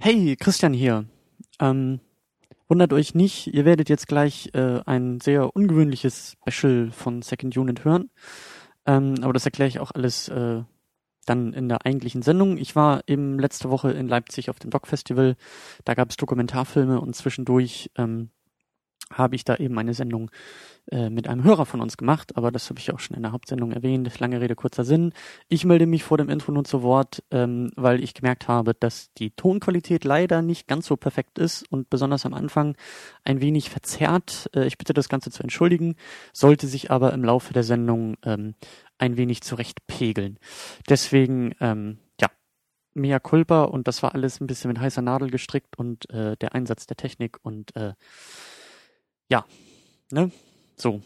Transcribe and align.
Hey, 0.00 0.36
Christian 0.38 0.74
hier. 0.74 1.06
Ähm, 1.60 2.00
wundert 2.68 2.92
euch 2.92 3.14
nicht, 3.14 3.46
ihr 3.46 3.64
werdet 3.64 3.88
jetzt 3.88 4.06
gleich 4.06 4.50
äh, 4.52 4.80
ein 4.84 5.20
sehr 5.20 5.54
ungewöhnliches 5.56 6.36
Special 6.46 6.90
von 6.90 7.22
Second 7.22 7.56
Unit 7.56 7.84
hören. 7.84 8.10
Ähm, 8.86 9.14
aber 9.22 9.32
das 9.32 9.46
erkläre 9.46 9.68
ich 9.68 9.78
auch 9.78 9.92
alles 9.92 10.28
äh, 10.28 10.62
dann 11.24 11.52
in 11.54 11.68
der 11.68 11.86
eigentlichen 11.86 12.22
Sendung. 12.22 12.58
Ich 12.58 12.76
war 12.76 13.02
eben 13.06 13.38
letzte 13.38 13.70
Woche 13.70 13.92
in 13.92 14.08
Leipzig 14.08 14.50
auf 14.50 14.58
dem 14.58 14.70
Doc 14.70 14.86
Festival. 14.86 15.36
Da 15.84 15.94
gab 15.94 16.10
es 16.10 16.16
Dokumentarfilme 16.16 17.00
und 17.00 17.16
zwischendurch 17.16 17.90
ähm, 17.96 18.28
habe 19.12 19.36
ich 19.36 19.44
da 19.44 19.56
eben 19.56 19.78
eine 19.78 19.94
Sendung 19.94 20.30
äh, 20.90 21.08
mit 21.08 21.28
einem 21.28 21.44
Hörer 21.44 21.66
von 21.66 21.80
uns 21.80 21.96
gemacht, 21.96 22.36
aber 22.36 22.50
das 22.50 22.68
habe 22.68 22.78
ich 22.78 22.92
auch 22.92 23.00
schon 23.00 23.16
in 23.16 23.22
der 23.22 23.32
Hauptsendung 23.32 23.72
erwähnt. 23.72 24.18
Lange 24.20 24.40
Rede, 24.40 24.54
kurzer 24.54 24.84
Sinn. 24.84 25.12
Ich 25.48 25.64
melde 25.64 25.86
mich 25.86 26.04
vor 26.04 26.18
dem 26.18 26.28
Intro 26.28 26.52
nur 26.52 26.64
zu 26.64 26.82
Wort, 26.82 27.22
ähm, 27.30 27.70
weil 27.76 28.02
ich 28.02 28.14
gemerkt 28.14 28.48
habe, 28.48 28.74
dass 28.74 29.12
die 29.14 29.30
Tonqualität 29.30 30.04
leider 30.04 30.42
nicht 30.42 30.68
ganz 30.68 30.86
so 30.86 30.96
perfekt 30.96 31.38
ist 31.38 31.70
und 31.70 31.88
besonders 31.88 32.26
am 32.26 32.34
Anfang 32.34 32.76
ein 33.24 33.40
wenig 33.40 33.70
verzerrt. 33.70 34.50
Äh, 34.54 34.66
ich 34.66 34.76
bitte 34.76 34.92
das 34.92 35.08
Ganze 35.08 35.30
zu 35.30 35.42
entschuldigen, 35.42 35.96
sollte 36.32 36.66
sich 36.66 36.90
aber 36.90 37.12
im 37.12 37.24
Laufe 37.24 37.54
der 37.54 37.64
Sendung 37.64 38.16
ähm, 38.24 38.54
ein 38.98 39.16
wenig 39.16 39.42
zurechtpegeln. 39.42 40.38
Deswegen, 40.88 41.54
ähm, 41.60 41.98
ja, 42.20 42.28
mea 42.94 43.18
culpa 43.20 43.64
und 43.64 43.88
das 43.88 44.02
war 44.02 44.14
alles 44.14 44.40
ein 44.40 44.46
bisschen 44.46 44.68
mit 44.68 44.80
heißer 44.80 45.02
Nadel 45.02 45.30
gestrickt 45.30 45.78
und 45.78 46.08
äh, 46.10 46.36
der 46.36 46.54
Einsatz 46.54 46.86
der 46.86 46.96
Technik 46.96 47.38
und 47.42 47.74
äh, 47.76 47.94
ja, 49.28 49.44
ne? 50.10 50.30
So, 50.76 51.02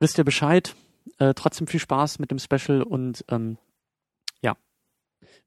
wisst 0.00 0.18
ihr 0.18 0.24
Bescheid. 0.24 0.74
Äh, 1.18 1.34
trotzdem 1.34 1.66
viel 1.66 1.80
Spaß 1.80 2.18
mit 2.18 2.30
dem 2.30 2.38
Special 2.38 2.82
und 2.82 3.24
ähm, 3.28 3.58
ja, 4.40 4.56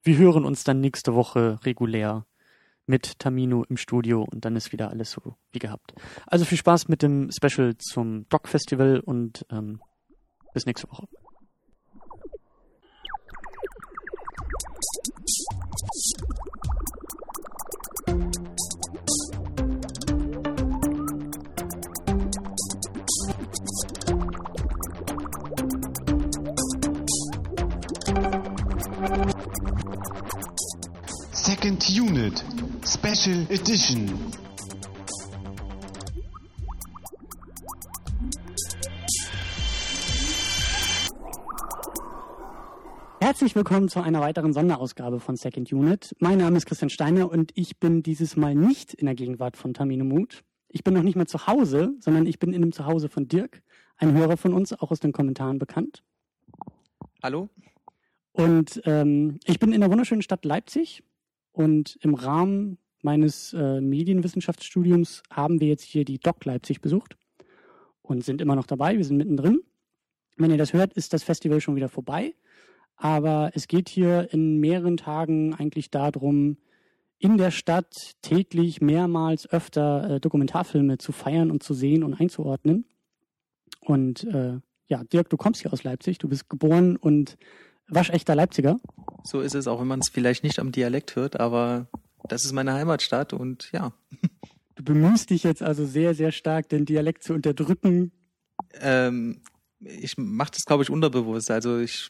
wir 0.04 0.18
hören 0.18 0.44
uns 0.44 0.64
dann 0.64 0.82
nächste 0.82 1.14
Woche 1.14 1.60
regulär 1.64 2.26
mit 2.88 3.20
Tamino 3.20 3.64
im 3.64 3.78
Studio 3.78 4.28
und 4.30 4.44
dann 4.44 4.56
ist 4.56 4.72
wieder 4.74 4.90
alles 4.90 5.12
so 5.12 5.36
wie 5.52 5.60
gehabt. 5.60 5.94
Also 6.28 6.46
viel 6.46 6.58
Spaß 6.58 6.90
mit 6.90 7.02
dem 7.04 7.30
Special 7.32 7.78
zum 7.78 8.28
Doc 8.28 8.48
Festival 8.48 9.00
und 9.00 9.46
ähm, 9.50 9.82
bis 10.54 10.66
nächste 10.66 10.90
Woche. 10.90 11.08
Second 31.32 31.90
Unit 31.90 32.46
Special 32.86 33.48
Edition. 33.50 34.08
Herzlich 43.20 43.56
willkommen 43.56 43.90
zu 43.90 44.02
einer 44.02 44.22
weiteren 44.22 44.54
Sonderausgabe 44.54 45.20
von 45.20 45.36
Second 45.36 45.74
Unit. 45.74 46.16
Mein 46.20 46.38
Name 46.38 46.58
ist 46.58 46.68
Christian 46.68 46.92
Steiner 46.92 47.32
und 47.32 47.52
ich 47.56 47.80
bin 47.80 48.04
dieses 48.04 48.36
Mal 48.36 48.54
nicht 48.54 48.94
in 48.94 49.08
der 49.08 49.16
Gegenwart 49.16 49.58
von 49.58 49.74
Tamino 49.74 50.06
Mut. 50.06 50.44
Ich 50.70 50.84
bin 50.84 50.94
noch 50.94 51.02
nicht 51.02 51.16
mehr 51.16 51.26
zu 51.26 51.48
Hause, 51.48 51.96
sondern 52.02 52.28
ich 52.28 52.38
bin 52.38 52.54
in 52.54 52.62
dem 52.62 52.72
Zuhause 52.72 53.10
von 53.10 53.28
Dirk, 53.28 53.64
ein 53.98 54.14
Hörer 54.14 54.38
von 54.38 54.54
uns, 54.54 54.74
auch 54.74 54.92
aus 54.92 55.00
den 55.00 55.12
Kommentaren 55.12 55.58
bekannt. 55.58 56.04
Hallo? 57.24 57.50
Und 58.34 58.82
ähm, 58.86 59.40
ich 59.46 59.60
bin 59.60 59.74
in 59.74 59.82
der 59.82 59.92
wunderschönen 59.92 60.22
Stadt 60.22 60.46
Leipzig 60.46 61.04
und 61.52 61.98
im 62.02 62.14
Rahmen 62.14 62.78
meines 63.02 63.54
äh, 63.54 63.82
Medienwissenschaftsstudiums 63.82 65.24
haben 65.30 65.60
wir 65.60 65.68
jetzt 65.68 65.84
hier 65.84 66.06
die 66.06 66.20
Doc 66.20 66.46
Leipzig 66.46 66.82
besucht 66.82 67.18
und 68.02 68.24
sind 68.24 68.42
immer 68.42 68.56
noch 68.56 68.68
dabei. 68.68 68.98
Wir 68.98 69.06
sind 69.06 69.18
mittendrin. 69.18 69.62
Wenn 70.38 70.52
ihr 70.52 70.58
das 70.58 70.74
hört, 70.74 70.94
ist 70.94 71.14
das 71.14 71.24
Festival 71.24 71.62
schon 71.62 71.76
wieder 71.76 71.90
vorbei. 71.90 72.36
Aber 72.96 73.52
es 73.56 73.68
geht 73.68 73.90
hier 73.90 74.32
in 74.32 74.60
mehreren 74.60 74.98
Tagen 74.98 75.56
eigentlich 75.56 75.90
darum, 75.90 76.58
in 77.18 77.38
der 77.38 77.52
Stadt 77.52 78.16
täglich 78.22 78.82
mehrmals 78.82 79.48
öfter 79.50 80.10
äh, 80.16 80.20
Dokumentarfilme 80.20 80.98
zu 80.98 81.12
feiern 81.12 81.52
und 81.52 81.64
zu 81.64 81.74
sehen 81.74 82.04
und 82.04 82.14
einzuordnen. 82.14 82.86
Und 83.82 84.24
äh, 84.24 84.60
ja, 84.88 85.04
Dirk, 85.04 85.30
du 85.30 85.38
kommst 85.38 85.62
hier 85.62 85.74
aus 85.74 85.84
Leipzig, 85.84 86.18
du 86.18 86.28
bist 86.28 86.50
geboren 86.50 86.96
und 86.96 87.38
waschechter 87.92 88.36
Leipziger. 88.36 88.80
So 89.24 89.42
ist 89.42 89.56
es, 89.56 89.68
auch 89.68 89.80
wenn 89.80 89.88
man 89.88 90.00
es 90.00 90.10
vielleicht 90.10 90.44
nicht 90.44 90.60
am 90.60 90.72
Dialekt 90.72 91.16
hört, 91.16 91.40
aber 91.40 91.88
das 92.28 92.46
ist 92.46 92.54
meine 92.54 92.74
Heimatstadt 92.74 93.34
und 93.34 93.72
ja. 93.72 93.94
Du 94.76 94.84
bemühst 94.84 95.30
dich 95.30 95.44
jetzt 95.44 95.62
also 95.62 95.86
sehr, 95.86 96.16
sehr 96.16 96.32
stark, 96.32 96.70
den 96.70 96.86
Dialekt 96.86 97.24
zu 97.24 97.34
unterdrücken. 97.34 98.14
Ähm, 98.80 99.42
ich 99.80 100.18
mache 100.18 100.52
das, 100.52 100.66
glaube 100.66 100.82
ich, 100.82 100.90
unterbewusst. 100.90 101.52
Also 101.52 101.78
ich 101.78 102.10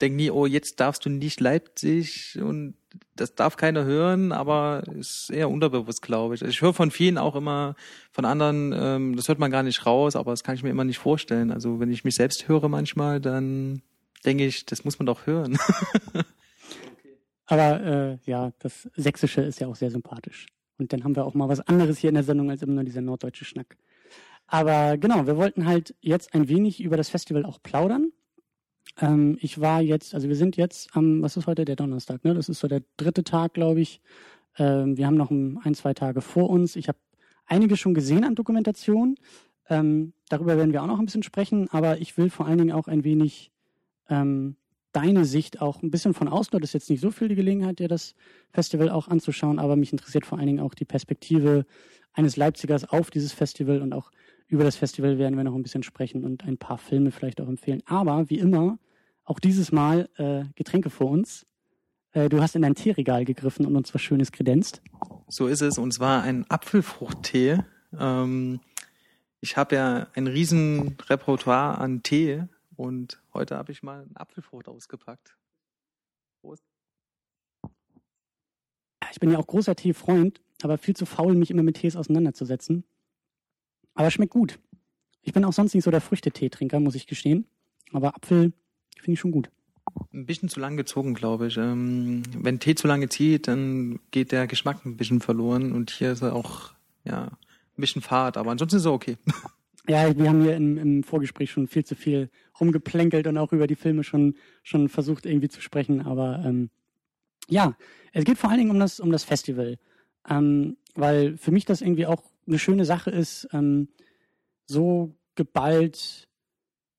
denke 0.00 0.16
nie, 0.16 0.30
oh, 0.30 0.46
jetzt 0.46 0.80
darfst 0.80 1.04
du 1.04 1.10
nicht 1.10 1.40
Leipzig 1.40 2.38
und 2.40 2.74
das 3.16 3.34
darf 3.34 3.56
keiner 3.56 3.84
hören, 3.84 4.32
aber 4.32 4.84
ist 4.98 5.30
eher 5.30 5.50
unterbewusst, 5.50 6.02
glaube 6.02 6.34
ich. 6.34 6.42
Ich 6.42 6.60
höre 6.60 6.74
von 6.74 6.90
vielen 6.90 7.18
auch 7.18 7.36
immer, 7.36 7.74
von 8.12 8.24
anderen, 8.24 8.72
ähm, 8.76 9.16
das 9.16 9.28
hört 9.28 9.38
man 9.38 9.50
gar 9.50 9.62
nicht 9.62 9.86
raus, 9.86 10.14
aber 10.14 10.32
das 10.32 10.44
kann 10.44 10.54
ich 10.54 10.62
mir 10.62 10.70
immer 10.70 10.84
nicht 10.84 10.98
vorstellen. 10.98 11.50
Also 11.50 11.80
wenn 11.80 11.90
ich 11.90 12.04
mich 12.04 12.14
selbst 12.14 12.48
höre 12.48 12.68
manchmal, 12.68 13.20
dann 13.20 13.82
denke 14.24 14.46
ich, 14.46 14.66
das 14.66 14.84
muss 14.84 14.98
man 14.98 15.06
doch 15.06 15.26
hören. 15.26 15.58
Aber 17.46 17.82
äh, 17.82 18.18
ja, 18.24 18.52
das 18.58 18.88
Sächsische 18.96 19.42
ist 19.42 19.60
ja 19.60 19.68
auch 19.68 19.76
sehr 19.76 19.90
sympathisch. 19.90 20.46
Und 20.78 20.92
dann 20.92 21.04
haben 21.04 21.14
wir 21.14 21.24
auch 21.24 21.34
mal 21.34 21.48
was 21.48 21.60
anderes 21.60 21.98
hier 21.98 22.08
in 22.08 22.14
der 22.14 22.24
Sendung 22.24 22.50
als 22.50 22.62
immer 22.62 22.74
nur 22.74 22.84
dieser 22.84 23.02
norddeutsche 23.02 23.44
Schnack. 23.44 23.76
Aber 24.46 24.98
genau, 24.98 25.26
wir 25.26 25.36
wollten 25.36 25.66
halt 25.66 25.94
jetzt 26.00 26.34
ein 26.34 26.48
wenig 26.48 26.82
über 26.82 26.96
das 26.96 27.08
Festival 27.08 27.44
auch 27.44 27.62
plaudern. 27.62 28.12
Ähm, 29.00 29.38
ich 29.40 29.60
war 29.60 29.80
jetzt, 29.80 30.14
also 30.14 30.28
wir 30.28 30.36
sind 30.36 30.56
jetzt 30.56 30.94
am, 30.96 31.22
was 31.22 31.36
ist 31.36 31.46
heute, 31.46 31.64
der 31.64 31.76
Donnerstag, 31.76 32.24
ne? 32.24 32.34
Das 32.34 32.48
ist 32.48 32.60
so 32.60 32.68
der 32.68 32.82
dritte 32.96 33.24
Tag, 33.24 33.54
glaube 33.54 33.80
ich. 33.80 34.00
Ähm, 34.58 34.96
wir 34.96 35.06
haben 35.06 35.16
noch 35.16 35.30
ein, 35.30 35.74
zwei 35.74 35.94
Tage 35.94 36.20
vor 36.20 36.50
uns. 36.50 36.76
Ich 36.76 36.88
habe 36.88 36.98
einige 37.46 37.76
schon 37.76 37.94
gesehen 37.94 38.24
an 38.24 38.34
Dokumentation. 38.34 39.16
Ähm, 39.68 40.12
darüber 40.28 40.56
werden 40.56 40.72
wir 40.72 40.82
auch 40.82 40.86
noch 40.86 40.98
ein 40.98 41.06
bisschen 41.06 41.22
sprechen, 41.22 41.68
aber 41.70 41.98
ich 42.00 42.16
will 42.18 42.30
vor 42.30 42.46
allen 42.46 42.58
Dingen 42.58 42.72
auch 42.72 42.86
ein 42.86 43.04
wenig 43.04 43.50
ähm, 44.08 44.56
deine 44.92 45.24
Sicht 45.24 45.60
auch 45.60 45.82
ein 45.82 45.90
bisschen 45.90 46.14
von 46.14 46.28
außen. 46.28 46.58
Das 46.60 46.70
ist 46.70 46.74
jetzt 46.74 46.90
nicht 46.90 47.00
so 47.00 47.10
viel 47.10 47.28
die 47.28 47.34
Gelegenheit, 47.34 47.78
dir 47.80 47.88
das 47.88 48.14
Festival 48.52 48.90
auch 48.90 49.08
anzuschauen, 49.08 49.58
aber 49.58 49.76
mich 49.76 49.92
interessiert 49.92 50.24
vor 50.24 50.38
allen 50.38 50.46
Dingen 50.46 50.60
auch 50.60 50.74
die 50.74 50.84
Perspektive 50.84 51.66
eines 52.12 52.36
Leipzigers 52.36 52.88
auf 52.88 53.10
dieses 53.10 53.32
Festival 53.32 53.82
und 53.82 53.92
auch 53.92 54.10
über 54.46 54.62
das 54.62 54.76
Festival 54.76 55.18
werden 55.18 55.36
wir 55.36 55.44
noch 55.44 55.54
ein 55.54 55.62
bisschen 55.62 55.82
sprechen 55.82 56.24
und 56.24 56.44
ein 56.44 56.58
paar 56.58 56.78
Filme 56.78 57.10
vielleicht 57.10 57.40
auch 57.40 57.48
empfehlen. 57.48 57.82
Aber 57.86 58.30
wie 58.30 58.38
immer, 58.38 58.78
auch 59.24 59.40
dieses 59.40 59.72
Mal 59.72 60.08
äh, 60.16 60.44
Getränke 60.54 60.90
vor 60.90 61.10
uns. 61.10 61.46
Äh, 62.12 62.28
du 62.28 62.40
hast 62.40 62.54
in 62.54 62.62
dein 62.62 62.74
Teeregal 62.74 63.24
gegriffen 63.24 63.66
und 63.66 63.74
uns 63.74 63.92
was 63.94 64.02
Schönes 64.02 64.32
kredenzt. 64.32 64.82
So 65.28 65.46
ist 65.46 65.62
es. 65.62 65.78
Und 65.78 65.92
zwar 65.92 66.22
ein 66.22 66.48
Apfelfruchttee. 66.48 67.58
Ähm, 67.98 68.60
ich 69.40 69.56
habe 69.56 69.76
ja 69.76 70.06
ein 70.14 70.26
riesen 70.26 70.96
Repertoire 71.08 71.78
an 71.78 72.02
Tee 72.02 72.44
und 72.76 73.22
heute 73.32 73.56
habe 73.56 73.72
ich 73.72 73.82
mal 73.82 74.02
eine 74.02 74.20
Apfelfrucht 74.20 74.68
ausgepackt. 74.68 75.36
Prost. 76.40 76.64
Ich 79.12 79.20
bin 79.20 79.30
ja 79.30 79.38
auch 79.38 79.46
großer 79.46 79.76
Teefreund, 79.76 80.40
aber 80.62 80.78
viel 80.78 80.96
zu 80.96 81.06
faul, 81.06 81.34
mich 81.34 81.50
immer 81.50 81.62
mit 81.62 81.76
Tees 81.76 81.96
auseinanderzusetzen. 81.96 82.84
Aber 83.94 84.10
schmeckt 84.10 84.32
gut. 84.32 84.58
Ich 85.22 85.32
bin 85.32 85.44
auch 85.44 85.52
sonst 85.52 85.74
nicht 85.74 85.84
so 85.84 85.90
der 85.90 86.00
Früchteteetrinker, 86.00 86.80
muss 86.80 86.94
ich 86.94 87.06
gestehen. 87.06 87.46
Aber 87.92 88.14
Apfel 88.16 88.52
finde 88.96 89.12
ich 89.12 89.20
schon 89.20 89.30
gut. 89.30 89.50
Ein 90.12 90.26
bisschen 90.26 90.48
zu 90.48 90.60
lang 90.60 90.76
gezogen, 90.76 91.14
glaube 91.14 91.46
ich. 91.46 91.56
Ähm, 91.56 92.22
wenn 92.36 92.58
Tee 92.58 92.74
zu 92.74 92.86
lange 92.88 93.08
zieht, 93.08 93.48
dann 93.48 94.00
geht 94.10 94.32
der 94.32 94.46
Geschmack 94.46 94.84
ein 94.84 94.96
bisschen 94.96 95.20
verloren 95.20 95.72
und 95.72 95.90
hier 95.90 96.12
ist 96.12 96.22
er 96.22 96.34
auch 96.34 96.72
ja, 97.04 97.26
ein 97.26 97.80
bisschen 97.80 98.02
fad, 98.02 98.36
aber 98.36 98.50
ansonsten 98.50 98.78
ist 98.78 98.84
er 98.84 98.92
okay. 98.92 99.18
Ja, 99.86 100.16
wir 100.16 100.28
haben 100.28 100.42
hier 100.42 100.56
im, 100.56 100.78
im, 100.78 101.02
Vorgespräch 101.02 101.50
schon 101.50 101.68
viel 101.68 101.84
zu 101.84 101.94
viel 101.94 102.30
rumgeplänkelt 102.58 103.26
und 103.26 103.36
auch 103.36 103.52
über 103.52 103.66
die 103.66 103.74
Filme 103.74 104.02
schon, 104.02 104.36
schon 104.62 104.88
versucht 104.88 105.26
irgendwie 105.26 105.50
zu 105.50 105.60
sprechen. 105.60 106.00
Aber 106.00 106.42
ähm, 106.44 106.70
ja, 107.48 107.76
es 108.12 108.24
geht 108.24 108.38
vor 108.38 108.48
allen 108.48 108.60
Dingen 108.60 108.70
um 108.70 108.80
das, 108.80 108.98
um 109.00 109.12
das 109.12 109.24
Festival. 109.24 109.78
Ähm, 110.28 110.78
weil 110.94 111.36
für 111.36 111.50
mich 111.50 111.66
das 111.66 111.82
irgendwie 111.82 112.06
auch 112.06 112.22
eine 112.46 112.58
schöne 112.58 112.86
Sache 112.86 113.10
ist, 113.10 113.46
ähm, 113.52 113.88
so 114.64 115.14
geballt 115.34 116.28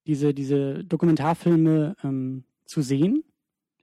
diese, 0.06 0.36
diese 0.36 0.84
Dokumentarfilme 0.84 1.96
ähm, 2.04 2.44
zu 2.66 2.82
sehen 2.82 3.24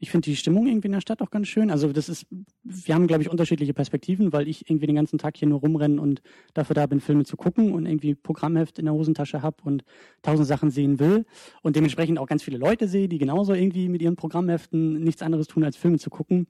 ich 0.02 0.10
finde 0.10 0.24
die 0.24 0.34
Stimmung 0.34 0.66
irgendwie 0.66 0.88
in 0.88 0.92
der 0.92 1.00
Stadt 1.00 1.22
auch 1.22 1.30
ganz 1.30 1.46
schön. 1.46 1.70
Also 1.70 1.92
das 1.92 2.08
ist, 2.08 2.26
wir 2.64 2.92
haben, 2.96 3.06
glaube 3.06 3.22
ich, 3.22 3.30
unterschiedliche 3.30 3.72
Perspektiven, 3.72 4.32
weil 4.32 4.48
ich 4.48 4.68
irgendwie 4.68 4.86
den 4.86 4.96
ganzen 4.96 5.16
Tag 5.16 5.36
hier 5.36 5.46
nur 5.46 5.60
rumrennen 5.60 6.00
und 6.00 6.22
dafür 6.54 6.74
da 6.74 6.86
bin, 6.86 6.98
Filme 6.98 7.24
zu 7.24 7.36
gucken 7.36 7.70
und 7.70 7.86
irgendwie 7.86 8.16
Programmheft 8.16 8.80
in 8.80 8.86
der 8.86 8.94
Hosentasche 8.94 9.42
habe 9.42 9.58
und 9.62 9.84
tausend 10.22 10.48
Sachen 10.48 10.72
sehen 10.72 10.98
will 10.98 11.24
und 11.62 11.76
dementsprechend 11.76 12.18
auch 12.18 12.26
ganz 12.26 12.42
viele 12.42 12.58
Leute 12.58 12.88
sehe, 12.88 13.08
die 13.08 13.18
genauso 13.18 13.54
irgendwie 13.54 13.88
mit 13.88 14.02
ihren 14.02 14.16
Programmheften 14.16 15.04
nichts 15.04 15.22
anderes 15.22 15.46
tun, 15.46 15.62
als 15.62 15.76
Filme 15.76 16.00
zu 16.00 16.10
gucken. 16.10 16.48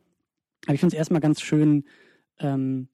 Aber 0.65 0.73
ich 0.73 0.81
finde 0.81 0.97
es 0.97 0.99
erstmal 0.99 1.21
ganz 1.21 1.43
schön, 1.43 1.85
ähm, 2.39 2.89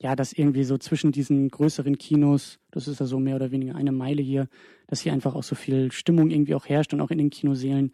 ja, 0.00 0.14
dass 0.14 0.32
irgendwie 0.32 0.62
so 0.62 0.78
zwischen 0.78 1.10
diesen 1.10 1.48
größeren 1.48 1.98
Kinos, 1.98 2.60
das 2.70 2.86
ist 2.86 3.00
ja 3.00 3.06
so 3.06 3.18
mehr 3.18 3.34
oder 3.34 3.50
weniger 3.50 3.74
eine 3.74 3.90
Meile 3.90 4.22
hier, 4.22 4.48
dass 4.86 5.00
hier 5.00 5.12
einfach 5.12 5.34
auch 5.34 5.42
so 5.42 5.56
viel 5.56 5.90
Stimmung 5.90 6.30
irgendwie 6.30 6.54
auch 6.54 6.66
herrscht 6.66 6.94
und 6.94 7.00
auch 7.00 7.10
in 7.10 7.18
den 7.18 7.30
Kinoseelen. 7.30 7.90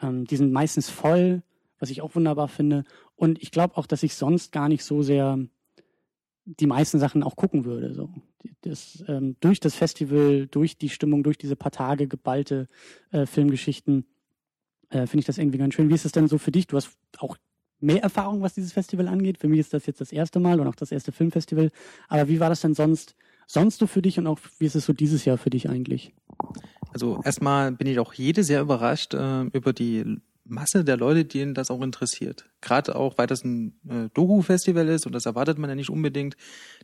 Ähm, 0.00 0.26
die 0.26 0.36
sind 0.36 0.52
meistens 0.52 0.90
voll, 0.90 1.42
was 1.78 1.90
ich 1.90 2.02
auch 2.02 2.14
wunderbar 2.14 2.48
finde. 2.48 2.84
Und 3.14 3.42
ich 3.42 3.50
glaube 3.50 3.76
auch, 3.76 3.86
dass 3.86 4.02
ich 4.02 4.14
sonst 4.14 4.52
gar 4.52 4.68
nicht 4.68 4.84
so 4.84 5.02
sehr 5.02 5.38
die 6.44 6.66
meisten 6.66 6.98
Sachen 6.98 7.22
auch 7.22 7.36
gucken 7.36 7.64
würde. 7.64 7.92
So. 7.92 8.08
Das, 8.62 9.04
ähm, 9.08 9.36
durch 9.40 9.60
das 9.60 9.74
Festival, 9.74 10.46
durch 10.46 10.78
die 10.78 10.88
Stimmung, 10.88 11.22
durch 11.22 11.38
diese 11.38 11.56
paar 11.56 11.72
Tage 11.72 12.06
geballte 12.06 12.68
äh, 13.10 13.26
Filmgeschichten, 13.26 14.06
äh, 14.90 15.06
finde 15.06 15.20
ich 15.20 15.26
das 15.26 15.38
irgendwie 15.38 15.58
ganz 15.58 15.74
schön. 15.74 15.88
Wie 15.88 15.94
ist 15.94 16.04
es 16.04 16.12
denn 16.12 16.28
so 16.28 16.38
für 16.38 16.52
dich? 16.52 16.68
Du 16.68 16.76
hast 16.76 16.96
auch 17.18 17.36
mehr 17.80 18.02
Erfahrung, 18.02 18.42
was 18.42 18.54
dieses 18.54 18.72
Festival 18.72 19.08
angeht. 19.08 19.38
Für 19.38 19.48
mich 19.48 19.60
ist 19.60 19.74
das 19.74 19.86
jetzt 19.86 20.00
das 20.00 20.12
erste 20.12 20.38
Mal 20.38 20.60
und 20.60 20.68
auch 20.68 20.76
das 20.76 20.92
erste 20.92 21.12
Filmfestival. 21.12 21.70
Aber 22.08 22.28
wie 22.28 22.40
war 22.40 22.48
das 22.48 22.60
denn 22.60 22.74
sonst, 22.74 23.16
sonst 23.46 23.78
so 23.78 23.86
für 23.86 24.00
dich 24.00 24.18
und 24.18 24.26
auch 24.28 24.38
wie 24.58 24.66
ist 24.66 24.76
es 24.76 24.86
so 24.86 24.92
dieses 24.92 25.24
Jahr 25.24 25.38
für 25.38 25.50
dich 25.50 25.68
eigentlich? 25.68 26.14
Also 26.92 27.20
erstmal 27.24 27.72
bin 27.72 27.88
ich 27.88 27.98
auch 27.98 28.14
jede 28.14 28.44
sehr 28.44 28.60
überrascht 28.60 29.14
äh, 29.14 29.42
über 29.42 29.72
die 29.72 30.20
Masse 30.48 30.84
der 30.84 30.96
Leute, 30.96 31.24
denen 31.24 31.54
das 31.54 31.70
auch 31.70 31.82
interessiert. 31.82 32.48
Gerade 32.60 32.96
auch, 32.96 33.18
weil 33.18 33.26
das 33.26 33.44
ein 33.44 33.78
äh, 33.88 34.08
Doku-Festival 34.14 34.88
ist 34.88 35.06
und 35.06 35.12
das 35.12 35.26
erwartet 35.26 35.58
man 35.58 35.70
ja 35.70 35.76
nicht 35.76 35.90
unbedingt, 35.90 36.36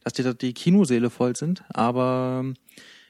dass 0.05 0.12
die, 0.12 0.37
die 0.37 0.55
Kinoseele 0.55 1.11
voll 1.11 1.37
sind. 1.37 1.64
Aber 1.69 2.44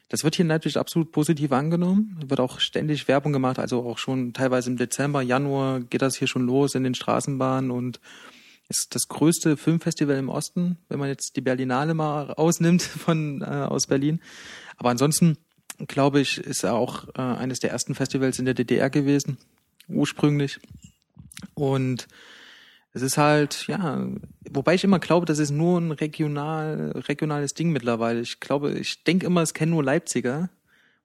das 0.09 0.23
wird 0.23 0.35
hier 0.35 0.45
natürlich 0.45 0.77
absolut 0.77 1.11
positiv 1.11 1.51
angenommen. 1.51 2.19
Wird 2.27 2.39
auch 2.39 2.59
ständig 2.59 3.07
Werbung 3.07 3.33
gemacht, 3.33 3.59
also 3.59 3.83
auch 3.83 3.97
schon 3.97 4.33
teilweise 4.33 4.69
im 4.69 4.77
Dezember, 4.77 5.21
Januar 5.21 5.79
geht 5.79 6.01
das 6.01 6.15
hier 6.15 6.27
schon 6.27 6.45
los 6.45 6.75
in 6.75 6.83
den 6.83 6.95
Straßenbahnen 6.95 7.71
und 7.71 7.99
ist 8.69 8.95
das 8.95 9.07
größte 9.07 9.57
Filmfestival 9.57 10.17
im 10.17 10.29
Osten, 10.29 10.77
wenn 10.87 10.99
man 10.99 11.09
jetzt 11.09 11.35
die 11.35 11.41
Berlinale 11.41 11.93
mal 11.93 12.33
ausnimmt 12.33 12.81
von 12.81 13.41
äh, 13.41 13.45
aus 13.45 13.87
Berlin. 13.87 14.21
Aber 14.77 14.89
ansonsten 14.89 15.37
glaube 15.87 16.19
ich, 16.19 16.37
ist 16.37 16.65
auch 16.65 17.07
äh, 17.15 17.21
eines 17.21 17.59
der 17.59 17.71
ersten 17.71 17.95
Festivals 17.95 18.39
in 18.39 18.45
der 18.45 18.53
DDR 18.53 18.89
gewesen, 18.89 19.37
ursprünglich. 19.87 20.59
Und 21.53 22.07
es 22.93 23.01
ist 23.01 23.17
halt, 23.17 23.65
ja, 23.67 24.07
wobei 24.51 24.75
ich 24.75 24.83
immer 24.83 24.99
glaube, 24.99 25.25
das 25.25 25.39
ist 25.39 25.49
nur 25.49 25.79
ein 25.79 25.91
regional, 25.91 26.91
regionales 27.07 27.55
Ding 27.55 27.71
mittlerweile. 27.71 28.21
Ich 28.21 28.39
glaube, 28.39 28.73
ich 28.73 29.03
denke 29.03 29.25
immer, 29.25 29.41
es 29.41 29.53
kennen 29.53 29.71
nur 29.71 29.83
Leipziger. 29.83 30.49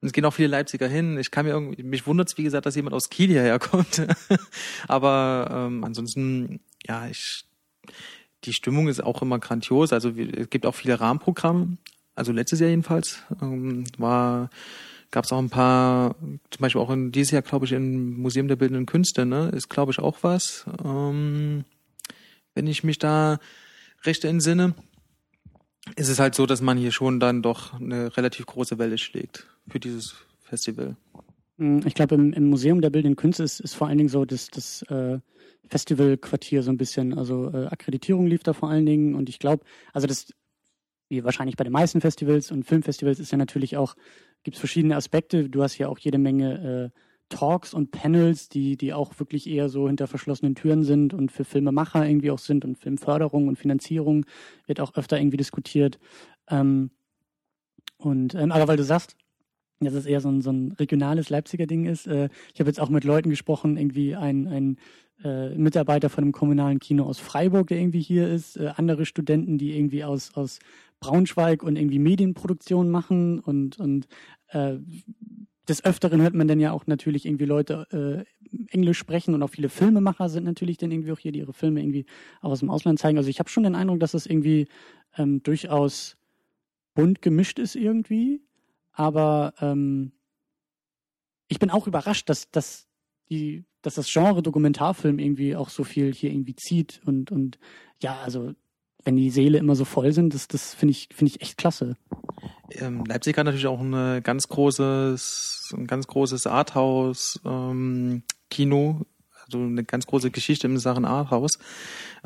Und 0.00 0.06
es 0.06 0.12
gehen 0.12 0.24
auch 0.24 0.34
viele 0.34 0.48
Leipziger 0.48 0.86
hin. 0.86 1.18
Ich 1.18 1.30
kann 1.30 1.46
mir 1.46 1.52
irgendwie, 1.52 1.82
mich 1.82 2.06
wundert 2.06 2.28
es, 2.28 2.38
wie 2.38 2.44
gesagt, 2.44 2.66
dass 2.66 2.76
jemand 2.76 2.94
aus 2.94 3.10
Kiel 3.10 3.28
hierher 3.28 3.58
kommt. 3.58 4.06
Aber 4.88 5.48
ähm, 5.50 5.82
ansonsten, 5.82 6.60
ja, 6.86 7.08
ich, 7.08 7.44
die 8.44 8.52
Stimmung 8.52 8.86
ist 8.88 9.02
auch 9.02 9.22
immer 9.22 9.38
grandios. 9.38 9.92
Also 9.92 10.10
es 10.10 10.50
gibt 10.50 10.66
auch 10.66 10.74
viele 10.74 11.00
Rahmenprogramme. 11.00 11.78
Also 12.14 12.32
letztes 12.32 12.60
Jahr 12.60 12.70
jedenfalls 12.70 13.22
ähm, 13.40 13.84
war 13.96 14.50
gab 15.10 15.24
es 15.24 15.32
auch 15.32 15.38
ein 15.38 15.50
paar, 15.50 16.16
zum 16.50 16.60
Beispiel 16.60 16.80
auch 16.80 16.90
in 16.90 17.12
dieses 17.12 17.30
Jahr, 17.30 17.42
glaube 17.42 17.64
ich, 17.66 17.72
im 17.72 18.20
Museum 18.20 18.48
der 18.48 18.56
Bildenden 18.56 18.86
Künste, 18.86 19.24
ne, 19.24 19.50
ist, 19.54 19.68
glaube 19.68 19.92
ich, 19.92 19.98
auch 19.98 20.18
was. 20.22 20.66
Ähm, 20.84 21.64
wenn 22.54 22.66
ich 22.66 22.84
mich 22.84 22.98
da 22.98 23.38
recht 24.04 24.24
entsinne, 24.24 24.74
ist 25.96 26.08
es 26.08 26.18
halt 26.18 26.34
so, 26.34 26.46
dass 26.46 26.60
man 26.60 26.76
hier 26.76 26.92
schon 26.92 27.20
dann 27.20 27.42
doch 27.42 27.80
eine 27.80 28.16
relativ 28.16 28.46
große 28.46 28.78
Welle 28.78 28.98
schlägt 28.98 29.46
für 29.68 29.80
dieses 29.80 30.16
Festival. 30.40 30.96
Hm, 31.58 31.82
ich 31.86 31.94
glaube, 31.94 32.14
im, 32.14 32.32
im, 32.32 32.48
Museum 32.48 32.80
der 32.80 32.90
Bildenden 32.90 33.16
Künste 33.16 33.42
ist, 33.42 33.60
ist 33.60 33.74
vor 33.74 33.88
allen 33.88 33.98
Dingen 33.98 34.10
so 34.10 34.24
das, 34.24 34.48
das 34.48 34.82
äh, 34.82 35.18
Festivalquartier 35.68 36.62
so 36.62 36.70
ein 36.70 36.78
bisschen, 36.78 37.16
also 37.16 37.50
äh, 37.52 37.66
Akkreditierung 37.66 38.26
lief 38.26 38.42
da 38.42 38.52
vor 38.52 38.70
allen 38.70 38.86
Dingen 38.86 39.14
und 39.14 39.28
ich 39.28 39.38
glaube, 39.38 39.64
also 39.92 40.06
das, 40.06 40.32
wie 41.08 41.24
wahrscheinlich 41.24 41.56
bei 41.56 41.64
den 41.64 41.72
meisten 41.72 42.00
Festivals 42.00 42.50
und 42.50 42.64
Filmfestivals 42.64 43.18
ist 43.18 43.32
ja 43.32 43.38
natürlich 43.38 43.76
auch, 43.76 43.96
gibt 44.42 44.56
es 44.56 44.60
verschiedene 44.60 44.96
Aspekte. 44.96 45.48
Du 45.48 45.62
hast 45.62 45.78
ja 45.78 45.88
auch 45.88 45.98
jede 45.98 46.18
Menge 46.18 46.92
äh, 46.94 46.98
Talks 47.28 47.74
und 47.74 47.90
Panels, 47.90 48.48
die, 48.48 48.76
die 48.76 48.92
auch 48.92 49.18
wirklich 49.18 49.48
eher 49.48 49.68
so 49.68 49.86
hinter 49.86 50.06
verschlossenen 50.06 50.54
Türen 50.54 50.82
sind 50.82 51.12
und 51.12 51.30
für 51.30 51.44
Filmemacher 51.44 52.06
irgendwie 52.06 52.30
auch 52.30 52.38
sind 52.38 52.64
und 52.64 52.78
Filmförderung 52.78 53.48
und 53.48 53.56
Finanzierung 53.56 54.24
wird 54.66 54.80
auch 54.80 54.94
öfter 54.94 55.18
irgendwie 55.18 55.36
diskutiert. 55.36 55.98
Ähm, 56.48 56.90
und 57.98 58.34
ähm, 58.34 58.52
aber 58.52 58.68
weil 58.68 58.76
du 58.76 58.84
sagst, 58.84 59.16
dass 59.80 59.94
es 59.94 60.06
eher 60.06 60.20
so 60.20 60.28
ein, 60.28 60.40
so 60.40 60.50
ein 60.50 60.72
regionales 60.72 61.30
Leipziger 61.30 61.66
Ding 61.66 61.86
ist. 61.86 62.06
Äh, 62.06 62.28
ich 62.52 62.60
habe 62.60 62.68
jetzt 62.68 62.80
auch 62.80 62.88
mit 62.88 63.04
Leuten 63.04 63.30
gesprochen, 63.30 63.76
irgendwie 63.76 64.16
ein, 64.16 64.48
ein 64.48 64.76
äh, 65.22 65.50
Mitarbeiter 65.56 66.10
von 66.10 66.24
einem 66.24 66.32
kommunalen 66.32 66.78
Kino 66.78 67.04
aus 67.04 67.18
Freiburg, 67.18 67.68
der 67.68 67.78
irgendwie 67.78 68.00
hier 68.00 68.28
ist, 68.28 68.56
äh, 68.56 68.72
andere 68.76 69.06
Studenten, 69.06 69.58
die 69.58 69.76
irgendwie 69.76 70.04
aus, 70.04 70.34
aus 70.34 70.58
Braunschweig 71.00 71.62
und 71.62 71.76
irgendwie 71.76 71.98
Medienproduktion 71.98 72.90
machen 72.90 73.38
und, 73.40 73.78
und 73.78 74.06
äh, 74.48 74.78
des 75.68 75.84
Öfteren 75.84 76.22
hört 76.22 76.34
man 76.34 76.48
dann 76.48 76.60
ja 76.60 76.72
auch 76.72 76.86
natürlich 76.86 77.26
irgendwie 77.26 77.44
Leute 77.44 77.86
äh, 77.92 78.48
Englisch 78.70 78.98
sprechen 78.98 79.34
und 79.34 79.42
auch 79.42 79.50
viele 79.50 79.68
Filmemacher 79.68 80.28
sind 80.28 80.44
natürlich 80.44 80.78
dann 80.78 80.90
irgendwie 80.90 81.12
auch 81.12 81.18
hier, 81.18 81.32
die 81.32 81.40
ihre 81.40 81.52
Filme 81.52 81.80
irgendwie 81.80 82.06
auch 82.40 82.50
aus 82.50 82.60
dem 82.60 82.70
Ausland 82.70 82.98
zeigen. 82.98 83.18
Also 83.18 83.28
ich 83.28 83.38
habe 83.38 83.50
schon 83.50 83.64
den 83.64 83.74
Eindruck, 83.74 84.00
dass 84.00 84.12
das 84.12 84.26
irgendwie 84.26 84.66
ähm, 85.16 85.42
durchaus 85.42 86.16
bunt 86.94 87.20
gemischt 87.22 87.58
ist 87.58 87.76
irgendwie. 87.76 88.42
Aber 88.92 89.54
ähm, 89.60 90.12
ich 91.48 91.58
bin 91.58 91.70
auch 91.70 91.86
überrascht, 91.86 92.28
dass, 92.28 92.50
dass, 92.50 92.88
die, 93.30 93.64
dass 93.82 93.94
das 93.94 94.10
Genre 94.10 94.42
Dokumentarfilm 94.42 95.18
irgendwie 95.18 95.54
auch 95.54 95.68
so 95.68 95.84
viel 95.84 96.12
hier 96.12 96.30
irgendwie 96.30 96.56
zieht 96.56 97.00
und, 97.04 97.30
und 97.30 97.58
ja, 98.02 98.20
also 98.20 98.52
wenn 99.04 99.16
die 99.16 99.30
Seele 99.30 99.58
immer 99.58 99.74
so 99.74 99.84
voll 99.84 100.12
sind, 100.12 100.34
das, 100.34 100.48
das 100.48 100.74
finde 100.74 100.92
ich, 100.92 101.08
finde 101.14 101.32
ich 101.32 101.40
echt 101.40 101.56
klasse. 101.56 101.96
Ähm, 102.70 103.04
Leipzig 103.06 103.36
hat 103.36 103.46
natürlich 103.46 103.66
auch 103.66 103.80
ein 103.80 104.22
ganz 104.22 104.48
großes, 104.48 105.74
ein 105.76 105.86
ganz 105.86 106.06
großes 106.06 106.46
Arthouse 106.46 107.40
ähm, 107.44 108.22
Kino, 108.50 109.06
also 109.44 109.58
eine 109.58 109.84
ganz 109.84 110.06
große 110.06 110.30
Geschichte 110.30 110.66
in 110.66 110.78
Sachen 110.78 111.04
Arthouse. 111.04 111.58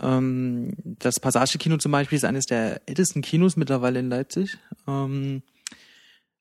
Ähm, 0.03 0.73
das 0.85 1.21
Passage-Kino 1.21 1.77
zum 1.77 1.93
Beispiel 1.93 2.17
ist 2.17 2.25
eines 2.25 2.47
der 2.47 2.81
ältesten 2.87 3.23
Kinos 3.23 3.57
mittlerweile 3.57 4.01
in 4.01 4.09
Leipzig. 4.09 4.59
Ähm, 4.89 5.43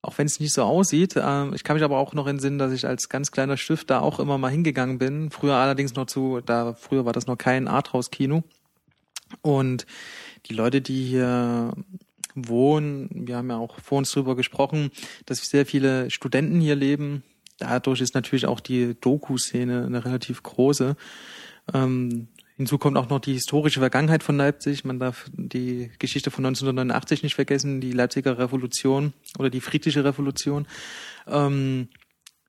auch 0.01 0.17
wenn 0.17 0.25
es 0.25 0.39
nicht 0.39 0.53
so 0.53 0.63
aussieht. 0.63 1.15
Ähm, 1.15 1.53
ich 1.53 1.63
kann 1.63 1.75
mich 1.75 1.83
aber 1.83 1.99
auch 1.99 2.13
noch 2.13 2.27
entsinnen, 2.27 2.57
dass 2.57 2.71
ich 2.71 2.87
als 2.87 3.09
ganz 3.09 3.31
kleiner 3.31 3.57
Stift 3.57 3.89
da 3.91 3.99
auch 3.99 4.19
immer 4.19 4.37
mal 4.37 4.49
hingegangen 4.49 4.97
bin. 4.97 5.29
Früher 5.29 5.55
allerdings 5.55 5.93
noch 5.93 6.07
zu, 6.07 6.41
da 6.41 6.73
früher 6.73 7.05
war 7.05 7.13
das 7.13 7.27
noch 7.27 7.37
kein 7.37 7.67
Arthouse-Kino. 7.67 8.43
Und 9.41 9.85
die 10.47 10.53
Leute, 10.53 10.81
die 10.81 11.03
hier 11.03 11.73
wohnen, 12.35 13.09
wir 13.11 13.37
haben 13.37 13.49
ja 13.49 13.57
auch 13.57 13.79
vor 13.79 13.97
uns 13.97 14.11
drüber 14.11 14.35
gesprochen, 14.35 14.91
dass 15.25 15.39
sehr 15.39 15.65
viele 15.65 16.09
Studenten 16.11 16.59
hier 16.59 16.75
leben. 16.75 17.23
Dadurch 17.57 18.01
ist 18.01 18.15
natürlich 18.15 18.45
auch 18.45 18.59
die 18.59 18.95
Doku-Szene 18.99 19.85
eine 19.85 20.05
relativ 20.05 20.41
große. 20.41 20.95
Ähm, 21.73 22.27
hinzu 22.55 22.77
kommt 22.77 22.97
auch 22.97 23.09
noch 23.09 23.19
die 23.19 23.33
historische 23.33 23.79
Vergangenheit 23.79 24.23
von 24.23 24.37
Leipzig. 24.37 24.83
Man 24.83 24.99
darf 24.99 25.29
die 25.33 25.91
Geschichte 25.99 26.31
von 26.31 26.45
1989 26.45 27.23
nicht 27.23 27.35
vergessen, 27.35 27.81
die 27.81 27.91
Leipziger 27.91 28.37
Revolution 28.37 29.13
oder 29.37 29.49
die 29.49 29.61
friedliche 29.61 30.03
Revolution. 30.03 30.67
Ähm, 31.27 31.89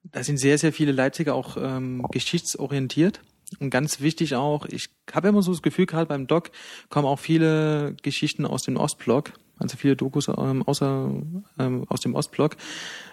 da 0.05 0.25
sind 0.25 0.39
sehr, 0.39 0.59
sehr 0.59 0.73
viele 0.73 0.93
Leipziger 0.93 1.35
auch 1.35 1.57
ähm, 1.61 2.05
geschichtsorientiert 2.11 3.21
und 3.61 3.71
ganz 3.71 4.01
wichtig 4.01 4.35
auch, 4.35 4.67
ich 4.67 4.91
habe 5.13 5.29
immer 5.29 5.43
so 5.43 5.53
das 5.53 5.63
Gefühl 5.63 5.87
gehabt, 5.87 6.09
beim 6.09 6.27
Doc 6.27 6.51
kommen 6.89 7.07
auch 7.07 7.19
viele 7.19 7.95
Geschichten 8.03 8.47
aus 8.47 8.63
dem 8.63 8.77
Ostblock, 8.77 9.33
also 9.59 9.77
viele 9.77 9.97
Dokus 9.97 10.29
ähm, 10.29 10.63
außer, 10.63 11.11
ähm, 11.59 11.85
aus 11.89 12.01
dem 12.01 12.15
Ostblock. 12.15 12.57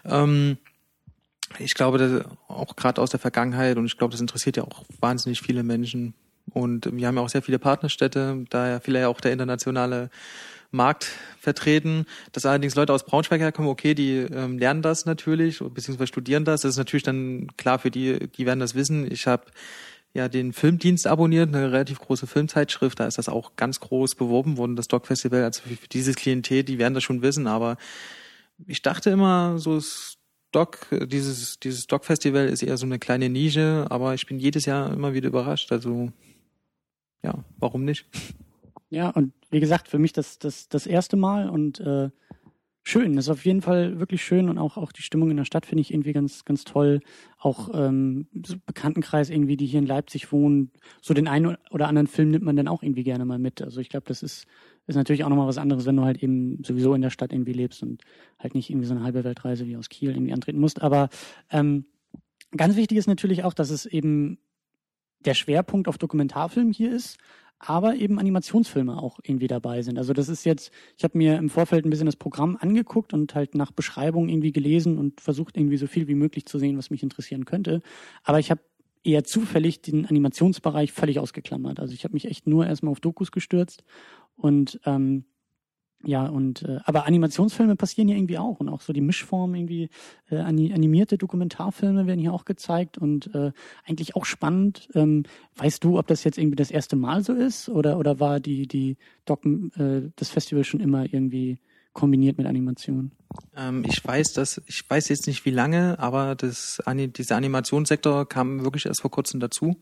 Ähm, 0.05 0.57
ich 1.57 1.73
glaube, 1.73 2.25
auch 2.47 2.75
gerade 2.75 3.01
aus 3.01 3.09
der 3.09 3.19
Vergangenheit 3.19 3.77
und 3.77 3.85
ich 3.85 3.97
glaube, 3.97 4.11
das 4.11 4.21
interessiert 4.21 4.57
ja 4.57 4.63
auch 4.63 4.85
wahnsinnig 4.99 5.41
viele 5.41 5.63
Menschen. 5.63 6.13
Und 6.51 6.91
wir 6.95 7.07
haben 7.07 7.15
ja 7.15 7.21
auch 7.21 7.29
sehr 7.29 7.41
viele 7.41 7.59
Partnerstädte, 7.59 8.45
da 8.49 8.69
ja 8.69 8.79
vielleicht 8.79 9.05
auch 9.05 9.21
der 9.21 9.31
internationale 9.31 10.09
Markt 10.71 11.07
vertreten. 11.39 12.05
Dass 12.31 12.45
allerdings 12.45 12.75
Leute 12.75 12.93
aus 12.93 13.05
Braunschweig 13.05 13.41
herkommen, 13.41 13.69
okay, 13.69 13.93
die 13.93 14.17
ähm, 14.17 14.57
lernen 14.57 14.81
das 14.81 15.05
natürlich, 15.05 15.59
beziehungsweise 15.59 16.07
studieren 16.07 16.45
das. 16.45 16.61
Das 16.61 16.71
ist 16.71 16.77
natürlich 16.77 17.03
dann 17.03 17.47
klar 17.57 17.79
für 17.79 17.91
die, 17.91 18.27
die 18.29 18.45
werden 18.45 18.59
das 18.59 18.75
wissen. 18.75 19.09
Ich 19.11 19.27
habe 19.27 19.45
ja 20.13 20.27
den 20.27 20.53
Filmdienst 20.53 21.07
abonniert, 21.07 21.49
eine 21.49 21.71
relativ 21.71 21.99
große 21.99 22.27
Filmzeitschrift. 22.27 22.99
Da 22.99 23.05
ist 23.05 23.17
das 23.17 23.29
auch 23.29 23.55
ganz 23.55 23.79
groß 23.79 24.15
beworben 24.15 24.57
worden, 24.57 24.75
das 24.75 24.87
Doc 24.87 25.07
Festival. 25.07 25.43
Also 25.43 25.61
für 25.63 25.87
dieses 25.87 26.15
Klientel, 26.15 26.63
die 26.63 26.79
werden 26.79 26.93
das 26.93 27.03
schon 27.03 27.21
wissen. 27.21 27.47
Aber 27.47 27.77
ich 28.65 28.81
dachte 28.81 29.09
immer, 29.09 29.59
so 29.59 29.77
ist 29.77 30.17
Doc, 30.51 30.87
dieses, 31.07 31.59
dieses 31.59 31.85
Doc 31.87 32.05
Festival 32.05 32.47
ist 32.47 32.63
eher 32.63 32.77
so 32.77 32.85
eine 32.85 32.97
kleine 32.97 33.29
Nische, 33.29 33.85
aber 33.89 34.15
ich 34.15 34.25
bin 34.25 34.39
jedes 34.39 34.65
Jahr 34.65 34.91
immer 34.91 35.13
wieder 35.13 35.27
überrascht. 35.27 35.71
Also 35.71 36.11
ja, 37.23 37.43
warum 37.57 37.85
nicht? 37.85 38.05
Ja, 38.89 39.09
und 39.09 39.33
wie 39.51 39.59
gesagt, 39.59 39.87
für 39.87 39.99
mich 39.99 40.13
das, 40.13 40.39
das, 40.39 40.67
das 40.69 40.87
erste 40.87 41.17
Mal 41.17 41.49
und 41.49 41.79
äh, 41.79 42.09
schön. 42.83 43.15
Das 43.15 43.25
ist 43.25 43.29
auf 43.29 43.45
jeden 43.45 43.61
Fall 43.61 43.99
wirklich 43.99 44.23
schön 44.23 44.49
und 44.49 44.57
auch, 44.57 44.77
auch 44.77 44.91
die 44.91 45.01
Stimmung 45.01 45.29
in 45.29 45.37
der 45.37 45.45
Stadt 45.45 45.65
finde 45.65 45.81
ich 45.81 45.93
irgendwie 45.93 46.13
ganz, 46.13 46.45
ganz 46.45 46.63
toll. 46.63 47.01
Auch 47.37 47.69
ähm, 47.73 48.27
so 48.45 48.55
Bekanntenkreis 48.65 49.29
irgendwie, 49.29 49.57
die 49.57 49.65
hier 49.65 49.79
in 49.79 49.85
Leipzig 49.85 50.31
wohnen. 50.31 50.71
So 51.01 51.13
den 51.13 51.27
einen 51.27 51.57
oder 51.71 51.87
anderen 51.87 52.07
Film 52.07 52.29
nimmt 52.29 52.45
man 52.45 52.55
dann 52.55 52.67
auch 52.67 52.83
irgendwie 52.83 53.03
gerne 53.03 53.25
mal 53.25 53.39
mit. 53.39 53.61
Also 53.61 53.79
ich 53.81 53.89
glaube, 53.89 54.05
das 54.07 54.23
ist 54.23 54.47
ist 54.89 54.95
natürlich 54.95 55.23
auch 55.23 55.29
nochmal 55.29 55.47
was 55.47 55.59
anderes, 55.59 55.85
wenn 55.85 55.95
du 55.95 56.03
halt 56.03 56.23
eben 56.23 56.63
sowieso 56.63 56.95
in 56.95 57.01
der 57.01 57.11
Stadt 57.11 57.31
irgendwie 57.31 57.53
lebst 57.53 57.83
und 57.83 58.01
halt 58.39 58.55
nicht 58.55 58.71
irgendwie 58.71 58.87
so 58.87 58.95
eine 58.95 59.03
halbe 59.03 59.23
Weltreise 59.23 59.67
wie 59.67 59.77
aus 59.77 59.87
Kiel 59.87 60.09
irgendwie 60.09 60.33
antreten 60.33 60.59
musst. 60.59 60.81
Aber 60.81 61.09
ähm, 61.51 61.85
ganz 62.57 62.75
wichtig 62.75 62.97
ist 62.97 63.05
natürlich 63.05 63.43
auch, 63.43 63.53
dass 63.53 63.69
es 63.69 63.85
eben 63.85 64.39
der 65.19 65.35
Schwerpunkt 65.35 65.87
auf 65.87 65.99
Dokumentarfilm 65.99 66.71
hier 66.71 66.91
ist, 66.91 67.19
aber 67.59 67.95
eben 67.95 68.19
Animationsfilme 68.19 68.97
auch 68.97 69.19
irgendwie 69.21 69.47
dabei 69.47 69.81
sind. 69.81 69.97
Also 69.97 70.13
das 70.13 70.29
ist 70.29 70.45
jetzt, 70.45 70.71
ich 70.97 71.03
habe 71.03 71.17
mir 71.17 71.37
im 71.37 71.49
Vorfeld 71.49 71.85
ein 71.85 71.89
bisschen 71.89 72.05
das 72.05 72.15
Programm 72.15 72.57
angeguckt 72.59 73.13
und 73.13 73.35
halt 73.35 73.53
nach 73.53 73.71
Beschreibung 73.71 74.29
irgendwie 74.29 74.53
gelesen 74.53 74.97
und 74.97 75.19
versucht 75.19 75.57
irgendwie 75.57 75.77
so 75.77 75.85
viel 75.85 76.07
wie 76.07 76.15
möglich 76.15 76.45
zu 76.45 76.57
sehen, 76.57 76.77
was 76.77 76.89
mich 76.89 77.03
interessieren 77.03 77.45
könnte. 77.45 77.81
Aber 78.23 78.39
ich 78.39 78.49
habe 78.49 78.61
eher 79.03 79.23
zufällig 79.23 79.81
den 79.81 80.05
Animationsbereich 80.05 80.91
völlig 80.93 81.19
ausgeklammert. 81.19 81.79
Also 81.79 81.93
ich 81.93 82.03
habe 82.05 82.13
mich 82.13 82.25
echt 82.25 82.47
nur 82.47 82.65
erstmal 82.65 82.91
auf 82.91 82.99
Dokus 83.01 83.31
gestürzt 83.31 83.83
und 84.35 84.79
ähm, 84.85 85.25
ja, 86.03 86.27
und 86.27 86.63
äh, 86.63 86.79
aber 86.85 87.05
Animationsfilme 87.05 87.75
passieren 87.75 88.07
ja 88.07 88.15
irgendwie 88.15 88.37
auch 88.37 88.59
und 88.59 88.69
auch 88.69 88.79
so 88.79 88.93
die 88.93 89.01
Mischform 89.01 89.53
irgendwie 89.53 89.89
äh, 90.29 90.37
animierte 90.37 91.17
Dokumentarfilme 91.17 92.07
werden 92.07 92.19
hier 92.19 92.33
auch 92.33 92.45
gezeigt 92.45 92.97
und 92.97 93.33
äh, 93.35 93.51
eigentlich 93.85 94.15
auch 94.15 94.25
spannend. 94.25 94.87
Ähm, 94.95 95.23
weißt 95.57 95.83
du, 95.83 95.99
ob 95.99 96.07
das 96.07 96.23
jetzt 96.23 96.37
irgendwie 96.37 96.55
das 96.55 96.71
erste 96.71 96.95
Mal 96.95 97.21
so 97.23 97.33
ist 97.33 97.67
oder 97.67 97.97
oder 97.97 98.19
war 98.19 98.39
die 98.39 98.65
die 98.65 98.95
Doc 99.25 99.45
äh, 99.45 100.09
das 100.15 100.29
Festival 100.29 100.63
schon 100.63 100.79
immer 100.79 101.03
irgendwie 101.03 101.59
kombiniert 101.91 102.37
mit 102.37 102.47
Animation? 102.47 103.11
Ähm, 103.57 103.83
ich 103.85 104.03
weiß, 104.03 104.31
dass 104.31 104.61
ich 104.67 104.89
weiß 104.89 105.09
jetzt 105.09 105.27
nicht 105.27 105.43
wie 105.43 105.51
lange, 105.51 105.99
aber 105.99 106.35
das 106.35 106.81
dieser 107.17 107.35
Animationssektor 107.35 108.27
kam 108.27 108.63
wirklich 108.63 108.85
erst 108.85 109.01
vor 109.01 109.11
kurzem 109.11 109.41
dazu 109.41 109.75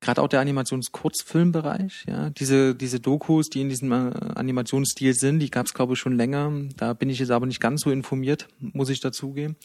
gerade 0.00 0.22
auch 0.22 0.28
der 0.28 0.40
Animationskurzfilmbereich, 0.40 2.04
ja, 2.08 2.30
diese 2.30 2.74
diese 2.74 3.00
Dokus, 3.00 3.48
die 3.48 3.60
in 3.60 3.68
diesem 3.68 3.90
äh, 3.92 4.12
Animationsstil 4.34 5.14
sind, 5.14 5.40
die 5.40 5.50
gab 5.50 5.66
es 5.66 5.74
glaube 5.74 5.94
ich 5.94 5.98
schon 5.98 6.16
länger. 6.16 6.52
Da 6.76 6.92
bin 6.92 7.10
ich 7.10 7.18
jetzt 7.18 7.30
aber 7.30 7.46
nicht 7.46 7.60
ganz 7.60 7.82
so 7.82 7.90
informiert, 7.90 8.48
muss 8.60 8.90
ich 8.90 9.00
dazugeben. 9.00 9.56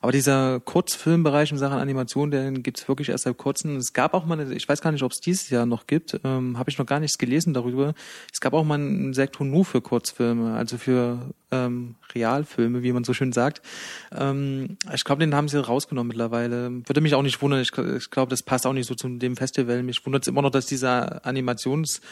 Aber 0.00 0.12
dieser 0.12 0.60
Kurzfilmbereich 0.60 1.50
in 1.52 1.58
Sachen 1.58 1.78
Animation, 1.78 2.30
den 2.30 2.62
gibt's 2.62 2.86
wirklich 2.88 3.08
erst 3.08 3.24
seit 3.24 3.36
kurzem. 3.38 3.76
Es 3.76 3.92
gab 3.92 4.14
auch 4.14 4.26
mal, 4.26 4.52
ich 4.52 4.68
weiß 4.68 4.80
gar 4.80 4.92
nicht, 4.92 5.02
ob 5.02 5.12
es 5.12 5.20
dieses 5.20 5.50
Jahr 5.50 5.66
noch 5.66 5.86
gibt, 5.86 6.20
ähm, 6.24 6.58
habe 6.58 6.70
ich 6.70 6.78
noch 6.78 6.86
gar 6.86 7.00
nichts 7.00 7.18
gelesen 7.18 7.54
darüber. 7.54 7.94
Es 8.32 8.40
gab 8.40 8.52
auch 8.52 8.64
mal 8.64 8.74
einen 8.74 9.14
Sektor 9.14 9.46
nur 9.46 9.64
für 9.64 9.80
Kurzfilme, 9.80 10.54
also 10.54 10.76
für 10.76 11.34
ähm, 11.50 11.94
Realfilme, 12.14 12.82
wie 12.82 12.92
man 12.92 13.04
so 13.04 13.14
schön 13.14 13.32
sagt. 13.32 13.62
Ähm, 14.12 14.76
ich 14.92 15.04
glaube, 15.04 15.20
den 15.20 15.34
haben 15.34 15.48
sie 15.48 15.62
rausgenommen 15.62 16.08
mittlerweile. 16.08 16.70
Würde 16.86 17.00
mich 17.00 17.14
auch 17.14 17.22
nicht 17.22 17.40
wundern. 17.40 17.60
Ich, 17.60 17.76
ich 17.76 18.10
glaube, 18.10 18.30
das 18.30 18.42
passt 18.42 18.66
auch 18.66 18.72
nicht 18.72 18.86
so 18.86 18.94
zu 18.94 19.08
dem 19.08 19.36
Festival. 19.36 19.77
Mich 19.82 20.04
wundert 20.04 20.22
es 20.22 20.28
immer 20.28 20.42
noch, 20.42 20.50
dass 20.50 20.66
dieser 20.66 21.24
Animationsstil 21.26 22.02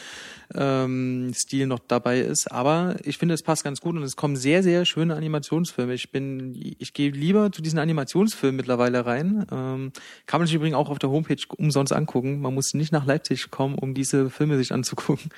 ähm, 0.55 1.33
noch 1.67 1.79
dabei 1.79 2.19
ist. 2.19 2.51
Aber 2.51 2.95
ich 3.03 3.17
finde, 3.17 3.33
es 3.33 3.43
passt 3.43 3.63
ganz 3.63 3.81
gut 3.81 3.95
und 3.95 4.03
es 4.03 4.15
kommen 4.15 4.35
sehr, 4.35 4.63
sehr 4.63 4.85
schöne 4.85 5.15
Animationsfilme. 5.15 5.93
Ich 5.93 6.11
bin, 6.11 6.75
ich 6.79 6.93
gehe 6.93 7.11
lieber 7.11 7.51
zu 7.51 7.61
diesen 7.61 7.79
Animationsfilmen 7.79 8.57
mittlerweile 8.57 9.05
rein. 9.05 9.45
Ähm, 9.51 9.91
kann 10.25 10.39
man 10.39 10.47
sich 10.47 10.55
übrigens 10.55 10.77
auch 10.77 10.89
auf 10.89 10.99
der 10.99 11.09
Homepage 11.09 11.43
umsonst 11.57 11.93
angucken. 11.93 12.41
Man 12.41 12.53
muss 12.53 12.73
nicht 12.73 12.91
nach 12.91 13.05
Leipzig 13.05 13.51
kommen, 13.51 13.75
um 13.75 13.93
diese 13.93 14.29
Filme 14.29 14.57
sich 14.57 14.71
anzugucken. 14.71 15.29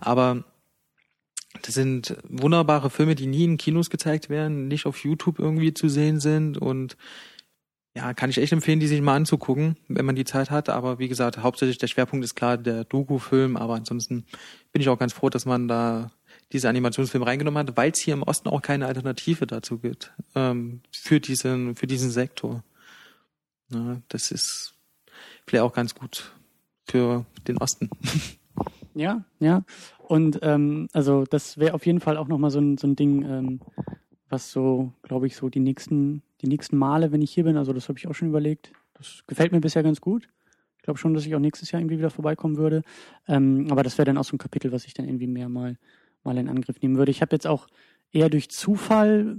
Aber 0.00 0.44
das 1.62 1.74
sind 1.74 2.16
wunderbare 2.28 2.90
Filme, 2.90 3.14
die 3.14 3.26
nie 3.26 3.44
in 3.44 3.56
Kinos 3.56 3.90
gezeigt 3.90 4.30
werden, 4.30 4.68
nicht 4.68 4.86
auf 4.86 4.98
YouTube 4.98 5.38
irgendwie 5.38 5.74
zu 5.74 5.88
sehen 5.88 6.20
sind 6.20 6.58
und 6.58 6.96
ja, 7.94 8.14
kann 8.14 8.30
ich 8.30 8.38
echt 8.38 8.52
empfehlen, 8.52 8.80
die 8.80 8.86
sich 8.86 9.00
mal 9.00 9.16
anzugucken, 9.16 9.76
wenn 9.88 10.04
man 10.04 10.14
die 10.14 10.24
Zeit 10.24 10.50
hat. 10.50 10.68
Aber 10.68 10.98
wie 10.98 11.08
gesagt, 11.08 11.38
hauptsächlich 11.38 11.78
der 11.78 11.88
Schwerpunkt 11.88 12.24
ist 12.24 12.36
klar 12.36 12.56
der 12.56 12.84
Doku-Film, 12.84 13.56
aber 13.56 13.74
ansonsten 13.74 14.24
bin 14.72 14.80
ich 14.80 14.88
auch 14.88 14.98
ganz 14.98 15.12
froh, 15.12 15.28
dass 15.28 15.44
man 15.44 15.66
da 15.66 16.10
diese 16.52 16.68
Animationsfilme 16.68 17.26
reingenommen 17.26 17.66
hat, 17.66 17.76
weil 17.76 17.90
es 17.90 17.98
hier 17.98 18.14
im 18.14 18.22
Osten 18.22 18.48
auch 18.48 18.62
keine 18.62 18.86
Alternative 18.86 19.46
dazu 19.46 19.78
gibt 19.78 20.12
ähm, 20.34 20.82
für 20.90 21.20
diesen 21.20 21.74
für 21.76 21.86
diesen 21.86 22.10
Sektor. 22.10 22.62
Ja, 23.72 24.00
das 24.08 24.30
ist 24.30 24.74
vielleicht 25.46 25.62
auch 25.62 25.72
ganz 25.72 25.94
gut 25.94 26.32
für 26.86 27.24
den 27.46 27.58
Osten. 27.58 27.90
Ja, 28.94 29.24
ja. 29.38 29.62
Und 29.98 30.40
ähm, 30.42 30.88
also 30.92 31.24
das 31.24 31.58
wäre 31.58 31.74
auf 31.74 31.86
jeden 31.86 32.00
Fall 32.00 32.16
auch 32.16 32.28
nochmal 32.28 32.50
so 32.50 32.58
ein, 32.58 32.76
so 32.76 32.86
ein 32.88 32.96
Ding, 32.96 33.22
ähm, 33.22 33.60
was 34.30 34.50
so, 34.50 34.92
glaube 35.02 35.26
ich, 35.26 35.36
so 35.36 35.48
die 35.48 35.60
nächsten, 35.60 36.22
die 36.40 36.46
nächsten 36.46 36.76
Male, 36.76 37.12
wenn 37.12 37.22
ich 37.22 37.32
hier 37.32 37.44
bin, 37.44 37.56
also 37.56 37.72
das 37.72 37.88
habe 37.88 37.98
ich 37.98 38.06
auch 38.06 38.14
schon 38.14 38.28
überlegt. 38.28 38.72
Das 38.94 39.24
gefällt 39.26 39.52
mir 39.52 39.60
bisher 39.60 39.82
ganz 39.82 40.00
gut. 40.00 40.28
Ich 40.78 40.82
glaube 40.82 40.98
schon, 40.98 41.12
dass 41.12 41.26
ich 41.26 41.34
auch 41.34 41.40
nächstes 41.40 41.70
Jahr 41.70 41.80
irgendwie 41.80 41.98
wieder 41.98 42.10
vorbeikommen 42.10 42.56
würde. 42.56 42.82
Ähm, 43.28 43.66
aber 43.70 43.82
das 43.82 43.98
wäre 43.98 44.06
dann 44.06 44.16
auch 44.16 44.24
so 44.24 44.36
ein 44.36 44.38
Kapitel, 44.38 44.72
was 44.72 44.86
ich 44.86 44.94
dann 44.94 45.06
irgendwie 45.06 45.26
mehr 45.26 45.48
mal, 45.48 45.76
mal 46.24 46.38
in 46.38 46.48
Angriff 46.48 46.80
nehmen 46.80 46.96
würde. 46.96 47.10
Ich 47.10 47.20
habe 47.20 47.34
jetzt 47.34 47.46
auch 47.46 47.66
eher 48.12 48.30
durch 48.30 48.50
Zufall 48.50 49.36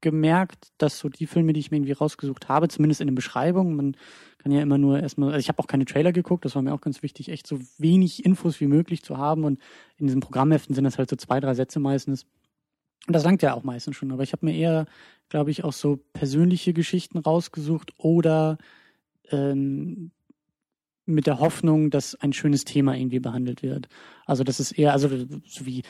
gemerkt, 0.00 0.68
dass 0.78 0.98
so 0.98 1.08
die 1.08 1.26
Filme, 1.26 1.54
die 1.54 1.60
ich 1.60 1.70
mir 1.70 1.78
irgendwie 1.78 1.92
rausgesucht 1.92 2.48
habe, 2.48 2.68
zumindest 2.68 3.00
in 3.00 3.06
den 3.06 3.14
Beschreibungen, 3.14 3.74
man 3.74 3.96
kann 4.38 4.52
ja 4.52 4.60
immer 4.60 4.76
nur 4.76 5.00
erstmal, 5.00 5.30
also 5.30 5.38
ich 5.38 5.48
habe 5.48 5.58
auch 5.60 5.66
keine 5.66 5.86
Trailer 5.86 6.12
geguckt, 6.12 6.44
das 6.44 6.54
war 6.54 6.62
mir 6.62 6.74
auch 6.74 6.82
ganz 6.82 7.02
wichtig, 7.02 7.30
echt 7.30 7.46
so 7.46 7.58
wenig 7.78 8.24
Infos 8.24 8.60
wie 8.60 8.66
möglich 8.66 9.02
zu 9.02 9.16
haben 9.16 9.44
und 9.44 9.58
in 9.96 10.06
diesen 10.06 10.20
Programmheften 10.20 10.74
sind 10.74 10.84
das 10.84 10.98
halt 10.98 11.08
so 11.08 11.16
zwei, 11.16 11.40
drei 11.40 11.54
Sätze 11.54 11.80
meistens. 11.80 12.26
Und 13.06 13.12
das 13.14 13.24
langt 13.24 13.42
ja 13.42 13.54
auch 13.54 13.64
meistens 13.64 13.96
schon, 13.96 14.12
aber 14.12 14.22
ich 14.22 14.32
habe 14.32 14.46
mir 14.46 14.54
eher, 14.56 14.86
glaube 15.28 15.50
ich, 15.50 15.64
auch 15.64 15.72
so 15.72 16.00
persönliche 16.12 16.72
Geschichten 16.72 17.18
rausgesucht 17.18 17.92
oder 17.98 18.56
ähm, 19.30 20.10
mit 21.06 21.26
der 21.26 21.38
Hoffnung, 21.38 21.90
dass 21.90 22.14
ein 22.14 22.32
schönes 22.32 22.64
Thema 22.64 22.96
irgendwie 22.96 23.20
behandelt 23.20 23.62
wird. 23.62 23.88
Also 24.24 24.42
das 24.42 24.58
ist 24.58 24.72
eher, 24.72 24.92
also 24.92 25.08
so 25.44 25.66
wie 25.66 25.82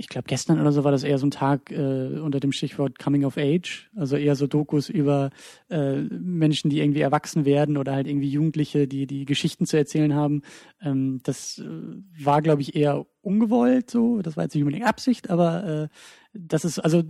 ich 0.00 0.08
glaube, 0.08 0.26
gestern 0.28 0.60
oder 0.60 0.72
so 0.72 0.84
war 0.84 0.92
das 0.92 1.04
eher 1.04 1.18
so 1.18 1.26
ein 1.26 1.30
Tag 1.30 1.70
äh, 1.70 2.18
unter 2.20 2.40
dem 2.40 2.52
Stichwort 2.52 2.98
Coming 2.98 3.24
of 3.24 3.36
Age, 3.36 3.90
also 3.96 4.16
eher 4.16 4.36
so 4.36 4.46
Dokus 4.46 4.88
über 4.88 5.30
äh, 5.70 6.02
Menschen, 6.02 6.70
die 6.70 6.80
irgendwie 6.80 7.00
erwachsen 7.00 7.44
werden 7.44 7.76
oder 7.76 7.94
halt 7.94 8.06
irgendwie 8.06 8.28
Jugendliche, 8.28 8.86
die 8.86 9.06
die 9.06 9.24
Geschichten 9.24 9.66
zu 9.66 9.76
erzählen 9.76 10.14
haben. 10.14 10.42
Ähm, 10.82 11.20
das 11.22 11.58
äh, 11.58 12.24
war, 12.24 12.42
glaube 12.42 12.62
ich, 12.62 12.74
eher 12.76 13.06
ungewollt 13.22 13.90
so. 13.90 14.20
Das 14.22 14.36
war 14.36 14.44
jetzt 14.44 14.54
nicht 14.54 14.64
unbedingt 14.64 14.86
Absicht, 14.86 15.30
aber 15.30 15.64
äh, 15.64 15.88
das 16.32 16.64
ist, 16.64 16.78
also 16.78 17.02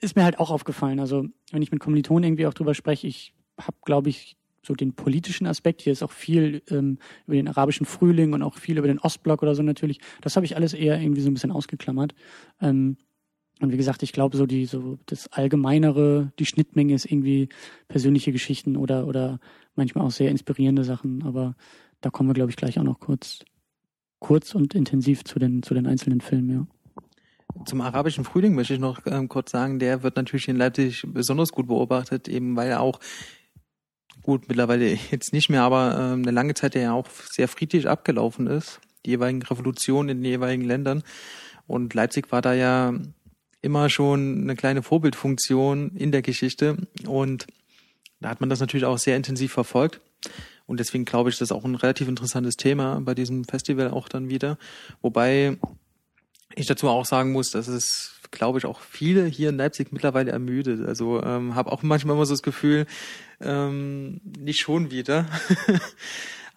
ist 0.00 0.16
mir 0.16 0.24
halt 0.24 0.38
auch 0.38 0.50
aufgefallen. 0.50 1.00
Also 1.00 1.26
wenn 1.50 1.62
ich 1.62 1.72
mit 1.72 1.80
Kommilitonen 1.80 2.24
irgendwie 2.24 2.46
auch 2.46 2.54
drüber 2.54 2.74
spreche, 2.74 3.06
ich 3.06 3.34
habe, 3.60 3.76
glaube 3.84 4.08
ich, 4.08 4.37
so 4.68 4.74
den 4.74 4.92
politischen 4.92 5.46
Aspekt. 5.46 5.82
Hier 5.82 5.92
ist 5.92 6.02
auch 6.02 6.12
viel 6.12 6.62
ähm, 6.70 6.98
über 7.26 7.36
den 7.36 7.48
arabischen 7.48 7.86
Frühling 7.86 8.32
und 8.32 8.42
auch 8.42 8.54
viel 8.54 8.78
über 8.78 8.86
den 8.86 9.00
Ostblock 9.00 9.42
oder 9.42 9.54
so 9.54 9.62
natürlich. 9.62 9.98
Das 10.20 10.36
habe 10.36 10.46
ich 10.46 10.54
alles 10.54 10.72
eher 10.72 11.00
irgendwie 11.00 11.22
so 11.22 11.28
ein 11.28 11.34
bisschen 11.34 11.50
ausgeklammert. 11.50 12.14
Ähm, 12.60 12.96
und 13.60 13.72
wie 13.72 13.76
gesagt, 13.76 14.04
ich 14.04 14.12
glaube, 14.12 14.36
so 14.36 14.46
die, 14.46 14.66
so 14.66 14.98
das 15.06 15.32
Allgemeinere, 15.32 16.32
die 16.38 16.46
Schnittmenge 16.46 16.94
ist 16.94 17.10
irgendwie 17.10 17.48
persönliche 17.88 18.30
Geschichten 18.30 18.76
oder, 18.76 19.06
oder 19.06 19.40
manchmal 19.74 20.06
auch 20.06 20.12
sehr 20.12 20.30
inspirierende 20.30 20.84
Sachen. 20.84 21.24
Aber 21.24 21.56
da 22.00 22.10
kommen 22.10 22.28
wir, 22.28 22.34
glaube 22.34 22.50
ich, 22.50 22.56
gleich 22.56 22.78
auch 22.78 22.84
noch 22.84 23.00
kurz, 23.00 23.40
kurz 24.20 24.54
und 24.54 24.74
intensiv 24.74 25.24
zu 25.24 25.40
den, 25.40 25.62
zu 25.62 25.74
den 25.74 25.86
einzelnen 25.86 26.20
Filmen, 26.20 26.50
ja. 26.50 26.66
Zum 27.64 27.80
arabischen 27.80 28.24
Frühling 28.24 28.54
möchte 28.54 28.74
ich 28.74 28.80
noch 28.80 29.00
ähm, 29.06 29.28
kurz 29.28 29.50
sagen, 29.50 29.78
der 29.78 30.02
wird 30.02 30.16
natürlich 30.16 30.48
in 30.48 30.56
Leipzig 30.56 31.02
besonders 31.06 31.50
gut 31.50 31.66
beobachtet, 31.66 32.28
eben 32.28 32.54
weil 32.56 32.68
er 32.68 32.80
auch 32.80 33.00
gut, 34.28 34.46
mittlerweile 34.46 34.98
jetzt 35.10 35.32
nicht 35.32 35.48
mehr, 35.48 35.62
aber 35.62 35.96
ähm, 35.98 36.20
eine 36.20 36.32
lange 36.32 36.52
Zeit 36.52 36.74
der 36.74 36.82
ja 36.82 36.92
auch 36.92 37.08
sehr 37.30 37.48
friedlich 37.48 37.88
abgelaufen 37.88 38.46
ist, 38.46 38.78
die 39.06 39.12
jeweiligen 39.12 39.42
Revolutionen 39.42 40.10
in 40.10 40.18
den 40.18 40.30
jeweiligen 40.30 40.64
Ländern. 40.64 41.02
Und 41.66 41.94
Leipzig 41.94 42.30
war 42.30 42.42
da 42.42 42.52
ja 42.52 42.92
immer 43.62 43.88
schon 43.88 44.42
eine 44.42 44.54
kleine 44.54 44.82
Vorbildfunktion 44.82 45.96
in 45.96 46.12
der 46.12 46.20
Geschichte 46.20 46.76
und 47.06 47.46
da 48.20 48.28
hat 48.28 48.40
man 48.40 48.50
das 48.50 48.60
natürlich 48.60 48.84
auch 48.84 48.98
sehr 48.98 49.16
intensiv 49.16 49.50
verfolgt. 49.50 50.02
Und 50.66 50.78
deswegen 50.78 51.06
glaube 51.06 51.30
ich, 51.30 51.38
das 51.38 51.48
ist 51.48 51.52
auch 51.52 51.64
ein 51.64 51.74
relativ 51.74 52.06
interessantes 52.06 52.58
Thema 52.58 53.00
bei 53.00 53.14
diesem 53.14 53.44
Festival 53.44 53.90
auch 53.90 54.10
dann 54.10 54.28
wieder. 54.28 54.58
Wobei 55.00 55.56
ich 56.54 56.66
dazu 56.66 56.88
auch 56.88 57.06
sagen 57.06 57.32
muss, 57.32 57.52
dass 57.52 57.66
es 57.66 58.17
glaube 58.30 58.58
ich, 58.58 58.66
auch 58.66 58.80
viele 58.80 59.26
hier 59.26 59.50
in 59.50 59.56
Leipzig 59.56 59.92
mittlerweile 59.92 60.30
ermüdet. 60.30 60.86
Also 60.86 61.22
ähm, 61.22 61.54
habe 61.54 61.72
auch 61.72 61.82
manchmal 61.82 62.16
immer 62.16 62.26
so 62.26 62.34
das 62.34 62.42
Gefühl, 62.42 62.86
ähm, 63.40 64.20
nicht 64.38 64.60
schon 64.60 64.90
wieder. 64.90 65.26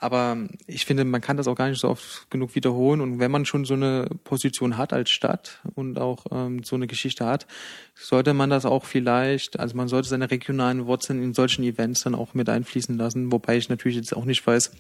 Aber 0.01 0.35
ich 0.65 0.85
finde, 0.85 1.05
man 1.05 1.21
kann 1.21 1.37
das 1.37 1.47
auch 1.47 1.53
gar 1.55 1.69
nicht 1.69 1.79
so 1.79 1.87
oft 1.87 2.27
genug 2.31 2.55
wiederholen. 2.55 3.01
Und 3.01 3.19
wenn 3.19 3.29
man 3.29 3.45
schon 3.45 3.65
so 3.65 3.75
eine 3.75 4.07
Position 4.23 4.75
hat 4.75 4.93
als 4.93 5.11
Stadt 5.11 5.61
und 5.75 5.99
auch 5.99 6.25
ähm, 6.31 6.63
so 6.63 6.75
eine 6.75 6.87
Geschichte 6.87 7.27
hat, 7.27 7.45
sollte 7.93 8.33
man 8.33 8.49
das 8.49 8.65
auch 8.65 8.85
vielleicht, 8.85 9.59
also 9.59 9.77
man 9.77 9.87
sollte 9.87 10.09
seine 10.09 10.31
regionalen 10.31 10.87
Wurzeln 10.87 11.21
in 11.21 11.35
solchen 11.35 11.63
Events 11.63 12.01
dann 12.01 12.15
auch 12.15 12.33
mit 12.33 12.49
einfließen 12.49 12.97
lassen. 12.97 13.31
Wobei 13.31 13.57
ich 13.57 13.69
natürlich 13.69 13.95
jetzt 13.95 14.17
auch 14.17 14.25
nicht 14.25 14.45
weiß, 14.45 14.71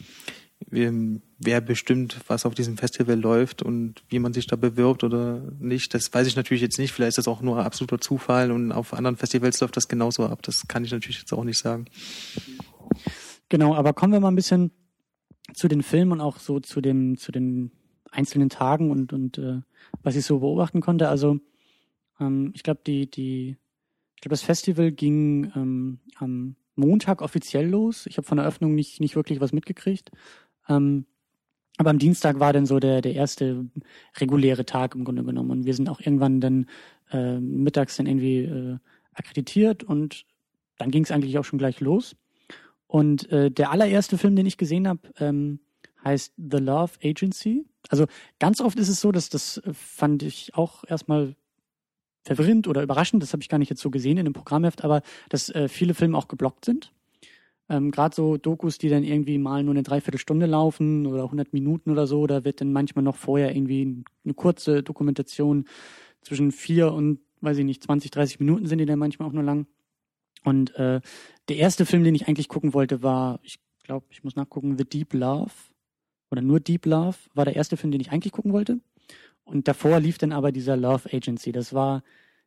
wer 0.69 1.61
bestimmt, 1.61 2.19
was 2.27 2.45
auf 2.45 2.53
diesem 2.53 2.77
Festival 2.77 3.19
läuft 3.19 3.61
und 3.61 4.03
wie 4.09 4.19
man 4.19 4.33
sich 4.33 4.47
da 4.47 4.55
bewirbt 4.55 5.03
oder 5.03 5.41
nicht. 5.59 5.93
Das 5.93 6.13
weiß 6.13 6.27
ich 6.27 6.35
natürlich 6.35 6.61
jetzt 6.61 6.77
nicht. 6.77 6.91
Vielleicht 6.91 7.09
ist 7.09 7.17
das 7.17 7.27
auch 7.27 7.41
nur 7.41 7.63
absoluter 7.63 7.99
Zufall 7.99 8.51
und 8.51 8.71
auf 8.71 8.93
anderen 8.93 9.17
Festivals 9.17 9.59
läuft 9.59 9.77
das 9.77 9.87
genauso 9.87 10.25
ab. 10.25 10.41
Das 10.43 10.67
kann 10.67 10.83
ich 10.83 10.91
natürlich 10.91 11.19
jetzt 11.19 11.33
auch 11.33 11.43
nicht 11.43 11.57
sagen. 11.57 11.85
Genau, 13.49 13.75
aber 13.75 13.93
kommen 13.93 14.13
wir 14.13 14.19
mal 14.19 14.29
ein 14.29 14.35
bisschen 14.35 14.71
zu 15.53 15.67
den 15.67 15.83
Filmen 15.83 16.13
und 16.13 16.21
auch 16.21 16.39
so 16.39 16.59
zu 16.59 16.79
dem, 16.79 17.17
zu 17.17 17.31
den 17.31 17.71
einzelnen 18.11 18.49
Tagen 18.49 18.91
und, 18.91 19.13
und 19.13 19.37
äh, 19.37 19.61
was 20.03 20.15
ich 20.15 20.25
so 20.25 20.39
beobachten 20.39 20.81
konnte. 20.81 21.09
Also 21.09 21.39
ähm, 22.19 22.51
ich 22.53 22.63
glaube, 22.63 22.81
die, 22.85 23.09
die, 23.09 23.57
ich 24.15 24.29
das 24.29 24.43
Festival 24.43 24.91
ging 24.91 25.51
ähm, 25.55 25.99
am 26.15 26.55
Montag 26.75 27.21
offiziell 27.21 27.67
los. 27.67 28.05
Ich 28.05 28.17
habe 28.17 28.27
von 28.27 28.37
der 28.37 28.45
Eröffnung 28.45 28.75
nicht, 28.75 28.99
nicht 28.99 29.15
wirklich 29.15 29.41
was 29.41 29.53
mitgekriegt. 29.53 30.11
Ähm, 30.71 31.05
aber 31.77 31.89
am 31.89 31.99
Dienstag 31.99 32.39
war 32.39 32.53
dann 32.53 32.65
so 32.65 32.79
der, 32.79 33.01
der 33.01 33.13
erste 33.13 33.65
reguläre 34.17 34.65
Tag 34.65 34.95
im 34.95 35.03
Grunde 35.03 35.23
genommen. 35.23 35.51
Und 35.51 35.65
wir 35.65 35.73
sind 35.73 35.89
auch 35.89 35.99
irgendwann 35.99 36.41
dann 36.41 36.67
äh, 37.11 37.39
mittags 37.39 37.97
dann 37.97 38.07
irgendwie 38.07 38.39
äh, 38.39 38.77
akkreditiert 39.13 39.83
und 39.83 40.25
dann 40.77 40.91
ging 40.91 41.03
es 41.03 41.11
eigentlich 41.11 41.37
auch 41.37 41.45
schon 41.45 41.59
gleich 41.59 41.79
los. 41.79 42.15
Und 42.87 43.31
äh, 43.31 43.49
der 43.49 43.71
allererste 43.71 44.17
Film, 44.17 44.35
den 44.35 44.45
ich 44.45 44.57
gesehen 44.57 44.87
habe, 44.87 45.01
ähm, 45.19 45.59
heißt 46.03 46.33
The 46.37 46.57
Love 46.57 46.93
Agency. 47.03 47.65
Also 47.89 48.05
ganz 48.39 48.59
oft 48.61 48.77
ist 48.77 48.89
es 48.89 48.99
so, 48.99 49.11
dass 49.11 49.29
das 49.29 49.57
äh, 49.57 49.73
fand 49.73 50.23
ich 50.23 50.53
auch 50.55 50.83
erstmal 50.87 51.35
verwirrend 52.23 52.67
oder 52.67 52.83
überraschend, 52.83 53.23
das 53.23 53.33
habe 53.33 53.41
ich 53.41 53.49
gar 53.49 53.57
nicht 53.57 53.69
jetzt 53.69 53.81
so 53.81 53.89
gesehen 53.89 54.17
in 54.17 54.25
dem 54.25 54.33
Programmheft, 54.33 54.83
aber 54.83 55.01
dass 55.29 55.49
äh, 55.49 55.67
viele 55.67 55.93
Filme 55.93 56.17
auch 56.17 56.27
geblockt 56.27 56.65
sind. 56.65 56.91
Ähm, 57.71 57.89
Gerade 57.89 58.13
so 58.13 58.35
Dokus, 58.35 58.77
die 58.77 58.89
dann 58.89 59.05
irgendwie 59.05 59.37
mal 59.37 59.63
nur 59.63 59.73
eine 59.73 59.83
Dreiviertelstunde 59.83 60.45
laufen 60.45 61.05
oder 61.05 61.23
100 61.23 61.53
Minuten 61.53 61.89
oder 61.89 62.05
so, 62.05 62.27
da 62.27 62.43
wird 62.43 62.59
dann 62.59 62.73
manchmal 62.73 63.03
noch 63.03 63.15
vorher 63.15 63.55
irgendwie 63.55 64.03
eine 64.25 64.33
kurze 64.33 64.83
Dokumentation 64.83 65.63
zwischen 66.19 66.51
vier 66.51 66.91
und, 66.91 67.19
weiß 67.39 67.57
ich 67.59 67.63
nicht, 67.63 67.81
20, 67.81 68.11
30 68.11 68.41
Minuten 68.41 68.65
sind 68.67 68.79
die 68.79 68.85
dann 68.85 68.99
manchmal 68.99 69.29
auch 69.29 69.33
nur 69.33 69.43
lang. 69.43 69.67
Und 70.43 70.75
äh, 70.75 70.99
der 71.47 71.55
erste 71.55 71.85
Film, 71.85 72.03
den 72.03 72.13
ich 72.13 72.27
eigentlich 72.27 72.49
gucken 72.49 72.73
wollte, 72.73 73.03
war, 73.03 73.39
ich 73.41 73.57
glaube, 73.83 74.05
ich 74.09 74.21
muss 74.21 74.35
nachgucken, 74.35 74.77
The 74.77 74.83
Deep 74.83 75.13
Love 75.13 75.53
oder 76.29 76.41
nur 76.41 76.59
Deep 76.59 76.85
Love 76.85 77.15
war 77.33 77.45
der 77.45 77.55
erste 77.55 77.77
Film, 77.77 77.91
den 77.91 78.01
ich 78.01 78.11
eigentlich 78.11 78.33
gucken 78.33 78.51
wollte. 78.51 78.81
Und 79.45 79.69
davor 79.69 80.01
lief 80.01 80.17
dann 80.17 80.33
aber 80.33 80.51
dieser 80.51 80.75
Love 80.75 81.09
Agency. 81.13 81.53
Das 81.53 81.73
war 81.73 82.03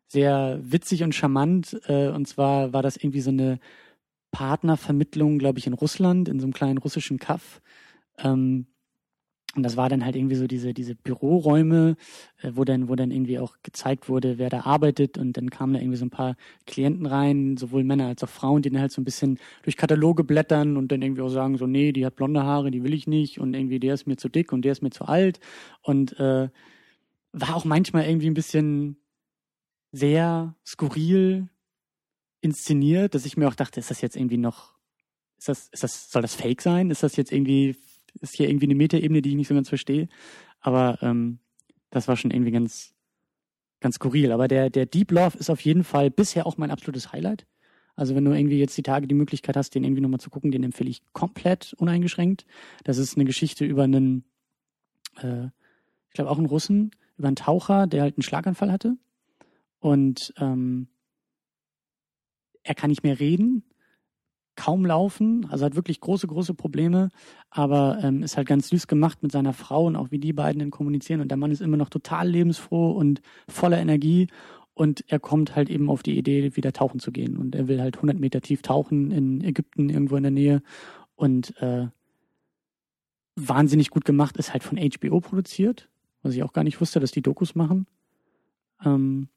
sehr 0.07 0.61
witzig 0.63 1.03
und 1.03 1.15
charmant. 1.15 1.81
Äh, 1.87 2.09
und 2.09 2.29
zwar 2.29 2.75
war 2.75 2.83
das 2.83 2.99
irgendwie 2.99 3.23
so 3.23 3.31
eine 3.31 3.59
Partnervermittlung, 4.35 5.39
glaube 5.39 5.61
ich, 5.61 5.69
in 5.69 5.75
Russland, 5.75 6.29
in 6.29 6.41
so 6.41 6.47
einem 6.47 6.53
kleinen 6.53 6.79
russischen 6.79 7.19
Kaff. 7.19 7.63
Ähm, 8.19 8.67
und 9.55 9.63
das 9.63 9.77
war 9.77 9.89
dann 9.89 10.05
halt 10.05 10.17
irgendwie 10.17 10.35
so 10.35 10.49
diese, 10.49 10.75
diese 10.75 10.97
Büroräume, 10.97 11.95
äh, 12.43 12.51
wo 12.55 12.65
dann, 12.65 12.89
wo 12.89 12.97
dann 12.97 13.13
irgendwie 13.13 13.39
auch 13.39 13.55
gezeigt 13.63 14.09
wurde, 14.09 14.39
wer 14.39 14.51
da 14.51 14.63
arbeitet. 14.63 15.19
Und 15.19 15.37
dann 15.37 15.51
kamen 15.51 15.75
da 15.75 15.79
irgendwie 15.79 15.99
so 15.99 16.05
ein 16.05 16.11
paar 16.11 16.35
Klienten 16.67 17.07
rein, 17.07 17.57
sowohl 17.57 17.85
Männer 17.85 18.09
als 18.09 18.25
auch 18.25 18.29
Frauen, 18.29 18.63
die 18.63 18.71
dann 18.71 18.81
halt 18.81 18.91
so 18.91 19.01
ein 19.01 19.05
bisschen 19.05 19.39
durch 19.63 19.77
Kataloge 19.77 20.25
blättern 20.25 20.77
und 20.77 20.91
dann 20.91 21.01
irgendwie 21.01 21.23
auch 21.23 21.29
sagen, 21.29 21.57
so, 21.57 21.69
nee, 21.69 21.93
die 21.93 22.05
hat 22.05 22.17
blonde 22.17 22.43
Haare, 22.43 22.73
die 22.73 22.83
will 22.83 22.93
ich 22.93 23.07
nicht. 23.07 23.39
Und 23.39 23.55
irgendwie, 23.55 23.79
der 23.79 23.95
ist 23.95 24.09
mir 24.09 24.17
zu 24.17 24.29
dick 24.29 24.53
und 24.53 24.65
der 24.65 24.73
ist 24.73 24.83
mir 24.83 24.91
zu 24.91 25.05
alt. 25.05 25.39
Und 25.83 26.19
äh, 26.19 26.49
war 27.33 27.55
auch 27.55 27.65
manchmal 27.65 28.07
irgendwie 28.07 28.31
ein 28.31 28.35
bisschen 28.35 28.97
sehr 29.93 30.57
skurril 30.67 31.49
inszeniert, 32.45 33.15
dass 33.15 33.27
ich 33.27 33.37
mir 33.37 33.49
auch 33.49 33.55
dachte, 33.55 33.81
ist 33.81 33.91
das 33.91 34.01
jetzt 34.01 34.17
irgendwie 34.17 34.37
noch, 34.37 34.75
ist 35.39 35.49
das, 35.49 35.69
ist 35.73 35.83
das, 35.83 36.11
soll 36.11 36.23
das 36.23 36.35
Fake 36.35 36.63
sein? 36.63 36.91
Ist 36.91 37.03
das 37.03 37.17
jetzt 37.17 37.33
irgendwie 37.33 37.77
ist 38.21 38.37
hier 38.37 38.49
irgendwie 38.49 38.67
eine 38.67 38.75
Metaebene, 38.75 39.23
die 39.23 39.31
ich 39.31 39.35
nicht 39.35 39.49
so 39.49 39.55
ganz 39.55 39.69
verstehe. 39.69 40.09
Aber 40.61 40.99
ähm, 41.03 41.39
das 41.91 42.09
war 42.09 42.17
schon 42.17 42.31
irgendwie 42.31 42.53
ganz, 42.53 42.95
ganz 43.81 43.97
skurril. 43.97 44.33
Aber 44.33 44.49
der, 44.49 44.71
der 44.71 44.87
Deep 44.87 45.11
Love 45.11 45.39
ist 45.39 45.51
auf 45.51 45.61
jeden 45.61 45.85
Fall 45.85 46.11
bisher 46.11 46.47
auch 46.47 46.57
mein 46.57 46.71
absolutes 46.71 47.13
Highlight. 47.13 47.47
Also 47.97 48.15
wenn 48.15 48.25
du 48.25 48.33
irgendwie 48.33 48.59
jetzt 48.59 48.77
die 48.77 48.83
Tage 48.83 49.07
die 49.07 49.15
Möglichkeit 49.15 49.57
hast, 49.57 49.75
den 49.75 49.85
irgendwie 49.85 50.03
nochmal 50.03 50.21
zu 50.21 50.31
gucken, 50.31 50.51
den 50.51 50.65
empfehle 50.65 50.91
ich 50.91 51.03
komplett 51.13 51.75
uneingeschränkt. 51.75 52.45
Das 52.83 52.99
ist 52.99 53.17
eine 53.17 53.25
Geschichte 53.25 53.65
über 53.65 53.85
einen, 53.85 54.25
äh, 55.21 55.45
ich 56.09 56.15
glaube 56.15 56.31
auch 56.31 56.39
einen 56.39 56.47
Russen, 56.47 56.91
über 57.17 57.29
einen 57.29 57.37
Taucher, 57.37 57.87
der 57.87 58.03
halt 58.03 58.17
einen 58.17 58.23
Schlaganfall 58.23 58.73
hatte. 58.73 58.97
Und 59.79 60.33
ähm, 60.39 60.89
er 62.65 62.75
kann 62.75 62.91
nicht 62.91 63.05
mehr 63.05 63.21
reden 63.21 63.63
kaum 64.57 64.87
laufen, 64.87 65.47
also 65.51 65.65
hat 65.65 65.75
wirklich 65.75 66.01
große, 66.01 66.27
große 66.27 66.55
Probleme, 66.55 67.11
aber 67.51 67.99
ähm, 68.03 68.23
ist 68.23 68.37
halt 68.37 68.47
ganz 68.47 68.69
süß 68.69 68.87
gemacht 68.87 69.23
mit 69.23 69.33
seiner 69.33 69.53
Frau 69.53 69.87
und 69.87 69.97
auch 69.97 70.11
wie 70.11 70.19
die 70.19 70.33
beiden 70.33 70.61
dann 70.61 70.71
kommunizieren. 70.71 71.21
Und 71.21 71.29
der 71.29 71.39
Mann 71.39 71.51
ist 71.51 71.61
immer 71.61 71.77
noch 71.77 71.89
total 71.89 72.29
lebensfroh 72.29 72.93
und 72.93 73.21
voller 73.49 73.79
Energie. 73.79 74.29
Und 74.75 75.05
er 75.09 75.21
kommt 75.21 75.55
halt 75.55 75.71
eben 75.71 75.89
auf 75.89 76.03
die 76.03 76.19
Idee, 76.19 76.57
wieder 76.57 76.73
tauchen 76.73 76.99
zu 76.99 77.13
gehen. 77.13 77.37
Und 77.37 77.55
er 77.55 77.69
will 77.69 77.81
halt 77.81 77.97
100 77.97 78.19
Meter 78.19 78.41
tief 78.41 78.63
tauchen 78.63 79.11
in 79.13 79.43
Ägypten, 79.43 79.89
irgendwo 79.89 80.17
in 80.17 80.25
der 80.25 80.33
Nähe. 80.33 80.63
Und 81.15 81.57
äh, 81.61 81.89
wahnsinnig 83.37 83.91
gut 83.91 84.05
gemacht, 84.05 84.37
ist 84.37 84.53
halt 84.53 84.65
von 84.65 84.79
HBO 84.79 85.21
produziert, 85.21 85.89
was 86.23 86.35
ich 86.35 86.43
auch 86.43 86.53
gar 86.53 86.65
nicht 86.65 86.81
wusste, 86.81 86.99
dass 86.99 87.13
die 87.13 87.23
Dokus 87.23 87.55
machen. 87.55 87.87
Ähm, 88.85 89.29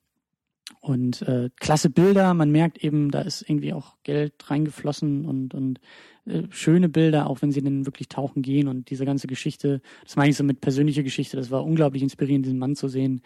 und 0.81 1.21
äh, 1.23 1.49
klasse 1.59 1.89
Bilder, 1.89 2.33
man 2.33 2.51
merkt 2.51 2.83
eben, 2.83 3.11
da 3.11 3.21
ist 3.21 3.47
irgendwie 3.47 3.73
auch 3.73 3.95
Geld 4.03 4.33
reingeflossen 4.49 5.25
und, 5.25 5.53
und 5.53 5.79
äh, 6.25 6.43
schöne 6.49 6.89
Bilder, 6.89 7.29
auch 7.29 7.41
wenn 7.41 7.51
sie 7.51 7.61
dann 7.61 7.85
wirklich 7.85 8.09
tauchen 8.09 8.41
gehen. 8.41 8.67
Und 8.67 8.89
diese 8.89 9.05
ganze 9.05 9.27
Geschichte, 9.27 9.81
das 10.03 10.15
meine 10.15 10.29
ich 10.29 10.37
so 10.37 10.43
mit 10.43 10.61
persönlicher 10.61 11.03
Geschichte, 11.03 11.37
das 11.37 11.51
war 11.51 11.63
unglaublich 11.65 12.03
inspirierend, 12.03 12.45
diesen 12.45 12.59
Mann 12.59 12.75
zu 12.75 12.87
sehen, 12.87 13.21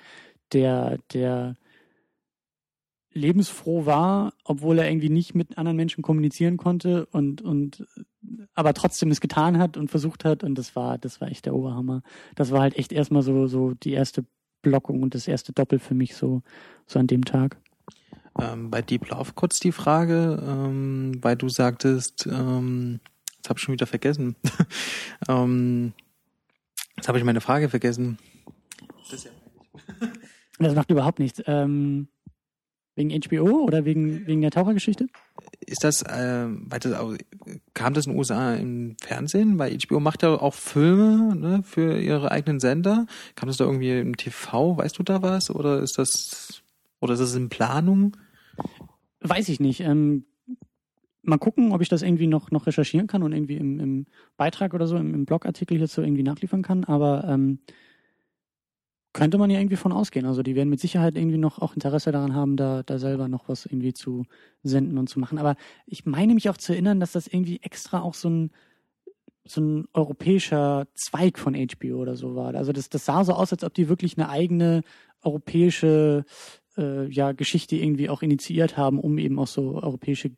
der, 0.53 0.97
der 1.13 1.55
lebensfroh 3.13 3.85
war, 3.85 4.33
obwohl 4.43 4.79
er 4.79 4.89
irgendwie 4.89 5.09
nicht 5.09 5.35
mit 5.35 5.57
anderen 5.57 5.77
Menschen 5.77 6.01
kommunizieren 6.01 6.57
konnte 6.57 7.05
und, 7.07 7.41
und 7.41 7.85
aber 8.53 8.73
trotzdem 8.73 9.11
es 9.11 9.21
getan 9.21 9.57
hat 9.57 9.77
und 9.77 9.89
versucht 9.89 10.25
hat. 10.25 10.43
Und 10.43 10.57
das 10.57 10.75
war, 10.75 10.97
das 10.97 11.19
war 11.21 11.29
echt 11.29 11.45
der 11.45 11.55
Oberhammer. 11.55 12.03
Das 12.35 12.51
war 12.51 12.61
halt 12.61 12.77
echt 12.77 12.91
erstmal 12.93 13.21
so, 13.21 13.47
so 13.47 13.73
die 13.73 13.91
erste 13.91 14.25
Blockung 14.61 15.01
und 15.03 15.15
das 15.15 15.27
erste 15.27 15.53
Doppel 15.53 15.79
für 15.79 15.93
mich 15.93 16.15
so, 16.15 16.41
so 16.87 16.99
an 16.99 17.07
dem 17.07 17.25
Tag. 17.25 17.57
Ähm, 18.39 18.71
bei 18.71 18.81
Deep 18.81 19.09
Love 19.09 19.33
kurz 19.35 19.59
die 19.59 19.71
Frage, 19.71 20.41
ähm, 20.45 21.17
weil 21.21 21.35
du 21.35 21.49
sagtest, 21.49 22.27
ähm, 22.31 22.99
jetzt 23.37 23.49
habe 23.49 23.57
ich 23.57 23.63
schon 23.63 23.73
wieder 23.73 23.87
vergessen. 23.87 24.35
ähm, 25.27 25.93
jetzt 26.95 27.07
habe 27.07 27.17
ich 27.17 27.23
meine 27.23 27.41
Frage 27.41 27.69
vergessen. 27.69 28.17
Das, 29.09 29.25
ja 29.25 29.31
das 30.59 30.75
macht 30.75 30.91
überhaupt 30.91 31.19
nichts. 31.19 31.41
Ähm, 31.45 32.07
Wegen 32.95 33.09
HBO 33.09 33.63
oder 33.63 33.85
wegen, 33.85 34.27
wegen 34.27 34.41
der 34.41 34.51
Tauchergeschichte? 34.51 35.07
Ist 35.65 35.83
das, 35.83 36.01
äh, 36.01 36.47
das 36.67 37.17
kam 37.73 37.93
das 37.93 38.05
in 38.05 38.11
den 38.11 38.19
USA 38.19 38.55
im 38.55 38.97
Fernsehen? 38.99 39.57
Weil 39.57 39.77
HBO 39.77 39.99
macht 39.99 40.23
ja 40.23 40.29
auch 40.33 40.53
Filme 40.53 41.35
ne, 41.35 41.63
für 41.63 41.99
ihre 41.99 42.31
eigenen 42.31 42.59
Sender. 42.59 43.05
Kam 43.35 43.47
das 43.47 43.57
da 43.57 43.65
irgendwie 43.65 43.97
im 43.97 44.17
TV? 44.17 44.77
Weißt 44.77 44.99
du 44.99 45.03
da 45.03 45.21
was? 45.21 45.49
Oder 45.49 45.81
ist 45.81 45.97
das, 45.97 46.63
oder 46.99 47.13
ist 47.13 47.21
das 47.21 47.35
in 47.35 47.47
Planung? 47.47 48.17
Weiß 49.21 49.47
ich 49.47 49.61
nicht. 49.61 49.79
Ähm, 49.79 50.25
mal 51.23 51.37
gucken, 51.37 51.71
ob 51.71 51.81
ich 51.81 51.89
das 51.89 52.01
irgendwie 52.01 52.27
noch, 52.27 52.51
noch 52.51 52.67
recherchieren 52.67 53.07
kann 53.07 53.23
und 53.23 53.31
irgendwie 53.31 53.57
im, 53.57 53.79
im 53.79 54.05
Beitrag 54.37 54.73
oder 54.73 54.87
so, 54.87 54.97
im, 54.97 55.13
im 55.13 55.25
Blogartikel 55.25 55.85
so 55.87 56.01
irgendwie 56.01 56.23
nachliefern 56.23 56.61
kann. 56.61 56.83
Aber 56.83 57.23
ähm, 57.27 57.59
könnte 59.13 59.37
man 59.37 59.49
ja 59.49 59.59
irgendwie 59.59 59.75
von 59.75 59.91
ausgehen. 59.91 60.25
Also 60.25 60.41
die 60.43 60.55
werden 60.55 60.69
mit 60.69 60.79
Sicherheit 60.79 61.17
irgendwie 61.17 61.37
noch 61.37 61.59
auch 61.59 61.73
Interesse 61.73 62.11
daran 62.11 62.33
haben, 62.33 62.55
da, 62.55 62.83
da 62.83 62.97
selber 62.97 63.27
noch 63.27 63.49
was 63.49 63.65
irgendwie 63.65 63.93
zu 63.93 64.25
senden 64.63 64.97
und 64.97 65.07
zu 65.07 65.19
machen. 65.19 65.37
Aber 65.37 65.55
ich 65.85 66.05
meine 66.05 66.33
mich 66.33 66.49
auch 66.49 66.57
zu 66.57 66.73
erinnern, 66.73 66.99
dass 66.99 67.11
das 67.11 67.27
irgendwie 67.27 67.59
extra 67.61 68.01
auch 68.01 68.13
so 68.13 68.29
ein, 68.29 68.51
so 69.43 69.61
ein 69.61 69.87
europäischer 69.93 70.87
Zweig 70.95 71.39
von 71.39 71.55
HBO 71.55 71.95
oder 71.95 72.15
so 72.15 72.35
war. 72.35 72.55
Also 72.55 72.71
das, 72.71 72.89
das 72.89 73.05
sah 73.05 73.23
so 73.23 73.33
aus, 73.33 73.51
als 73.51 73.63
ob 73.63 73.73
die 73.73 73.89
wirklich 73.89 74.17
eine 74.17 74.29
eigene 74.29 74.81
europäische 75.23 76.25
äh, 76.77 77.07
ja, 77.09 77.31
Geschichte 77.33 77.75
irgendwie 77.75 78.09
auch 78.09 78.21
initiiert 78.21 78.77
haben, 78.77 78.99
um 78.99 79.17
eben 79.17 79.39
auch 79.39 79.47
so 79.47 79.81
europäische 79.81 80.31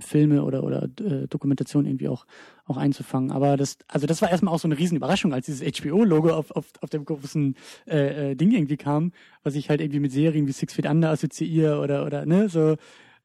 Filme 0.00 0.44
oder 0.44 0.64
oder 0.64 0.84
äh, 1.00 1.26
Dokumentation 1.28 1.86
irgendwie 1.86 2.08
auch 2.08 2.26
auch 2.66 2.76
einzufangen. 2.76 3.30
Aber 3.30 3.56
das 3.56 3.78
also 3.88 4.06
das 4.06 4.20
war 4.22 4.30
erstmal 4.30 4.52
auch 4.54 4.58
so 4.58 4.68
eine 4.68 4.78
riesen 4.78 4.96
Überraschung, 4.96 5.32
als 5.32 5.46
dieses 5.46 5.62
HBO-Logo 5.62 6.30
auf, 6.30 6.50
auf 6.50 6.66
auf 6.80 6.90
dem 6.90 7.04
großen 7.04 7.56
äh, 7.86 8.32
äh, 8.32 8.34
Ding 8.34 8.52
irgendwie 8.52 8.76
kam, 8.76 9.12
was 9.42 9.54
ich 9.54 9.70
halt 9.70 9.80
irgendwie 9.80 10.00
mit 10.00 10.12
Serien 10.12 10.46
wie 10.46 10.52
Six 10.52 10.74
Feet 10.74 10.86
Under 10.86 11.10
assoziiere 11.10 11.80
oder 11.80 12.04
oder 12.04 12.26
ne 12.26 12.48
so. 12.48 12.76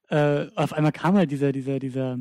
Äh, 0.09 0.47
auf 0.55 0.73
einmal 0.73 0.91
kam 0.91 1.15
halt 1.15 1.31
dieser 1.31 1.51
dieser 1.51 1.79
dieser 1.79 2.19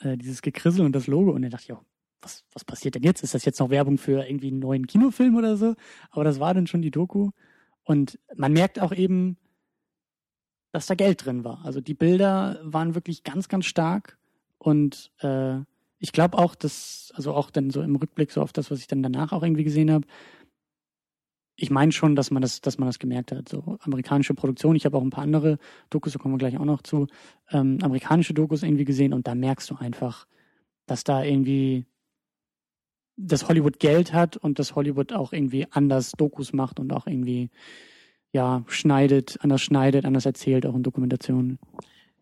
äh, 0.00 0.16
dieses 0.16 0.42
Gekrissel 0.42 0.84
und 0.84 0.94
das 0.94 1.06
Logo 1.06 1.32
und 1.32 1.42
dann 1.42 1.50
dachte 1.50 1.64
ich 1.64 1.72
auch, 1.72 1.82
was 2.20 2.44
was 2.52 2.64
passiert 2.64 2.94
denn 2.94 3.02
jetzt? 3.02 3.22
Ist 3.22 3.34
das 3.34 3.44
jetzt 3.44 3.58
noch 3.60 3.70
Werbung 3.70 3.98
für 3.98 4.24
irgendwie 4.24 4.48
einen 4.48 4.60
neuen 4.60 4.86
Kinofilm 4.86 5.36
oder 5.36 5.56
so? 5.56 5.74
Aber 6.10 6.24
das 6.24 6.38
war 6.38 6.54
dann 6.54 6.66
schon 6.68 6.82
die 6.82 6.90
Doku 6.92 7.30
und 7.84 8.18
man 8.36 8.52
merkt 8.52 8.80
auch 8.80 8.92
eben 8.92 9.36
dass 10.72 10.86
da 10.86 10.94
Geld 10.94 11.24
drin 11.24 11.44
war. 11.44 11.64
Also 11.64 11.80
die 11.80 11.94
Bilder 11.94 12.58
waren 12.62 12.94
wirklich 12.94 13.22
ganz, 13.22 13.48
ganz 13.48 13.66
stark 13.66 14.18
und 14.58 15.12
äh, 15.20 15.58
ich 15.98 16.12
glaube 16.12 16.38
auch, 16.38 16.54
dass, 16.54 17.12
also 17.14 17.32
auch 17.32 17.50
dann 17.50 17.70
so 17.70 17.80
im 17.82 17.94
Rückblick 17.94 18.32
so 18.32 18.42
auf 18.42 18.52
das, 18.52 18.70
was 18.70 18.80
ich 18.80 18.88
dann 18.88 19.02
danach 19.02 19.32
auch 19.32 19.42
irgendwie 19.42 19.64
gesehen 19.64 19.90
habe, 19.90 20.06
ich 21.54 21.70
meine 21.70 21.92
schon, 21.92 22.16
dass 22.16 22.30
man 22.30 22.42
das, 22.42 22.60
dass 22.60 22.78
man 22.78 22.88
das 22.88 22.98
gemerkt 22.98 23.30
hat. 23.30 23.48
So 23.48 23.78
amerikanische 23.82 24.34
Produktion. 24.34 24.74
Ich 24.74 24.84
habe 24.84 24.96
auch 24.96 25.02
ein 25.02 25.10
paar 25.10 25.22
andere 25.22 25.58
Dokus, 25.90 26.12
da 26.12 26.18
kommen 26.18 26.34
wir 26.34 26.38
gleich 26.38 26.58
auch 26.58 26.64
noch 26.64 26.82
zu, 26.82 27.06
ähm, 27.50 27.78
amerikanische 27.82 28.34
Dokus 28.34 28.64
irgendwie 28.64 28.84
gesehen 28.84 29.12
und 29.12 29.28
da 29.28 29.34
merkst 29.34 29.70
du 29.70 29.76
einfach, 29.76 30.26
dass 30.86 31.04
da 31.04 31.22
irgendwie 31.22 31.86
dass 33.16 33.48
Hollywood 33.48 33.78
Geld 33.78 34.12
hat 34.12 34.36
und 34.36 34.58
dass 34.58 34.74
Hollywood 34.74 35.12
auch 35.12 35.32
irgendwie 35.32 35.66
anders 35.70 36.12
Dokus 36.12 36.52
macht 36.52 36.80
und 36.80 36.92
auch 36.92 37.06
irgendwie 37.06 37.50
ja 38.32 38.64
schneidet, 38.66 39.38
anders 39.42 39.62
schneidet, 39.62 40.04
anders 40.04 40.26
erzählt, 40.26 40.66
auch 40.66 40.74
in 40.74 40.82
Dokumentationen. 40.82 41.58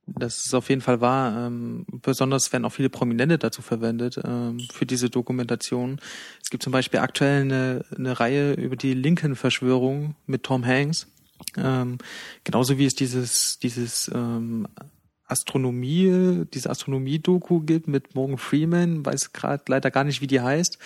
Das 0.07 0.45
ist 0.45 0.55
auf 0.55 0.69
jeden 0.69 0.81
Fall 0.81 1.01
wahr. 1.01 1.47
Ähm, 1.47 1.87
besonders 2.03 2.53
werden 2.53 2.65
auch 2.65 2.73
viele 2.73 2.91
Prominente 2.91 3.39
dazu 3.39 3.63
verwendet 3.63 4.21
ähm, 4.25 4.59
für 4.73 4.87
diese 4.87 5.09
Dokumentation. 5.09 6.01
Es 6.43 6.51
gibt 6.51 6.63
zum 6.63 6.73
Beispiel 6.73 7.01
aktuell 7.01 7.43
eine, 7.43 7.85
eine 7.97 8.19
Reihe 8.19 8.55
über 8.55 8.77
die 8.77 8.95
Lincoln-Verschwörung 8.95 10.17
mit 10.27 10.43
Tom 10.43 10.67
Hanks. 10.67 11.07
Ähm, 11.57 11.99
genauso 12.45 12.77
wie 12.77 12.87
es 12.87 12.95
dieses 12.95 13.59
dieses 13.61 14.11
ähm, 14.13 14.67
Astronomie, 15.31 16.45
diese 16.53 16.71
Astronomie-Doku 16.71 17.61
gibt 17.61 17.87
mit 17.87 18.15
Morgan 18.15 18.37
Freeman, 18.37 19.07
weiß 19.07 19.33
gerade 19.33 19.63
leider 19.69 19.91
gar 19.91 20.05
nicht, 20.05 20.21
wie 20.21 20.27
die 20.27 20.41
heißt, 20.41 20.79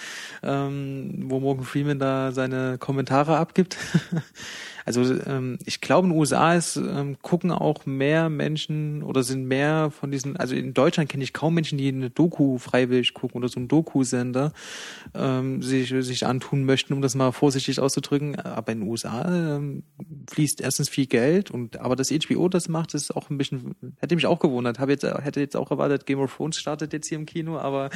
ähm, 0.42 1.24
wo 1.30 1.40
Morgan 1.40 1.64
Freeman 1.64 1.98
da 1.98 2.30
seine 2.32 2.76
Kommentare 2.78 3.38
abgibt. 3.38 3.78
Also 4.84 5.02
ähm, 5.26 5.58
ich 5.64 5.80
glaube, 5.80 6.06
in 6.06 6.12
den 6.12 6.18
USA 6.18 6.54
ist, 6.54 6.76
ähm, 6.76 7.16
gucken 7.22 7.50
auch 7.50 7.86
mehr 7.86 8.28
Menschen 8.28 9.02
oder 9.02 9.22
sind 9.22 9.46
mehr 9.46 9.90
von 9.90 10.10
diesen, 10.10 10.36
also 10.36 10.54
in 10.54 10.74
Deutschland 10.74 11.08
kenne 11.08 11.24
ich 11.24 11.32
kaum 11.32 11.54
Menschen, 11.54 11.78
die 11.78 11.88
eine 11.88 12.10
Doku 12.10 12.58
freiwillig 12.58 13.14
gucken 13.14 13.38
oder 13.38 13.48
so 13.48 13.58
einen 13.58 13.68
Doku-Sender 13.68 14.52
ähm, 15.14 15.62
sich, 15.62 15.88
sich 15.88 16.26
antun 16.26 16.64
möchten, 16.64 16.92
um 16.92 17.00
das 17.00 17.14
mal 17.14 17.32
vorsichtig 17.32 17.80
auszudrücken. 17.80 18.38
Aber 18.38 18.72
in 18.72 18.80
den 18.80 18.88
USA 18.88 19.56
ähm, 19.56 19.84
fließt 20.30 20.60
erstens 20.60 20.88
viel 20.88 21.06
Geld 21.06 21.50
und 21.50 21.78
aber 21.78 21.96
das 21.96 22.10
HBO 22.10 22.48
das 22.48 22.68
macht, 22.68 22.94
ist 22.94 23.14
auch 23.16 23.30
ein 23.30 23.38
bisschen, 23.38 23.74
hätte 23.98 24.14
mich 24.14 24.26
auch 24.26 24.38
gewundert. 24.38 24.78
Habe 24.78 24.92
jetzt, 24.92 25.04
hätte 25.04 25.40
jetzt 25.40 25.56
auch 25.56 25.70
erwartet, 25.70 26.06
Game 26.06 26.20
of 26.20 26.34
Thrones 26.36 26.58
startet 26.58 26.92
jetzt 26.92 27.08
hier 27.08 27.18
im 27.18 27.26
Kino, 27.26 27.58
aber 27.58 27.90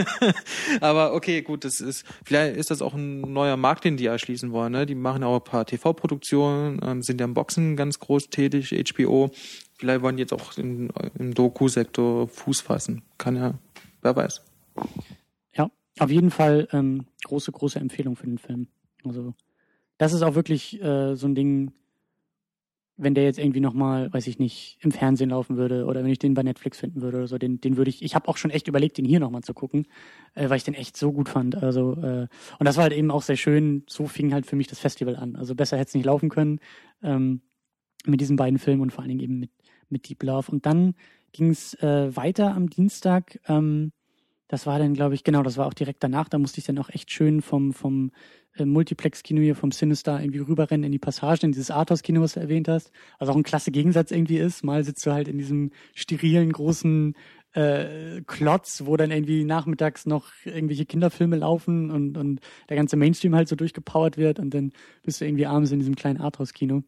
aber 0.80 1.14
okay, 1.14 1.42
gut, 1.42 1.64
das 1.64 1.80
ist, 1.80 2.04
vielleicht 2.24 2.56
ist 2.56 2.70
das 2.70 2.82
auch 2.82 2.94
ein 2.94 3.20
neuer 3.20 3.56
Markt, 3.56 3.84
den 3.84 3.96
die 3.96 4.06
erschließen 4.06 4.52
wollen. 4.52 4.72
Ne? 4.72 4.86
Die 4.86 4.94
machen 4.94 5.24
auch 5.24 5.36
ein 5.36 5.44
paar 5.44 5.66
TV 5.66 5.92
Produktionen, 6.04 6.80
ähm, 6.82 7.00
sind 7.00 7.18
ja 7.18 7.24
im 7.24 7.32
Boxen 7.32 7.76
ganz 7.76 7.98
groß 7.98 8.28
tätig, 8.28 8.74
HBO. 8.92 9.30
Vielleicht 9.78 10.02
wollen 10.02 10.18
die 10.18 10.20
jetzt 10.20 10.34
auch 10.34 10.58
im, 10.58 10.90
im 11.18 11.32
Doku-Sektor 11.32 12.28
Fuß 12.28 12.60
fassen. 12.60 13.00
Kann 13.16 13.36
ja, 13.36 13.54
wer 14.02 14.14
weiß. 14.14 14.42
Ja, 15.56 15.70
auf 15.98 16.10
jeden 16.10 16.30
Fall 16.30 16.68
ähm, 16.72 17.06
große, 17.24 17.50
große 17.52 17.80
Empfehlung 17.80 18.16
für 18.16 18.26
den 18.26 18.36
Film. 18.36 18.68
Also 19.02 19.32
das 19.96 20.12
ist 20.12 20.20
auch 20.20 20.34
wirklich 20.34 20.78
äh, 20.82 21.14
so 21.14 21.26
ein 21.26 21.34
Ding, 21.34 21.72
wenn 22.96 23.14
der 23.14 23.24
jetzt 23.24 23.38
irgendwie 23.38 23.60
nochmal, 23.60 24.12
weiß 24.12 24.26
ich 24.28 24.38
nicht, 24.38 24.78
im 24.80 24.92
Fernsehen 24.92 25.30
laufen 25.30 25.56
würde 25.56 25.86
oder 25.86 26.04
wenn 26.04 26.10
ich 26.10 26.18
den 26.18 26.34
bei 26.34 26.42
Netflix 26.42 26.78
finden 26.78 27.02
würde 27.02 27.18
oder 27.18 27.26
so, 27.26 27.38
den, 27.38 27.60
den 27.60 27.76
würde 27.76 27.88
ich, 27.88 28.02
ich 28.02 28.14
habe 28.14 28.28
auch 28.28 28.36
schon 28.36 28.52
echt 28.52 28.68
überlegt, 28.68 28.98
den 28.98 29.04
hier 29.04 29.18
nochmal 29.18 29.42
zu 29.42 29.52
gucken, 29.52 29.86
äh, 30.34 30.48
weil 30.48 30.58
ich 30.58 30.64
den 30.64 30.74
echt 30.74 30.96
so 30.96 31.12
gut 31.12 31.28
fand. 31.28 31.56
Also, 31.56 31.94
äh, 31.94 32.28
und 32.58 32.64
das 32.64 32.76
war 32.76 32.84
halt 32.84 32.92
eben 32.92 33.10
auch 33.10 33.22
sehr 33.22 33.36
schön, 33.36 33.82
so 33.88 34.06
fing 34.06 34.32
halt 34.32 34.46
für 34.46 34.56
mich 34.56 34.68
das 34.68 34.78
Festival 34.78 35.16
an. 35.16 35.34
Also 35.34 35.54
besser 35.54 35.76
hätte 35.76 35.88
es 35.88 35.94
nicht 35.94 36.06
laufen 36.06 36.28
können 36.28 36.60
ähm, 37.02 37.40
mit 38.06 38.20
diesen 38.20 38.36
beiden 38.36 38.58
Filmen 38.58 38.82
und 38.82 38.92
vor 38.92 39.02
allen 39.02 39.08
Dingen 39.08 39.22
eben 39.22 39.38
mit, 39.40 39.50
mit 39.88 40.08
Deep 40.08 40.22
Love. 40.22 40.52
Und 40.52 40.64
dann 40.66 40.94
ging 41.32 41.50
es 41.50 41.74
äh, 41.82 42.14
weiter 42.14 42.54
am 42.54 42.70
Dienstag. 42.70 43.40
Ähm, 43.48 43.92
das 44.48 44.66
war 44.66 44.78
dann, 44.78 44.94
glaube 44.94 45.14
ich, 45.14 45.24
genau, 45.24 45.42
das 45.42 45.56
war 45.56 45.66
auch 45.66 45.74
direkt 45.74 46.02
danach. 46.02 46.28
Da 46.28 46.38
musste 46.38 46.60
ich 46.60 46.66
dann 46.66 46.78
auch 46.78 46.90
echt 46.90 47.10
schön 47.10 47.40
vom, 47.40 47.72
vom 47.72 48.10
äh, 48.56 48.64
Multiplex-Kino 48.64 49.40
hier 49.40 49.56
vom 49.56 49.72
Sinister 49.72 50.20
irgendwie 50.20 50.40
rüberrennen 50.40 50.84
in 50.84 50.92
die 50.92 50.98
Passagen, 50.98 51.46
in 51.46 51.52
dieses 51.52 51.70
Arthouse-Kino, 51.70 52.20
was 52.20 52.34
du 52.34 52.40
erwähnt 52.40 52.68
hast. 52.68 52.92
Was 53.18 53.28
auch 53.28 53.36
ein 53.36 53.42
klasse 53.42 53.70
Gegensatz 53.70 54.10
irgendwie 54.10 54.38
ist. 54.38 54.62
Mal 54.62 54.84
sitzt 54.84 55.04
du 55.06 55.12
halt 55.12 55.28
in 55.28 55.38
diesem 55.38 55.70
sterilen, 55.94 56.52
großen 56.52 57.14
äh, 57.52 58.20
Klotz, 58.26 58.82
wo 58.84 58.96
dann 58.96 59.10
irgendwie 59.10 59.44
nachmittags 59.44 60.06
noch 60.06 60.30
irgendwelche 60.44 60.86
Kinderfilme 60.86 61.36
laufen 61.36 61.90
und, 61.90 62.18
und 62.18 62.40
der 62.68 62.76
ganze 62.76 62.96
Mainstream 62.96 63.34
halt 63.34 63.48
so 63.48 63.56
durchgepowert 63.56 64.16
wird 64.16 64.38
und 64.38 64.52
dann 64.52 64.72
bist 65.02 65.20
du 65.20 65.24
irgendwie 65.24 65.46
abends 65.46 65.70
in 65.70 65.78
diesem 65.78 65.96
kleinen 65.96 66.20
Arthouse-Kino. 66.20 66.82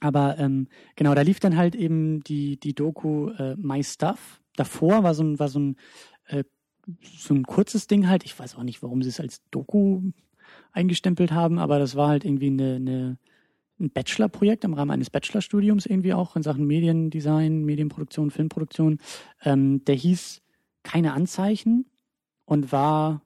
Aber 0.00 0.38
ähm, 0.38 0.68
genau, 0.96 1.14
da 1.14 1.22
lief 1.22 1.40
dann 1.40 1.56
halt 1.56 1.74
eben 1.74 2.20
die, 2.20 2.58
die 2.58 2.74
Doku 2.74 3.30
äh, 3.30 3.56
My 3.56 3.82
Stuff. 3.82 4.40
Davor 4.56 5.02
war 5.02 5.14
so 5.14 5.24
ein, 5.24 5.38
war 5.38 5.48
so 5.48 5.60
ein, 5.60 5.76
äh, 6.26 6.44
so 7.02 7.34
ein 7.34 7.44
kurzes 7.44 7.86
Ding 7.86 8.08
halt. 8.08 8.24
Ich 8.24 8.38
weiß 8.38 8.56
auch 8.56 8.62
nicht, 8.62 8.82
warum 8.82 9.02
sie 9.02 9.08
es 9.08 9.20
als 9.20 9.42
Doku 9.50 10.02
eingestempelt 10.72 11.32
haben, 11.32 11.58
aber 11.58 11.78
das 11.78 11.96
war 11.96 12.08
halt 12.08 12.24
irgendwie 12.24 12.48
eine, 12.48 12.76
eine, 12.76 13.18
ein 13.80 13.90
Bachelorprojekt 13.90 14.64
im 14.64 14.74
Rahmen 14.74 14.90
eines 14.90 15.10
Bachelorstudiums 15.10 15.86
irgendwie 15.86 16.14
auch 16.14 16.36
in 16.36 16.42
Sachen 16.42 16.66
Mediendesign, 16.66 17.64
Medienproduktion, 17.64 18.30
Filmproduktion. 18.30 18.98
Ähm, 19.44 19.84
der 19.84 19.94
hieß 19.94 20.42
Keine 20.82 21.12
Anzeichen 21.12 21.86
und 22.44 22.72
war 22.72 23.22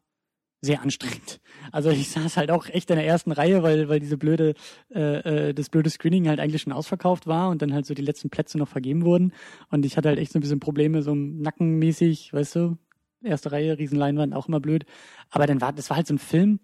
sehr 0.62 0.80
anstrengend. 0.80 1.40
Also 1.72 1.90
ich 1.90 2.08
saß 2.08 2.36
halt 2.36 2.50
auch 2.50 2.68
echt 2.68 2.90
in 2.90 2.96
der 2.96 3.06
ersten 3.06 3.32
Reihe, 3.32 3.62
weil 3.62 3.88
weil 3.88 3.98
diese 3.98 4.16
blöde 4.16 4.54
äh, 4.94 5.48
äh, 5.48 5.54
das 5.54 5.68
blöde 5.68 5.90
Screening 5.90 6.28
halt 6.28 6.38
eigentlich 6.38 6.62
schon 6.62 6.72
ausverkauft 6.72 7.26
war 7.26 7.50
und 7.50 7.62
dann 7.62 7.74
halt 7.74 7.84
so 7.84 7.94
die 7.94 8.02
letzten 8.02 8.30
Plätze 8.30 8.58
noch 8.58 8.68
vergeben 8.68 9.04
wurden 9.04 9.32
und 9.70 9.84
ich 9.84 9.96
hatte 9.96 10.08
halt 10.08 10.18
echt 10.18 10.32
so 10.32 10.38
ein 10.38 10.42
bisschen 10.42 10.60
Probleme 10.60 11.02
so 11.02 11.14
nackenmäßig, 11.14 12.32
weißt 12.32 12.56
du, 12.56 12.78
erste 13.24 13.52
Reihe, 13.52 13.78
Riesenleinwand, 13.78 14.34
auch 14.34 14.48
immer 14.48 14.60
blöd. 14.60 14.84
Aber 15.30 15.46
dann 15.46 15.60
war 15.60 15.72
das 15.72 15.90
war 15.90 15.96
halt 15.96 16.06
so 16.06 16.14
ein 16.14 16.18
Film, 16.18 16.60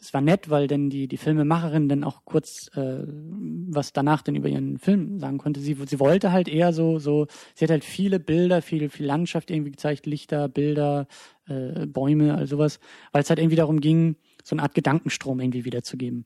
es 0.00 0.14
war 0.14 0.20
nett, 0.20 0.50
weil 0.50 0.66
dann 0.66 0.90
die, 0.90 1.08
die 1.08 1.16
Filmemacherin 1.16 1.88
dann 1.88 2.04
auch 2.04 2.24
kurz 2.24 2.68
äh, 2.74 3.04
was 3.06 3.92
danach 3.92 4.22
denn 4.22 4.34
über 4.34 4.48
ihren 4.48 4.78
Film 4.78 5.18
sagen 5.18 5.38
konnte. 5.38 5.60
Sie, 5.60 5.76
sie 5.86 6.00
wollte 6.00 6.32
halt 6.32 6.48
eher 6.48 6.72
so, 6.72 6.98
so, 6.98 7.26
sie 7.54 7.64
hat 7.64 7.70
halt 7.70 7.84
viele 7.84 8.20
Bilder, 8.20 8.62
viel, 8.62 8.88
viel 8.88 9.06
Landschaft 9.06 9.50
irgendwie 9.50 9.72
gezeigt, 9.72 10.06
Lichter, 10.06 10.48
Bilder, 10.48 11.06
äh, 11.46 11.86
Bäume, 11.86 12.34
all 12.34 12.46
sowas, 12.46 12.78
weil 13.12 13.22
es 13.22 13.30
halt 13.30 13.38
irgendwie 13.38 13.56
darum 13.56 13.80
ging, 13.80 14.16
so 14.44 14.54
eine 14.54 14.62
Art 14.62 14.74
Gedankenstrom 14.74 15.40
irgendwie 15.40 15.64
wiederzugeben. 15.64 16.24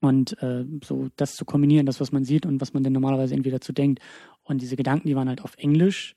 Und 0.00 0.40
äh, 0.42 0.64
so 0.82 1.08
das 1.16 1.36
zu 1.36 1.44
kombinieren, 1.44 1.86
das, 1.86 2.00
was 2.00 2.10
man 2.12 2.24
sieht 2.24 2.46
und 2.46 2.60
was 2.60 2.72
man 2.72 2.82
denn 2.82 2.92
normalerweise 2.92 3.34
irgendwie 3.34 3.50
dazu 3.50 3.72
denkt. 3.72 4.00
Und 4.42 4.62
diese 4.62 4.76
Gedanken, 4.76 5.08
die 5.08 5.16
waren 5.16 5.28
halt 5.28 5.42
auf 5.42 5.56
Englisch 5.58 6.16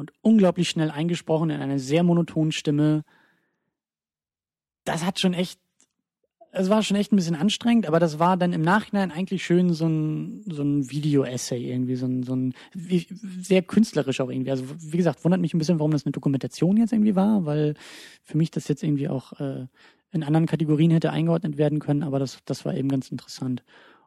und 0.00 0.12
unglaublich 0.22 0.68
schnell 0.68 0.90
eingesprochen 0.90 1.50
in 1.50 1.60
einer 1.60 1.78
sehr 1.78 2.02
monotonen 2.02 2.52
Stimme. 2.52 3.04
Das 4.84 5.04
hat 5.04 5.20
schon 5.20 5.34
echt 5.34 5.60
es 6.52 6.68
war 6.68 6.82
schon 6.82 6.96
echt 6.96 7.12
ein 7.12 7.16
bisschen 7.16 7.36
anstrengend, 7.36 7.86
aber 7.86 8.00
das 8.00 8.18
war 8.18 8.36
dann 8.36 8.52
im 8.52 8.62
Nachhinein 8.62 9.12
eigentlich 9.12 9.44
schön 9.44 9.72
so 9.72 9.86
ein, 9.86 10.42
so 10.46 10.62
ein 10.62 10.90
Video-Essay 10.90 11.70
irgendwie, 11.70 11.94
so 11.94 12.06
ein, 12.06 12.22
so 12.24 12.34
ein, 12.34 12.54
wie, 12.72 13.06
sehr 13.40 13.62
künstlerisch 13.62 14.20
auch 14.20 14.30
irgendwie. 14.30 14.50
Also, 14.50 14.64
wie 14.78 14.96
gesagt, 14.96 15.24
wundert 15.24 15.40
mich 15.40 15.54
ein 15.54 15.58
bisschen, 15.58 15.78
warum 15.78 15.92
das 15.92 16.04
eine 16.04 16.12
Dokumentation 16.12 16.76
jetzt 16.76 16.92
irgendwie 16.92 17.14
war, 17.14 17.44
weil 17.46 17.74
für 18.24 18.36
mich 18.36 18.50
das 18.50 18.66
jetzt 18.66 18.82
irgendwie 18.82 19.08
auch 19.08 19.38
äh, 19.38 19.66
in 20.10 20.24
anderen 20.24 20.46
Kategorien 20.46 20.90
hätte 20.90 21.12
eingeordnet 21.12 21.56
werden 21.56 21.78
können, 21.78 22.02
aber 22.02 22.18
das, 22.18 22.38
das 22.44 22.64
war 22.64 22.74
eben 22.74 22.88
ganz 22.88 23.10
interessant. 23.10 23.62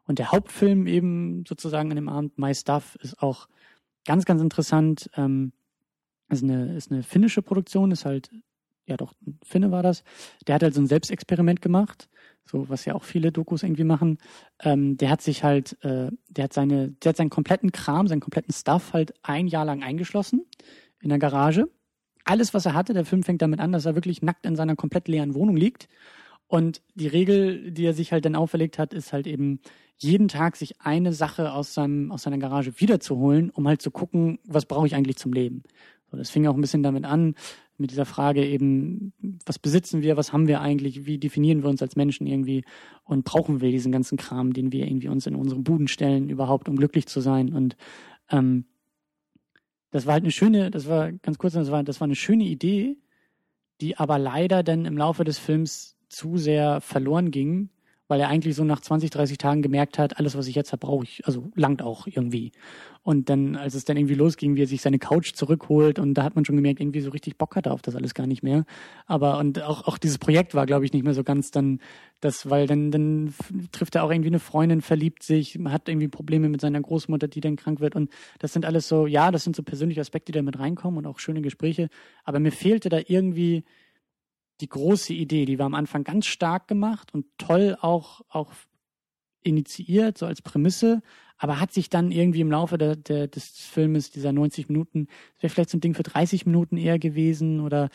Und 0.06 0.18
der 0.18 0.32
Hauptfilm 0.32 0.86
eben 0.86 1.44
sozusagen 1.48 1.90
an 1.90 1.96
dem 1.96 2.10
Abend, 2.10 2.38
My 2.38 2.54
Stuff, 2.54 2.96
ist 3.00 3.22
auch 3.22 3.48
ganz, 4.04 4.26
ganz 4.26 4.42
interessant. 4.42 5.08
Ähm, 5.16 5.52
ist 6.28 6.42
eine, 6.42 6.74
ist 6.76 6.90
eine 6.90 7.02
finnische 7.02 7.42
Produktion, 7.42 7.90
ist 7.90 8.04
halt, 8.04 8.30
ja 8.86 8.96
doch, 8.96 9.14
ein 9.26 9.38
Finne 9.44 9.70
war 9.70 9.82
das. 9.82 10.04
Der 10.46 10.56
hat 10.56 10.62
halt 10.62 10.74
so 10.74 10.80
ein 10.80 10.86
Selbstexperiment 10.86 11.62
gemacht 11.62 12.08
so 12.44 12.68
was 12.68 12.84
ja 12.84 12.94
auch 12.94 13.04
viele 13.04 13.32
Dokus 13.32 13.62
irgendwie 13.62 13.84
machen, 13.84 14.18
ähm, 14.62 14.96
der 14.96 15.10
hat 15.10 15.22
sich 15.22 15.44
halt, 15.44 15.76
äh, 15.82 16.10
der 16.28 16.44
hat 16.44 16.52
seine, 16.52 16.90
der 16.90 17.10
hat 17.10 17.16
seinen 17.16 17.30
kompletten 17.30 17.72
Kram, 17.72 18.06
seinen 18.06 18.20
kompletten 18.20 18.52
Stuff 18.52 18.92
halt 18.92 19.14
ein 19.22 19.46
Jahr 19.46 19.64
lang 19.64 19.82
eingeschlossen 19.82 20.44
in 21.00 21.08
der 21.08 21.18
Garage. 21.18 21.68
Alles, 22.24 22.54
was 22.54 22.66
er 22.66 22.74
hatte, 22.74 22.94
der 22.94 23.04
Film 23.04 23.22
fängt 23.22 23.42
damit 23.42 23.60
an, 23.60 23.72
dass 23.72 23.86
er 23.86 23.94
wirklich 23.94 24.22
nackt 24.22 24.46
in 24.46 24.56
seiner 24.56 24.76
komplett 24.76 25.08
leeren 25.08 25.34
Wohnung 25.34 25.56
liegt. 25.56 25.88
Und 26.46 26.82
die 26.94 27.08
Regel, 27.08 27.70
die 27.70 27.84
er 27.84 27.94
sich 27.94 28.12
halt 28.12 28.24
dann 28.24 28.36
auferlegt 28.36 28.78
hat, 28.78 28.94
ist 28.94 29.12
halt 29.12 29.26
eben 29.26 29.60
jeden 29.96 30.28
Tag 30.28 30.56
sich 30.56 30.80
eine 30.80 31.12
Sache 31.12 31.52
aus 31.52 31.74
seinem 31.74 32.12
aus 32.12 32.22
seiner 32.22 32.38
Garage 32.38 32.80
wiederzuholen, 32.80 33.50
um 33.50 33.66
halt 33.66 33.80
zu 33.80 33.90
gucken, 33.90 34.38
was 34.46 34.66
brauche 34.66 34.86
ich 34.86 34.94
eigentlich 34.94 35.16
zum 35.16 35.32
Leben. 35.32 35.62
So, 36.14 36.18
das 36.18 36.30
fing 36.30 36.46
auch 36.46 36.54
ein 36.54 36.60
bisschen 36.60 36.82
damit 36.82 37.04
an, 37.04 37.34
mit 37.76 37.90
dieser 37.90 38.06
Frage 38.06 38.46
eben, 38.46 39.12
was 39.46 39.58
besitzen 39.58 40.02
wir, 40.02 40.16
was 40.16 40.32
haben 40.32 40.46
wir 40.46 40.60
eigentlich, 40.60 41.06
wie 41.06 41.18
definieren 41.18 41.62
wir 41.64 41.70
uns 41.70 41.82
als 41.82 41.96
Menschen 41.96 42.26
irgendwie 42.26 42.64
und 43.02 43.24
brauchen 43.24 43.60
wir 43.60 43.72
diesen 43.72 43.90
ganzen 43.90 44.16
Kram, 44.16 44.52
den 44.52 44.70
wir 44.70 44.86
irgendwie 44.86 45.08
uns 45.08 45.26
in 45.26 45.34
unseren 45.34 45.64
Buden 45.64 45.88
stellen, 45.88 46.28
überhaupt, 46.28 46.68
um 46.68 46.76
glücklich 46.76 47.06
zu 47.06 47.20
sein. 47.20 47.52
Und 47.52 47.76
ähm, 48.30 48.66
das 49.90 50.06
war 50.06 50.12
halt 50.12 50.22
eine 50.22 50.30
schöne, 50.30 50.70
das 50.70 50.88
war 50.88 51.10
ganz 51.12 51.38
kurz, 51.38 51.54
das 51.54 51.70
war, 51.72 51.82
das 51.82 52.00
war 52.00 52.06
eine 52.06 52.14
schöne 52.14 52.44
Idee, 52.44 52.96
die 53.80 53.96
aber 53.96 54.20
leider 54.20 54.62
dann 54.62 54.84
im 54.84 54.96
Laufe 54.96 55.24
des 55.24 55.38
Films 55.38 55.96
zu 56.08 56.36
sehr 56.36 56.80
verloren 56.80 57.32
ging, 57.32 57.70
weil 58.14 58.20
er 58.20 58.28
eigentlich 58.28 58.54
so 58.54 58.62
nach 58.62 58.80
20, 58.80 59.10
30 59.10 59.38
Tagen 59.38 59.60
gemerkt 59.60 59.98
hat, 59.98 60.20
alles, 60.20 60.36
was 60.36 60.46
ich 60.46 60.54
jetzt 60.54 60.70
habe, 60.70 60.86
brauche 60.86 61.02
ich, 61.02 61.26
also 61.26 61.50
langt 61.56 61.82
auch 61.82 62.06
irgendwie. 62.06 62.52
Und 63.02 63.28
dann, 63.28 63.56
als 63.56 63.74
es 63.74 63.84
dann 63.84 63.96
irgendwie 63.96 64.14
losging, 64.14 64.54
wie 64.54 64.62
er 64.62 64.68
sich 64.68 64.82
seine 64.82 65.00
Couch 65.00 65.34
zurückholt 65.34 65.98
und 65.98 66.14
da 66.14 66.22
hat 66.22 66.36
man 66.36 66.44
schon 66.44 66.54
gemerkt, 66.54 66.78
irgendwie 66.78 67.00
so 67.00 67.10
richtig 67.10 67.38
Bock 67.38 67.56
hat 67.56 67.66
er 67.66 67.72
auf 67.72 67.82
das 67.82 67.96
alles 67.96 68.14
gar 68.14 68.28
nicht 68.28 68.44
mehr. 68.44 68.66
Aber 69.06 69.38
und 69.38 69.60
auch, 69.60 69.88
auch 69.88 69.98
dieses 69.98 70.18
Projekt 70.18 70.54
war, 70.54 70.64
glaube 70.64 70.84
ich, 70.84 70.92
nicht 70.92 71.02
mehr 71.02 71.12
so 71.12 71.24
ganz 71.24 71.50
dann 71.50 71.80
das, 72.20 72.48
weil 72.48 72.68
dann, 72.68 72.92
dann 72.92 73.34
trifft 73.72 73.96
er 73.96 74.04
auch 74.04 74.12
irgendwie 74.12 74.30
eine 74.30 74.38
Freundin, 74.38 74.80
verliebt 74.80 75.24
sich, 75.24 75.58
hat 75.64 75.88
irgendwie 75.88 76.06
Probleme 76.06 76.48
mit 76.48 76.60
seiner 76.60 76.80
Großmutter, 76.80 77.26
die 77.26 77.40
dann 77.40 77.56
krank 77.56 77.80
wird. 77.80 77.96
Und 77.96 78.12
das 78.38 78.52
sind 78.52 78.64
alles 78.64 78.86
so, 78.86 79.08
ja, 79.08 79.32
das 79.32 79.42
sind 79.42 79.56
so 79.56 79.64
persönliche 79.64 80.02
Aspekte, 80.02 80.30
die 80.30 80.38
da 80.38 80.42
mit 80.42 80.56
reinkommen 80.56 80.98
und 80.98 81.06
auch 81.06 81.18
schöne 81.18 81.42
Gespräche. 81.42 81.88
Aber 82.22 82.38
mir 82.38 82.52
fehlte 82.52 82.90
da 82.90 83.00
irgendwie 83.04 83.64
die 84.60 84.68
große 84.68 85.12
Idee, 85.12 85.44
die 85.44 85.58
war 85.58 85.66
am 85.66 85.74
Anfang 85.74 86.04
ganz 86.04 86.26
stark 86.26 86.68
gemacht 86.68 87.12
und 87.12 87.26
toll 87.38 87.76
auch, 87.80 88.22
auch 88.28 88.52
initiiert, 89.42 90.18
so 90.18 90.26
als 90.26 90.42
Prämisse, 90.42 91.02
aber 91.36 91.60
hat 91.60 91.72
sich 91.72 91.90
dann 91.90 92.10
irgendwie 92.10 92.40
im 92.40 92.50
Laufe 92.50 92.78
der, 92.78 92.96
der, 92.96 93.26
des 93.26 93.48
Filmes, 93.50 94.10
dieser 94.10 94.32
90 94.32 94.68
Minuten, 94.68 95.08
wäre 95.40 95.50
vielleicht 95.50 95.70
so 95.70 95.76
ein 95.76 95.80
Ding 95.80 95.94
für 95.94 96.02
30 96.02 96.46
Minuten 96.46 96.76
eher 96.76 96.98
gewesen 96.98 97.60
oder 97.60 97.90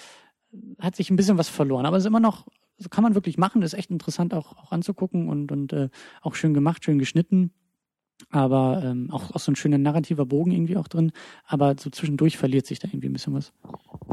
hat 0.80 0.96
sich 0.96 1.10
ein 1.10 1.16
bisschen 1.16 1.38
was 1.38 1.50
verloren. 1.50 1.86
Aber 1.86 1.98
es 1.98 2.04
ist 2.04 2.08
immer 2.08 2.20
noch, 2.20 2.48
so 2.78 2.90
kann 2.90 3.04
man 3.04 3.16
wirklich 3.16 3.38
machen, 3.38 3.62
ist 3.62 3.74
echt 3.74 3.92
interessant 3.92 4.34
auch, 4.34 4.58
auch 4.58 4.72
anzugucken 4.72 5.30
und, 5.30 5.52
und 5.52 5.74
äh, 5.74 5.90
auch 6.22 6.36
schön 6.36 6.54
gemacht, 6.54 6.84
schön 6.84 7.00
geschnitten. 7.00 7.52
Aber 8.30 8.82
ähm, 8.84 9.10
auch, 9.12 9.32
auch 9.32 9.40
so 9.40 9.52
ein 9.52 9.56
schöner 9.56 9.78
narrativer 9.78 10.26
Bogen 10.26 10.52
irgendwie 10.52 10.76
auch 10.76 10.88
drin. 10.88 11.12
Aber 11.46 11.76
so 11.80 11.90
zwischendurch 11.90 12.38
verliert 12.38 12.66
sich 12.66 12.80
da 12.80 12.88
irgendwie 12.88 13.08
ein 13.08 13.14
bisschen 13.14 13.34
was. 13.34 13.54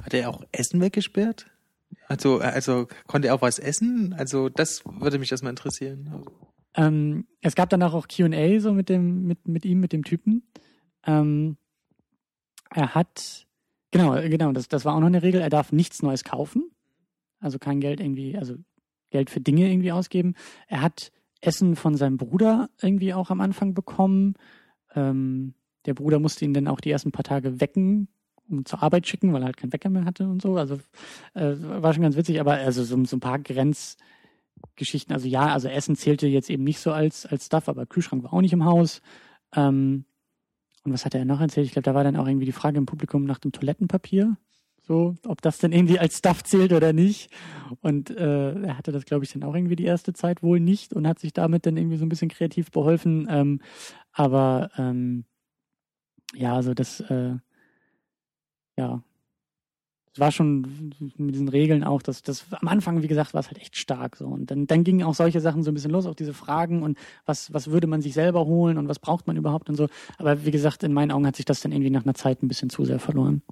Hat 0.02 0.14
er 0.14 0.30
auch 0.30 0.44
Essen 0.52 0.80
weggesperrt? 0.80 1.50
Also, 2.08 2.38
also 2.38 2.86
konnte 3.06 3.28
er 3.28 3.34
auch 3.34 3.42
was 3.42 3.58
essen? 3.58 4.14
Also 4.16 4.48
das 4.48 4.84
würde 4.84 5.18
mich 5.18 5.32
erstmal 5.32 5.50
interessieren. 5.50 6.24
Ähm, 6.74 7.26
es 7.40 7.54
gab 7.54 7.70
danach 7.70 7.94
auch 7.94 8.06
Q&A 8.08 8.60
so 8.60 8.72
mit 8.72 8.88
dem, 8.88 9.26
mit, 9.26 9.48
mit 9.48 9.64
ihm, 9.64 9.80
mit 9.80 9.92
dem 9.92 10.04
Typen. 10.04 10.46
Ähm, 11.04 11.56
er 12.70 12.94
hat, 12.94 13.46
genau, 13.90 14.12
genau, 14.28 14.52
das, 14.52 14.68
das 14.68 14.84
war 14.84 14.94
auch 14.94 15.00
noch 15.00 15.06
eine 15.06 15.22
Regel, 15.22 15.40
er 15.40 15.50
darf 15.50 15.72
nichts 15.72 16.02
Neues 16.02 16.24
kaufen. 16.24 16.70
Also 17.40 17.58
kein 17.58 17.80
Geld 17.80 18.00
irgendwie, 18.00 18.36
also 18.36 18.56
Geld 19.10 19.30
für 19.30 19.40
Dinge 19.40 19.70
irgendwie 19.70 19.92
ausgeben. 19.92 20.34
Er 20.68 20.82
hat 20.82 21.12
Essen 21.40 21.76
von 21.76 21.94
seinem 21.96 22.16
Bruder 22.16 22.68
irgendwie 22.80 23.14
auch 23.14 23.30
am 23.30 23.40
Anfang 23.40 23.74
bekommen. 23.74 24.34
Ähm, 24.94 25.54
der 25.86 25.94
Bruder 25.94 26.18
musste 26.18 26.44
ihn 26.44 26.54
dann 26.54 26.68
auch 26.68 26.80
die 26.80 26.90
ersten 26.90 27.12
paar 27.12 27.24
Tage 27.24 27.60
wecken, 27.60 28.08
um 28.48 28.64
zur 28.64 28.82
Arbeit 28.82 29.06
schicken, 29.06 29.32
weil 29.32 29.42
er 29.42 29.46
halt 29.46 29.56
keinen 29.56 29.72
Wecker 29.72 29.90
mehr 29.90 30.04
hatte 30.04 30.28
und 30.28 30.42
so. 30.42 30.56
Also 30.56 30.76
äh, 31.34 31.54
war 31.58 31.92
schon 31.92 32.02
ganz 32.02 32.16
witzig, 32.16 32.40
aber 32.40 32.54
also 32.54 32.84
so, 32.84 33.04
so 33.04 33.16
ein 33.16 33.20
paar 33.20 33.38
Grenzgeschichten. 33.38 35.12
Also 35.12 35.28
ja, 35.28 35.52
also 35.52 35.68
Essen 35.68 35.96
zählte 35.96 36.26
jetzt 36.26 36.50
eben 36.50 36.64
nicht 36.64 36.78
so 36.78 36.92
als, 36.92 37.26
als 37.26 37.46
Stuff, 37.46 37.68
aber 37.68 37.86
Kühlschrank 37.86 38.22
war 38.22 38.32
auch 38.32 38.40
nicht 38.40 38.52
im 38.52 38.64
Haus. 38.64 39.02
Ähm, 39.54 40.04
und 40.84 40.92
was 40.92 41.04
hat 41.04 41.14
er 41.14 41.24
noch 41.24 41.40
erzählt? 41.40 41.66
Ich 41.66 41.72
glaube, 41.72 41.84
da 41.84 41.94
war 41.94 42.04
dann 42.04 42.16
auch 42.16 42.28
irgendwie 42.28 42.46
die 42.46 42.52
Frage 42.52 42.78
im 42.78 42.86
Publikum 42.86 43.24
nach 43.24 43.38
dem 43.38 43.52
Toilettenpapier. 43.52 44.36
So, 44.86 45.16
ob 45.26 45.42
das 45.42 45.58
denn 45.58 45.72
irgendwie 45.72 45.98
als 45.98 46.18
Stuff 46.18 46.44
zählt 46.44 46.72
oder 46.72 46.92
nicht. 46.92 47.28
Und 47.80 48.10
äh, 48.10 48.52
er 48.52 48.78
hatte 48.78 48.92
das, 48.92 49.04
glaube 49.04 49.24
ich, 49.24 49.32
dann 49.32 49.42
auch 49.42 49.56
irgendwie 49.56 49.74
die 49.74 49.84
erste 49.84 50.12
Zeit 50.12 50.44
wohl 50.44 50.60
nicht 50.60 50.92
und 50.92 51.08
hat 51.08 51.18
sich 51.18 51.32
damit 51.32 51.66
dann 51.66 51.76
irgendwie 51.76 51.96
so 51.96 52.04
ein 52.04 52.08
bisschen 52.08 52.28
kreativ 52.28 52.70
beholfen. 52.70 53.26
Ähm, 53.28 53.60
aber 54.12 54.70
ähm, 54.78 55.24
ja, 56.34 56.54
also 56.54 56.72
das, 56.72 57.00
äh, 57.00 57.34
ja, 58.76 59.02
es 60.16 60.20
war 60.20 60.32
schon 60.32 60.94
mit 61.18 61.34
diesen 61.34 61.48
Regeln 61.48 61.84
auch, 61.84 62.00
dass 62.00 62.22
das 62.22 62.46
am 62.50 62.68
Anfang, 62.68 63.02
wie 63.02 63.06
gesagt, 63.06 63.34
war 63.34 63.40
es 63.40 63.48
halt 63.48 63.58
echt 63.58 63.76
stark 63.76 64.16
so. 64.16 64.24
Und 64.24 64.50
dann, 64.50 64.66
dann 64.66 64.82
gingen 64.82 65.02
auch 65.02 65.14
solche 65.14 65.42
Sachen 65.42 65.62
so 65.62 65.70
ein 65.70 65.74
bisschen 65.74 65.90
los, 65.90 66.06
auch 66.06 66.14
diese 66.14 66.32
Fragen 66.32 66.82
und 66.82 66.96
was, 67.26 67.52
was 67.52 67.70
würde 67.70 67.86
man 67.86 68.00
sich 68.00 68.14
selber 68.14 68.46
holen 68.46 68.78
und 68.78 68.88
was 68.88 68.98
braucht 68.98 69.26
man 69.26 69.36
überhaupt 69.36 69.68
und 69.68 69.76
so. 69.76 69.88
Aber 70.16 70.46
wie 70.46 70.50
gesagt, 70.50 70.82
in 70.84 70.94
meinen 70.94 71.10
Augen 71.10 71.26
hat 71.26 71.36
sich 71.36 71.44
das 71.44 71.60
dann 71.60 71.70
irgendwie 71.70 71.90
nach 71.90 72.04
einer 72.04 72.14
Zeit 72.14 72.42
ein 72.42 72.48
bisschen 72.48 72.70
zu 72.70 72.86
sehr 72.86 72.98
verloren. 72.98 73.42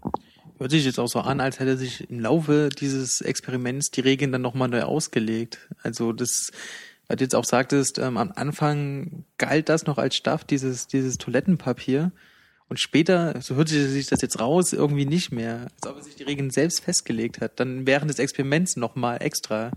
Hört 0.56 0.70
sich 0.70 0.86
jetzt 0.86 0.98
auch 0.98 1.08
so 1.08 1.20
an, 1.20 1.38
als 1.38 1.60
hätte 1.60 1.76
sich 1.76 2.08
im 2.08 2.20
Laufe 2.20 2.70
dieses 2.70 3.20
Experiments 3.20 3.90
die 3.90 4.00
Regeln 4.00 4.32
dann 4.32 4.40
nochmal 4.40 4.68
neu 4.68 4.84
ausgelegt. 4.84 5.68
Also 5.82 6.14
das, 6.14 6.50
weil 7.08 7.18
du 7.18 7.24
jetzt 7.24 7.34
auch 7.34 7.44
sagtest, 7.44 7.98
ähm, 7.98 8.16
am 8.16 8.32
Anfang 8.34 9.26
galt 9.36 9.68
das 9.68 9.84
noch 9.84 9.98
als 9.98 10.16
Staff, 10.16 10.44
dieses, 10.44 10.86
dieses 10.86 11.18
Toilettenpapier. 11.18 12.10
Und 12.68 12.80
später, 12.80 13.40
so 13.42 13.56
hört 13.56 13.68
sich 13.68 14.06
das 14.06 14.22
jetzt 14.22 14.40
raus, 14.40 14.72
irgendwie 14.72 15.04
nicht 15.04 15.32
mehr. 15.32 15.68
Als 15.76 15.86
ob 15.86 15.96
er 15.96 16.02
sich 16.02 16.16
die 16.16 16.22
Regeln 16.22 16.50
selbst 16.50 16.80
festgelegt 16.80 17.40
hat. 17.40 17.60
Dann 17.60 17.86
während 17.86 18.10
des 18.10 18.18
Experiments 18.18 18.76
nochmal 18.76 19.18
extra. 19.20 19.70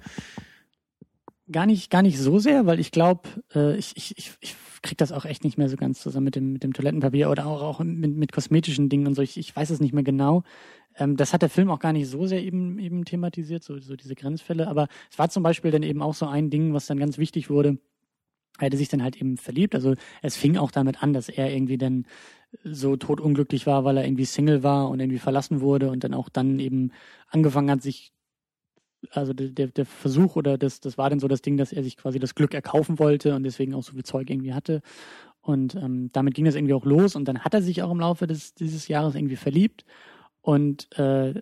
Gar 1.51 1.65
nicht, 1.65 1.89
gar 1.89 2.01
nicht 2.01 2.17
so 2.17 2.39
sehr, 2.39 2.65
weil 2.65 2.79
ich 2.79 2.91
glaube, 2.91 3.29
äh, 3.53 3.77
ich, 3.77 3.95
ich, 3.95 4.17
ich, 4.17 4.31
ich 4.39 4.55
krieg 4.81 4.97
das 4.97 5.11
auch 5.11 5.25
echt 5.25 5.43
nicht 5.43 5.57
mehr 5.57 5.69
so 5.69 5.75
ganz 5.75 6.01
zusammen 6.01 6.25
mit 6.25 6.35
dem, 6.35 6.53
mit 6.53 6.63
dem 6.63 6.73
Toilettenpapier 6.73 7.29
oder 7.29 7.45
auch, 7.45 7.61
auch 7.61 7.79
mit, 7.79 8.15
mit 8.15 8.31
kosmetischen 8.31 8.89
Dingen 8.89 9.07
und 9.07 9.15
so. 9.15 9.21
Ich, 9.21 9.37
ich 9.37 9.55
weiß 9.55 9.69
es 9.69 9.79
nicht 9.79 9.93
mehr 9.93 10.03
genau. 10.03 10.43
Ähm, 10.95 11.17
das 11.17 11.33
hat 11.33 11.41
der 11.41 11.49
Film 11.49 11.69
auch 11.69 11.79
gar 11.79 11.93
nicht 11.93 12.07
so 12.07 12.25
sehr 12.25 12.41
eben, 12.41 12.79
eben 12.79 13.05
thematisiert, 13.05 13.63
so, 13.63 13.79
so 13.79 13.95
diese 13.95 14.15
Grenzfälle. 14.15 14.67
Aber 14.67 14.87
es 15.11 15.19
war 15.19 15.29
zum 15.29 15.43
Beispiel 15.43 15.71
dann 15.71 15.83
eben 15.83 16.01
auch 16.01 16.13
so 16.13 16.25
ein 16.25 16.49
Ding, 16.49 16.73
was 16.73 16.85
dann 16.85 16.99
ganz 16.99 17.17
wichtig 17.17 17.49
wurde. 17.49 17.77
Er 18.59 18.67
hätte 18.67 18.77
sich 18.77 18.89
dann 18.89 19.03
halt 19.03 19.17
eben 19.17 19.37
verliebt. 19.37 19.75
Also 19.75 19.95
es 20.21 20.35
fing 20.35 20.57
auch 20.57 20.71
damit 20.71 21.03
an, 21.03 21.13
dass 21.13 21.29
er 21.29 21.51
irgendwie 21.51 21.77
dann 21.77 22.05
so 22.63 22.95
totunglücklich 22.95 23.67
war, 23.67 23.83
weil 23.83 23.97
er 23.97 24.05
irgendwie 24.05 24.25
Single 24.25 24.63
war 24.63 24.89
und 24.89 24.99
irgendwie 24.99 25.19
verlassen 25.19 25.61
wurde 25.61 25.89
und 25.89 26.03
dann 26.03 26.13
auch 26.13 26.29
dann 26.29 26.59
eben 26.59 26.91
angefangen 27.29 27.69
hat, 27.69 27.81
sich 27.81 28.13
also 29.11 29.33
der, 29.33 29.67
der 29.67 29.85
Versuch 29.85 30.35
oder 30.35 30.57
das, 30.57 30.79
das 30.79 30.97
war 30.97 31.09
dann 31.09 31.19
so 31.19 31.27
das 31.27 31.41
Ding, 31.41 31.57
dass 31.57 31.71
er 31.71 31.83
sich 31.83 31.97
quasi 31.97 32.19
das 32.19 32.35
Glück 32.35 32.53
erkaufen 32.53 32.99
wollte 32.99 33.35
und 33.35 33.43
deswegen 33.43 33.73
auch 33.73 33.83
so 33.83 33.93
viel 33.93 34.03
Zeug 34.03 34.29
irgendwie 34.29 34.53
hatte. 34.53 34.81
Und 35.41 35.75
ähm, 35.75 36.09
damit 36.11 36.33
ging 36.33 36.45
das 36.45 36.55
irgendwie 36.55 36.73
auch 36.73 36.85
los 36.85 37.15
und 37.15 37.25
dann 37.27 37.39
hat 37.39 37.53
er 37.53 37.61
sich 37.61 37.81
auch 37.83 37.91
im 37.91 37.99
Laufe 37.99 38.27
des, 38.27 38.53
dieses 38.53 38.87
Jahres 38.87 39.15
irgendwie 39.15 39.35
verliebt 39.35 39.85
und 40.41 40.91
äh, 40.97 41.41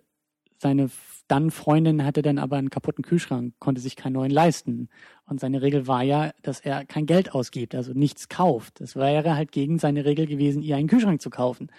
seine 0.58 0.90
dann 1.28 1.50
Freundin 1.50 2.04
hatte 2.04 2.22
dann 2.22 2.38
aber 2.38 2.56
einen 2.56 2.70
kaputten 2.70 3.02
Kühlschrank, 3.02 3.54
konnte 3.58 3.80
sich 3.80 3.96
keinen 3.96 4.12
neuen 4.12 4.30
leisten. 4.30 4.88
Und 5.26 5.40
seine 5.40 5.60
Regel 5.60 5.86
war 5.86 6.02
ja, 6.02 6.32
dass 6.42 6.60
er 6.60 6.84
kein 6.84 7.06
Geld 7.06 7.34
ausgibt, 7.34 7.74
also 7.74 7.92
nichts 7.92 8.28
kauft. 8.28 8.80
Das 8.80 8.94
wäre 8.94 9.34
halt 9.34 9.50
gegen 9.50 9.78
seine 9.78 10.04
Regel 10.04 10.26
gewesen, 10.26 10.62
ihr 10.62 10.76
einen 10.76 10.88
Kühlschrank 10.88 11.20
zu 11.20 11.30
kaufen. 11.30 11.70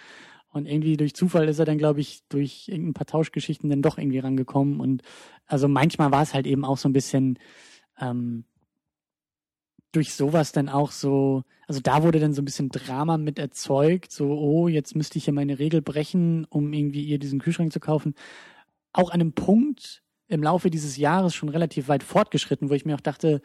Und 0.50 0.66
irgendwie 0.66 0.96
durch 0.96 1.14
Zufall 1.14 1.48
ist 1.48 1.58
er 1.58 1.64
dann, 1.64 1.78
glaube 1.78 2.00
ich, 2.00 2.22
durch 2.28 2.68
ein 2.68 2.94
paar 2.94 3.06
Tauschgeschichten 3.06 3.70
dann 3.70 3.82
doch 3.82 3.98
irgendwie 3.98 4.18
rangekommen. 4.18 4.80
Und 4.80 5.02
also 5.46 5.68
manchmal 5.68 6.10
war 6.10 6.22
es 6.22 6.34
halt 6.34 6.46
eben 6.46 6.64
auch 6.64 6.78
so 6.78 6.88
ein 6.88 6.94
bisschen 6.94 7.38
ähm, 7.98 8.44
durch 9.92 10.14
sowas 10.14 10.52
dann 10.52 10.68
auch 10.68 10.90
so, 10.90 11.42
also 11.66 11.80
da 11.80 12.02
wurde 12.02 12.20
dann 12.20 12.34
so 12.34 12.42
ein 12.42 12.44
bisschen 12.44 12.68
Drama 12.68 13.16
mit 13.16 13.38
erzeugt, 13.38 14.12
so, 14.12 14.30
oh, 14.38 14.68
jetzt 14.68 14.94
müsste 14.94 15.16
ich 15.16 15.26
ja 15.26 15.32
meine 15.32 15.58
Regel 15.58 15.80
brechen, 15.80 16.44
um 16.44 16.74
irgendwie 16.74 17.04
ihr 17.04 17.18
diesen 17.18 17.40
Kühlschrank 17.40 17.72
zu 17.72 17.80
kaufen 17.80 18.14
auch 18.92 19.10
an 19.10 19.20
einem 19.20 19.32
Punkt 19.32 20.02
im 20.28 20.42
Laufe 20.42 20.70
dieses 20.70 20.96
Jahres 20.96 21.34
schon 21.34 21.48
relativ 21.48 21.88
weit 21.88 22.02
fortgeschritten, 22.02 22.68
wo 22.70 22.74
ich 22.74 22.84
mir 22.84 22.94
auch 22.94 23.00
dachte, 23.00 23.40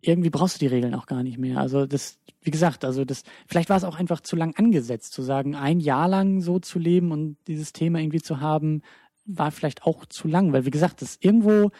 irgendwie 0.00 0.30
brauchst 0.30 0.56
du 0.56 0.58
die 0.60 0.66
Regeln 0.66 0.94
auch 0.94 1.06
gar 1.06 1.22
nicht 1.22 1.38
mehr. 1.38 1.58
Also 1.58 1.86
das, 1.86 2.18
wie 2.40 2.50
gesagt, 2.50 2.84
also 2.84 3.04
das, 3.04 3.22
vielleicht 3.46 3.70
war 3.70 3.76
es 3.76 3.84
auch 3.84 3.96
einfach 3.96 4.20
zu 4.20 4.36
lang 4.36 4.54
angesetzt, 4.56 5.12
zu 5.12 5.22
sagen, 5.22 5.54
ein 5.54 5.80
Jahr 5.80 6.08
lang 6.08 6.40
so 6.40 6.58
zu 6.58 6.78
leben 6.78 7.12
und 7.12 7.36
dieses 7.46 7.72
Thema 7.72 8.00
irgendwie 8.00 8.20
zu 8.20 8.40
haben, 8.40 8.82
war 9.24 9.52
vielleicht 9.52 9.84
auch 9.84 10.04
zu 10.06 10.26
lang, 10.26 10.52
weil 10.52 10.66
wie 10.66 10.70
gesagt, 10.70 11.02
das 11.02 11.18
irgendwo, 11.20 11.70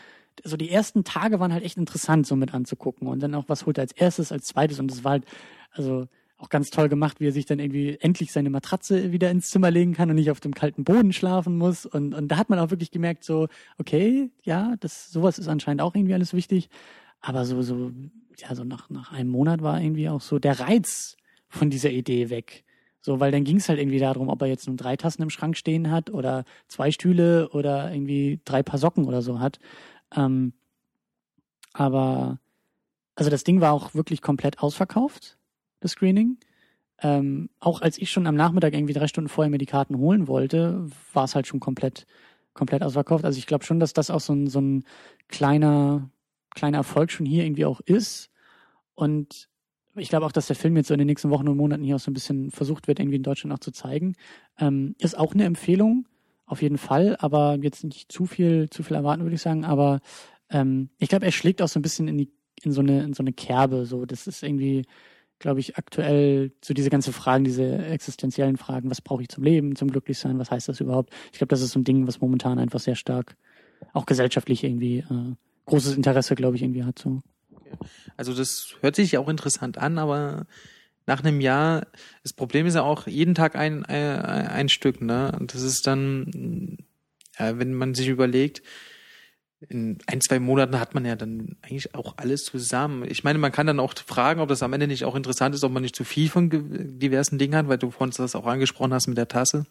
also 0.44 0.56
die 0.56 0.70
ersten 0.70 1.02
Tage 1.02 1.40
waren 1.40 1.52
halt 1.52 1.64
echt 1.64 1.76
interessant, 1.76 2.26
so 2.26 2.36
mit 2.36 2.54
anzugucken. 2.54 3.08
Und 3.08 3.20
dann 3.20 3.34
auch, 3.34 3.48
was 3.48 3.66
holt 3.66 3.78
er 3.78 3.82
als 3.82 3.92
erstes, 3.92 4.30
als 4.30 4.46
zweites? 4.46 4.78
Und 4.78 4.90
das 4.90 5.02
war 5.02 5.12
halt, 5.12 5.24
also 5.72 6.06
auch 6.42 6.48
ganz 6.48 6.70
toll 6.70 6.88
gemacht, 6.88 7.20
wie 7.20 7.28
er 7.28 7.32
sich 7.32 7.46
dann 7.46 7.60
irgendwie 7.60 7.96
endlich 8.00 8.32
seine 8.32 8.50
Matratze 8.50 9.12
wieder 9.12 9.30
ins 9.30 9.50
Zimmer 9.50 9.70
legen 9.70 9.94
kann 9.94 10.10
und 10.10 10.16
nicht 10.16 10.30
auf 10.30 10.40
dem 10.40 10.54
kalten 10.54 10.82
Boden 10.82 11.12
schlafen 11.12 11.56
muss. 11.56 11.86
Und, 11.86 12.14
und 12.14 12.28
da 12.28 12.36
hat 12.36 12.50
man 12.50 12.58
auch 12.58 12.70
wirklich 12.70 12.90
gemerkt, 12.90 13.22
so, 13.22 13.48
okay, 13.78 14.30
ja, 14.42 14.74
das, 14.80 15.12
sowas 15.12 15.38
ist 15.38 15.48
anscheinend 15.48 15.82
auch 15.82 15.94
irgendwie 15.94 16.14
alles 16.14 16.34
wichtig. 16.34 16.68
Aber 17.20 17.44
so, 17.44 17.62
so, 17.62 17.92
ja, 18.38 18.54
so 18.56 18.64
nach, 18.64 18.90
nach 18.90 19.12
einem 19.12 19.30
Monat 19.30 19.62
war 19.62 19.80
irgendwie 19.80 20.08
auch 20.08 20.20
so 20.20 20.40
der 20.40 20.58
Reiz 20.58 21.16
von 21.48 21.70
dieser 21.70 21.90
Idee 21.90 22.28
weg. 22.28 22.64
So, 23.00 23.20
weil 23.20 23.30
dann 23.30 23.44
ging 23.44 23.56
es 23.56 23.68
halt 23.68 23.78
irgendwie 23.78 23.98
darum, 24.00 24.28
ob 24.28 24.42
er 24.42 24.48
jetzt 24.48 24.66
nun 24.66 24.76
drei 24.76 24.96
Tassen 24.96 25.22
im 25.22 25.30
Schrank 25.30 25.56
stehen 25.56 25.90
hat 25.90 26.10
oder 26.10 26.44
zwei 26.66 26.90
Stühle 26.90 27.50
oder 27.50 27.92
irgendwie 27.92 28.40
drei 28.44 28.62
Paar 28.62 28.78
Socken 28.78 29.04
oder 29.04 29.22
so 29.22 29.38
hat. 29.38 29.60
Ähm, 30.14 30.54
aber 31.72 32.38
also 33.14 33.30
das 33.30 33.44
Ding 33.44 33.60
war 33.60 33.72
auch 33.72 33.94
wirklich 33.94 34.22
komplett 34.22 34.60
ausverkauft 34.60 35.36
das 35.82 35.92
Screening. 35.92 36.38
Ähm, 37.02 37.50
auch 37.58 37.80
als 37.80 37.98
ich 37.98 38.10
schon 38.10 38.26
am 38.26 38.36
Nachmittag 38.36 38.74
irgendwie 38.74 38.92
drei 38.92 39.08
Stunden 39.08 39.28
vorher 39.28 39.50
mir 39.50 39.58
die 39.58 39.66
Karten 39.66 39.98
holen 39.98 40.28
wollte, 40.28 40.86
war 41.12 41.24
es 41.24 41.34
halt 41.34 41.46
schon 41.46 41.60
komplett, 41.60 42.06
komplett 42.54 42.82
ausverkauft. 42.82 43.24
Also 43.24 43.38
ich 43.38 43.46
glaube 43.46 43.64
schon, 43.64 43.80
dass 43.80 43.92
das 43.92 44.10
auch 44.10 44.20
so 44.20 44.32
ein, 44.32 44.46
so 44.46 44.60
ein 44.60 44.84
kleiner, 45.28 46.10
kleiner 46.50 46.78
Erfolg 46.78 47.10
schon 47.10 47.26
hier 47.26 47.44
irgendwie 47.44 47.64
auch 47.64 47.80
ist. 47.80 48.30
Und 48.94 49.48
ich 49.96 50.08
glaube 50.08 50.26
auch, 50.26 50.32
dass 50.32 50.46
der 50.46 50.56
Film 50.56 50.76
jetzt 50.76 50.88
so 50.88 50.94
in 50.94 50.98
den 50.98 51.08
nächsten 51.08 51.30
Wochen 51.30 51.48
und 51.48 51.56
Monaten 51.56 51.84
hier 51.84 51.96
auch 51.96 52.00
so 52.00 52.10
ein 52.10 52.14
bisschen 52.14 52.50
versucht 52.50 52.88
wird, 52.88 53.00
irgendwie 53.00 53.16
in 53.16 53.22
Deutschland 53.22 53.52
auch 53.52 53.58
zu 53.58 53.72
zeigen. 53.72 54.14
Ähm, 54.58 54.94
ist 54.98 55.18
auch 55.18 55.34
eine 55.34 55.44
Empfehlung, 55.44 56.06
auf 56.46 56.62
jeden 56.62 56.78
Fall, 56.78 57.16
aber 57.18 57.58
jetzt 57.60 57.82
nicht 57.82 58.12
zu 58.12 58.26
viel, 58.26 58.70
zu 58.70 58.82
viel 58.82 58.96
erwarten, 58.96 59.22
würde 59.22 59.34
ich 59.34 59.42
sagen. 59.42 59.64
Aber 59.64 60.00
ähm, 60.50 60.90
ich 60.98 61.08
glaube, 61.08 61.26
er 61.26 61.32
schlägt 61.32 61.62
auch 61.62 61.68
so 61.68 61.78
ein 61.78 61.82
bisschen 61.82 62.08
in 62.08 62.18
die, 62.18 62.30
in 62.62 62.72
so 62.72 62.80
eine, 62.80 63.02
in 63.02 63.14
so 63.14 63.22
eine 63.22 63.32
Kerbe. 63.32 63.86
So, 63.86 64.06
das 64.06 64.26
ist 64.26 64.42
irgendwie, 64.42 64.84
glaube 65.42 65.60
ich, 65.60 65.76
aktuell 65.76 66.52
so 66.64 66.72
diese 66.72 66.88
ganzen 66.88 67.12
Fragen, 67.12 67.44
diese 67.44 67.78
existenziellen 67.78 68.56
Fragen, 68.56 68.90
was 68.90 69.02
brauche 69.02 69.22
ich 69.22 69.28
zum 69.28 69.44
Leben, 69.44 69.76
zum 69.76 69.90
Glücklichsein, 69.90 70.38
was 70.38 70.50
heißt 70.50 70.68
das 70.68 70.80
überhaupt? 70.80 71.12
Ich 71.32 71.38
glaube, 71.38 71.48
das 71.48 71.60
ist 71.60 71.72
so 71.72 71.80
ein 71.80 71.84
Ding, 71.84 72.06
was 72.06 72.20
momentan 72.20 72.58
einfach 72.58 72.80
sehr 72.80 72.94
stark, 72.94 73.36
auch 73.92 74.06
gesellschaftlich 74.06 74.64
irgendwie 74.64 74.98
äh, 74.98 75.34
großes 75.66 75.96
Interesse, 75.96 76.34
glaube 76.34 76.56
ich, 76.56 76.62
irgendwie 76.62 76.84
hat. 76.84 76.98
So. 76.98 77.22
Also 78.16 78.32
das 78.32 78.76
hört 78.80 78.96
sich 78.96 79.18
auch 79.18 79.28
interessant 79.28 79.76
an, 79.76 79.98
aber 79.98 80.46
nach 81.06 81.22
einem 81.22 81.40
Jahr, 81.40 81.86
das 82.22 82.32
Problem 82.32 82.66
ist 82.66 82.74
ja 82.74 82.82
auch 82.82 83.06
jeden 83.06 83.34
Tag 83.34 83.56
ein, 83.56 83.84
ein, 83.84 84.46
ein 84.46 84.68
Stück, 84.68 85.00
ne? 85.02 85.36
Und 85.38 85.52
das 85.54 85.62
ist 85.62 85.86
dann, 85.86 86.78
ja, 87.38 87.58
wenn 87.58 87.74
man 87.74 87.94
sich 87.94 88.08
überlegt, 88.08 88.62
in 89.68 89.98
ein, 90.06 90.20
zwei 90.20 90.38
Monaten 90.38 90.78
hat 90.78 90.94
man 90.94 91.04
ja 91.04 91.16
dann 91.16 91.56
eigentlich 91.62 91.94
auch 91.94 92.14
alles 92.16 92.44
zusammen. 92.44 93.04
Ich 93.08 93.24
meine, 93.24 93.38
man 93.38 93.52
kann 93.52 93.66
dann 93.66 93.80
auch 93.80 93.94
fragen, 93.94 94.40
ob 94.40 94.48
das 94.48 94.62
am 94.62 94.72
Ende 94.72 94.86
nicht 94.86 95.04
auch 95.04 95.14
interessant 95.14 95.54
ist, 95.54 95.64
ob 95.64 95.72
man 95.72 95.82
nicht 95.82 95.96
zu 95.96 96.04
viel 96.04 96.28
von 96.28 96.50
diversen 96.98 97.38
Dingen 97.38 97.54
hat, 97.54 97.68
weil 97.68 97.78
du 97.78 97.90
vorhin 97.90 98.14
das 98.16 98.34
auch 98.34 98.46
angesprochen 98.46 98.92
hast 98.92 99.06
mit 99.06 99.18
der 99.18 99.28
Tasse. 99.28 99.66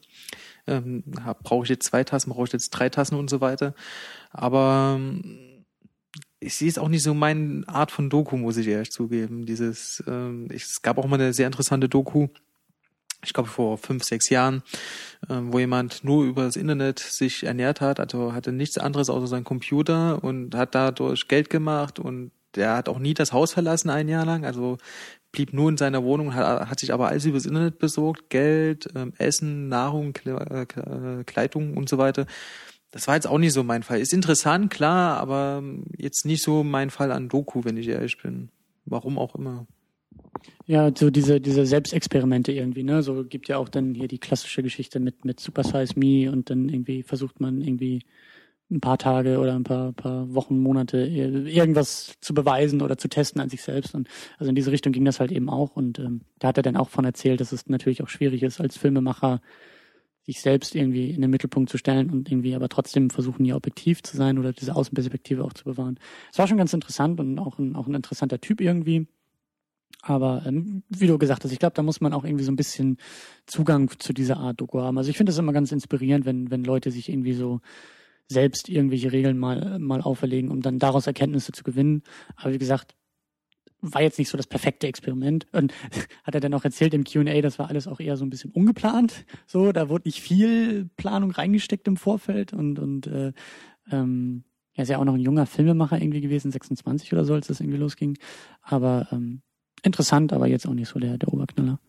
Ähm, 0.67 1.03
brauche 1.43 1.63
ich 1.63 1.69
jetzt 1.69 1.85
zwei 1.85 2.03
Tassen, 2.03 2.31
brauche 2.31 2.45
ich 2.45 2.53
jetzt 2.53 2.69
drei 2.69 2.89
Tassen 2.89 3.15
und 3.15 3.29
so 3.29 3.41
weiter. 3.41 3.73
Aber 4.31 4.97
ähm, 4.97 5.63
ich 6.39 6.55
sehe 6.55 6.69
es 6.69 6.77
auch 6.77 6.89
nicht 6.89 7.03
so 7.03 7.13
meine 7.13 7.63
Art 7.67 7.91
von 7.91 8.09
Doku, 8.09 8.37
muss 8.37 8.57
ich 8.57 8.67
ehrlich 8.67 8.91
zugeben. 8.91 9.45
Dieses, 9.45 10.03
ähm, 10.07 10.47
ich, 10.51 10.63
es 10.63 10.81
gab 10.81 10.97
auch 10.97 11.07
mal 11.07 11.19
eine 11.19 11.33
sehr 11.33 11.47
interessante 11.47 11.87
Doku, 11.87 12.27
ich 13.23 13.33
glaube 13.33 13.49
vor 13.49 13.77
fünf, 13.77 14.03
sechs 14.03 14.29
Jahren, 14.29 14.63
ähm, 15.29 15.53
wo 15.53 15.59
jemand 15.59 16.03
nur 16.03 16.23
über 16.23 16.43
das 16.43 16.55
Internet 16.55 16.99
sich 16.99 17.43
ernährt 17.43 17.81
hat, 17.81 17.99
also 17.99 18.33
hatte 18.33 18.51
nichts 18.51 18.77
anderes 18.77 19.09
außer 19.09 19.27
sein 19.27 19.43
Computer 19.43 20.23
und 20.23 20.55
hat 20.55 20.75
dadurch 20.75 21.27
Geld 21.27 21.49
gemacht 21.49 21.99
und 21.99 22.31
der 22.55 22.75
hat 22.75 22.89
auch 22.89 22.99
nie 22.99 23.13
das 23.13 23.31
Haus 23.31 23.53
verlassen 23.53 23.89
ein 23.89 24.09
Jahr 24.09 24.25
lang, 24.25 24.45
also 24.45 24.77
blieb 25.31 25.53
nur 25.53 25.69
in 25.69 25.77
seiner 25.77 26.03
Wohnung, 26.03 26.33
hat, 26.33 26.69
hat 26.69 26.79
sich 26.79 26.93
aber 26.93 27.07
alles 27.07 27.25
übers 27.25 27.45
Internet 27.45 27.79
besorgt, 27.79 28.29
Geld, 28.29 28.89
ähm, 28.95 29.13
Essen, 29.17 29.69
Nahrung, 29.69 30.13
äh, 30.25 30.63
äh, 30.63 31.23
Kleidung 31.23 31.77
und 31.77 31.87
so 31.87 31.97
weiter. 31.97 32.25
Das 32.91 33.07
war 33.07 33.15
jetzt 33.15 33.27
auch 33.27 33.37
nicht 33.37 33.53
so 33.53 33.63
mein 33.63 33.83
Fall. 33.83 34.01
Ist 34.01 34.11
interessant, 34.11 34.69
klar, 34.69 35.17
aber 35.17 35.63
jetzt 35.97 36.25
nicht 36.25 36.43
so 36.43 36.63
mein 36.63 36.89
Fall 36.89 37.13
an 37.13 37.29
Doku, 37.29 37.63
wenn 37.63 37.77
ich 37.77 37.87
ehrlich 37.87 38.21
bin. 38.21 38.49
Warum 38.85 39.17
auch 39.17 39.35
immer. 39.35 39.65
Ja, 40.65 40.91
so 40.95 41.09
diese, 41.09 41.41
diese 41.41 41.65
Selbstexperimente 41.65 42.51
irgendwie, 42.51 42.83
ne? 42.83 43.03
So 43.03 43.23
gibt 43.25 43.47
ja 43.47 43.57
auch 43.57 43.69
dann 43.69 43.93
hier 43.93 44.07
die 44.07 44.19
klassische 44.19 44.63
Geschichte 44.63 44.99
mit, 44.99 45.25
mit 45.25 45.39
Super 45.39 45.63
Size 45.63 45.93
Me 45.97 46.31
und 46.31 46.49
dann 46.49 46.69
irgendwie 46.69 47.03
versucht 47.03 47.39
man 47.39 47.61
irgendwie 47.61 48.03
ein 48.71 48.79
paar 48.81 48.97
Tage 48.97 49.39
oder 49.39 49.55
ein 49.55 49.63
paar, 49.63 49.91
paar 49.93 50.33
Wochen, 50.33 50.59
Monate 50.59 50.99
irgendwas 51.05 52.15
zu 52.21 52.33
beweisen 52.33 52.81
oder 52.81 52.97
zu 52.97 53.09
testen 53.09 53.41
an 53.41 53.49
sich 53.49 53.61
selbst. 53.61 53.93
Und 53.95 54.07
also 54.39 54.49
in 54.49 54.55
diese 54.55 54.71
Richtung 54.71 54.93
ging 54.93 55.05
das 55.05 55.19
halt 55.19 55.31
eben 55.31 55.49
auch. 55.49 55.75
Und 55.75 55.99
ähm, 55.99 56.21
da 56.39 56.49
hat 56.49 56.57
er 56.57 56.63
dann 56.63 56.77
auch 56.77 56.89
von 56.89 57.05
erzählt, 57.05 57.41
dass 57.41 57.51
es 57.51 57.67
natürlich 57.67 58.01
auch 58.01 58.09
schwierig 58.09 58.43
ist, 58.43 58.61
als 58.61 58.77
Filmemacher 58.77 59.41
sich 60.25 60.41
selbst 60.41 60.75
irgendwie 60.75 61.11
in 61.11 61.21
den 61.21 61.31
Mittelpunkt 61.31 61.69
zu 61.69 61.77
stellen 61.77 62.09
und 62.11 62.31
irgendwie 62.31 62.55
aber 62.55 62.69
trotzdem 62.69 63.09
versuchen, 63.09 63.43
hier 63.43 63.55
objektiv 63.55 64.03
zu 64.03 64.15
sein 64.15 64.37
oder 64.39 64.53
diese 64.53 64.75
Außenperspektive 64.75 65.43
auch 65.43 65.53
zu 65.53 65.65
bewahren. 65.65 65.99
Es 66.31 66.39
war 66.39 66.47
schon 66.47 66.57
ganz 66.57 66.73
interessant 66.73 67.19
und 67.19 67.39
auch 67.39 67.57
ein, 67.59 67.75
auch 67.75 67.87
ein 67.87 67.95
interessanter 67.95 68.39
Typ 68.39 68.61
irgendwie. 68.61 69.07
Aber 70.01 70.43
ähm, 70.45 70.83
wie 70.89 71.07
du 71.07 71.17
gesagt 71.17 71.43
hast, 71.43 71.51
ich 71.51 71.59
glaube, 71.59 71.75
da 71.75 71.83
muss 71.83 72.01
man 72.01 72.13
auch 72.13 72.23
irgendwie 72.23 72.43
so 72.43 72.51
ein 72.51 72.55
bisschen 72.55 72.97
Zugang 73.45 73.89
zu 73.99 74.13
dieser 74.13 74.37
Art 74.37 74.59
Doku 74.59 74.79
haben. 74.79 74.97
Also 74.97 75.09
ich 75.09 75.17
finde 75.17 75.31
das 75.31 75.39
immer 75.39 75.53
ganz 75.53 75.71
inspirierend, 75.71 76.25
wenn, 76.25 76.49
wenn 76.51 76.63
Leute 76.63 76.91
sich 76.91 77.09
irgendwie 77.09 77.33
so 77.33 77.61
selbst 78.27 78.69
irgendwelche 78.69 79.11
Regeln 79.11 79.37
mal, 79.37 79.77
mal 79.79 80.01
auferlegen, 80.01 80.51
um 80.51 80.61
dann 80.61 80.79
daraus 80.79 81.07
Erkenntnisse 81.07 81.51
zu 81.51 81.63
gewinnen. 81.63 82.03
Aber 82.35 82.53
wie 82.53 82.57
gesagt, 82.57 82.95
war 83.81 84.01
jetzt 84.01 84.19
nicht 84.19 84.29
so 84.29 84.37
das 84.37 84.47
perfekte 84.47 84.87
Experiment. 84.87 85.47
Und 85.51 85.73
hat 86.23 86.35
er 86.35 86.41
dann 86.41 86.53
auch 86.53 86.63
erzählt 86.63 86.93
im 86.93 87.03
Q&A, 87.03 87.41
das 87.41 87.59
war 87.59 87.69
alles 87.69 87.87
auch 87.87 87.99
eher 87.99 88.17
so 88.17 88.25
ein 88.25 88.29
bisschen 88.29 88.51
ungeplant. 88.51 89.25
So, 89.47 89.71
da 89.71 89.89
wurde 89.89 90.07
nicht 90.07 90.21
viel 90.21 90.89
Planung 90.95 91.31
reingesteckt 91.31 91.87
im 91.87 91.97
Vorfeld 91.97 92.53
und, 92.53 92.79
und 92.79 93.07
äh, 93.07 93.33
ähm, 93.91 94.43
er 94.73 94.83
ist 94.83 94.89
ja 94.89 94.99
auch 94.99 95.05
noch 95.05 95.15
ein 95.15 95.19
junger 95.19 95.45
Filmemacher 95.45 96.01
irgendwie 96.01 96.21
gewesen, 96.21 96.51
26 96.51 97.11
oder 97.11 97.25
so, 97.25 97.33
als 97.33 97.47
das 97.47 97.59
irgendwie 97.59 97.79
losging. 97.79 98.17
Aber 98.61 99.07
ähm, 99.11 99.41
interessant, 99.83 100.33
aber 100.33 100.47
jetzt 100.47 100.67
auch 100.67 100.73
nicht 100.73 100.89
so 100.89 100.99
der, 100.99 101.17
der 101.17 101.33
Oberknaller. 101.33 101.79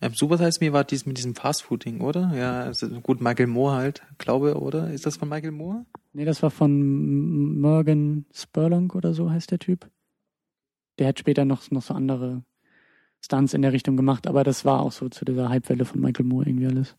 Ähm, 0.00 0.14
super 0.14 0.38
heißt 0.38 0.60
mir 0.60 0.72
war 0.72 0.84
dies 0.84 1.06
mit 1.06 1.18
diesem 1.18 1.34
Fastfood-Ding, 1.34 2.00
oder? 2.00 2.32
Ja, 2.34 2.60
also 2.60 2.88
gut, 3.00 3.20
Michael 3.20 3.46
Moore 3.46 3.76
halt, 3.76 4.02
glaube, 4.18 4.60
oder? 4.60 4.90
Ist 4.90 5.06
das 5.06 5.16
von 5.16 5.28
Michael 5.28 5.52
Moore? 5.52 5.86
Nee, 6.12 6.24
das 6.24 6.42
war 6.42 6.50
von 6.50 7.60
Morgan 7.60 8.26
Spurlong 8.32 8.90
oder 8.90 9.14
so 9.14 9.30
heißt 9.30 9.50
der 9.50 9.58
Typ. 9.58 9.90
Der 10.98 11.08
hat 11.08 11.18
später 11.18 11.44
noch, 11.44 11.70
noch 11.70 11.82
so 11.82 11.94
andere 11.94 12.42
Stunts 13.20 13.54
in 13.54 13.62
der 13.62 13.72
Richtung 13.72 13.96
gemacht, 13.96 14.26
aber 14.26 14.44
das 14.44 14.64
war 14.64 14.80
auch 14.80 14.92
so 14.92 15.08
zu 15.08 15.24
dieser 15.24 15.50
Hypewelle 15.50 15.84
von 15.84 16.00
Michael 16.00 16.26
Moore 16.26 16.48
irgendwie 16.48 16.66
alles. 16.66 16.96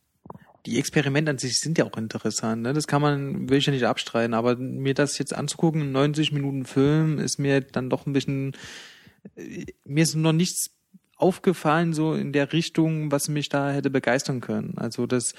Die 0.66 0.78
Experimente 0.78 1.32
an 1.32 1.38
sich 1.38 1.60
sind 1.60 1.78
ja 1.78 1.86
auch 1.86 1.98
interessant, 1.98 2.64
ne? 2.64 2.74
Das 2.74 2.88
kann 2.88 3.02
man, 3.02 3.50
will 3.50 3.60
ich 3.60 3.66
ja 3.66 3.72
nicht 3.72 3.86
abstreiten, 3.86 4.34
aber 4.34 4.58
mir 4.58 4.94
das 4.94 5.18
jetzt 5.18 5.34
anzugucken, 5.34 5.92
90 5.94 6.34
Minuten 6.34 6.66
Film, 6.66 7.20
ist 7.20 7.38
mir 7.38 7.62
dann 7.62 7.90
doch 7.90 8.06
ein 8.06 8.14
bisschen 8.14 8.54
mir 9.84 10.04
ist 10.04 10.16
noch 10.16 10.34
nichts 10.34 10.72
aufgefallen, 11.16 11.94
so 11.94 12.14
in 12.14 12.32
der 12.32 12.54
Richtung, 12.54 13.12
was 13.12 13.28
mich 13.28 13.50
da 13.50 13.72
hätte 13.72 13.90
begeistern 13.90 14.40
können. 14.40 14.78
Also 14.78 15.08
das 15.08 15.34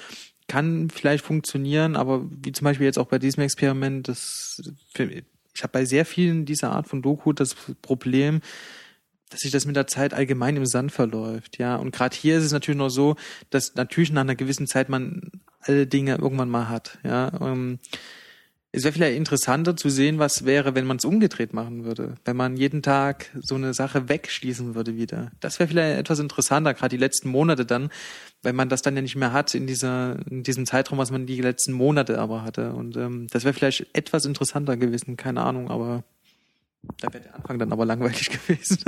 kann 0.48 0.90
vielleicht 0.90 1.24
funktionieren, 1.24 1.94
aber 1.94 2.26
wie 2.30 2.52
zum 2.52 2.64
Beispiel 2.64 2.86
jetzt 2.86 2.98
auch 2.98 3.06
bei 3.06 3.18
diesem 3.18 3.42
Experiment, 3.42 4.08
das 4.08 4.60
ich 5.54 5.62
habe 5.62 5.72
bei 5.72 5.84
sehr 5.84 6.04
vielen 6.04 6.46
dieser 6.46 6.72
Art 6.72 6.88
von 6.88 7.02
Doku 7.02 7.32
das 7.32 7.54
Problem, 7.82 8.40
dass 9.30 9.40
sich 9.40 9.50
das 9.50 9.66
mit 9.66 9.76
der 9.76 9.86
Zeit 9.86 10.14
allgemein 10.14 10.56
im 10.56 10.66
Sand 10.66 10.90
verläuft, 10.90 11.58
ja. 11.58 11.76
Und 11.76 11.94
gerade 11.94 12.16
hier 12.16 12.38
ist 12.38 12.44
es 12.44 12.52
natürlich 12.52 12.78
noch 12.78 12.88
so, 12.88 13.16
dass 13.50 13.74
natürlich 13.74 14.10
nach 14.10 14.22
einer 14.22 14.36
gewissen 14.36 14.66
Zeit 14.66 14.88
man 14.88 15.30
alle 15.60 15.86
Dinge 15.86 16.16
irgendwann 16.16 16.48
mal 16.48 16.68
hat, 16.68 16.98
ja. 17.04 17.32
Ähm, 17.40 17.78
es 18.70 18.84
wäre 18.84 18.92
vielleicht 18.92 19.16
interessanter 19.16 19.76
zu 19.76 19.88
sehen, 19.88 20.18
was 20.18 20.44
wäre, 20.44 20.74
wenn 20.74 20.86
man 20.86 20.98
es 20.98 21.04
umgedreht 21.06 21.54
machen 21.54 21.84
würde. 21.84 22.16
Wenn 22.26 22.36
man 22.36 22.56
jeden 22.56 22.82
Tag 22.82 23.30
so 23.40 23.54
eine 23.54 23.72
Sache 23.72 24.10
wegschließen 24.10 24.74
würde 24.74 24.96
wieder. 24.96 25.32
Das 25.40 25.58
wäre 25.58 25.68
vielleicht 25.68 25.98
etwas 25.98 26.18
interessanter, 26.18 26.74
gerade 26.74 26.90
die 26.94 27.00
letzten 27.00 27.30
Monate 27.30 27.64
dann, 27.64 27.88
weil 28.42 28.52
man 28.52 28.68
das 28.68 28.82
dann 28.82 28.94
ja 28.94 29.00
nicht 29.00 29.16
mehr 29.16 29.32
hat 29.32 29.54
in 29.54 29.66
dieser, 29.66 30.18
in 30.30 30.42
diesem 30.42 30.66
Zeitraum, 30.66 30.98
was 30.98 31.10
man 31.10 31.24
die 31.24 31.40
letzten 31.40 31.72
Monate 31.72 32.18
aber 32.18 32.42
hatte. 32.42 32.72
Und 32.74 32.96
ähm, 32.98 33.26
das 33.30 33.44
wäre 33.44 33.54
vielleicht 33.54 33.86
etwas 33.94 34.26
interessanter 34.26 34.76
gewesen, 34.76 35.16
keine 35.16 35.42
Ahnung, 35.42 35.70
aber 35.70 36.04
da 37.00 37.12
wäre 37.12 37.24
der 37.24 37.34
Anfang 37.34 37.58
dann 37.58 37.72
aber 37.72 37.84
langweilig 37.84 38.30
gewesen. 38.46 38.78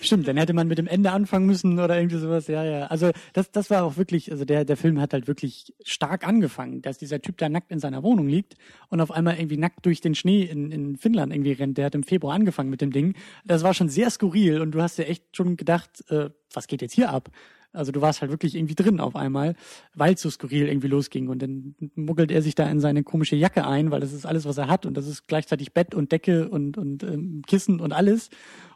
Stimmt, 0.00 0.26
dann 0.26 0.36
hätte 0.36 0.52
man 0.52 0.68
mit 0.68 0.78
dem 0.78 0.86
Ende 0.86 1.12
anfangen 1.12 1.46
müssen 1.46 1.78
oder 1.78 1.96
irgendwie 1.96 2.18
sowas. 2.18 2.46
Ja, 2.48 2.64
ja. 2.64 2.86
Also 2.86 3.10
das, 3.34 3.50
das 3.50 3.70
war 3.70 3.84
auch 3.84 3.96
wirklich, 3.96 4.30
also 4.32 4.44
der, 4.44 4.64
der 4.64 4.76
Film 4.76 5.00
hat 5.00 5.12
halt 5.12 5.26
wirklich 5.26 5.74
stark 5.84 6.26
angefangen, 6.26 6.82
dass 6.82 6.98
dieser 6.98 7.20
Typ 7.20 7.36
da 7.38 7.48
nackt 7.48 7.70
in 7.70 7.78
seiner 7.78 8.02
Wohnung 8.02 8.28
liegt 8.28 8.54
und 8.88 9.00
auf 9.00 9.10
einmal 9.10 9.38
irgendwie 9.38 9.58
nackt 9.58 9.84
durch 9.86 10.00
den 10.00 10.14
Schnee 10.14 10.42
in, 10.42 10.70
in 10.70 10.96
Finnland 10.96 11.32
irgendwie 11.32 11.52
rennt. 11.52 11.78
Der 11.78 11.86
hat 11.86 11.94
im 11.94 12.02
Februar 12.02 12.34
angefangen 12.34 12.70
mit 12.70 12.80
dem 12.80 12.90
Ding. 12.90 13.14
Das 13.44 13.62
war 13.62 13.74
schon 13.74 13.88
sehr 13.88 14.10
skurril 14.10 14.60
und 14.60 14.72
du 14.72 14.82
hast 14.82 14.98
dir 14.98 15.06
echt 15.06 15.36
schon 15.36 15.56
gedacht, 15.56 16.04
äh, 16.10 16.30
was 16.52 16.66
geht 16.66 16.82
jetzt 16.82 16.94
hier 16.94 17.10
ab? 17.10 17.30
Also 17.76 17.92
du 17.92 18.00
warst 18.00 18.20
halt 18.20 18.30
wirklich 18.30 18.54
irgendwie 18.54 18.74
drin 18.74 19.00
auf 19.00 19.16
einmal, 19.16 19.54
weil 19.94 20.14
es 20.14 20.22
so 20.22 20.30
skurril 20.30 20.68
irgendwie 20.68 20.88
losging. 20.88 21.28
Und 21.28 21.42
dann 21.42 21.74
muggelt 21.94 22.30
er 22.30 22.42
sich 22.42 22.54
da 22.54 22.68
in 22.68 22.80
seine 22.80 23.02
komische 23.04 23.36
Jacke 23.36 23.66
ein, 23.66 23.90
weil 23.90 24.00
das 24.00 24.12
ist 24.12 24.26
alles, 24.26 24.44
was 24.44 24.58
er 24.58 24.68
hat. 24.68 24.86
Und 24.86 24.96
das 24.96 25.06
ist 25.06 25.28
gleichzeitig 25.28 25.72
Bett 25.72 25.94
und 25.94 26.12
Decke 26.12 26.48
und, 26.48 26.78
und 26.78 27.02
ähm, 27.02 27.42
Kissen 27.46 27.80
und 27.80 27.92
alles. 27.92 28.30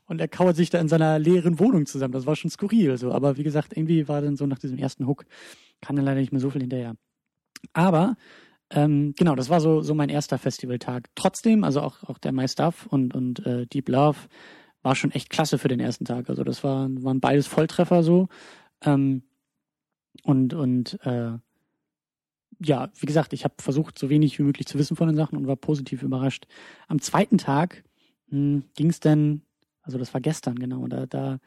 Und 0.07 0.21
er 0.21 0.29
kauert 0.29 0.57
sich 0.57 0.71
da 0.71 0.79
in 0.79 0.89
seiner 0.89 1.19
leeren 1.19 1.59
Wohnung 1.59 1.87
zusammen. 1.87 2.13
Das 2.13 2.27
war 2.27 2.37
schon 2.37 2.51
skurril 2.51 2.97
so. 2.99 3.13
Aber 3.13 3.37
wie 3.37 3.45
gesagt, 3.45 3.77
irgendwie 3.77 4.09
war 4.09 4.21
dann 4.21 4.37
so 4.37 4.47
nach 4.47 4.59
diesem 4.59 4.79
ersten 4.79 5.07
Hook, 5.07 5.25
kann 5.81 5.97
er 5.97 6.03
leider 6.03 6.21
nicht 6.21 6.33
mehr 6.33 6.41
so 6.41 6.51
viel 6.51 6.63
hinterher. 6.63 6.95
Aber 7.73 8.17
ähm, 8.71 9.15
genau, 9.17 9.35
das 9.35 9.51
war 9.51 9.61
so, 9.61 9.83
so 9.83 9.95
mein 9.95 10.09
erster 10.09 10.39
Festivaltag. 10.39 11.09
Trotzdem, 11.15 11.65
also 11.65 11.81
auch, 11.81 12.03
auch 12.05 12.19
der 12.19 12.33
My 12.33 12.47
Stuff 12.49 12.87
und, 12.87 13.15
und 13.15 13.45
äh, 13.45 13.67
Deep 13.67 13.89
Love 13.89 14.19
war 14.83 14.95
schon 14.95 15.11
echt 15.11 15.29
klasse 15.31 15.59
für 15.59 15.69
den 15.69 15.81
ersten 15.81 16.05
Tag. 16.05 16.31
Also 16.31 16.45
das 16.45 16.63
war, 16.63 16.89
waren 17.03 17.21
beides 17.21 17.47
Volltreffer 17.47 18.03
so. 18.03 18.29
Ähm, 18.83 19.23
und 20.25 20.55
und 20.55 20.99
äh, 21.05 21.39
ja, 22.63 22.91
wie 22.99 23.07
gesagt, 23.07 23.33
ich 23.33 23.45
habe 23.45 23.55
versucht, 23.59 23.99
so 23.99 24.11
wenig 24.11 24.39
wie 24.39 24.43
möglich 24.43 24.67
zu 24.67 24.79
wissen 24.79 24.97
von 24.97 25.09
den 25.09 25.17
Sachen 25.17 25.37
und 25.39 25.47
war 25.47 25.57
positiv 25.57 26.03
überrascht. 26.03 26.47
Am 26.89 27.01
zweiten 27.01 27.39
Tag 27.39 27.85
hm, 28.29 28.65
ging 28.77 28.91
es 28.91 29.01
dann, 29.01 29.43
also 29.83 29.99
das 29.99 30.13
war 30.13 30.21
gestern 30.21 30.59
genau, 30.59 30.87
da 30.87 31.07
da 31.07 31.39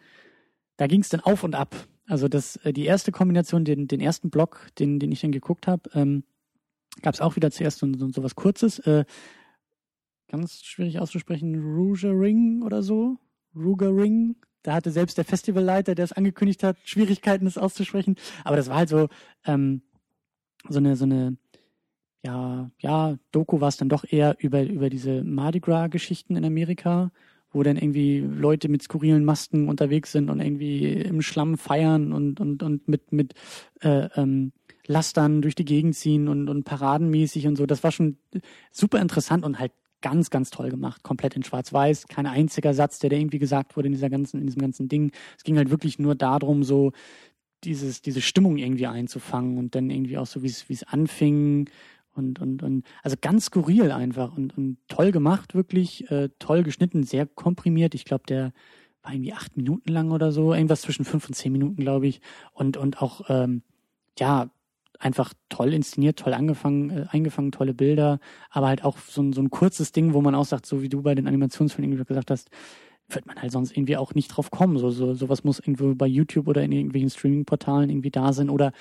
da 0.77 0.87
ging 0.87 1.01
es 1.01 1.09
dann 1.09 1.19
auf 1.21 1.43
und 1.43 1.55
ab. 1.55 1.75
Also 2.07 2.27
das 2.27 2.57
äh, 2.57 2.73
die 2.73 2.85
erste 2.85 3.11
Kombination, 3.11 3.65
den 3.65 3.87
den 3.87 4.01
ersten 4.01 4.29
Block, 4.29 4.69
den 4.79 4.99
den 4.99 5.11
ich 5.11 5.21
dann 5.21 5.31
geguckt 5.31 5.67
habe, 5.67 5.89
ähm, 5.93 6.23
gab 7.01 7.13
es 7.13 7.21
auch 7.21 7.35
wieder 7.35 7.51
zuerst 7.51 7.79
so, 7.79 7.91
so, 7.95 8.09
so 8.09 8.23
was 8.23 8.35
Kurzes, 8.35 8.79
äh, 8.79 9.05
ganz 10.27 10.63
schwierig 10.63 10.99
auszusprechen, 10.99 11.59
Rouge 11.59 12.09
Ring 12.09 12.63
oder 12.63 12.81
so, 12.81 13.17
Ruger 13.55 13.95
Ring, 13.95 14.35
da 14.63 14.73
hatte 14.73 14.91
selbst 14.91 15.17
der 15.17 15.25
Festivalleiter, 15.25 15.93
der 15.93 16.05
es 16.05 16.13
angekündigt 16.13 16.63
hat, 16.63 16.77
Schwierigkeiten, 16.83 17.45
das 17.45 17.57
auszusprechen. 17.57 18.15
Aber 18.43 18.55
das 18.55 18.69
war 18.69 18.77
halt 18.77 18.89
so, 18.89 19.09
ähm, 19.45 19.81
so 20.67 20.79
eine, 20.79 20.95
so 20.95 21.05
eine, 21.05 21.37
ja, 22.25 22.71
ja, 22.79 23.17
Doku 23.31 23.59
war 23.59 23.67
es 23.67 23.77
dann 23.77 23.89
doch 23.89 24.05
eher 24.09 24.37
über, 24.39 24.63
über 24.63 24.89
diese 24.89 25.23
Mardi 25.23 25.59
Gras-Geschichten 25.59 26.37
in 26.37 26.45
Amerika, 26.45 27.11
wo 27.51 27.61
dann 27.61 27.77
irgendwie 27.77 28.19
Leute 28.19 28.69
mit 28.69 28.81
skurrilen 28.81 29.25
Masken 29.25 29.67
unterwegs 29.67 30.11
sind 30.11 30.29
und 30.29 30.39
irgendwie 30.39 30.93
im 30.93 31.21
Schlamm 31.21 31.57
feiern 31.57 32.13
und, 32.13 32.39
und, 32.39 32.63
und 32.63 32.87
mit, 32.87 33.11
mit 33.11 33.33
äh, 33.81 34.07
ähm, 34.15 34.53
Lastern 34.87 35.41
durch 35.41 35.55
die 35.55 35.65
Gegend 35.65 35.95
ziehen 35.95 36.27
und, 36.27 36.49
und 36.49 36.63
paradenmäßig 36.63 37.47
und 37.47 37.57
so. 37.57 37.65
Das 37.65 37.83
war 37.83 37.91
schon 37.91 38.17
super 38.71 38.99
interessant 38.99 39.45
und 39.45 39.59
halt 39.59 39.71
ganz, 40.03 40.29
ganz 40.29 40.51
toll 40.51 40.69
gemacht. 40.69 41.01
Komplett 41.01 41.35
in 41.35 41.41
Schwarz-Weiß. 41.41 42.05
Kein 42.07 42.27
einziger 42.27 42.75
Satz, 42.75 42.99
der 42.99 43.09
da 43.09 43.15
irgendwie 43.15 43.39
gesagt 43.39 43.75
wurde 43.75 43.87
in 43.87 43.93
dieser 43.93 44.11
ganzen, 44.11 44.39
in 44.39 44.45
diesem 44.45 44.61
ganzen 44.61 44.87
Ding. 44.87 45.11
Es 45.35 45.43
ging 45.43 45.57
halt 45.57 45.71
wirklich 45.71 45.97
nur 45.97 46.13
darum, 46.13 46.63
so 46.63 46.91
dieses, 47.63 48.03
diese 48.03 48.21
Stimmung 48.21 48.57
irgendwie 48.57 48.85
einzufangen 48.85 49.57
und 49.57 49.73
dann 49.73 49.89
irgendwie 49.89 50.19
auch 50.19 50.27
so, 50.27 50.43
wie 50.43 50.47
es, 50.47 50.69
wie 50.69 50.73
es 50.73 50.83
anfing 50.83 51.67
Und, 52.15 52.39
und, 52.39 52.61
und 52.61 52.85
also 53.01 53.17
ganz 53.19 53.45
skurril 53.45 53.91
einfach 53.91 54.37
und, 54.37 54.55
und 54.55 54.77
toll 54.87 55.11
gemacht, 55.11 55.55
wirklich, 55.55 56.11
äh, 56.11 56.29
toll 56.37 56.61
geschnitten, 56.61 57.03
sehr 57.03 57.25
komprimiert. 57.25 57.95
Ich 57.95 58.05
glaube, 58.05 58.25
der 58.27 58.53
war 59.01 59.13
irgendwie 59.13 59.33
acht 59.33 59.57
Minuten 59.57 59.91
lang 59.91 60.11
oder 60.11 60.31
so, 60.31 60.53
irgendwas 60.53 60.81
zwischen 60.81 61.05
fünf 61.05 61.27
und 61.27 61.33
zehn 61.33 61.51
Minuten, 61.51 61.81
glaube 61.81 62.05
ich. 62.07 62.21
Und, 62.53 62.77
und 62.77 63.01
auch, 63.01 63.29
ähm, 63.29 63.63
ja, 64.19 64.51
einfach 64.99 65.33
toll 65.49 65.73
inszeniert, 65.73 66.19
toll 66.19 66.33
angefangen, 66.33 66.89
äh, 66.89 67.05
eingefangen, 67.09 67.51
tolle 67.51 67.73
Bilder, 67.73 68.19
aber 68.49 68.67
halt 68.67 68.83
auch 68.83 68.97
so 68.97 69.21
ein, 69.21 69.33
so 69.33 69.41
ein 69.41 69.49
kurzes 69.49 69.91
Ding, 69.91 70.13
wo 70.13 70.21
man 70.21 70.35
auch 70.35 70.45
sagt, 70.45 70.65
so 70.65 70.81
wie 70.81 70.89
du 70.89 71.01
bei 71.01 71.15
den 71.15 71.27
Animationsfilmen 71.27 72.03
gesagt 72.05 72.31
hast, 72.31 72.49
wird 73.09 73.25
man 73.25 73.41
halt 73.41 73.51
sonst 73.51 73.75
irgendwie 73.75 73.97
auch 73.97 74.13
nicht 74.15 74.29
drauf 74.29 74.51
kommen. 74.51 74.77
So, 74.77 74.89
so, 74.89 75.13
sowas 75.13 75.43
muss 75.43 75.59
irgendwo 75.59 75.93
bei 75.95 76.07
YouTube 76.07 76.47
oder 76.47 76.63
in 76.63 76.71
irgendwelchen 76.71 77.09
Streaming-Portalen 77.09 77.89
irgendwie 77.89 78.11
da 78.11 78.33
sein 78.33 78.49
oder 78.49 78.71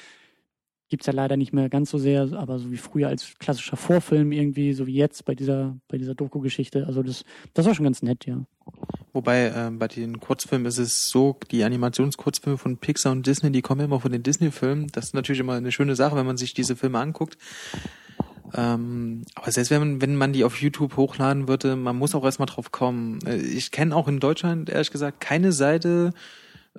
gibt's 0.93 1.07
ja 1.07 1.15
leider 1.15 1.39
nicht 1.39 1.55
mehr 1.55 1.71
ganz 1.71 1.91
so 1.91 1.97
sehr, 1.97 2.35
aber 2.35 2.59
so 2.59 2.71
wie 2.71 2.77
früher 2.77 3.09
als 3.09 3.33
klassischer 3.39 3.79
Vorfilm 3.79 4.31
irgendwie, 4.31 4.75
so 4.75 4.87
wie 4.87 4.93
jetzt 4.93 5.25
bei 5.25 5.35
dieser, 5.35 5.75
bei 5.89 5.97
dieser 5.97 6.15
Doku-Geschichte. 6.15 6.87
Also 6.87 7.03
das, 7.03 7.25
das 7.55 7.65
war 7.65 7.75
schon 7.75 7.85
ganz 7.85 8.03
nett, 8.03 8.27
ja. 8.27 8.45
Wobei 9.15 9.47
äh, 9.47 9.71
bei 9.71 9.89
den 9.89 10.21
Kurzfilmen 10.21 10.67
ist 10.67 10.77
es 10.77 11.09
so, 11.09 11.39
die 11.51 11.65
Animationskurzfilme 11.65 12.59
von 12.59 12.77
Pixar 12.77 13.13
und 13.13 13.27
Disney, 13.27 13.51
die 13.51 13.63
kommen 13.63 13.81
immer 13.81 14.01
von 14.01 14.13
den 14.13 14.23
Disney-Filmen. 14.23 14.89
Das 14.89 15.07
ist 15.07 15.15
natürlich 15.15 15.41
immer 15.41 15.55
eine 15.55 15.73
schöne 15.73 15.97
Sache, 15.97 16.15
wenn 16.15 16.27
man 16.27 16.37
sich 16.37 16.53
diese 16.53 16.77
Filme 16.77 16.99
anguckt. 16.99 17.39
Ähm, 18.55 19.25
aber 19.35 19.51
selbst 19.51 19.71
wenn 19.71 19.79
man, 19.81 20.03
wenn 20.03 20.15
man 20.15 20.35
die 20.35 20.45
auf 20.45 20.61
YouTube 20.61 20.99
hochladen 20.99 21.49
würde, 21.49 21.75
man 21.75 21.97
muss 21.97 22.15
auch 22.15 22.25
erstmal 22.25 22.47
drauf 22.47 22.71
kommen. 22.71 23.21
Äh, 23.25 23.37
ich 23.37 23.71
kenne 23.71 23.97
auch 23.97 24.09
in 24.09 24.21
Deutschland, 24.21 24.69
ehrlich 24.69 24.91
gesagt, 24.91 25.21
keine 25.21 25.53
Seite, 25.53 26.13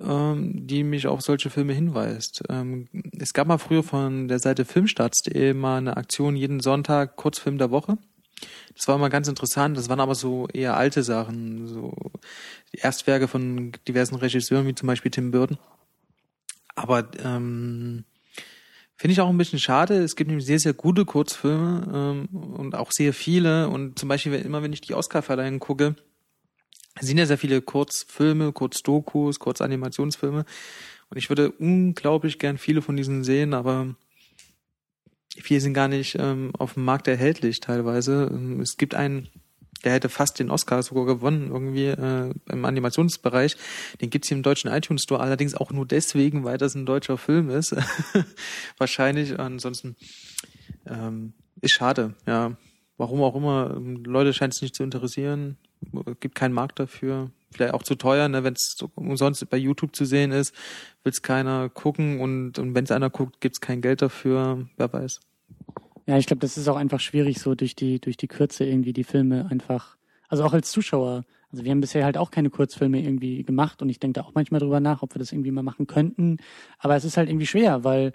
ähm, 0.00 0.66
die 0.66 0.84
mich 0.84 1.06
auf 1.06 1.22
solche 1.22 1.50
Filme 1.50 1.72
hinweist. 1.72 2.42
Ähm, 2.48 2.88
es 3.18 3.32
gab 3.32 3.46
mal 3.46 3.58
früher 3.58 3.82
von 3.82 4.28
der 4.28 4.38
Seite 4.38 4.64
Filmstarts.de 4.64 5.54
mal 5.54 5.78
eine 5.78 5.96
Aktion 5.96 6.36
jeden 6.36 6.60
Sonntag 6.60 7.16
Kurzfilm 7.16 7.58
der 7.58 7.70
Woche. 7.70 7.98
Das 8.76 8.88
war 8.88 8.96
immer 8.96 9.10
ganz 9.10 9.28
interessant. 9.28 9.76
Das 9.76 9.88
waren 9.88 10.00
aber 10.00 10.14
so 10.14 10.48
eher 10.48 10.76
alte 10.76 11.02
Sachen, 11.02 11.68
so 11.68 11.94
die 12.72 12.78
Erstwerke 12.78 13.28
von 13.28 13.72
diversen 13.86 14.16
Regisseuren, 14.16 14.66
wie 14.66 14.74
zum 14.74 14.88
Beispiel 14.88 15.10
Tim 15.10 15.30
Burton. 15.30 15.58
Aber 16.74 17.08
ähm, 17.22 18.04
finde 18.96 19.12
ich 19.12 19.20
auch 19.20 19.28
ein 19.28 19.38
bisschen 19.38 19.60
schade. 19.60 20.02
Es 20.02 20.16
gibt 20.16 20.28
nämlich 20.28 20.46
sehr, 20.46 20.58
sehr 20.58 20.74
gute 20.74 21.04
Kurzfilme 21.04 22.26
ähm, 22.32 22.36
und 22.36 22.74
auch 22.74 22.90
sehr 22.90 23.14
viele. 23.14 23.68
Und 23.68 23.98
zum 23.98 24.08
Beispiel 24.08 24.34
immer, 24.34 24.62
wenn 24.62 24.72
ich 24.72 24.80
die 24.80 24.94
Oscar-Verleihung 24.94 25.60
gucke, 25.60 25.94
sind 27.00 27.18
ja 27.18 27.26
sehr 27.26 27.38
viele 27.38 27.60
Kurzfilme, 27.60 28.52
Kurzdokus, 28.52 29.38
Kurzanimationsfilme. 29.38 30.44
Und 31.10 31.16
ich 31.16 31.28
würde 31.28 31.50
unglaublich 31.50 32.38
gern 32.38 32.58
viele 32.58 32.82
von 32.82 32.96
diesen 32.96 33.24
sehen, 33.24 33.54
aber 33.54 33.94
viele 35.40 35.60
sind 35.60 35.74
gar 35.74 35.88
nicht 35.88 36.16
ähm, 36.18 36.52
auf 36.58 36.74
dem 36.74 36.84
Markt 36.84 37.08
erhältlich 37.08 37.60
teilweise. 37.60 38.30
Ähm, 38.32 38.60
es 38.60 38.76
gibt 38.76 38.94
einen, 38.94 39.28
der 39.84 39.92
hätte 39.92 40.08
fast 40.08 40.38
den 40.38 40.50
Oscar 40.50 40.82
sogar 40.82 41.04
gewonnen, 41.04 41.50
irgendwie 41.50 41.86
äh, 41.86 42.32
im 42.50 42.64
Animationsbereich. 42.64 43.56
Den 44.00 44.10
gibt's 44.10 44.28
hier 44.28 44.36
im 44.36 44.42
deutschen 44.42 44.70
iTunes 44.70 45.02
Store, 45.02 45.20
allerdings 45.20 45.54
auch 45.54 45.72
nur 45.72 45.86
deswegen, 45.86 46.44
weil 46.44 46.58
das 46.58 46.74
ein 46.74 46.86
deutscher 46.86 47.18
Film 47.18 47.50
ist. 47.50 47.74
Wahrscheinlich. 48.78 49.38
Ansonsten 49.38 49.96
ähm, 50.86 51.34
ist 51.60 51.74
schade, 51.74 52.14
ja. 52.26 52.56
Warum 52.96 53.22
auch 53.22 53.34
immer, 53.34 53.74
ähm, 53.76 54.04
Leute 54.04 54.32
scheint 54.32 54.54
es 54.54 54.62
nicht 54.62 54.76
zu 54.76 54.84
interessieren, 54.84 55.58
gibt 56.20 56.34
keinen 56.34 56.54
Markt 56.54 56.78
dafür 56.78 57.30
vielleicht 57.54 57.74
auch 57.74 57.82
zu 57.82 57.94
teuer, 57.94 58.28
ne? 58.28 58.44
wenn 58.44 58.54
es 58.54 58.74
so 58.76 58.90
umsonst 58.94 59.48
bei 59.48 59.56
YouTube 59.56 59.94
zu 59.96 60.04
sehen 60.04 60.32
ist, 60.32 60.54
will 61.02 61.12
es 61.12 61.22
keiner 61.22 61.68
gucken 61.68 62.20
und, 62.20 62.58
und 62.58 62.74
wenn 62.74 62.84
es 62.84 62.90
einer 62.90 63.10
guckt, 63.10 63.40
gibt 63.40 63.56
es 63.56 63.60
kein 63.60 63.80
Geld 63.80 64.02
dafür, 64.02 64.66
wer 64.76 64.92
weiß. 64.92 65.20
Ja, 66.06 66.18
ich 66.18 66.26
glaube, 66.26 66.40
das 66.40 66.58
ist 66.58 66.68
auch 66.68 66.76
einfach 66.76 67.00
schwierig, 67.00 67.40
so 67.40 67.54
durch 67.54 67.74
die, 67.74 68.00
durch 68.00 68.16
die 68.16 68.28
Kürze 68.28 68.64
irgendwie 68.64 68.92
die 68.92 69.04
Filme 69.04 69.48
einfach, 69.50 69.96
also 70.28 70.44
auch 70.44 70.52
als 70.52 70.70
Zuschauer. 70.70 71.24
Also 71.50 71.64
wir 71.64 71.70
haben 71.70 71.80
bisher 71.80 72.04
halt 72.04 72.18
auch 72.18 72.30
keine 72.30 72.50
Kurzfilme 72.50 73.00
irgendwie 73.00 73.44
gemacht 73.44 73.80
und 73.80 73.88
ich 73.88 74.00
denke 74.00 74.20
da 74.20 74.26
auch 74.26 74.34
manchmal 74.34 74.60
drüber 74.60 74.80
nach, 74.80 75.02
ob 75.02 75.14
wir 75.14 75.20
das 75.20 75.32
irgendwie 75.32 75.52
mal 75.52 75.62
machen 75.62 75.86
könnten. 75.86 76.38
Aber 76.78 76.96
es 76.96 77.04
ist 77.04 77.16
halt 77.16 77.30
irgendwie 77.30 77.46
schwer, 77.46 77.84
weil 77.84 78.12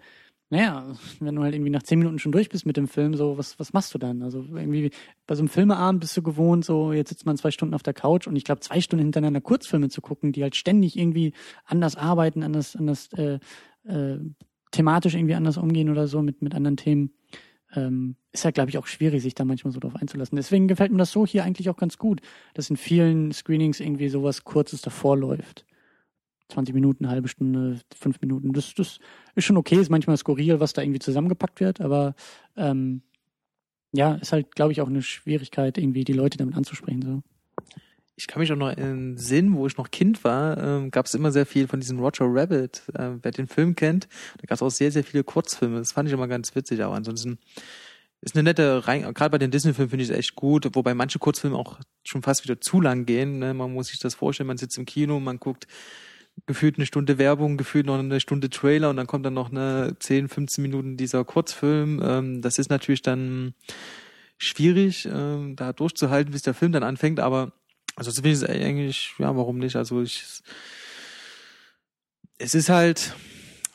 naja, 0.51 0.95
wenn 1.19 1.35
du 1.35 1.43
halt 1.43 1.53
irgendwie 1.53 1.69
nach 1.69 1.83
zehn 1.83 1.99
Minuten 1.99 2.17
schon 2.17 2.31
durch 2.31 2.49
bist 2.49 2.65
mit 2.65 2.75
dem 2.75 2.87
Film, 2.87 3.13
so, 3.13 3.37
was, 3.37 3.59
was 3.59 3.71
machst 3.71 3.93
du 3.93 3.99
dann? 3.99 4.23
Also 4.23 4.43
irgendwie 4.43 4.89
bei 5.27 5.35
so 5.35 5.41
einem 5.41 5.49
Filmeabend 5.49 6.01
bist 6.01 6.17
du 6.17 6.23
gewohnt, 6.23 6.65
so, 6.65 6.91
jetzt 6.91 7.09
sitzt 7.09 7.25
man 7.27 7.37
zwei 7.37 7.51
Stunden 7.51 7.75
auf 7.75 7.83
der 7.83 7.93
Couch 7.93 8.25
und 8.27 8.35
ich 8.35 8.43
glaube, 8.43 8.61
zwei 8.61 8.81
Stunden 8.81 9.05
hintereinander 9.05 9.41
Kurzfilme 9.41 9.89
zu 9.89 10.01
gucken, 10.01 10.31
die 10.31 10.41
halt 10.41 10.55
ständig 10.55 10.97
irgendwie 10.97 11.33
anders 11.65 11.95
arbeiten, 11.95 12.41
anders, 12.41 12.75
anders 12.75 13.13
äh, 13.13 13.39
äh, 13.83 14.19
thematisch 14.71 15.13
irgendwie 15.13 15.35
anders 15.35 15.57
umgehen 15.57 15.89
oder 15.89 16.07
so 16.07 16.21
mit, 16.23 16.41
mit 16.41 16.55
anderen 16.55 16.77
Themen, 16.77 17.13
ähm, 17.75 18.15
ist 18.31 18.45
halt, 18.45 18.55
glaube 18.55 18.71
ich, 18.71 18.77
auch 18.79 18.87
schwierig, 18.87 19.21
sich 19.21 19.35
da 19.35 19.45
manchmal 19.45 19.71
so 19.71 19.79
drauf 19.79 19.95
einzulassen. 19.95 20.35
Deswegen 20.35 20.67
gefällt 20.67 20.91
mir 20.91 20.97
das 20.97 21.11
so 21.11 21.27
hier 21.27 21.43
eigentlich 21.43 21.69
auch 21.69 21.77
ganz 21.77 21.97
gut, 21.97 22.21
dass 22.55 22.69
in 22.71 22.77
vielen 22.77 23.31
Screenings 23.31 23.79
irgendwie 23.79 24.09
sowas 24.09 24.43
Kurzes 24.43 24.81
davor 24.81 25.17
läuft. 25.17 25.65
20 26.49 26.73
Minuten, 26.73 27.09
halbe 27.09 27.27
Stunde, 27.27 27.79
fünf 27.95 28.19
Minuten. 28.21 28.53
Das, 28.53 28.73
das 28.73 28.99
ist 29.35 29.45
schon 29.45 29.57
okay, 29.57 29.75
ist 29.75 29.89
manchmal 29.89 30.17
skurril, 30.17 30.59
was 30.59 30.73
da 30.73 30.81
irgendwie 30.81 30.99
zusammengepackt 30.99 31.59
wird, 31.59 31.81
aber 31.81 32.15
ähm, 32.57 33.01
ja, 33.91 34.15
ist 34.15 34.33
halt, 34.33 34.55
glaube 34.55 34.71
ich, 34.71 34.81
auch 34.81 34.87
eine 34.87 35.01
Schwierigkeit, 35.01 35.77
irgendwie 35.77 36.03
die 36.03 36.13
Leute 36.13 36.37
damit 36.37 36.55
anzusprechen. 36.55 37.01
So. 37.01 37.23
Ich 38.15 38.27
kann 38.27 38.41
mich 38.41 38.51
auch 38.51 38.57
noch 38.57 38.75
in 38.75 39.17
Sinn, 39.17 39.55
wo 39.55 39.65
ich 39.65 39.77
noch 39.77 39.91
Kind 39.91 40.23
war, 40.23 40.57
ähm, 40.57 40.91
gab 40.91 41.05
es 41.05 41.13
immer 41.13 41.31
sehr 41.31 41.45
viel 41.45 41.67
von 41.67 41.79
diesem 41.79 41.99
Roger 41.99 42.25
Rabbit, 42.27 42.83
äh, 42.93 43.11
wer 43.21 43.31
den 43.31 43.47
Film 43.47 43.75
kennt. 43.75 44.07
Da 44.39 44.45
gab 44.45 44.55
es 44.55 44.61
auch 44.61 44.69
sehr, 44.69 44.91
sehr 44.91 45.03
viele 45.03 45.23
Kurzfilme. 45.23 45.77
Das 45.77 45.93
fand 45.93 46.09
ich 46.09 46.13
immer 46.13 46.27
ganz 46.27 46.53
witzig, 46.55 46.83
aber 46.83 46.95
ansonsten 46.95 47.39
ist 48.21 48.35
eine 48.35 48.43
nette 48.43 48.81
gerade 48.85 49.29
bei 49.29 49.37
den 49.37 49.51
Disney-Filmen 49.51 49.89
finde 49.89 50.03
ich 50.03 50.09
es 50.09 50.15
echt 50.15 50.35
gut, 50.35 50.67
wobei 50.73 50.93
manche 50.93 51.19
Kurzfilme 51.19 51.55
auch 51.55 51.79
schon 52.03 52.21
fast 52.21 52.43
wieder 52.43 52.59
zu 52.59 52.81
lang 52.81 53.05
gehen. 53.05 53.39
Ne? 53.39 53.53
Man 53.53 53.73
muss 53.73 53.87
sich 53.87 53.99
das 53.99 54.15
vorstellen, 54.15 54.47
man 54.47 54.57
sitzt 54.57 54.77
im 54.77 54.85
Kino, 54.85 55.19
man 55.21 55.39
guckt 55.39 55.67
gefühlt 56.45 56.77
eine 56.77 56.85
Stunde 56.85 57.17
Werbung, 57.17 57.57
gefühlt 57.57 57.85
noch 57.85 57.97
eine 57.97 58.19
Stunde 58.19 58.49
Trailer 58.49 58.89
und 58.89 58.97
dann 58.97 59.07
kommt 59.07 59.25
dann 59.25 59.33
noch 59.33 59.51
eine 59.51 59.95
10, 59.99 60.29
15 60.29 60.61
Minuten 60.61 60.97
dieser 60.97 61.23
Kurzfilm. 61.25 62.01
Ähm, 62.03 62.41
das 62.41 62.57
ist 62.57 62.69
natürlich 62.69 63.01
dann 63.01 63.53
schwierig, 64.37 65.07
ähm, 65.11 65.55
da 65.55 65.73
durchzuhalten, 65.73 66.31
bis 66.31 66.43
der 66.43 66.53
Film 66.53 66.71
dann 66.71 66.83
anfängt, 66.83 67.19
aber 67.19 67.53
also 67.95 68.11
es 68.11 68.43
eigentlich, 68.43 69.13
ja, 69.17 69.35
warum 69.35 69.57
nicht? 69.57 69.75
Also 69.75 70.01
ich 70.01 70.23
es 72.39 72.55
ist 72.55 72.69
halt 72.69 73.15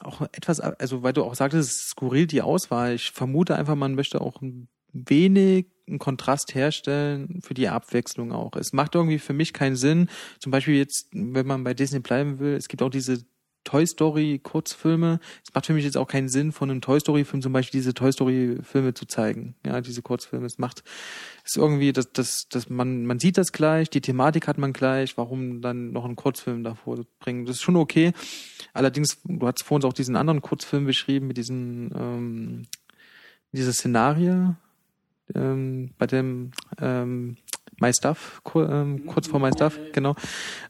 auch 0.01 0.23
etwas, 0.33 0.61
also 0.61 1.03
weil 1.03 1.13
du 1.13 1.23
auch 1.23 1.35
sagtest, 1.35 1.91
skurril 1.91 2.27
die 2.27 2.43
Auswahl. 2.43 2.95
Ich 2.95 3.13
vermute 3.13 3.55
einfach, 3.55 3.75
man 3.75 3.95
möchte 3.95 4.21
auch 4.21 4.43
ein 4.43 4.69
wenig 4.93 5.67
einen 5.87 5.99
Kontrast 5.99 6.55
herstellen 6.55 7.41
für 7.43 7.55
die 7.55 7.69
Abwechslung 7.69 8.33
auch. 8.33 8.57
Es 8.57 8.73
macht 8.73 8.95
irgendwie 8.95 9.19
für 9.19 9.33
mich 9.33 9.53
keinen 9.53 9.77
Sinn, 9.77 10.09
zum 10.39 10.53
Beispiel 10.53 10.77
jetzt, 10.77 11.09
wenn 11.13 11.47
man 11.47 11.65
bei 11.65 11.75
Disney 11.75 12.01
bleiben 12.01 12.39
will, 12.39 12.55
es 12.55 12.69
gibt 12.69 12.83
auch 12.83 12.91
diese 12.91 13.25
Toy 13.65 13.87
Story 13.87 14.41
Kurzfilme. 14.43 15.19
Es 15.43 15.53
macht 15.55 15.67
für 15.67 15.73
mich 15.73 15.85
jetzt 15.85 15.97
auch 15.97 16.07
keinen 16.07 16.29
Sinn, 16.29 16.53
von 16.53 16.71
einem 16.71 16.81
Toy 16.81 17.01
Story 17.01 17.25
Film 17.25 17.43
zum 17.43 17.53
Beispiel 17.53 17.81
diese 17.81 17.95
Toy 17.95 18.13
Story 18.13 18.59
Filme 18.63 18.95
zu 18.95 19.07
zeigen. 19.07 19.57
Ja, 19.65 19.81
diese 19.81 20.03
Kurzfilme. 20.03 20.47
Es 20.47 20.59
macht, 20.59 20.85
es 21.45 21.53
ist 21.53 21.57
irgendwie, 21.57 21.93
dass, 21.93 22.13
dass, 22.13 22.49
dass 22.49 22.69
man, 22.69 23.07
man 23.07 23.19
sieht 23.19 23.39
das 23.39 23.53
gleich, 23.53 23.91
die 23.91 24.03
Thematik 24.03 24.47
hat 24.47 24.59
man 24.59 24.73
gleich, 24.73 25.17
warum 25.17 25.63
dann 25.63 25.93
noch 25.93 26.05
einen 26.05 26.17
Kurzfilm 26.17 26.63
davor 26.63 27.01
bringen? 27.19 27.47
Das 27.47 27.57
ist 27.57 27.63
schon 27.63 27.77
okay. 27.77 28.13
Allerdings, 28.75 29.19
du 29.25 29.47
hast 29.47 29.65
vor 29.65 29.77
uns 29.77 29.85
auch 29.85 29.95
diesen 29.95 30.17
anderen 30.17 30.43
Kurzfilm 30.43 30.85
beschrieben 30.85 31.27
mit 31.27 31.39
diesen, 31.39 31.91
ähm, 31.97 32.67
diese 33.53 33.73
Szenarie, 33.73 34.55
ähm, 35.35 35.91
bei 35.99 36.07
dem 36.07 36.53
ähm, 36.81 37.37
My 37.81 37.93
Stuff, 37.93 38.41
ähm, 38.55 39.07
kurz 39.07 39.27
vor 39.27 39.41
My 39.41 39.51
Stuff, 39.53 39.79
genau. 39.93 40.15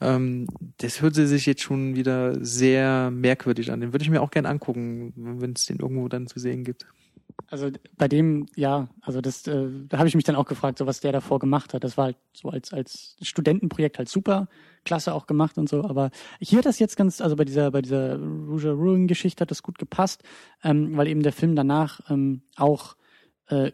Ähm, 0.00 0.46
das 0.78 1.02
hörte 1.02 1.26
sich 1.26 1.46
jetzt 1.46 1.62
schon 1.62 1.96
wieder 1.96 2.42
sehr 2.44 3.10
merkwürdig 3.10 3.70
an. 3.70 3.80
Den 3.80 3.92
würde 3.92 4.04
ich 4.04 4.10
mir 4.10 4.22
auch 4.22 4.30
gern 4.30 4.46
angucken, 4.46 5.12
wenn 5.16 5.52
es 5.52 5.66
den 5.66 5.78
irgendwo 5.78 6.08
dann 6.08 6.26
zu 6.26 6.38
sehen 6.38 6.64
gibt. 6.64 6.86
Also 7.48 7.70
bei 7.96 8.08
dem, 8.08 8.46
ja, 8.54 8.88
also 9.00 9.20
das, 9.20 9.46
äh, 9.46 9.68
da 9.88 9.98
habe 9.98 10.08
ich 10.08 10.14
mich 10.14 10.24
dann 10.24 10.36
auch 10.36 10.46
gefragt, 10.46 10.78
so 10.78 10.86
was 10.86 11.00
der 11.00 11.12
davor 11.12 11.38
gemacht 11.38 11.74
hat. 11.74 11.84
Das 11.84 11.96
war 11.96 12.06
halt 12.06 12.16
so 12.32 12.48
als 12.48 12.72
als 12.72 13.16
Studentenprojekt 13.22 13.98
halt 13.98 14.08
super, 14.08 14.48
klasse 14.84 15.14
auch 15.14 15.26
gemacht 15.26 15.58
und 15.58 15.68
so. 15.68 15.84
Aber 15.84 16.10
hier 16.40 16.58
hat 16.58 16.66
das 16.66 16.78
jetzt 16.78 16.96
ganz, 16.96 17.20
also 17.20 17.36
bei 17.36 17.44
dieser 17.44 17.70
bei 17.70 17.82
dieser 17.82 18.18
Rouge 18.18 18.72
Ruin 18.72 19.08
Geschichte 19.08 19.42
hat 19.42 19.50
das 19.50 19.62
gut 19.62 19.78
gepasst, 19.78 20.22
ähm, 20.62 20.96
weil 20.96 21.08
eben 21.08 21.22
der 21.22 21.32
Film 21.32 21.56
danach 21.56 22.00
ähm, 22.08 22.42
auch 22.56 22.96
äh, 23.48 23.72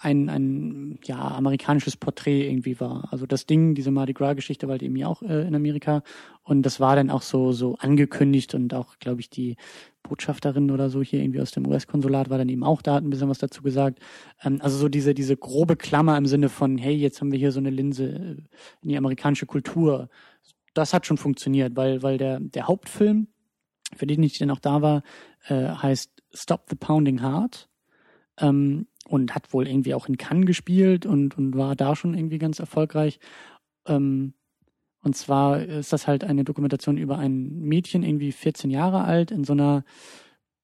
ein, 0.00 0.28
ein 0.28 0.98
ja, 1.04 1.16
amerikanisches 1.18 1.96
Porträt 1.96 2.48
irgendwie 2.48 2.80
war. 2.80 3.08
Also 3.12 3.26
das 3.26 3.46
Ding, 3.46 3.74
diese 3.74 3.90
Mardi 3.90 4.12
Gras-Geschichte 4.12 4.66
war 4.66 4.72
halt 4.72 4.82
eben 4.82 4.96
ja 4.96 5.06
auch 5.06 5.22
äh, 5.22 5.46
in 5.46 5.54
Amerika 5.54 6.02
und 6.42 6.62
das 6.62 6.80
war 6.80 6.96
dann 6.96 7.10
auch 7.10 7.22
so, 7.22 7.52
so 7.52 7.76
angekündigt 7.76 8.54
und 8.54 8.74
auch, 8.74 8.98
glaube 8.98 9.20
ich, 9.20 9.30
die 9.30 9.56
Botschafterin 10.02 10.70
oder 10.70 10.90
so 10.90 11.02
hier 11.02 11.20
irgendwie 11.20 11.40
aus 11.40 11.50
dem 11.50 11.66
US-Konsulat 11.66 12.30
war 12.30 12.38
dann 12.38 12.48
eben 12.48 12.64
auch 12.64 12.82
da, 12.82 12.94
hat 12.94 13.04
ein 13.04 13.10
bisschen 13.10 13.28
was 13.28 13.38
dazu 13.38 13.62
gesagt. 13.62 14.00
Ähm, 14.42 14.58
also 14.60 14.76
so 14.76 14.88
diese, 14.88 15.14
diese 15.14 15.36
grobe 15.36 15.76
Klammer 15.76 16.16
im 16.16 16.26
Sinne 16.26 16.48
von, 16.48 16.78
hey, 16.78 16.94
jetzt 16.94 17.20
haben 17.20 17.32
wir 17.32 17.38
hier 17.38 17.52
so 17.52 17.60
eine 17.60 17.70
Linse 17.70 18.04
äh, 18.08 18.36
in 18.82 18.88
die 18.88 18.96
amerikanische 18.96 19.46
Kultur. 19.46 20.08
Das 20.74 20.92
hat 20.92 21.06
schon 21.06 21.16
funktioniert, 21.16 21.76
weil, 21.76 22.02
weil 22.02 22.18
der, 22.18 22.40
der 22.40 22.66
Hauptfilm, 22.66 23.28
für 23.94 24.06
den 24.06 24.22
ich 24.22 24.38
dann 24.38 24.50
auch 24.50 24.60
da 24.60 24.82
war, 24.82 25.02
äh, 25.46 25.68
heißt 25.68 26.10
Stop 26.32 26.66
the 26.68 26.76
Pounding 26.76 27.22
Heart. 27.22 27.68
Ähm, 28.38 28.86
und 29.08 29.34
hat 29.34 29.52
wohl 29.52 29.68
irgendwie 29.68 29.94
auch 29.94 30.08
in 30.08 30.16
Cannes 30.16 30.46
gespielt 30.46 31.06
und, 31.06 31.36
und 31.36 31.56
war 31.56 31.76
da 31.76 31.96
schon 31.96 32.14
irgendwie 32.14 32.38
ganz 32.38 32.58
erfolgreich. 32.58 33.18
Ähm, 33.86 34.34
und 35.02 35.16
zwar 35.16 35.62
ist 35.62 35.92
das 35.92 36.06
halt 36.06 36.24
eine 36.24 36.44
Dokumentation 36.44 36.98
über 36.98 37.18
ein 37.18 37.60
Mädchen, 37.60 38.02
irgendwie 38.02 38.32
14 38.32 38.70
Jahre 38.70 39.04
alt, 39.04 39.30
in 39.30 39.44
so 39.44 39.52
einer 39.52 39.84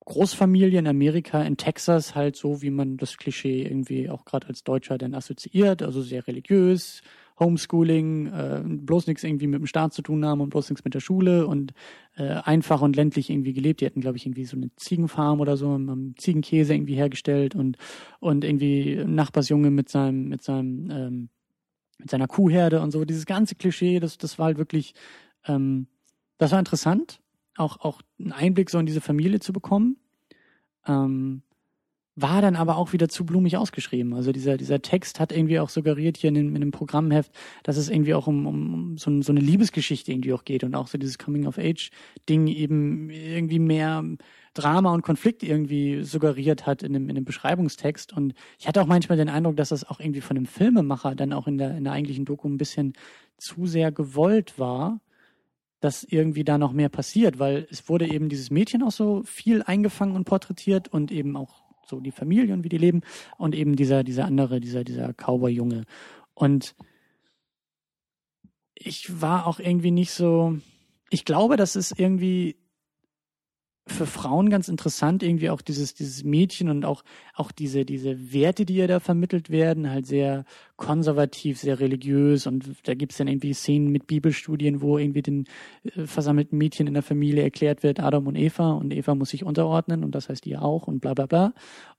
Großfamilie 0.05 0.81
in 0.81 0.89
Amerika, 0.89 1.43
in 1.43 1.57
Texas, 1.57 2.17
halt 2.17 2.35
so, 2.35 2.61
wie 2.61 2.71
man 2.71 2.97
das 2.97 3.17
Klischee 3.17 3.63
irgendwie 3.63 4.11
auch 4.11 4.25
gerade 4.25 4.49
als 4.49 4.65
Deutscher 4.65 4.99
dann 4.99 5.15
assoziiert, 5.15 5.83
also 5.83 6.03
sehr 6.03 6.27
religiös, 6.27 7.03
Homeschooling, 7.39 8.27
äh, 8.27 8.63
bloß 8.65 9.07
nichts 9.07 9.25
irgendwie 9.25 9.47
mit 9.47 9.61
dem 9.61 9.67
Staat 9.67 9.93
zu 9.93 10.03
tun 10.03 10.25
haben 10.25 10.41
und 10.41 10.51
bloß 10.51 10.71
nichts 10.71 10.85
mit 10.85 10.95
der 10.95 11.01
Schule 11.01 11.47
und 11.47 11.73
äh, 12.17 12.25
einfach 12.25 12.83
und 12.83 12.97
ländlich 12.97 13.31
irgendwie 13.31 13.53
gelebt. 13.53 13.81
Die 13.81 13.87
hatten, 13.87 14.01
glaube 14.01 14.17
ich, 14.17 14.27
irgendwie 14.27 14.45
so 14.45 14.57
eine 14.57 14.75
Ziegenfarm 14.77 15.41
oder 15.41 15.57
so, 15.57 15.71
haben 15.71 16.15
Ziegenkäse 16.19 16.75
irgendwie 16.75 16.95
hergestellt 16.95 17.55
und 17.55 17.79
und 18.21 18.45
irgendwie 18.45 19.03
Nachbarsjunge 19.05 19.71
mit 19.71 19.89
seinem 19.89 20.29
mit 20.29 20.43
seinem 20.43 20.91
ähm, 20.91 21.29
mit 21.99 22.11
seiner 22.11 22.29
Kuhherde 22.29 22.81
und 22.81 22.91
so. 22.91 23.05
Dieses 23.05 23.27
ganze 23.27 23.55
Klischee, 23.55 24.01
das 24.01 24.19
das 24.19 24.39
war 24.39 24.47
halt 24.47 24.59
wirklich, 24.59 24.95
ähm, 25.47 25.87
das 26.39 26.53
war 26.53 26.59
interessant, 26.59 27.21
auch 27.57 27.81
auch 27.81 28.03
einen 28.19 28.33
Einblick 28.33 28.71
so 28.71 28.79
in 28.79 28.87
diese 28.87 29.01
Familie 29.01 29.41
zu 29.41 29.53
bekommen. 29.53 29.97
Ähm, 30.87 31.43
war 32.15 32.43
dann 32.43 32.57
aber 32.57 32.77
auch 32.77 32.93
wieder 32.93 33.09
zu 33.09 33.25
blumig 33.25 33.57
ausgeschrieben. 33.57 34.13
Also 34.13 34.33
dieser, 34.33 34.59
dieser 34.59 34.83
Text 34.83 35.19
hat 35.19 35.33
irgendwie 35.33 35.59
auch 35.59 35.71
suggeriert 35.71 36.19
hier 36.19 36.29
in, 36.29 36.35
dem, 36.35 36.55
in 36.55 36.61
dem 36.61 36.71
Programmheft, 36.71 37.33
dass 37.63 37.79
es 37.79 37.89
irgendwie 37.89 38.13
auch 38.13 38.27
um, 38.27 38.47
um 38.47 38.99
so, 38.99 39.23
so 39.23 39.33
eine 39.33 39.41
Liebesgeschichte 39.41 40.13
irgendwie 40.13 40.35
auch 40.35 40.45
geht 40.45 40.63
und 40.63 40.75
auch 40.75 40.89
so 40.89 40.99
dieses 40.99 41.17
Coming-of-Age-Ding 41.19 42.49
eben 42.49 43.09
irgendwie 43.09 43.59
mehr 43.59 44.05
Drama 44.53 44.93
und 44.93 45.01
Konflikt 45.01 45.43
irgendwie 45.43 46.03
suggeriert 46.03 46.67
hat 46.67 46.83
in 46.83 46.93
dem, 46.93 47.09
in 47.09 47.15
dem 47.15 47.25
Beschreibungstext. 47.25 48.13
Und 48.13 48.35
ich 48.59 48.69
hatte 48.69 48.83
auch 48.83 48.87
manchmal 48.87 49.17
den 49.17 49.31
Eindruck, 49.31 49.57
dass 49.57 49.71
das 49.71 49.89
auch 49.89 49.99
irgendwie 49.99 50.21
von 50.21 50.35
dem 50.35 50.45
Filmemacher 50.47 51.15
dann 51.15 51.33
auch 51.33 51.47
in 51.47 51.57
der, 51.57 51.79
in 51.79 51.85
der 51.85 51.95
eigentlichen 51.95 52.27
Doku 52.27 52.47
ein 52.47 52.59
bisschen 52.59 52.93
zu 53.39 53.67
sehr 53.67 53.91
gewollt 53.91 54.59
war 54.59 55.01
dass 55.83 56.05
irgendwie 56.05 56.45
da 56.45 56.59
noch 56.59 56.73
mehr 56.73 56.89
passiert, 56.89 57.41
weil 57.41 57.67
es 57.69 57.89
wurde 57.89 58.09
eben 58.09 58.29
dieses 58.29 58.53
Mädchen 58.53 58.85
auch 58.85 58.93
so 58.93 59.25
viel 59.25 59.65
eingefangen 59.65 60.15
und 60.15 60.25
porträtiert 60.25 60.87
und 60.87 61.11
eben 61.11 61.37
auch 61.37 61.62
so 61.87 62.01
die 62.01 62.13
Familie 62.13 62.55
und 62.55 62.65
wie 62.65 62.69
die 62.69 62.79
leben 62.79 63.03
und 63.39 63.55
eben 63.55 63.77
dieser, 63.77 64.05
dieser 64.05 64.25
andere, 64.25 64.61
dieser, 64.61 64.85
dieser 64.85 65.13
Cowboy-Junge. 65.13 65.85
Und 66.35 66.75
ich 68.75 69.21
war 69.21 69.47
auch 69.47 69.59
irgendwie 69.59 69.91
nicht 69.91 70.13
so, 70.13 70.59
ich 71.11 71.25
glaube, 71.25 71.57
das 71.57 71.77
ist 71.77 71.99
irgendwie 71.99 72.57
für 73.87 74.07
Frauen 74.07 74.49
ganz 74.49 74.69
interessant, 74.69 75.25
irgendwie 75.25 75.51
auch 75.51 75.61
dieses, 75.61 75.95
dieses 75.95 76.23
Mädchen 76.23 76.69
und 76.69 76.85
auch, 76.85 77.03
auch 77.35 77.51
diese, 77.51 77.85
diese 77.85 78.33
Werte, 78.33 78.65
die 78.65 78.77
ihr 78.77 78.87
da 78.87 79.01
vermittelt 79.01 79.51
werden, 79.51 79.91
halt 79.91 80.07
sehr 80.07 80.45
konservativ, 80.77 81.59
sehr 81.59 81.81
religiös 81.81 82.47
und 82.47 82.65
da 82.85 82.95
gibt's 82.95 83.17
dann 83.17 83.27
irgendwie 83.27 83.53
Szenen 83.53 83.89
mit 83.89 84.07
Bibelstudien, 84.07 84.83
wo 84.83 84.99
irgendwie 84.99 85.23
den 85.23 85.45
äh, 85.83 86.07
versammelten 86.07 86.59
Mädchen 86.59 86.87
in 86.87 86.95
der 86.95 87.03
Familie 87.03 87.43
erklärt 87.43 87.83
wird, 87.83 87.99
Adam 87.99 88.29
und 88.29 88.37
Eva 88.37 88.73
und 88.73 88.93
Eva 88.93 89.17
muss 89.17 89.31
sich 89.31 89.45
unterordnen 89.45 90.05
und 90.05 90.15
das 90.15 90.29
heißt 90.29 90.47
ihr 90.47 90.63
auch 90.63 90.87
und 90.87 91.01
bla 91.01 91.15
bla 91.15 91.27
bla. 91.27 91.53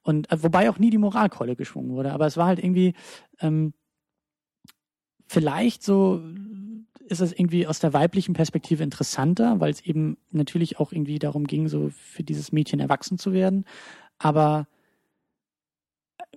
Und 0.04 0.32
äh, 0.32 0.42
wobei 0.42 0.70
auch 0.70 0.80
nie 0.80 0.90
die 0.90 0.98
Moralkeule 0.98 1.58
geschwungen 1.58 1.92
wurde, 1.92 2.14
aber 2.14 2.28
es 2.28 2.38
war 2.38 2.48
halt 2.48 2.60
irgendwie 2.60 2.94
ähm, 3.42 3.74
vielleicht 5.28 5.84
so 5.84 6.22
ist 7.14 7.22
es 7.22 7.32
irgendwie 7.32 7.66
aus 7.66 7.80
der 7.80 7.94
weiblichen 7.94 8.34
Perspektive 8.34 8.84
interessanter, 8.84 9.60
weil 9.60 9.72
es 9.72 9.82
eben 9.82 10.18
natürlich 10.32 10.80
auch 10.80 10.92
irgendwie 10.92 11.20
darum 11.20 11.46
ging, 11.46 11.70
so 11.70 11.90
für 11.90 12.24
dieses 12.24 12.52
Mädchen 12.52 12.82
erwachsen 12.82 13.18
zu 13.18 13.32
werden. 13.32 13.66
Aber 14.18 14.68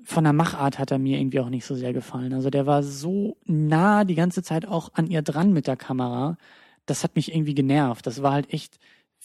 von 0.05 0.23
der 0.23 0.33
Machart 0.33 0.79
hat 0.79 0.93
er 0.93 0.99
mir 0.99 1.19
irgendwie 1.19 1.41
auch 1.41 1.49
nicht 1.49 1.65
so 1.65 1.75
sehr 1.75 1.93
gefallen. 1.93 2.33
Also 2.33 2.51
der 2.51 2.67
war 2.67 2.83
so 2.85 3.37
nah 3.45 4.05
die 4.05 4.15
ganze 4.15 4.43
Zeit 4.43 4.67
auch 4.67 4.95
an 4.95 5.09
ihr 5.09 5.23
dran 5.23 5.53
mit 5.53 5.67
der 5.67 5.77
Kamera. 5.77 6.39
Das 6.87 7.03
hat 7.03 7.17
mich 7.17 7.35
irgendwie 7.35 7.55
genervt. 7.55 8.07
Das 8.07 8.23
war 8.23 8.33
halt 8.33 8.53
echt, 8.53 8.79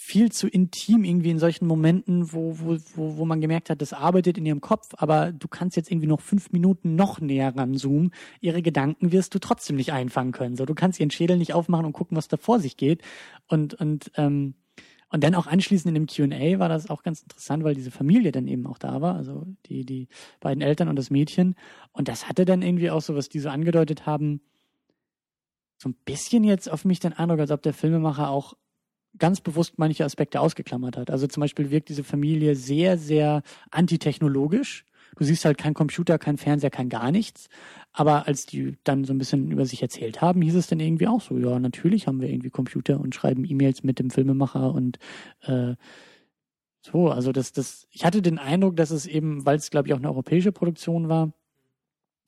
viel 0.03 0.31
zu 0.31 0.47
intim 0.47 1.03
irgendwie 1.03 1.29
in 1.29 1.37
solchen 1.37 1.67
Momenten, 1.67 2.33
wo, 2.33 2.57
wo, 2.57 2.75
wo, 2.95 3.17
wo 3.17 3.25
man 3.25 3.39
gemerkt 3.39 3.69
hat, 3.69 3.83
das 3.83 3.93
arbeitet 3.93 4.35
in 4.35 4.47
ihrem 4.47 4.59
Kopf, 4.59 4.89
aber 4.97 5.31
du 5.31 5.47
kannst 5.47 5.77
jetzt 5.77 5.91
irgendwie 5.91 6.07
noch 6.07 6.21
fünf 6.21 6.51
Minuten 6.51 6.95
noch 6.95 7.21
näher 7.21 7.55
ranzoomen. 7.55 8.11
Ihre 8.41 8.63
Gedanken 8.63 9.11
wirst 9.11 9.35
du 9.35 9.39
trotzdem 9.39 9.75
nicht 9.75 9.93
einfangen 9.93 10.31
können. 10.31 10.55
So, 10.55 10.65
du 10.65 10.73
kannst 10.73 10.99
ihren 10.99 11.11
Schädel 11.11 11.37
nicht 11.37 11.53
aufmachen 11.53 11.85
und 11.85 11.93
gucken, 11.93 12.17
was 12.17 12.27
da 12.27 12.37
vor 12.37 12.59
sich 12.59 12.77
geht. 12.77 13.03
Und, 13.47 13.75
und, 13.75 14.11
ähm, 14.15 14.55
und 15.09 15.23
dann 15.23 15.35
auch 15.35 15.45
anschließend 15.45 15.95
in 15.95 16.03
dem 16.03 16.07
Q&A 16.07 16.57
war 16.57 16.67
das 16.67 16.89
auch 16.89 17.03
ganz 17.03 17.21
interessant, 17.21 17.63
weil 17.63 17.75
diese 17.75 17.91
Familie 17.91 18.31
dann 18.31 18.47
eben 18.47 18.65
auch 18.65 18.79
da 18.79 19.01
war, 19.01 19.15
also 19.15 19.45
die, 19.67 19.85
die 19.85 20.07
beiden 20.39 20.63
Eltern 20.63 20.87
und 20.87 20.95
das 20.95 21.11
Mädchen. 21.11 21.53
Und 21.91 22.07
das 22.07 22.27
hatte 22.27 22.45
dann 22.45 22.63
irgendwie 22.63 22.89
auch 22.89 23.01
so, 23.01 23.15
was 23.15 23.29
die 23.29 23.39
so 23.39 23.49
angedeutet 23.49 24.07
haben, 24.07 24.41
so 25.77 25.89
ein 25.89 25.95
bisschen 26.05 26.43
jetzt 26.43 26.71
auf 26.71 26.85
mich 26.85 26.99
den 26.99 27.13
Eindruck, 27.13 27.39
als 27.39 27.51
ob 27.51 27.61
der 27.61 27.73
Filmemacher 27.75 28.29
auch 28.29 28.55
ganz 29.17 29.41
bewusst 29.41 29.77
manche 29.77 30.05
Aspekte 30.05 30.39
ausgeklammert 30.39 30.97
hat. 30.97 31.11
Also 31.11 31.27
zum 31.27 31.41
Beispiel 31.41 31.71
wirkt 31.71 31.89
diese 31.89 32.03
Familie 32.03 32.55
sehr, 32.55 32.97
sehr 32.97 33.43
antitechnologisch. 33.69 34.85
Du 35.17 35.25
siehst 35.25 35.43
halt 35.43 35.57
kein 35.57 35.73
Computer, 35.73 36.17
kein 36.17 36.37
Fernseher, 36.37 36.69
kein 36.69 36.87
gar 36.87 37.11
nichts. 37.11 37.49
Aber 37.91 38.27
als 38.27 38.45
die 38.45 38.77
dann 38.83 39.03
so 39.03 39.13
ein 39.13 39.17
bisschen 39.17 39.51
über 39.51 39.65
sich 39.65 39.81
erzählt 39.81 40.21
haben, 40.21 40.41
hieß 40.41 40.55
es 40.55 40.67
dann 40.67 40.79
irgendwie 40.79 41.07
auch 41.07 41.21
so, 41.21 41.37
ja, 41.37 41.59
natürlich 41.59 42.07
haben 42.07 42.21
wir 42.21 42.29
irgendwie 42.29 42.49
Computer 42.49 42.99
und 42.99 43.13
schreiben 43.13 43.43
E-Mails 43.43 43.83
mit 43.83 43.99
dem 43.99 44.09
Filmemacher 44.09 44.73
und 44.73 44.99
äh, 45.41 45.75
so, 46.81 47.09
also 47.09 47.31
das, 47.31 47.51
das, 47.51 47.87
ich 47.91 48.05
hatte 48.05 48.21
den 48.21 48.39
Eindruck, 48.39 48.75
dass 48.75 48.89
es 48.91 49.05
eben, 49.05 49.45
weil 49.45 49.57
es, 49.57 49.69
glaube 49.69 49.87
ich, 49.87 49.93
auch 49.93 49.99
eine 49.99 50.09
europäische 50.09 50.51
Produktion 50.51 51.09
war, 51.09 51.33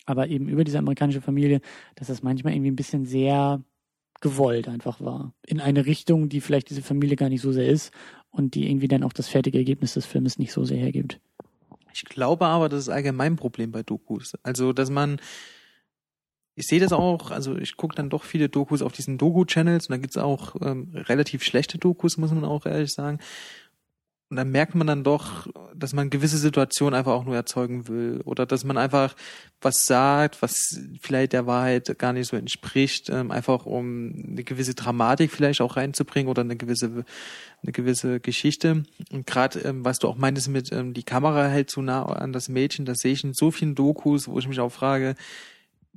aber 0.06 0.28
eben 0.28 0.48
über 0.48 0.64
diese 0.64 0.78
amerikanische 0.78 1.22
Familie, 1.22 1.62
dass 1.96 2.10
es 2.10 2.22
manchmal 2.22 2.54
irgendwie 2.54 2.72
ein 2.72 2.76
bisschen 2.76 3.06
sehr 3.06 3.64
gewollt 4.24 4.70
einfach 4.70 5.02
war. 5.02 5.34
In 5.46 5.60
eine 5.60 5.86
Richtung, 5.86 6.30
die 6.30 6.40
vielleicht 6.40 6.70
diese 6.70 6.82
Familie 6.82 7.18
gar 7.18 7.28
nicht 7.28 7.42
so 7.42 7.52
sehr 7.52 7.68
ist 7.68 7.92
und 8.32 8.56
die 8.56 8.70
irgendwie 8.70 8.88
dann 8.88 9.04
auch 9.04 9.12
das 9.12 9.28
fertige 9.28 9.58
Ergebnis 9.58 9.94
des 9.94 10.06
Filmes 10.06 10.40
nicht 10.40 10.54
so 10.54 10.64
sehr 10.64 10.78
hergibt. 10.78 11.20
Ich 11.94 12.06
glaube 12.06 12.46
aber, 12.46 12.70
das 12.70 12.80
ist 12.80 12.90
allgemein 12.90 13.34
ein 13.34 13.36
Problem 13.36 13.72
bei 13.72 13.84
Dokus. 13.84 14.34
Also, 14.42 14.72
dass 14.72 14.90
man, 14.90 15.20
ich 16.56 16.66
sehe 16.68 16.80
das 16.80 16.94
auch, 16.94 17.32
also 17.32 17.58
ich 17.58 17.76
gucke 17.76 17.96
dann 17.96 18.10
doch 18.10 18.24
viele 18.24 18.48
Dokus 18.48 18.82
auf 18.82 18.94
diesen 18.94 19.18
Doku-Channels 19.18 19.88
und 19.88 19.92
da 19.92 19.98
gibt's 19.98 20.18
auch 20.18 20.56
ähm, 20.62 20.92
relativ 20.94 21.44
schlechte 21.44 21.78
Dokus, 21.78 22.18
muss 22.18 22.32
man 22.32 22.46
auch 22.46 22.66
ehrlich 22.66 22.94
sagen. 22.94 23.20
Und 24.34 24.38
dann 24.38 24.50
merkt 24.50 24.74
man 24.74 24.88
dann 24.88 25.04
doch, 25.04 25.46
dass 25.76 25.94
man 25.94 26.10
gewisse 26.10 26.40
Situationen 26.40 26.96
einfach 26.96 27.12
auch 27.12 27.24
nur 27.24 27.36
erzeugen 27.36 27.88
will. 27.88 28.20
Oder 28.26 28.48
dass 28.48 28.64
man 28.64 28.80
einfach 28.80 29.16
was 29.62 29.86
sagt, 29.86 30.42
was 30.42 30.76
vielleicht 31.00 31.34
der 31.34 31.46
Wahrheit 31.46 32.00
gar 32.00 32.14
nicht 32.14 32.30
so 32.30 32.36
entspricht, 32.36 33.12
ähm, 33.12 33.30
einfach 33.30 33.68
um 33.68 34.12
eine 34.28 34.44
gewisse 34.44 34.74
Dramatik 34.74 35.32
vielleicht 35.32 35.62
auch 35.62 35.78
reinzubringen 35.78 36.32
oder 36.32 36.42
eine 36.42 36.56
gewisse, 36.56 37.06
eine 37.62 37.72
gewisse 37.72 38.20
Geschichte. 38.20 38.86
Und 39.12 39.28
gerade, 39.28 39.60
ähm, 39.60 39.86
was 39.86 40.00
du 40.00 40.08
auch 40.08 40.18
meintest 40.18 40.50
mit, 40.50 40.72
ähm, 40.72 40.96
die 40.96 41.04
Kamera 41.04 41.46
hält 41.46 41.70
zu 41.70 41.84
nah 41.84 42.02
an 42.04 42.34
das 42.34 42.50
Mädchen, 42.50 42.86
das 42.86 43.02
sehe 43.02 43.14
ich 43.14 43.24
in 43.24 43.36
so 43.36 43.52
vielen 43.52 43.76
Dokus, 43.76 44.28
wo 44.28 44.40
ich 44.40 44.48
mich 44.48 44.60
auch 44.60 44.72
frage, 44.72 45.14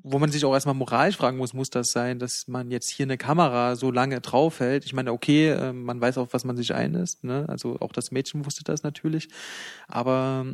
wo 0.09 0.20
man 0.20 0.30
sich 0.30 0.44
auch 0.44 0.54
erstmal 0.54 0.74
moralisch 0.76 1.16
fragen 1.16 1.36
muss, 1.36 1.52
muss 1.52 1.68
das 1.68 1.90
sein, 1.90 2.20
dass 2.20 2.46
man 2.46 2.70
jetzt 2.70 2.90
hier 2.90 3.07
eine 3.07 3.18
Kamera 3.18 3.74
so 3.74 3.90
lange 3.90 4.20
draufhält? 4.20 4.84
Ich 4.84 4.92
meine, 4.92 5.12
okay, 5.12 5.50
ähm, 5.50 5.82
man 5.82 6.00
weiß 6.00 6.18
auch, 6.18 6.28
was 6.30 6.44
man 6.44 6.57
sich 6.57 6.74
einlässt, 6.74 7.24
ne? 7.24 7.44
Also 7.48 7.78
auch 7.80 7.92
das 7.92 8.12
Mädchen 8.12 8.46
wusste 8.46 8.62
das 8.62 8.84
natürlich. 8.84 9.28
Aber 9.88 10.46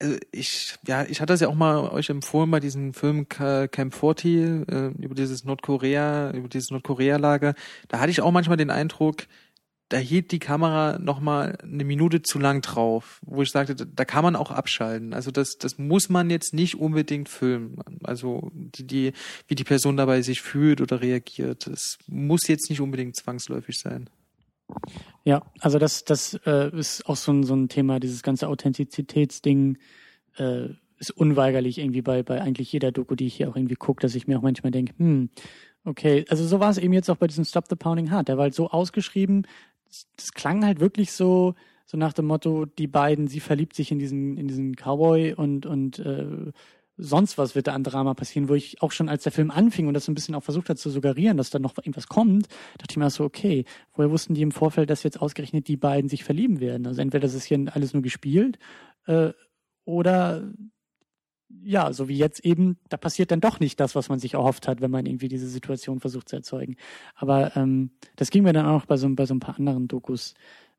also 0.00 0.16
ich, 0.32 0.76
ja, 0.86 1.04
ich 1.04 1.20
hatte 1.20 1.34
das 1.34 1.40
ja 1.40 1.48
auch 1.48 1.54
mal 1.54 1.90
euch 1.90 2.08
empfohlen 2.08 2.50
bei 2.50 2.58
diesem 2.58 2.94
Film 2.94 3.28
Camp 3.28 3.94
40 3.94 4.26
äh, 4.26 4.86
über 4.98 5.14
dieses 5.14 5.44
Nordkorea, 5.44 6.30
über 6.32 6.48
dieses 6.48 6.70
Nordkorea-Lager. 6.70 7.54
Da 7.88 8.00
hatte 8.00 8.10
ich 8.10 8.22
auch 8.22 8.32
manchmal 8.32 8.56
den 8.56 8.70
Eindruck, 8.70 9.26
da 9.92 9.98
hielt 9.98 10.32
die 10.32 10.38
Kamera 10.38 10.98
noch 10.98 11.20
mal 11.20 11.58
eine 11.62 11.84
Minute 11.84 12.22
zu 12.22 12.38
lang 12.38 12.62
drauf, 12.62 13.20
wo 13.26 13.42
ich 13.42 13.50
sagte, 13.50 13.74
da 13.74 14.04
kann 14.06 14.24
man 14.24 14.36
auch 14.36 14.50
abschalten. 14.50 15.12
Also 15.12 15.30
das, 15.30 15.58
das 15.58 15.76
muss 15.76 16.08
man 16.08 16.30
jetzt 16.30 16.54
nicht 16.54 16.80
unbedingt 16.80 17.28
filmen. 17.28 17.76
Also 18.02 18.50
die, 18.54 18.86
die, 18.86 19.12
wie 19.48 19.54
die 19.54 19.64
Person 19.64 19.98
dabei 19.98 20.22
sich 20.22 20.40
fühlt 20.40 20.80
oder 20.80 21.02
reagiert, 21.02 21.66
das 21.66 21.98
muss 22.06 22.48
jetzt 22.48 22.70
nicht 22.70 22.80
unbedingt 22.80 23.16
zwangsläufig 23.16 23.78
sein. 23.78 24.08
Ja, 25.24 25.42
also 25.60 25.78
das, 25.78 26.04
das 26.04 26.40
äh, 26.46 26.74
ist 26.74 27.04
auch 27.06 27.16
so 27.16 27.30
ein, 27.30 27.44
so 27.44 27.54
ein 27.54 27.68
Thema, 27.68 28.00
dieses 28.00 28.22
ganze 28.22 28.48
Authentizitätsding 28.48 29.76
äh, 30.38 30.68
ist 30.98 31.10
unweigerlich 31.10 31.76
irgendwie 31.76 32.00
bei, 32.00 32.22
bei 32.22 32.40
eigentlich 32.40 32.72
jeder 32.72 32.92
Doku, 32.92 33.14
die 33.14 33.26
ich 33.26 33.34
hier 33.34 33.50
auch 33.50 33.56
irgendwie 33.56 33.74
gucke, 33.74 34.00
dass 34.00 34.14
ich 34.14 34.26
mir 34.26 34.38
auch 34.38 34.42
manchmal 34.42 34.72
denke, 34.72 34.94
hm, 34.96 35.28
okay, 35.84 36.24
also 36.30 36.46
so 36.46 36.60
war 36.60 36.70
es 36.70 36.78
eben 36.78 36.92
jetzt 36.92 37.10
auch 37.10 37.16
bei 37.16 37.26
diesem 37.26 37.44
Stop 37.44 37.66
the 37.68 37.76
Pounding 37.76 38.10
Heart. 38.10 38.28
Der 38.28 38.36
war 38.36 38.44
halt 38.44 38.54
so 38.54 38.70
ausgeschrieben, 38.70 39.46
das 40.16 40.32
klang 40.32 40.64
halt 40.64 40.80
wirklich 40.80 41.12
so, 41.12 41.54
so 41.86 41.96
nach 41.96 42.12
dem 42.12 42.26
Motto, 42.26 42.64
die 42.66 42.86
beiden, 42.86 43.28
sie 43.28 43.40
verliebt 43.40 43.74
sich 43.74 43.90
in 43.90 43.98
diesen, 43.98 44.36
in 44.36 44.48
diesen 44.48 44.74
Cowboy 44.74 45.34
und, 45.34 45.66
und 45.66 45.98
äh, 45.98 46.52
sonst 46.96 47.38
was 47.38 47.54
wird 47.54 47.66
da 47.66 47.74
an 47.74 47.84
Drama 47.84 48.14
passieren, 48.14 48.48
wo 48.48 48.54
ich 48.54 48.80
auch 48.82 48.92
schon, 48.92 49.08
als 49.08 49.22
der 49.24 49.32
Film 49.32 49.50
anfing 49.50 49.88
und 49.88 49.94
das 49.94 50.04
so 50.04 50.12
ein 50.12 50.14
bisschen 50.14 50.34
auch 50.34 50.42
versucht 50.42 50.68
hat 50.68 50.78
zu 50.78 50.90
suggerieren, 50.90 51.36
dass 51.36 51.50
da 51.50 51.58
noch 51.58 51.76
irgendwas 51.78 52.06
kommt, 52.06 52.48
dachte 52.78 52.92
ich 52.92 52.96
mir 52.96 53.10
so, 53.10 53.24
okay, 53.24 53.64
woher 53.94 54.10
wussten 54.10 54.34
die 54.34 54.42
im 54.42 54.52
Vorfeld, 54.52 54.90
dass 54.90 55.02
jetzt 55.02 55.20
ausgerechnet 55.20 55.68
die 55.68 55.76
beiden 55.76 56.08
sich 56.08 56.24
verlieben 56.24 56.60
werden? 56.60 56.86
Also 56.86 57.00
entweder 57.00 57.22
das 57.22 57.34
ist 57.34 57.44
hier 57.44 57.64
alles 57.72 57.92
nur 57.92 58.02
gespielt, 58.02 58.58
äh, 59.06 59.32
oder 59.84 60.48
ja, 61.64 61.92
so 61.92 62.08
wie 62.08 62.16
jetzt 62.16 62.44
eben, 62.44 62.78
da 62.88 62.96
passiert 62.96 63.30
dann 63.30 63.40
doch 63.40 63.60
nicht 63.60 63.78
das, 63.78 63.94
was 63.94 64.08
man 64.08 64.18
sich 64.18 64.34
erhofft 64.34 64.68
hat, 64.68 64.80
wenn 64.80 64.90
man 64.90 65.06
irgendwie 65.06 65.28
diese 65.28 65.48
Situation 65.48 66.00
versucht 66.00 66.28
zu 66.28 66.36
erzeugen. 66.36 66.76
Aber 67.14 67.56
ähm, 67.56 67.90
das 68.16 68.30
ging 68.30 68.42
mir 68.42 68.52
dann 68.52 68.66
auch 68.66 68.86
bei 68.86 68.96
so, 68.96 69.08
bei 69.14 69.26
so 69.26 69.34
ein 69.34 69.40
paar 69.40 69.58
anderen 69.58 69.88
Dokus 69.88 70.34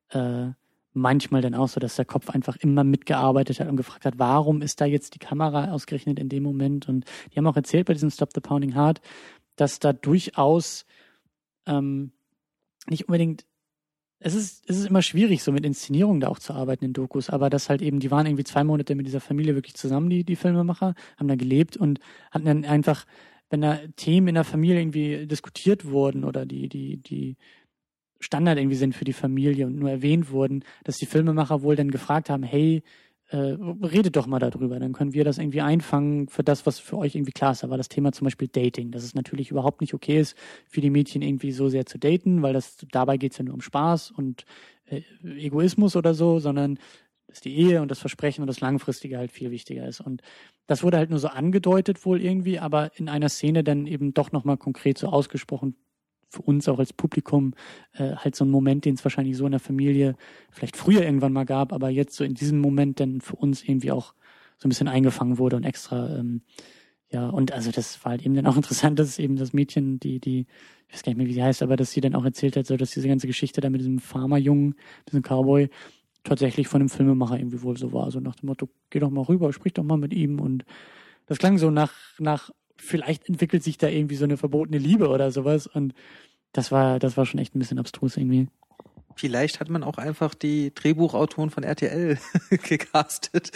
äh, 0.09 0.49
manchmal 0.93 1.41
dann 1.41 1.55
auch 1.55 1.67
so, 1.67 1.79
dass 1.79 1.95
der 1.95 2.05
Kopf 2.05 2.29
einfach 2.29 2.55
immer 2.57 2.83
mitgearbeitet 2.83 3.59
hat 3.59 3.67
und 3.67 3.77
gefragt 3.77 4.05
hat, 4.05 4.19
warum 4.19 4.61
ist 4.61 4.79
da 4.79 4.85
jetzt 4.85 5.15
die 5.15 5.19
Kamera 5.19 5.71
ausgerechnet 5.71 6.19
in 6.19 6.29
dem 6.29 6.43
Moment? 6.43 6.87
Und 6.87 7.05
die 7.31 7.37
haben 7.37 7.47
auch 7.47 7.55
erzählt 7.55 7.87
bei 7.87 7.93
diesem 7.93 8.11
Stop 8.11 8.29
the 8.33 8.41
Pounding 8.41 8.75
Heart, 8.75 9.01
dass 9.55 9.79
da 9.79 9.93
durchaus 9.93 10.85
ähm, 11.65 12.11
nicht 12.87 13.07
unbedingt 13.07 13.45
es 14.23 14.35
ist, 14.35 14.63
es 14.69 14.77
ist 14.77 14.87
immer 14.87 15.01
schwierig, 15.01 15.43
so 15.43 15.51
mit 15.51 15.65
Inszenierung 15.65 16.19
da 16.19 16.29
auch 16.29 16.39
zu 16.39 16.53
arbeiten 16.53 16.85
in 16.85 16.93
Dokus, 16.93 17.29
aber 17.29 17.49
das 17.49 17.69
halt 17.69 17.81
eben, 17.81 17.99
die 17.99 18.09
waren 18.09 18.25
irgendwie 18.25 18.45
zwei 18.45 18.63
Monate 18.63 18.95
mit 18.95 19.05
dieser 19.05 19.19
Familie 19.19 19.55
wirklich 19.55 19.75
zusammen, 19.75 20.09
die, 20.09 20.23
die 20.23 20.37
Filmemacher, 20.37 20.95
haben 21.17 21.27
da 21.27 21.35
gelebt 21.35 21.75
und 21.75 21.99
hatten 22.31 22.45
dann 22.45 22.65
einfach, 22.65 23.05
wenn 23.49 23.61
da 23.61 23.79
Themen 23.97 24.29
in 24.29 24.35
der 24.35 24.45
Familie 24.45 24.79
irgendwie 24.79 25.27
diskutiert 25.27 25.85
wurden 25.85 26.23
oder 26.23 26.45
die, 26.45 26.69
die, 26.69 26.97
die 26.97 27.35
Standard 28.21 28.57
irgendwie 28.57 28.77
sind 28.77 28.95
für 28.95 29.03
die 29.03 29.13
Familie 29.13 29.67
und 29.67 29.77
nur 29.77 29.91
erwähnt 29.91 30.31
wurden, 30.31 30.63
dass 30.85 30.97
die 30.97 31.05
Filmemacher 31.05 31.61
wohl 31.61 31.75
dann 31.75 31.91
gefragt 31.91 32.29
haben, 32.29 32.43
hey, 32.43 32.81
äh, 33.33 33.57
redet 33.83 34.15
doch 34.15 34.27
mal 34.27 34.37
darüber, 34.37 34.77
dann 34.79 34.93
können 34.93 35.13
wir 35.13 35.23
das 35.23 35.39
irgendwie 35.39 35.61
einfangen 35.61 36.27
für 36.27 36.43
das, 36.43 36.67
was 36.67 36.77
für 36.77 36.99
euch 36.99 37.15
irgendwie 37.15 37.31
klar 37.31 37.53
ist. 37.53 37.63
Da 37.63 37.69
war 37.71 37.77
das 37.77 37.89
Thema 37.89 38.11
zum 38.11 38.25
Beispiel 38.25 38.47
Dating, 38.47 38.91
dass 38.91 39.03
es 39.03 39.15
natürlich 39.15 39.49
überhaupt 39.49 39.81
nicht 39.81 39.95
okay 39.95 40.19
ist, 40.19 40.37
für 40.67 40.81
die 40.81 40.91
Mädchen 40.91 41.23
irgendwie 41.23 41.51
so 41.51 41.67
sehr 41.67 41.87
zu 41.87 41.97
daten, 41.97 42.43
weil 42.43 42.53
das 42.53 42.77
dabei 42.91 43.17
geht 43.17 43.31
es 43.31 43.39
ja 43.39 43.43
nur 43.43 43.55
um 43.55 43.61
Spaß 43.61 44.11
und 44.11 44.45
äh, 44.85 45.01
Egoismus 45.23 45.95
oder 45.95 46.13
so, 46.13 46.37
sondern 46.37 46.77
dass 47.25 47.41
die 47.41 47.55
Ehe 47.57 47.81
und 47.81 47.89
das 47.89 47.97
Versprechen 47.97 48.41
und 48.41 48.47
das 48.47 48.61
Langfristige 48.61 49.17
halt 49.17 49.31
viel 49.31 49.49
wichtiger 49.49 49.87
ist. 49.87 49.99
Und 49.99 50.21
das 50.67 50.83
wurde 50.83 50.97
halt 50.97 51.09
nur 51.09 51.17
so 51.17 51.29
angedeutet 51.29 52.05
wohl 52.05 52.21
irgendwie, 52.21 52.59
aber 52.59 52.91
in 52.99 53.09
einer 53.09 53.29
Szene 53.29 53.63
dann 53.63 53.87
eben 53.87 54.13
doch 54.13 54.31
nochmal 54.31 54.57
konkret 54.57 54.99
so 54.99 55.07
ausgesprochen 55.07 55.75
für 56.33 56.41
uns 56.41 56.67
auch 56.67 56.79
als 56.79 56.93
Publikum 56.93 57.53
äh, 57.93 58.15
halt 58.15 58.35
so 58.35 58.45
ein 58.45 58.49
Moment, 58.49 58.85
den 58.85 58.95
es 58.95 59.05
wahrscheinlich 59.05 59.37
so 59.37 59.45
in 59.45 59.51
der 59.51 59.59
Familie 59.59 60.15
vielleicht 60.51 60.75
früher 60.75 61.03
irgendwann 61.03 61.33
mal 61.33 61.45
gab, 61.45 61.71
aber 61.71 61.89
jetzt 61.89 62.15
so 62.15 62.23
in 62.23 62.33
diesem 62.33 62.59
Moment 62.59 62.99
dann 62.99 63.21
für 63.21 63.35
uns 63.35 63.63
irgendwie 63.63 63.91
auch 63.91 64.13
so 64.57 64.67
ein 64.67 64.69
bisschen 64.69 64.87
eingefangen 64.87 65.37
wurde 65.37 65.55
und 65.55 65.63
extra 65.63 66.17
ähm, 66.17 66.41
ja, 67.13 67.29
und 67.29 67.51
also 67.51 67.69
das 67.69 68.03
war 68.03 68.11
halt 68.11 68.25
eben 68.25 68.33
dann 68.33 68.47
auch 68.47 68.55
interessant, 68.57 68.97
dass 68.97 69.19
eben 69.19 69.35
das 69.35 69.53
Mädchen, 69.53 69.99
die, 69.99 70.19
die, 70.19 70.47
ich 70.87 70.95
weiß 70.95 71.03
gar 71.03 71.11
nicht 71.11 71.17
mehr, 71.17 71.27
wie 71.27 71.33
sie 71.33 71.43
heißt, 71.43 71.61
aber 71.61 71.75
dass 71.75 71.91
sie 71.91 72.01
dann 72.01 72.15
auch 72.15 72.25
erzählt 72.25 72.57
hat, 72.57 72.65
so 72.65 72.75
dass 72.75 72.91
diese 72.91 73.07
ganze 73.07 73.27
Geschichte 73.27 73.61
da 73.61 73.69
mit 73.69 73.81
diesem 73.81 73.99
Farmerjungen, 73.99 74.75
diesem 75.07 75.21
Cowboy, 75.21 75.69
tatsächlich 76.23 76.67
von 76.67 76.79
dem 76.79 76.89
Filmemacher 76.89 77.37
irgendwie 77.37 77.61
wohl 77.61 77.77
so 77.77 77.93
war. 77.93 78.09
So 78.09 78.19
nach 78.19 78.35
dem 78.35 78.47
Motto, 78.47 78.69
geh 78.89 78.99
doch 78.99 79.09
mal 79.11 79.21
rüber, 79.21 79.53
sprich 79.53 79.73
doch 79.73 79.83
mal 79.83 79.97
mit 79.97 80.13
ihm. 80.13 80.39
Und 80.39 80.65
das 81.27 81.37
klang 81.37 81.57
so 81.57 81.69
nach, 81.69 81.93
nach 82.17 82.49
vielleicht 82.83 83.27
entwickelt 83.29 83.63
sich 83.63 83.77
da 83.77 83.87
irgendwie 83.87 84.15
so 84.15 84.25
eine 84.25 84.37
verbotene 84.37 84.77
Liebe 84.77 85.09
oder 85.09 85.31
sowas. 85.31 85.67
Und 85.67 85.93
das 86.51 86.71
war, 86.71 86.99
das 86.99 87.17
war 87.17 87.25
schon 87.25 87.39
echt 87.39 87.55
ein 87.55 87.59
bisschen 87.59 87.79
abstrus 87.79 88.17
irgendwie. 88.17 88.47
Vielleicht 89.15 89.59
hat 89.59 89.69
man 89.69 89.83
auch 89.83 89.97
einfach 89.97 90.33
die 90.33 90.73
Drehbuchautoren 90.73 91.51
von 91.51 91.63
RTL 91.63 92.17
gecastet 92.49 93.51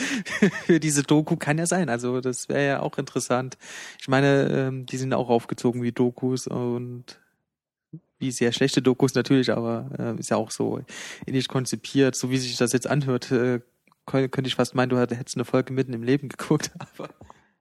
für 0.65 0.79
diese 0.79 1.03
Doku. 1.03 1.35
Kann 1.35 1.57
ja 1.57 1.65
sein. 1.65 1.89
Also 1.89 2.21
das 2.21 2.47
wäre 2.47 2.65
ja 2.65 2.79
auch 2.81 2.97
interessant. 2.97 3.57
Ich 3.99 4.07
meine, 4.07 4.49
ähm, 4.49 4.85
die 4.85 4.97
sind 4.97 5.13
auch 5.13 5.29
aufgezogen 5.29 5.81
wie 5.81 5.91
Dokus 5.91 6.47
und 6.47 7.19
wie 8.19 8.31
sehr 8.31 8.51
schlechte 8.51 8.81
Dokus 8.81 9.13
natürlich, 9.13 9.51
aber 9.51 9.89
äh, 9.97 10.19
ist 10.19 10.29
ja 10.29 10.37
auch 10.37 10.51
so 10.51 10.81
ähnlich 11.25 11.47
konzipiert. 11.47 12.15
So 12.15 12.29
wie 12.29 12.37
sich 12.37 12.57
das 12.57 12.73
jetzt 12.73 12.87
anhört, 12.87 13.31
äh, 13.31 13.61
könnte 14.05 14.45
ich 14.45 14.55
fast 14.55 14.73
meinen, 14.73 14.89
du 14.89 14.97
hättest 14.99 15.35
eine 15.35 15.45
Folge 15.45 15.73
mitten 15.73 15.93
im 15.93 16.03
Leben 16.03 16.29
geguckt. 16.29 16.71
Aber 16.79 17.09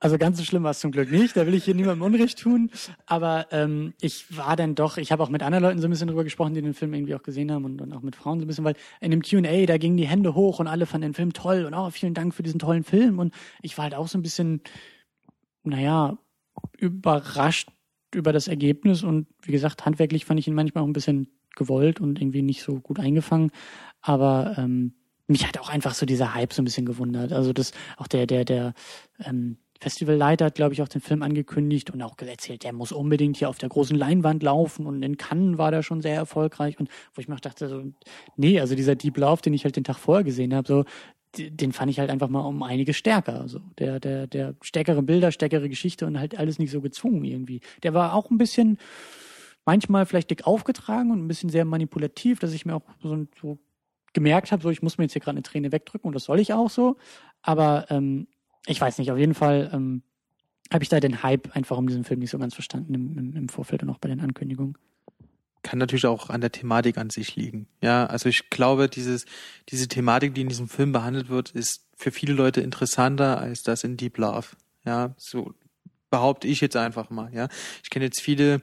also 0.07 0.19
ganz 0.19 0.39
so 0.39 0.45
schlimm 0.45 0.63
war 0.63 0.71
es 0.71 0.79
zum 0.79 0.93
Glück 0.93 1.11
nicht. 1.11 1.37
Da 1.37 1.49
will 1.49 1.55
ich 1.55 1.65
hier 1.65 1.75
niemandem 1.75 2.03
Unrecht 2.03 2.39
tun. 2.39 2.71
Aber 3.07 3.49
ähm, 3.51 3.93
ich 4.01 4.37
war 4.37 4.55
dann 4.55 4.77
doch, 4.77 4.99
ich 4.99 5.11
habe 5.11 5.21
auch 5.21 5.31
mit 5.31 5.43
anderen 5.43 5.65
Leuten 5.65 5.81
so 5.81 5.89
ein 5.89 5.91
bisschen 5.91 6.07
drüber 6.07 6.23
gesprochen, 6.23 6.55
die 6.55 6.63
den 6.63 6.75
Film 6.75 6.95
irgendwie 6.95 7.17
auch 7.17 7.25
gesehen 7.25 7.51
haben 7.51 7.65
und, 7.65 7.83
und 7.83 7.93
auch 7.93 8.03
mit 8.03 8.15
Frauen 8.15 8.39
so 8.39 8.45
ein 8.45 8.47
bisschen, 8.47 8.65
weil 8.65 8.77
in 9.01 9.11
dem 9.11 9.21
Q&A, 9.21 9.67
da 9.67 9.79
gingen 9.79 9.97
die 9.97 10.07
Hände 10.07 10.37
hoch 10.37 10.61
und 10.61 10.69
alle 10.69 10.87
fanden 10.87 11.09
den 11.09 11.15
Film 11.15 11.33
toll 11.33 11.65
und 11.65 11.75
oh, 11.75 11.91
vielen 11.91 12.15
Dank 12.15 12.35
für 12.35 12.45
diesen 12.45 12.61
tollen 12.61 12.85
Film. 12.85 13.19
Und 13.19 13.35
ich 13.63 13.77
war 13.77 13.83
halt 13.83 13.97
auch 13.97 14.07
so 14.07 14.17
ein 14.17 14.23
bisschen, 14.23 14.61
naja, 15.65 16.17
überrascht 16.79 17.71
über 18.15 18.33
das 18.33 18.47
Ergebnis 18.47 19.03
und 19.03 19.27
wie 19.43 19.51
gesagt, 19.51 19.87
handwerklich 19.87 20.25
fand 20.25 20.39
ich 20.39 20.47
ihn 20.47 20.55
manchmal 20.55 20.85
auch 20.85 20.89
ein 20.89 20.93
bisschen 20.93 21.33
gewollt 21.57 22.01
und 22.01 22.21
irgendwie 22.21 22.43
nicht 22.43 22.63
so 22.63 22.79
gut 22.79 23.01
eingefangen. 23.01 23.51
Aber 24.03 24.55
ähm, 24.57 24.95
mich 25.27 25.49
hat 25.49 25.59
auch 25.59 25.69
einfach 25.69 25.95
so 25.95 26.07
dieser 26.07 26.33
Hype 26.33 26.53
so 26.53 26.63
ein 26.63 26.65
bisschen 26.65 26.87
gewundert. 26.87 27.33
Also 27.33 27.53
das 27.53 27.73
auch 27.97 28.07
der 28.07 28.29
der 28.29 28.45
der 28.45 28.73
ähm, 29.19 29.59
Festivalleiter 29.81 30.47
hat, 30.47 30.55
glaube 30.55 30.75
ich, 30.75 30.83
auch 30.83 30.89
den 30.89 31.01
Film 31.01 31.23
angekündigt 31.23 31.91
und 31.91 32.03
auch 32.03 32.17
erzählt, 32.19 32.65
der 32.65 32.73
muss 32.73 32.93
unbedingt 32.93 33.37
hier 33.37 33.49
auf 33.49 33.59
der 33.59 33.69
großen 33.69 33.97
Leinwand 33.97 34.43
laufen 34.43 34.87
und 34.87 35.03
in 35.03 35.17
Cannes 35.17 35.59
war 35.59 35.71
der 35.71 35.83
schon 35.83 36.01
sehr 36.01 36.15
erfolgreich 36.15 36.79
und 36.79 36.89
wo 37.15 37.21
ich 37.21 37.29
mir 37.29 37.35
auch 37.35 37.41
dachte, 37.41 37.69
so, 37.69 37.83
nee, 38.37 38.61
also 38.61 38.75
dieser 38.75 38.95
Deep 38.95 39.17
Love, 39.17 39.43
den 39.43 39.55
ich 39.55 39.65
halt 39.65 39.77
den 39.77 39.85
Tag 39.85 39.97
vorher 39.97 40.25
gesehen 40.25 40.55
habe, 40.55 40.67
so, 40.67 40.85
den 41.37 41.73
fand 41.73 41.91
ich 41.91 41.99
halt 41.99 42.11
einfach 42.11 42.29
mal 42.29 42.41
um 42.41 42.63
einiges 42.63 42.97
stärker. 42.97 43.41
Also 43.41 43.61
der, 43.79 44.01
der, 44.01 44.27
der 44.27 44.55
stärkere 44.63 45.03
Bilder, 45.03 45.33
stärkere 45.33 45.69
Geschichte 45.69 46.07
und 46.07 46.19
halt 46.19 46.39
alles 46.39 46.59
nicht 46.59 46.71
so 46.71 46.81
gezwungen 46.81 47.25
irgendwie. 47.25 47.61
Der 47.83 47.95
war 47.95 48.15
auch 48.15 48.31
ein 48.31 48.39
bisschen 48.39 48.79
manchmal 49.65 50.07
vielleicht 50.07 50.31
dick 50.31 50.47
aufgetragen 50.47 51.11
und 51.11 51.25
ein 51.25 51.29
bisschen 51.29 51.51
sehr 51.51 51.65
manipulativ, 51.65 52.39
dass 52.39 52.53
ich 52.53 52.65
mir 52.65 52.75
auch 52.75 52.83
so, 53.03 53.27
so 53.41 53.59
gemerkt 54.13 54.53
habe, 54.53 54.63
so 54.63 54.71
ich 54.71 54.83
muss 54.83 54.97
mir 54.97 55.05
jetzt 55.05 55.13
hier 55.13 55.21
gerade 55.21 55.37
eine 55.37 55.43
Träne 55.43 55.73
wegdrücken 55.73 56.09
und 56.09 56.15
das 56.15 56.25
soll 56.25 56.41
ich 56.41 56.53
auch 56.53 56.71
so. 56.71 56.97
Aber 57.43 57.87
ähm, 57.91 58.29
ich 58.67 58.81
weiß 58.81 58.99
nicht, 58.99 59.11
auf 59.11 59.19
jeden 59.19 59.35
Fall 59.35 59.71
ähm, 59.73 60.03
habe 60.73 60.83
ich 60.83 60.89
da 60.89 61.01
den 61.01 61.23
Hype 61.23 61.55
einfach 61.55 61.79
um 61.79 61.87
diesen 61.87 62.05
Film 62.05 62.21
nicht 62.21 62.31
so 62.31 62.39
ganz 62.39 62.55
verstanden 62.55 62.95
im, 62.95 63.19
im, 63.19 63.37
im 63.37 63.49
Vorfeld 63.49 63.83
und 63.83 63.91
auch 63.91 63.99
bei 63.99 64.09
den 64.09 64.21
Ankündigungen 64.21 64.77
kann 65.67 65.81
natürlich 65.81 66.07
auch 66.07 66.31
an 66.31 66.41
der 66.41 66.53
Thematik 66.53 66.97
an 66.97 67.11
sich 67.11 67.35
liegen. 67.35 67.67
Ja, 67.83 68.07
also 68.07 68.29
ich 68.29 68.51
glaube, 68.51 68.89
dieses, 68.89 69.27
diese 69.69 69.89
Thematik, 69.89 70.33
die 70.33 70.43
in 70.43 70.49
diesem 70.49 70.69
Film 70.69 70.93
behandelt 70.93 71.29
wird, 71.29 71.51
ist 71.51 71.89
für 71.97 72.13
viele 72.13 72.35
Leute 72.35 72.61
interessanter 72.61 73.39
als 73.39 73.65
das 73.65 73.83
in 73.83 73.97
Deep 73.97 74.17
Love. 74.17 74.47
Ja, 74.85 75.15
so 75.17 75.55
behaupte 76.09 76.47
ich 76.47 76.61
jetzt 76.61 76.77
einfach 76.77 77.11
mal. 77.11 77.35
Ja, 77.35 77.49
ich 77.83 77.91
kenne 77.91 78.05
jetzt 78.05 78.21
viele 78.21 78.63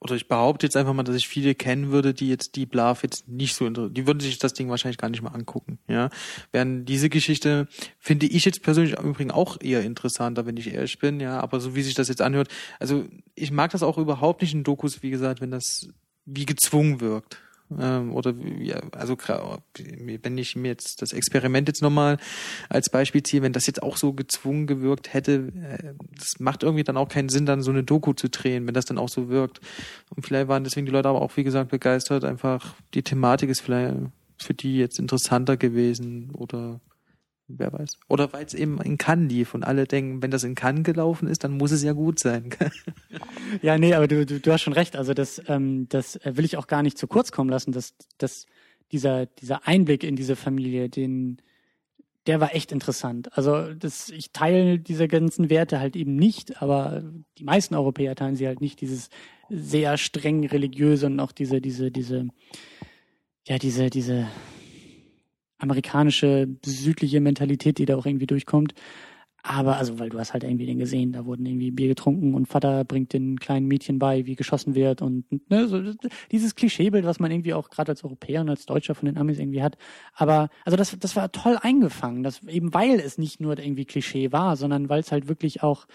oder 0.00 0.14
ich 0.14 0.28
behaupte 0.28 0.66
jetzt 0.66 0.76
einfach 0.76 0.94
mal, 0.94 1.02
dass 1.02 1.16
ich 1.16 1.28
viele 1.28 1.54
kennen 1.54 1.90
würde, 1.90 2.14
die 2.14 2.28
jetzt 2.28 2.56
Deep 2.56 2.74
Love 2.74 3.00
jetzt 3.02 3.28
nicht 3.28 3.54
so, 3.54 3.68
die 3.68 4.06
würden 4.06 4.20
sich 4.20 4.38
das 4.38 4.54
Ding 4.54 4.70
wahrscheinlich 4.70 4.98
gar 4.98 5.10
nicht 5.10 5.22
mal 5.22 5.30
angucken, 5.30 5.78
ja. 5.88 6.08
Während 6.52 6.88
diese 6.88 7.10
Geschichte 7.10 7.68
finde 7.98 8.26
ich 8.26 8.44
jetzt 8.44 8.62
persönlich 8.62 8.94
im 8.94 9.10
Übrigen 9.10 9.30
auch 9.30 9.58
eher 9.60 9.82
interessanter, 9.82 10.46
wenn 10.46 10.56
ich 10.56 10.72
ehrlich 10.72 10.98
bin, 10.98 11.20
ja. 11.20 11.38
Aber 11.40 11.60
so 11.60 11.74
wie 11.74 11.82
sich 11.82 11.94
das 11.94 12.08
jetzt 12.08 12.22
anhört, 12.22 12.48
also 12.78 13.04
ich 13.34 13.50
mag 13.50 13.70
das 13.72 13.82
auch 13.82 13.98
überhaupt 13.98 14.40
nicht 14.40 14.54
in 14.54 14.64
Dokus, 14.64 15.02
wie 15.02 15.10
gesagt, 15.10 15.40
wenn 15.40 15.50
das 15.50 15.88
wie 16.24 16.46
gezwungen 16.46 17.00
wirkt. 17.00 17.38
Ähm, 17.78 18.12
oder 18.14 18.34
ja, 18.58 18.80
also 18.92 19.16
wenn 19.76 20.38
ich 20.38 20.56
mir 20.56 20.68
jetzt 20.68 21.02
das 21.02 21.12
Experiment 21.12 21.68
jetzt 21.68 21.82
nochmal 21.82 22.18
als 22.68 22.90
Beispiel 22.90 23.22
ziehe, 23.22 23.42
wenn 23.42 23.52
das 23.52 23.66
jetzt 23.66 23.82
auch 23.82 23.96
so 23.96 24.12
gezwungen 24.12 24.66
gewirkt 24.66 25.12
hätte, 25.12 25.52
äh, 25.62 25.94
das 26.18 26.40
macht 26.40 26.62
irgendwie 26.62 26.84
dann 26.84 26.96
auch 26.96 27.08
keinen 27.08 27.28
Sinn, 27.28 27.46
dann 27.46 27.62
so 27.62 27.70
eine 27.70 27.84
Doku 27.84 28.12
zu 28.12 28.28
drehen, 28.28 28.66
wenn 28.66 28.74
das 28.74 28.86
dann 28.86 28.98
auch 28.98 29.08
so 29.08 29.28
wirkt. 29.28 29.60
Und 30.14 30.26
vielleicht 30.26 30.48
waren 30.48 30.64
deswegen 30.64 30.86
die 30.86 30.92
Leute 30.92 31.08
aber 31.08 31.22
auch, 31.22 31.36
wie 31.36 31.44
gesagt, 31.44 31.70
begeistert. 31.70 32.24
Einfach 32.24 32.74
die 32.94 33.02
Thematik 33.02 33.50
ist 33.50 33.60
vielleicht 33.60 33.94
für 34.38 34.54
die 34.54 34.78
jetzt 34.78 34.98
interessanter 34.98 35.56
gewesen 35.56 36.30
oder 36.32 36.80
wer 37.58 37.72
weiß. 37.72 37.98
Oder 38.08 38.32
weil 38.32 38.44
es 38.44 38.54
eben 38.54 38.80
in 38.80 38.98
Cannes 38.98 39.30
lief 39.30 39.54
und 39.54 39.64
alle 39.64 39.86
denken, 39.86 40.22
wenn 40.22 40.30
das 40.30 40.44
in 40.44 40.54
Cannes 40.54 40.84
gelaufen 40.84 41.28
ist, 41.28 41.44
dann 41.44 41.56
muss 41.56 41.72
es 41.72 41.82
ja 41.82 41.92
gut 41.92 42.18
sein. 42.18 42.50
ja, 43.62 43.78
nee, 43.78 43.94
aber 43.94 44.08
du, 44.08 44.26
du, 44.26 44.40
du 44.40 44.52
hast 44.52 44.62
schon 44.62 44.72
recht. 44.72 44.96
Also 44.96 45.14
das, 45.14 45.42
ähm, 45.48 45.88
das 45.88 46.18
will 46.24 46.44
ich 46.44 46.56
auch 46.56 46.66
gar 46.66 46.82
nicht 46.82 46.98
zu 46.98 47.06
kurz 47.06 47.32
kommen 47.32 47.50
lassen, 47.50 47.72
dass, 47.72 47.94
dass 48.18 48.46
dieser, 48.92 49.26
dieser 49.26 49.66
Einblick 49.66 50.04
in 50.04 50.16
diese 50.16 50.36
Familie, 50.36 50.88
den, 50.88 51.40
der 52.26 52.40
war 52.40 52.54
echt 52.54 52.72
interessant. 52.72 53.36
Also 53.36 53.72
das, 53.74 54.08
ich 54.10 54.32
teile 54.32 54.78
diese 54.78 55.08
ganzen 55.08 55.50
Werte 55.50 55.80
halt 55.80 55.96
eben 55.96 56.16
nicht, 56.16 56.60
aber 56.60 57.02
die 57.38 57.44
meisten 57.44 57.74
Europäer 57.74 58.14
teilen 58.14 58.36
sie 58.36 58.46
halt 58.46 58.60
nicht, 58.60 58.80
dieses 58.80 59.08
sehr 59.48 59.96
streng 59.96 60.46
religiöse 60.46 61.06
und 61.06 61.18
auch 61.20 61.32
diese, 61.32 61.60
diese, 61.60 61.90
diese, 61.90 62.28
ja, 63.46 63.58
diese, 63.58 63.90
diese 63.90 64.28
amerikanische, 65.60 66.48
südliche 66.64 67.20
Mentalität, 67.20 67.78
die 67.78 67.86
da 67.86 67.96
auch 67.96 68.06
irgendwie 68.06 68.26
durchkommt. 68.26 68.74
Aber, 69.42 69.78
also, 69.78 69.98
weil 69.98 70.10
du 70.10 70.18
hast 70.18 70.34
halt 70.34 70.44
irgendwie 70.44 70.66
den 70.66 70.78
gesehen, 70.78 71.12
da 71.12 71.24
wurden 71.24 71.46
irgendwie 71.46 71.70
Bier 71.70 71.88
getrunken 71.88 72.34
und 72.34 72.46
Vater 72.46 72.84
bringt 72.84 73.14
den 73.14 73.38
kleinen 73.38 73.66
Mädchen 73.66 73.98
bei, 73.98 74.26
wie 74.26 74.36
geschossen 74.36 74.74
wird 74.74 75.00
und 75.00 75.24
ne, 75.50 75.66
so 75.66 75.80
dieses 76.30 76.54
Klischeebild, 76.54 77.06
was 77.06 77.20
man 77.20 77.30
irgendwie 77.30 77.54
auch 77.54 77.70
gerade 77.70 77.92
als 77.92 78.04
Europäer 78.04 78.42
und 78.42 78.50
als 78.50 78.66
Deutscher 78.66 78.94
von 78.94 79.06
den 79.06 79.16
Amis 79.16 79.38
irgendwie 79.38 79.62
hat. 79.62 79.78
Aber, 80.14 80.50
also 80.66 80.76
das, 80.76 80.94
das 80.98 81.16
war 81.16 81.32
toll 81.32 81.56
eingefangen, 81.58 82.22
das 82.22 82.42
eben 82.48 82.74
weil 82.74 83.00
es 83.00 83.16
nicht 83.16 83.40
nur 83.40 83.58
irgendwie 83.58 83.86
Klischee 83.86 84.30
war, 84.30 84.56
sondern 84.56 84.90
weil 84.90 85.00
es 85.00 85.10
halt 85.10 85.26
wirklich 85.26 85.62
auch 85.62 85.86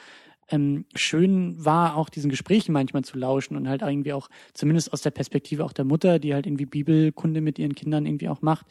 ähm, 0.50 0.86
schön 0.96 1.64
war, 1.64 1.98
auch 1.98 2.10
diesen 2.10 2.30
Gesprächen 2.30 2.72
manchmal 2.72 3.04
zu 3.04 3.18
lauschen 3.18 3.58
und 3.58 3.68
halt 3.68 3.82
irgendwie 3.82 4.14
auch, 4.14 4.30
zumindest 4.54 4.92
aus 4.94 5.02
der 5.02 5.12
Perspektive 5.12 5.64
auch 5.66 5.74
der 5.74 5.86
Mutter, 5.86 6.20
die 6.20 6.34
halt 6.34 6.48
irgendwie 6.48 6.66
Bibelkunde 6.66 7.42
mit 7.42 7.60
ihren 7.60 7.76
Kindern 7.76 8.06
irgendwie 8.06 8.30
auch 8.30 8.42
macht, 8.42 8.66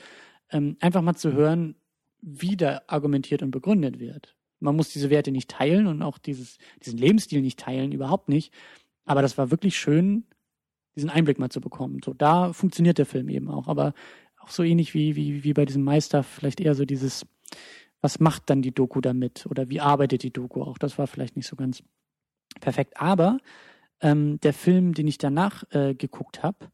ähm, 0.51 0.77
einfach 0.81 1.03
mal 1.03 1.15
zu 1.15 1.33
hören, 1.33 1.77
wieder 2.21 2.83
argumentiert 2.87 3.43
und 3.43 3.51
begründet 3.51 3.99
wird. 3.99 4.37
Man 4.61 4.77
muss 4.77 4.91
diese 4.91 5.11
Werte 5.11 5.31
nicht 5.31 5.51
teilen 5.51 5.87
und 5.87 6.03
auch 6.03 6.19
dieses, 6.19 6.59
diesen 6.83 6.99
Lebensstil 6.99 7.43
nicht 7.43 7.59
teilen, 7.59 7.93
überhaupt 7.93 8.29
nicht. 8.29 8.53
Aber 9.05 9.21
das 9.21 9.37
war 9.37 9.51
wirklich 9.51 9.77
schön, 9.77 10.25
diesen 10.97 11.11
Einblick 11.11 11.39
mal 11.39 11.51
zu 11.51 11.61
bekommen. 11.61 12.01
So, 12.05 12.15
da 12.15 12.53
funktioniert 12.53 12.99
der 12.99 13.07
Film 13.07 13.29
eben 13.29 13.51
auch. 13.51 13.69
Aber 13.69 13.93
auch 14.41 14.49
so 14.49 14.63
ähnlich 14.63 14.95
wie, 14.95 15.17
wie, 15.17 15.45
wie 15.45 15.53
bei 15.53 15.65
diesem 15.65 15.83
Meister, 15.83 16.23
vielleicht 16.23 16.61
eher 16.61 16.75
so 16.75 16.85
dieses, 16.85 17.27
was 18.01 18.21
macht 18.21 18.49
dann 18.49 18.63
die 18.63 18.73
Doku 18.73 19.01
damit? 19.01 19.47
Oder 19.51 19.69
wie 19.69 19.81
arbeitet 19.81 20.23
die 20.23 20.33
Doku 20.33 20.63
auch? 20.63 20.79
Das 20.79 20.99
war 20.99 21.07
vielleicht 21.07 21.37
nicht 21.37 21.47
so 21.47 21.57
ganz 21.57 21.83
perfekt. 22.61 23.01
Aber 23.01 23.39
ähm, 24.01 24.41
der 24.41 24.53
Film, 24.53 24.95
den 24.95 25.09
ich 25.09 25.19
danach 25.19 25.65
äh, 25.71 25.95
geguckt 25.95 26.43
habe, 26.43 26.71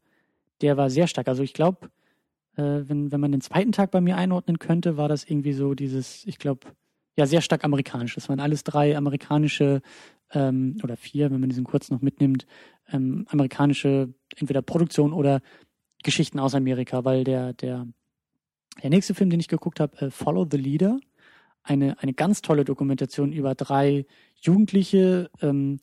der 0.61 0.77
war 0.77 0.89
sehr 0.89 1.07
stark. 1.07 1.27
Also 1.27 1.43
ich 1.43 1.53
glaube, 1.53 1.89
äh, 2.55 2.81
wenn, 2.87 3.11
wenn 3.11 3.19
man 3.19 3.31
den 3.31 3.41
zweiten 3.41 3.71
Tag 3.71 3.91
bei 3.91 4.01
mir 4.01 4.17
einordnen 4.17 4.59
könnte, 4.59 4.97
war 4.97 5.07
das 5.07 5.23
irgendwie 5.23 5.53
so 5.53 5.73
dieses, 5.73 6.25
ich 6.25 6.37
glaube, 6.37 6.67
ja, 7.17 7.25
sehr 7.25 7.41
stark 7.41 7.63
amerikanisch. 7.63 8.15
Das 8.15 8.29
waren 8.29 8.39
alles 8.39 8.63
drei 8.63 8.95
amerikanische 8.95 9.81
ähm, 10.31 10.77
oder 10.83 10.97
vier, 10.97 11.31
wenn 11.31 11.39
man 11.39 11.49
diesen 11.49 11.63
kurz 11.63 11.89
noch 11.89 12.01
mitnimmt, 12.01 12.45
ähm, 12.91 13.25
amerikanische 13.29 14.13
entweder 14.35 14.61
Produktion 14.61 15.13
oder 15.13 15.41
Geschichten 16.03 16.39
aus 16.39 16.55
Amerika, 16.55 17.03
weil 17.05 17.23
der, 17.23 17.53
der, 17.53 17.87
der 18.81 18.89
nächste 18.89 19.13
Film, 19.13 19.29
den 19.29 19.39
ich 19.39 19.49
geguckt 19.49 19.79
habe, 19.79 19.97
äh, 19.97 20.09
Follow 20.09 20.47
the 20.49 20.57
Leader, 20.57 20.99
eine, 21.63 22.01
eine 22.01 22.13
ganz 22.13 22.41
tolle 22.41 22.65
Dokumentation 22.65 23.33
über 23.33 23.55
drei 23.55 24.05
Jugendliche, 24.41 25.29
ähm, 25.41 25.79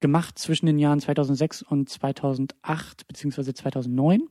gemacht 0.00 0.38
zwischen 0.38 0.66
den 0.66 0.78
Jahren 0.78 1.00
2006 1.00 1.62
und 1.62 1.88
2008 1.88 3.06
beziehungsweise 3.06 3.54
2009. 3.54 4.22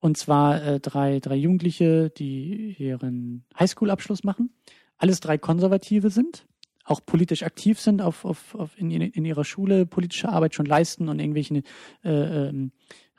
Und 0.00 0.16
zwar 0.16 0.62
äh, 0.62 0.80
drei, 0.80 1.20
drei 1.20 1.36
Jugendliche, 1.36 2.10
die 2.10 2.74
ihren 2.78 3.44
Highschool-Abschluss 3.58 4.24
machen. 4.24 4.50
Alles 4.96 5.20
drei 5.20 5.38
Konservative 5.38 6.10
sind, 6.10 6.46
auch 6.84 7.04
politisch 7.04 7.42
aktiv 7.42 7.78
sind, 7.78 8.02
auf, 8.02 8.24
auf, 8.24 8.54
auf 8.54 8.78
in, 8.78 8.90
in 8.90 9.24
ihrer 9.24 9.44
Schule 9.44 9.86
politische 9.86 10.28
Arbeit 10.28 10.54
schon 10.54 10.66
leisten 10.66 11.08
und 11.08 11.18
irgendwelchen 11.18 11.62
äh, 12.02 12.48
ähm, 12.48 12.72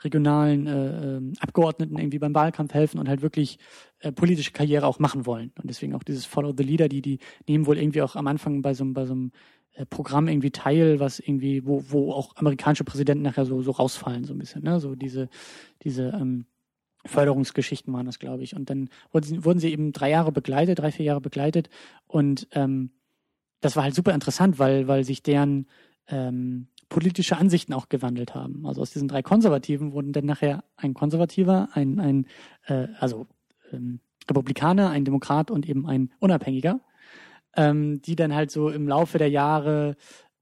regionalen 0.04 0.68
äh, 0.68 1.18
ähm, 1.18 1.34
Abgeordneten 1.40 1.98
irgendwie 1.98 2.20
beim 2.20 2.34
Wahlkampf 2.34 2.74
helfen 2.74 3.00
und 3.00 3.08
halt 3.08 3.22
wirklich 3.22 3.60
äh, 4.00 4.12
politische 4.12 4.52
Karriere 4.52 4.88
auch 4.88 5.00
machen 5.00 5.26
wollen. 5.26 5.52
Und 5.62 5.70
deswegen 5.70 5.94
auch 5.94 6.04
dieses 6.04 6.26
Follow 6.26 6.54
the 6.58 6.64
Leader, 6.64 6.90
die, 6.90 7.02
die 7.02 7.20
nehmen 7.48 7.68
wohl 7.68 7.78
irgendwie 7.78 8.02
auch 8.02 8.16
am 8.16 8.28
Anfang 8.28 8.62
bei 8.64 8.74
so, 8.74 8.84
bei 8.86 9.06
so 9.06 9.14
einem 9.14 9.32
äh, 9.74 9.86
Programm 9.86 10.28
irgendwie 10.28 10.52
teil, 10.52 11.00
was 11.00 11.20
irgendwie, 11.20 11.66
wo, 11.66 11.84
wo 11.90 12.12
auch 12.12 12.36
amerikanische 12.36 12.84
Präsidenten 12.84 13.24
nachher 13.24 13.46
so, 13.46 13.62
so 13.62 13.72
rausfallen, 13.72 14.24
so 14.24 14.34
ein 14.34 14.40
bisschen, 14.40 14.64
ne? 14.64 14.80
So 14.80 14.96
diese, 14.96 15.30
diese 15.84 16.10
ähm, 16.10 16.46
Förderungsgeschichten 17.06 17.94
waren 17.94 18.06
das, 18.06 18.20
glaube 18.20 18.44
ich. 18.44 18.56
Und 18.56 18.70
dann 18.70 18.90
wurden 19.12 19.26
sie, 19.26 19.46
wurden 19.46 19.60
sie 19.60 19.72
eben 19.72 19.92
drei 19.92 20.10
Jahre 20.10 20.32
begleitet, 20.32 20.80
drei, 20.80 20.92
vier 20.92 21.06
Jahre 21.06 21.22
begleitet. 21.22 21.70
Und 22.08 22.48
ähm, 22.52 22.92
das 23.60 23.76
war 23.76 23.84
halt 23.84 23.96
super 23.96 24.14
interessant, 24.14 24.60
weil, 24.60 24.88
weil 24.88 25.04
sich 25.04 25.24
deren 25.24 25.68
ähm, 26.08 26.68
politische 26.90 27.38
Ansichten 27.38 27.74
auch 27.74 27.90
gewandelt 27.90 28.36
haben. 28.36 28.66
Also 28.66 28.82
aus 28.82 28.92
diesen 28.92 29.08
drei 29.08 29.22
Konservativen 29.22 29.94
wurden 29.94 30.14
dann 30.14 30.26
nachher 30.26 30.64
ein 30.76 30.94
Konservativer, 30.94 31.70
ein, 31.74 32.00
ein 32.00 32.28
äh, 32.66 32.88
also 33.00 33.28
ähm, 33.72 34.00
Republikaner, 34.30 34.90
ein 34.90 35.06
Demokrat 35.06 35.52
und 35.52 35.68
eben 35.68 35.88
ein 35.88 36.12
Unabhängiger 36.20 36.80
ähm, 37.56 38.02
die 38.02 38.16
dann 38.16 38.34
halt 38.34 38.52
so 38.52 38.70
im 38.70 38.88
Laufe 38.88 39.18
der 39.18 39.30
Jahre 39.30 39.96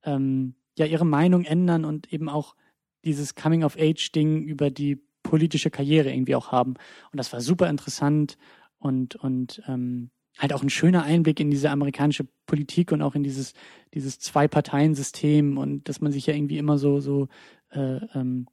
ähm, 0.03 0.55
ja 0.77 0.85
ihre 0.85 1.05
Meinung 1.05 1.43
ändern 1.43 1.85
und 1.85 2.11
eben 2.13 2.29
auch 2.29 2.55
dieses 3.03 3.35
Coming-of-Age-Ding 3.35 4.43
über 4.43 4.69
die 4.69 5.01
politische 5.29 5.69
Karriere 5.69 6.11
irgendwie 6.11 6.35
auch 6.35 6.51
haben. 6.51 6.73
Und 7.11 7.17
das 7.17 7.31
war 7.31 7.39
super 7.39 7.69
interessant 7.69 8.37
und, 8.79 9.15
und 9.15 9.61
ähm, 9.67 10.09
halt 10.39 10.53
auch 10.53 10.63
ein 10.63 10.69
schöner 10.69 11.03
Einblick 11.03 11.39
in 11.39 11.51
diese 11.51 11.69
amerikanische 11.69 12.27
Politik 12.47 12.91
und 12.91 13.01
auch 13.01 13.13
in 13.13 13.23
dieses, 13.23 13.53
dieses 13.93 14.19
Zwei-Parteien-System 14.19 15.57
und 15.57 15.87
dass 15.87 16.01
man 16.01 16.11
sich 16.11 16.25
ja 16.25 16.33
irgendwie 16.33 16.57
immer 16.57 16.77
so, 16.77 16.99
so 16.99 17.27
äh, 17.71 17.99
ähm, 18.15 18.47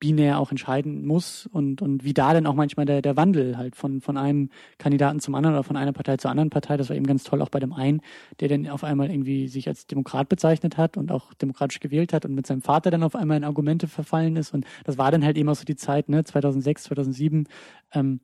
binär 0.00 0.38
auch 0.38 0.50
entscheiden 0.50 1.06
muss 1.06 1.46
und, 1.46 1.82
und 1.82 2.04
wie 2.04 2.14
da 2.14 2.32
dann 2.32 2.46
auch 2.46 2.54
manchmal 2.54 2.86
der, 2.86 3.02
der 3.02 3.16
Wandel 3.16 3.56
halt 3.56 3.76
von, 3.76 4.00
von 4.00 4.16
einem 4.16 4.50
Kandidaten 4.78 5.20
zum 5.20 5.34
anderen 5.34 5.56
oder 5.56 5.64
von 5.64 5.76
einer 5.76 5.92
Partei 5.92 6.16
zur 6.16 6.30
anderen 6.30 6.50
Partei, 6.50 6.76
das 6.76 6.88
war 6.88 6.96
eben 6.96 7.06
ganz 7.06 7.24
toll 7.24 7.42
auch 7.42 7.48
bei 7.48 7.60
dem 7.60 7.72
einen, 7.72 8.00
der 8.40 8.48
dann 8.48 8.68
auf 8.68 8.84
einmal 8.84 9.10
irgendwie 9.10 9.48
sich 9.48 9.68
als 9.68 9.86
Demokrat 9.86 10.28
bezeichnet 10.28 10.76
hat 10.76 10.96
und 10.96 11.10
auch 11.10 11.34
demokratisch 11.34 11.80
gewählt 11.80 12.12
hat 12.12 12.24
und 12.24 12.34
mit 12.34 12.46
seinem 12.46 12.62
Vater 12.62 12.90
dann 12.90 13.02
auf 13.02 13.14
einmal 13.14 13.36
in 13.36 13.44
Argumente 13.44 13.88
verfallen 13.88 14.36
ist. 14.36 14.54
Und 14.54 14.64
das 14.84 14.98
war 14.98 15.10
dann 15.10 15.24
halt 15.24 15.36
eben 15.36 15.48
auch 15.48 15.56
so 15.56 15.64
die 15.64 15.76
Zeit, 15.76 16.08
ne, 16.08 16.24
2006, 16.24 16.84
2007, 16.84 17.48
ähm, 17.92 18.20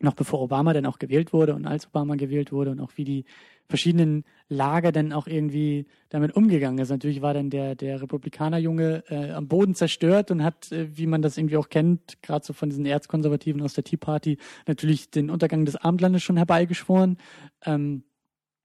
noch 0.00 0.14
bevor 0.14 0.40
Obama 0.40 0.72
dann 0.72 0.86
auch 0.86 0.98
gewählt 0.98 1.32
wurde 1.32 1.54
und 1.54 1.66
als 1.66 1.86
Obama 1.86 2.16
gewählt 2.16 2.52
wurde 2.52 2.70
und 2.70 2.80
auch 2.80 2.92
wie 2.96 3.04
die 3.04 3.24
verschiedenen 3.68 4.24
Lager 4.48 4.92
dann 4.92 5.12
auch 5.12 5.26
irgendwie 5.26 5.86
damit 6.08 6.34
umgegangen 6.34 6.78
ist. 6.78 6.90
Natürlich 6.90 7.22
war 7.22 7.34
dann 7.34 7.50
der, 7.50 7.76
der 7.76 8.02
Republikanerjunge 8.02 9.04
äh, 9.08 9.30
am 9.30 9.46
Boden 9.46 9.74
zerstört 9.74 10.30
und 10.30 10.42
hat, 10.42 10.72
äh, 10.72 10.96
wie 10.96 11.06
man 11.06 11.22
das 11.22 11.38
irgendwie 11.38 11.56
auch 11.56 11.68
kennt, 11.68 12.20
gerade 12.22 12.44
so 12.44 12.52
von 12.52 12.68
diesen 12.68 12.84
Erzkonservativen 12.84 13.62
aus 13.62 13.74
der 13.74 13.84
Tea 13.84 13.96
Party, 13.96 14.38
natürlich 14.66 15.10
den 15.10 15.30
Untergang 15.30 15.64
des 15.64 15.76
Abendlandes 15.76 16.22
schon 16.22 16.36
herbeigeschworen. 16.36 17.16
Ähm, 17.64 18.02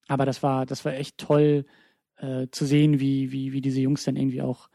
aber 0.07 0.25
das 0.25 0.41
war, 0.41 0.65
das 0.65 0.85
war 0.85 0.93
echt 0.93 1.17
toll 1.17 1.65
äh, 2.17 2.47
zu 2.51 2.65
sehen, 2.65 2.99
wie, 2.99 3.31
wie, 3.31 3.53
wie 3.53 3.61
diese 3.61 3.81
Jungs 3.81 4.03
dann 4.03 4.15
irgendwie 4.15 4.41
auch 4.41 4.69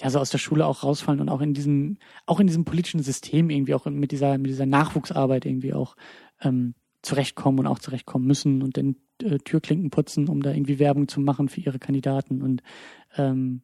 ja, 0.00 0.10
so 0.10 0.18
aus 0.18 0.30
der 0.30 0.38
Schule 0.38 0.66
auch 0.66 0.82
rausfallen 0.82 1.20
und 1.20 1.28
auch 1.28 1.40
in 1.40 1.54
diesem, 1.54 1.98
auch 2.26 2.40
in 2.40 2.46
diesem 2.46 2.64
politischen 2.64 3.02
System 3.02 3.50
irgendwie 3.50 3.74
auch 3.74 3.86
mit 3.86 4.12
dieser, 4.12 4.36
mit 4.38 4.50
dieser 4.50 4.66
Nachwuchsarbeit 4.66 5.46
irgendwie 5.46 5.72
auch 5.72 5.96
ähm, 6.42 6.74
zurechtkommen 7.02 7.60
und 7.60 7.66
auch 7.66 7.78
zurechtkommen 7.78 8.26
müssen 8.26 8.62
und 8.62 8.76
dann 8.76 8.96
äh, 9.22 9.38
Türklinken 9.38 9.90
putzen, 9.90 10.28
um 10.28 10.42
da 10.42 10.52
irgendwie 10.52 10.78
Werbung 10.78 11.08
zu 11.08 11.20
machen 11.20 11.48
für 11.48 11.60
ihre 11.60 11.78
Kandidaten 11.78 12.42
und 12.42 12.62
ähm, 13.16 13.62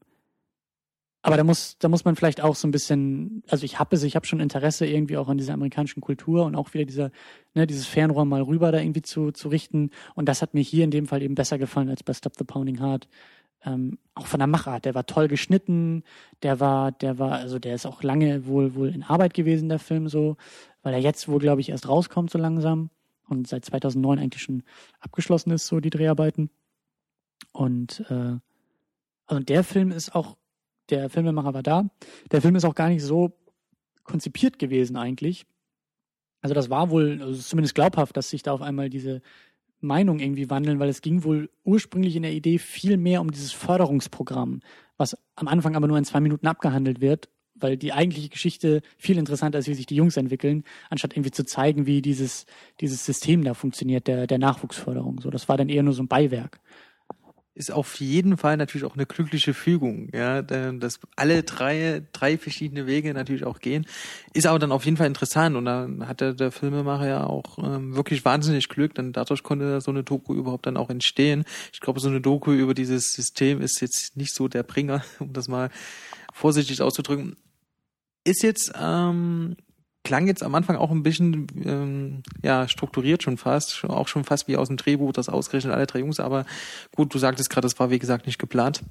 aber 1.25 1.37
da 1.37 1.45
muss, 1.45 1.79
da 1.79 1.89
muss 1.89 2.05
man 2.05 2.17
vielleicht 2.17 2.41
auch 2.41 2.57
so 2.57 2.67
ein 2.67 2.73
bisschen, 2.73 3.45
also 3.49 3.65
ich 3.65 3.79
habe 3.79 3.95
es, 3.95 4.03
ich 4.03 4.17
habe 4.17 4.27
schon 4.27 4.41
Interesse 4.41 4.87
irgendwie 4.87 5.17
auch 5.17 5.29
an 5.29 5.39
dieser 5.39 5.55
amerikanischen 5.55 6.01
Kultur 6.01 6.45
und 6.45 6.57
auch 6.57 6.75
wieder 6.75 6.85
dieser, 6.85 7.13
ne, 7.55 7.69
dieses 7.69 7.87
Fernrohr 7.87 8.25
mal 8.25 8.43
rüber 8.43 8.73
da 8.73 8.81
irgendwie 8.81 9.03
zu, 9.03 9.31
zu 9.31 9.49
richten. 9.49 9.91
Und 10.17 10.29
das 10.29 10.43
hat 10.43 10.53
mir 10.53 10.63
hier 10.63 10.83
in 10.83 10.91
dem 10.91 11.07
Fall 11.07 11.23
eben 11.23 11.37
besser 11.37 11.59
gefallen 11.59 11.89
als 11.89 12.03
bei 12.03 12.13
Stop 12.13 12.33
the 12.37 12.45
Pounding 12.45 12.81
Heart 12.81 13.07
ähm, 13.65 13.99
auch 14.15 14.27
von 14.27 14.39
der 14.41 14.47
Machart, 14.47 14.85
der 14.85 14.95
war 14.95 15.07
toll 15.07 15.29
geschnitten, 15.29 16.03
der 16.43 16.61
war, 16.61 16.93
der 16.93 17.19
war, 17.19 17.33
also 17.33 17.59
der 17.59 17.75
ist 17.75 17.87
auch 17.87 18.03
lange 18.03 18.47
wohl 18.47 18.75
wohl 18.75 18.89
in 18.89 19.03
Arbeit 19.03 19.35
gewesen, 19.35 19.69
der 19.69 19.79
Film 19.79 20.09
so, 20.09 20.37
weil 20.83 20.95
er 20.95 21.01
jetzt 21.01 21.29
wohl, 21.29 21.39
glaube 21.39 21.61
ich, 21.61 21.69
erst 21.69 21.89
rauskommt 21.89 22.31
so 22.31 22.39
langsam 22.39 22.91
und 23.29 23.47
seit 23.47 23.65
2009 23.65 24.19
eigentlich 24.19 24.43
schon 24.43 24.63
abgeschlossen 25.01 25.51
ist, 25.53 25.67
so 25.67 25.81
die 25.81 25.91
Dreharbeiten. 25.91 26.51
Und 27.53 28.05
äh, 28.11 28.39
also 29.27 29.43
der 29.43 29.65
Film 29.65 29.91
ist 29.91 30.15
auch, 30.15 30.37
der 30.91 31.09
Filmemacher 31.09 31.55
war 31.55 31.63
da, 31.63 31.89
der 32.31 32.43
Film 32.43 32.57
ist 32.57 32.65
auch 32.65 32.75
gar 32.75 32.89
nicht 32.89 33.03
so 33.03 33.33
konzipiert 34.05 34.59
gewesen 34.59 34.97
eigentlich. 34.97 35.47
Also 36.41 36.55
das 36.55 36.71
war 36.71 36.91
wohl, 36.91 37.23
also 37.23 37.41
zumindest 37.41 37.75
glaubhaft, 37.75 38.17
dass 38.17 38.31
sich 38.31 38.43
da 38.43 38.53
auf 38.53 38.63
einmal 38.63 38.91
diese 38.91 39.23
Meinung 39.83 40.19
irgendwie 40.19 40.51
wandeln, 40.51 40.79
weil 40.79 40.89
es 40.89 41.03
ging 41.03 41.25
wohl 41.25 41.51
ursprünglich 41.65 42.17
in 42.17 42.23
der 42.23 42.33
Idee 42.33 42.59
viel 42.59 42.97
mehr 42.97 43.21
um 43.21 43.31
dieses 43.31 43.53
Förderungsprogramm, 43.53 44.61
was 44.97 45.17
am 45.37 45.49
Anfang 45.49 45.77
aber 45.77 45.89
nur 45.89 45.99
in 45.99 46.05
zwei 46.05 46.21
Minuten 46.21 46.47
abgehandelt 46.47 47.01
wird, 47.01 47.29
weil 47.55 47.77
die 47.77 47.93
eigentliche 47.93 48.29
Geschichte 48.29 48.83
viel 48.97 49.19
interessanter 49.19 49.59
ist, 49.59 49.69
wie 49.69 49.75
sich 49.75 49.87
die 49.87 49.97
Jungs 49.97 50.17
entwickeln, 50.17 50.65
anstatt 50.89 51.15
irgendwie 51.15 51.31
zu 51.31 51.45
zeigen, 51.45 51.87
wie 51.87 52.03
dieses, 52.03 52.47
dieses 52.81 53.05
System 53.05 53.45
da 53.45 53.55
funktioniert, 53.55 54.07
der, 54.07 54.27
der 54.27 54.39
Nachwuchsförderung. 54.39 55.21
So, 55.21 55.31
das 55.31 55.49
war 55.49 55.57
dann 55.57 55.69
eher 55.69 55.83
nur 55.83 55.95
so 55.95 56.03
ein 56.03 56.09
Beiwerk 56.09 56.61
ist 57.55 57.71
auf 57.71 57.97
jeden 58.01 58.39
Fall 58.39 58.57
natürlich 58.57 58.87
auch 58.87 58.95
eine 58.95 59.05
glückliche 59.05 59.53
Fügung, 59.53 60.09
ja, 60.15 60.41
dass 60.43 61.01
alle 61.17 61.43
drei, 61.43 62.03
drei 62.13 62.39
verschiedene 62.39 62.87
Wege 62.87 63.13
natürlich 63.13 63.45
auch 63.45 63.61
gehen, 63.61 63.87
ist 64.33 64.47
aber 64.47 64.59
dann 64.59 64.73
auf 64.73 64.85
jeden 64.85 64.97
Fall 64.97 65.07
interessant 65.07 65.57
und 65.57 65.67
dann 65.67 66.09
hat 66.09 66.21
der, 66.21 66.53
Filmemacher 66.53 67.09
ja 67.09 67.27
auch 67.27 67.59
ähm, 67.59 67.95
wirklich 67.95 68.25
wahnsinnig 68.25 68.69
Glück, 68.69 68.95
denn 68.95 69.13
dadurch 69.13 69.43
konnte 69.43 69.81
so 69.81 69.91
eine 69.91 70.03
Doku 70.03 70.35
überhaupt 70.35 70.67
dann 70.67 70.77
auch 70.77 70.91
entstehen. 70.91 71.45
Ich 71.73 71.81
glaube, 71.81 72.01
so 72.01 72.09
eine 72.09 72.21
Doku 72.21 72.53
über 72.53 72.75
dieses 72.75 73.13
System 73.15 73.61
ist 73.61 73.81
jetzt 73.81 74.17
nicht 74.17 74.35
so 74.35 74.49
der 74.49 74.63
Bringer, 74.63 75.05
um 75.19 75.33
das 75.33 75.49
mal 75.49 75.71
vorsichtig 76.33 76.81
auszudrücken. 76.81 77.37
Ist 78.25 78.43
jetzt 78.43 78.73
ähm, 78.81 79.57
klang 80.05 80.27
jetzt 80.27 80.43
am 80.43 80.55
Anfang 80.55 80.77
auch 80.77 80.91
ein 80.91 81.03
bisschen 81.03 81.47
ähm, 81.65 82.23
ja 82.43 82.69
strukturiert 82.69 83.23
schon 83.23 83.39
fast, 83.39 83.85
auch 83.85 84.09
schon 84.09 84.25
fast 84.25 84.49
wie 84.49 84.57
aus 84.57 84.69
dem 84.69 84.77
Drehbuch, 84.77 85.13
das 85.13 85.29
ausgerechnet 85.29 85.73
alle 85.73 85.87
drei 85.87 86.01
Jungs, 86.01 86.21
aber 86.21 86.45
gut, 86.95 87.15
du 87.15 87.19
sagtest 87.19 87.51
gerade, 87.51 87.67
das 87.67 87.79
war 87.79 87.91
wie 87.91 87.99
gesagt 87.99 88.27
nicht 88.27 88.39
geplant. 88.39 88.83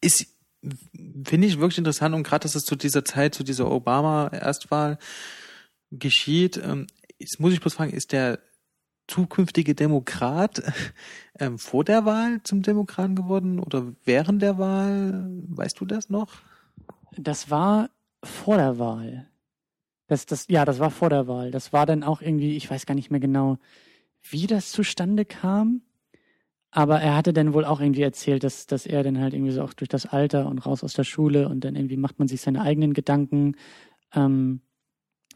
Ist 0.00 0.26
finde 1.24 1.46
ich 1.46 1.58
wirklich 1.58 1.78
interessant 1.78 2.14
und 2.14 2.22
gerade, 2.22 2.42
dass 2.42 2.54
es 2.54 2.64
zu 2.64 2.76
dieser 2.76 3.04
Zeit, 3.04 3.34
zu 3.34 3.44
dieser 3.44 3.70
Obama-Erstwahl 3.70 4.98
geschieht. 5.90 6.56
Ähm, 6.56 6.86
jetzt 7.18 7.40
muss 7.40 7.52
ich 7.52 7.60
bloß 7.60 7.74
fragen, 7.74 7.92
ist 7.92 8.12
der 8.12 8.40
zukünftige 9.06 9.74
Demokrat 9.74 10.62
ähm, 11.38 11.58
vor 11.58 11.84
der 11.84 12.04
Wahl 12.04 12.42
zum 12.42 12.62
Demokraten 12.62 13.14
geworden 13.14 13.58
oder 13.58 13.92
während 14.04 14.42
der 14.42 14.58
Wahl? 14.58 15.26
Weißt 15.48 15.80
du 15.80 15.84
das 15.84 16.08
noch? 16.08 16.28
Das 17.16 17.50
war 17.50 17.90
vor 18.22 18.56
der 18.56 18.78
Wahl. 18.78 19.28
Das, 20.06 20.26
das, 20.26 20.46
ja, 20.48 20.64
das 20.64 20.78
war 20.78 20.90
vor 20.90 21.10
der 21.10 21.26
Wahl. 21.26 21.50
Das 21.50 21.72
war 21.72 21.86
dann 21.86 22.02
auch 22.02 22.22
irgendwie, 22.22 22.56
ich 22.56 22.70
weiß 22.70 22.86
gar 22.86 22.94
nicht 22.94 23.10
mehr 23.10 23.20
genau, 23.20 23.58
wie 24.22 24.46
das 24.46 24.70
zustande 24.70 25.24
kam. 25.24 25.82
Aber 26.70 27.00
er 27.00 27.16
hatte 27.16 27.32
dann 27.32 27.54
wohl 27.54 27.64
auch 27.64 27.80
irgendwie 27.80 28.02
erzählt, 28.02 28.44
dass, 28.44 28.66
dass 28.66 28.86
er 28.86 29.02
dann 29.02 29.18
halt 29.18 29.32
irgendwie 29.32 29.52
so 29.52 29.62
auch 29.62 29.72
durch 29.72 29.88
das 29.88 30.06
Alter 30.06 30.46
und 30.46 30.58
raus 30.58 30.84
aus 30.84 30.92
der 30.92 31.04
Schule 31.04 31.48
und 31.48 31.64
dann 31.64 31.74
irgendwie 31.74 31.96
macht 31.96 32.18
man 32.18 32.28
sich 32.28 32.40
seine 32.42 32.60
eigenen 32.60 32.92
Gedanken, 32.92 33.56
ähm, 34.14 34.60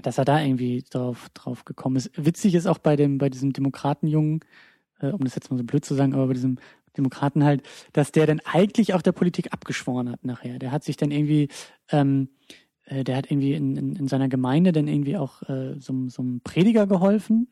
dass 0.03 0.19
er 0.19 0.25
da 0.25 0.41
irgendwie 0.41 0.85
drauf, 0.91 1.29
drauf 1.35 1.65
gekommen 1.65 1.97
ist. 1.97 2.11
Witzig 2.15 2.55
ist 2.55 2.67
auch 2.67 2.79
bei 2.79 2.97
dem, 2.97 3.19
bei 3.19 3.31
diesem 3.31 3.53
Demokratenjungen, 3.53 4.41
äh, 5.01 5.09
um 5.09 5.21
das 5.21 5.35
jetzt 5.35 5.51
mal 5.51 5.57
so 5.57 5.65
blöd 5.65 5.85
zu 5.85 5.95
sagen, 5.95 6.15
aber 6.15 6.27
bei 6.27 6.35
diesem 6.35 6.59
Demokraten 6.97 7.45
halt, 7.45 7.63
dass 7.93 8.13
der 8.13 8.27
dann 8.27 8.41
eigentlich 8.41 8.95
auch 8.95 9.03
der 9.03 9.13
Politik 9.13 9.53
abgeschworen 9.53 10.11
hat 10.11 10.25
nachher. 10.25 10.59
Der 10.59 10.73
hat 10.73 10.85
sich 10.85 10.97
dann 10.97 11.11
irgendwie, 11.11 11.49
ähm, 11.91 12.29
äh, 12.91 13.05
der 13.05 13.17
hat 13.17 13.31
irgendwie 13.31 13.55
in, 13.55 13.77
in, 13.77 13.97
in 13.97 14.09
seiner 14.09 14.29
Gemeinde 14.29 14.73
dann 14.73 14.89
irgendwie 14.89 15.17
auch 15.17 15.43
äh, 15.49 15.79
so, 15.79 16.09
so 16.09 16.23
einem 16.23 16.41
Prediger 16.43 16.87
geholfen 16.87 17.49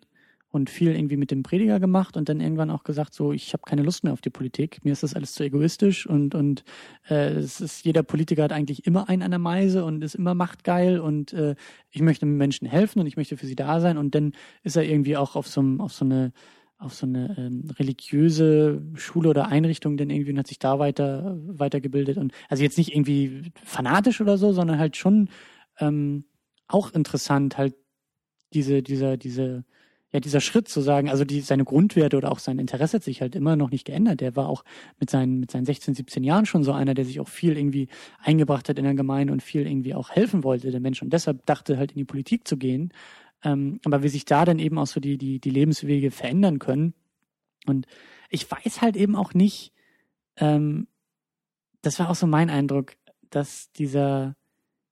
und 0.50 0.70
viel 0.70 0.94
irgendwie 0.94 1.18
mit 1.18 1.30
dem 1.30 1.42
Prediger 1.42 1.78
gemacht 1.78 2.16
und 2.16 2.28
dann 2.28 2.40
irgendwann 2.40 2.70
auch 2.70 2.82
gesagt, 2.82 3.12
so, 3.14 3.32
ich 3.32 3.52
habe 3.52 3.62
keine 3.66 3.82
Lust 3.82 4.02
mehr 4.02 4.14
auf 4.14 4.22
die 4.22 4.30
Politik, 4.30 4.82
mir 4.84 4.92
ist 4.92 5.02
das 5.02 5.14
alles 5.14 5.34
zu 5.34 5.44
egoistisch 5.44 6.06
und, 6.06 6.34
und 6.34 6.64
äh, 7.08 7.32
es 7.32 7.60
ist, 7.60 7.84
jeder 7.84 8.02
Politiker 8.02 8.44
hat 8.44 8.52
eigentlich 8.52 8.86
immer 8.86 9.08
einen 9.08 9.22
an 9.22 9.30
der 9.30 9.38
Meise 9.38 9.84
und 9.84 10.02
ist 10.02 10.14
immer 10.14 10.34
machtgeil 10.34 11.00
und 11.00 11.32
äh, 11.34 11.54
ich 11.90 12.00
möchte 12.00 12.24
Menschen 12.26 12.66
helfen 12.66 13.00
und 13.00 13.06
ich 13.06 13.16
möchte 13.16 13.36
für 13.36 13.46
sie 13.46 13.56
da 13.56 13.80
sein 13.80 13.98
und 13.98 14.14
dann 14.14 14.32
ist 14.62 14.76
er 14.76 14.84
irgendwie 14.84 15.16
auch 15.16 15.36
auf 15.36 15.46
so, 15.46 15.62
auf 15.78 15.92
so 15.92 16.04
eine 16.04 16.32
auf 16.78 16.94
so 16.94 17.06
eine 17.06 17.34
ähm, 17.36 17.70
religiöse 17.78 18.80
Schule 18.94 19.30
oder 19.30 19.48
Einrichtung 19.48 19.96
denn 19.96 20.10
irgendwie 20.10 20.30
und 20.32 20.38
hat 20.38 20.46
sich 20.46 20.60
da 20.60 20.78
weiter 20.78 21.36
weitergebildet 21.46 22.18
und 22.18 22.32
also 22.48 22.62
jetzt 22.62 22.78
nicht 22.78 22.94
irgendwie 22.94 23.50
fanatisch 23.64 24.20
oder 24.20 24.38
so, 24.38 24.52
sondern 24.52 24.78
halt 24.78 24.96
schon 24.96 25.28
ähm, 25.80 26.24
auch 26.68 26.92
interessant 26.92 27.58
halt 27.58 27.74
diese 28.52 28.82
dieser 28.82 29.16
diese 29.16 29.64
ja 30.12 30.20
dieser 30.20 30.40
Schritt 30.40 30.68
zu 30.68 30.80
sagen, 30.80 31.10
also 31.10 31.24
die 31.24 31.40
seine 31.40 31.64
Grundwerte 31.64 32.16
oder 32.16 32.32
auch 32.32 32.38
sein 32.38 32.58
Interesse 32.58 32.96
hat 32.98 33.04
sich 33.04 33.20
halt 33.20 33.34
immer 33.34 33.56
noch 33.56 33.70
nicht 33.70 33.84
geändert. 33.84 34.20
Der 34.20 34.36
war 34.36 34.48
auch 34.48 34.64
mit 35.00 35.10
seinen 35.10 35.40
mit 35.40 35.50
seinen 35.50 35.66
16, 35.66 35.94
17 35.94 36.24
Jahren 36.24 36.46
schon 36.46 36.62
so 36.62 36.72
einer, 36.72 36.94
der 36.94 37.04
sich 37.04 37.20
auch 37.20 37.28
viel 37.28 37.58
irgendwie 37.58 37.88
eingebracht 38.22 38.68
hat 38.68 38.78
in 38.78 38.84
der 38.84 38.94
Gemeinde 38.94 39.32
und 39.32 39.42
viel 39.42 39.66
irgendwie 39.66 39.94
auch 39.94 40.10
helfen 40.10 40.44
wollte 40.44 40.70
der 40.70 40.80
Mensch 40.80 41.02
und 41.02 41.12
deshalb 41.12 41.44
dachte 41.44 41.76
halt 41.76 41.90
in 41.92 41.98
die 41.98 42.04
Politik 42.04 42.46
zu 42.46 42.56
gehen 42.56 42.92
ähm, 43.42 43.80
aber 43.84 44.02
wie 44.02 44.08
sich 44.08 44.24
da 44.24 44.44
dann 44.44 44.58
eben 44.58 44.78
auch 44.78 44.86
so 44.86 45.00
die, 45.00 45.18
die, 45.18 45.40
die 45.40 45.50
Lebenswege 45.50 46.10
verändern 46.10 46.58
können. 46.58 46.94
Und 47.66 47.86
ich 48.30 48.50
weiß 48.50 48.82
halt 48.82 48.96
eben 48.96 49.16
auch 49.16 49.34
nicht, 49.34 49.72
ähm, 50.36 50.88
das 51.82 51.98
war 51.98 52.10
auch 52.10 52.14
so 52.14 52.26
mein 52.26 52.50
Eindruck, 52.50 52.96
dass 53.30 53.70
dieser 53.72 54.36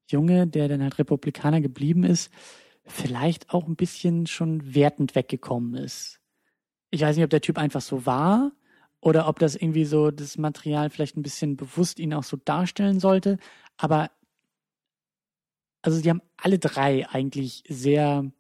Junge, 0.09 0.47
der 0.47 0.69
dann 0.69 0.83
halt 0.83 0.99
Republikaner 0.99 1.61
geblieben 1.61 2.05
ist, 2.05 2.31
vielleicht 2.85 3.51
auch 3.51 3.67
ein 3.67 3.77
bisschen 3.77 4.27
schon 4.27 4.75
wertend 4.75 5.15
weggekommen 5.15 5.75
ist. 5.75 6.21
Ich 6.91 7.01
weiß 7.01 7.17
nicht, 7.17 7.25
ob 7.25 7.31
der 7.31 7.41
Typ 7.41 7.59
einfach 7.59 7.81
so 7.81 8.07
war 8.07 8.53
oder 9.01 9.29
ob 9.29 9.41
das 9.41 9.57
irgendwie 9.57 9.85
so 9.85 10.11
das 10.11 10.39
Material 10.39 10.91
vielleicht 10.91 11.17
ein 11.17 11.23
bisschen 11.23 11.57
bewusst 11.57 11.99
ihn 11.99 12.15
auch 12.15 12.23
so 12.23 12.37
darstellen 12.37 13.01
sollte. 13.01 13.39
Aber 13.77 14.11
also 15.83 16.01
die 16.01 16.11
haben 16.11 16.23
alle 16.37 16.59
drei 16.59 17.09
eigentlich 17.09 17.65
sehr 17.69 18.31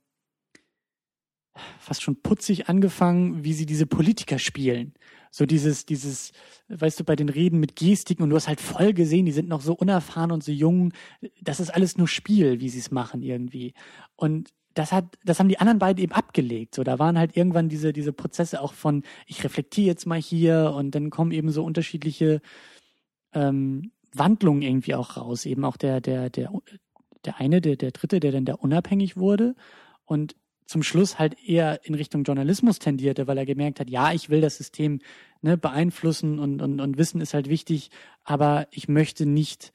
fast 1.78 2.02
schon 2.02 2.20
putzig 2.22 2.68
angefangen, 2.68 3.44
wie 3.44 3.52
sie 3.52 3.66
diese 3.66 3.86
Politiker 3.86 4.38
spielen. 4.38 4.94
So 5.30 5.44
dieses, 5.44 5.84
dieses, 5.84 6.32
weißt 6.68 7.00
du, 7.00 7.04
bei 7.04 7.14
den 7.14 7.28
Reden 7.28 7.61
mit 7.61 7.76
Gestiken 7.76 8.22
und 8.22 8.30
du 8.30 8.36
hast 8.36 8.48
halt 8.48 8.61
voll 8.61 8.94
gesehen, 8.94 9.26
die 9.26 9.32
sind 9.32 9.48
noch 9.48 9.61
so 9.61 9.74
unerfahren 9.74 10.32
und 10.32 10.42
so 10.42 10.52
jung. 10.52 10.92
Das 11.42 11.61
ist 11.61 11.70
alles 11.70 11.98
nur 11.98 12.09
Spiel, 12.09 12.61
wie 12.61 12.68
sie 12.68 12.78
es 12.78 12.90
machen 12.90 13.22
irgendwie. 13.22 13.74
Und 14.16 14.50
das 14.76 14.92
hat, 14.92 15.18
das 15.24 15.38
haben 15.38 15.48
die 15.48 15.59
anderen 15.59 15.78
beiden 15.78 16.02
eben 16.02 16.12
abgelegt. 16.12 16.74
So, 16.74 16.84
da 16.84 16.98
waren 16.98 17.18
halt 17.18 17.36
irgendwann 17.36 17.68
diese, 17.68 17.92
diese 17.92 18.12
Prozesse 18.12 18.61
auch 18.61 18.74
von, 18.74 19.02
ich 19.26 19.42
reflektiere 19.42 19.86
jetzt 19.86 20.07
mal 20.07 20.20
hier 20.20 20.72
und 20.76 20.94
dann 20.94 21.11
kommen 21.11 21.32
eben 21.32 21.50
so 21.50 21.64
unterschiedliche 21.64 22.40
ähm, 23.32 23.90
Wandlungen 24.14 24.62
irgendwie 24.62 24.94
auch 24.94 25.16
raus. 25.16 25.46
Eben 25.46 25.64
auch 25.64 25.76
der, 25.76 26.00
der, 26.00 26.30
der, 26.30 26.50
der 27.24 27.40
eine, 27.40 27.61
der, 27.61 27.76
der 27.76 27.90
dritte, 27.90 28.20
der 28.20 28.32
dann 28.32 28.44
da 28.44 28.54
unabhängig 28.54 29.16
wurde. 29.16 29.54
Und 30.04 30.36
zum 30.67 30.83
Schluss 30.83 31.19
halt 31.19 31.37
eher 31.47 31.85
in 31.85 31.95
Richtung 31.95 32.25
Journalismus 32.25 32.79
tendierte, 32.79 33.27
weil 33.27 33.39
er 33.39 33.47
gemerkt 33.47 33.81
hat, 33.81 33.89
ja, 33.89 34.12
ich 34.12 34.29
will 34.29 34.41
das 34.41 34.57
System 34.57 35.01
ne, 35.41 35.57
beeinflussen 35.57 36.39
und, 36.39 36.61
und, 36.61 36.81
und 36.81 36.99
Wissen 36.99 37.21
ist 37.21 37.35
halt 37.35 37.49
wichtig, 37.49 37.91
aber 38.25 38.67
ich 38.71 38.89
möchte 38.89 39.27
nicht, 39.27 39.73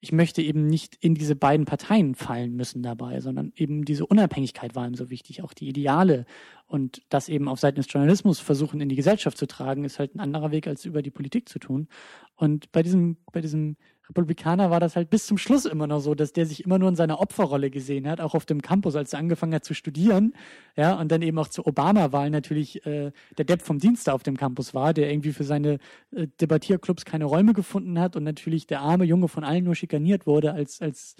ich 0.00 0.12
möchte 0.12 0.42
eben 0.42 0.66
nicht 0.66 0.96
in 1.00 1.14
diese 1.14 1.34
beiden 1.34 1.66
Parteien 1.66 2.14
fallen 2.14 2.54
müssen 2.54 2.82
dabei, 2.82 3.20
sondern 3.20 3.52
eben 3.56 3.84
diese 3.84 4.06
Unabhängigkeit 4.06 4.74
war 4.74 4.86
ihm 4.86 4.94
so 4.94 5.10
wichtig, 5.10 5.42
auch 5.42 5.54
die 5.54 5.68
Ideale 5.68 6.26
und 6.68 7.02
das 7.08 7.28
eben 7.28 7.48
auf 7.48 7.58
Seiten 7.58 7.76
des 7.76 7.90
Journalismus 7.90 8.40
versuchen 8.40 8.80
in 8.80 8.88
die 8.88 8.96
Gesellschaft 8.96 9.38
zu 9.38 9.46
tragen, 9.46 9.84
ist 9.84 9.98
halt 9.98 10.14
ein 10.14 10.20
anderer 10.20 10.52
Weg 10.52 10.66
als 10.66 10.84
über 10.84 11.02
die 11.02 11.10
Politik 11.10 11.48
zu 11.48 11.58
tun. 11.58 11.88
Und 12.36 12.70
bei 12.72 12.82
diesem, 12.82 13.16
bei 13.32 13.40
diesem 13.40 13.76
Republikaner 14.08 14.70
war 14.70 14.80
das 14.80 14.96
halt 14.96 15.10
bis 15.10 15.26
zum 15.26 15.38
Schluss 15.38 15.64
immer 15.64 15.86
noch 15.86 16.00
so, 16.00 16.14
dass 16.14 16.32
der 16.32 16.46
sich 16.46 16.64
immer 16.64 16.78
nur 16.78 16.88
in 16.88 16.96
seiner 16.96 17.20
Opferrolle 17.20 17.70
gesehen 17.70 18.08
hat, 18.08 18.20
auch 18.20 18.34
auf 18.34 18.46
dem 18.46 18.62
Campus, 18.62 18.96
als 18.96 19.12
er 19.12 19.18
angefangen 19.18 19.54
hat 19.54 19.64
zu 19.64 19.74
studieren, 19.74 20.34
ja, 20.76 20.98
und 20.98 21.10
dann 21.10 21.22
eben 21.22 21.38
auch 21.38 21.48
zur 21.48 21.66
Obama-Wahl 21.66 22.30
natürlich 22.30 22.84
äh, 22.86 23.12
der 23.36 23.44
Depp 23.44 23.62
vom 23.62 23.78
Dienste 23.78 24.12
auf 24.12 24.22
dem 24.22 24.36
Campus 24.36 24.74
war, 24.74 24.94
der 24.94 25.10
irgendwie 25.10 25.32
für 25.32 25.44
seine 25.44 25.78
äh, 26.12 26.26
Debattierclubs 26.40 27.04
keine 27.04 27.26
Räume 27.26 27.52
gefunden 27.52 27.98
hat 27.98 28.16
und 28.16 28.24
natürlich 28.24 28.66
der 28.66 28.80
arme 28.80 29.04
Junge 29.04 29.28
von 29.28 29.44
allen 29.44 29.64
nur 29.64 29.74
schikaniert 29.74 30.26
wurde 30.26 30.52
als 30.52 30.80
als 30.80 31.16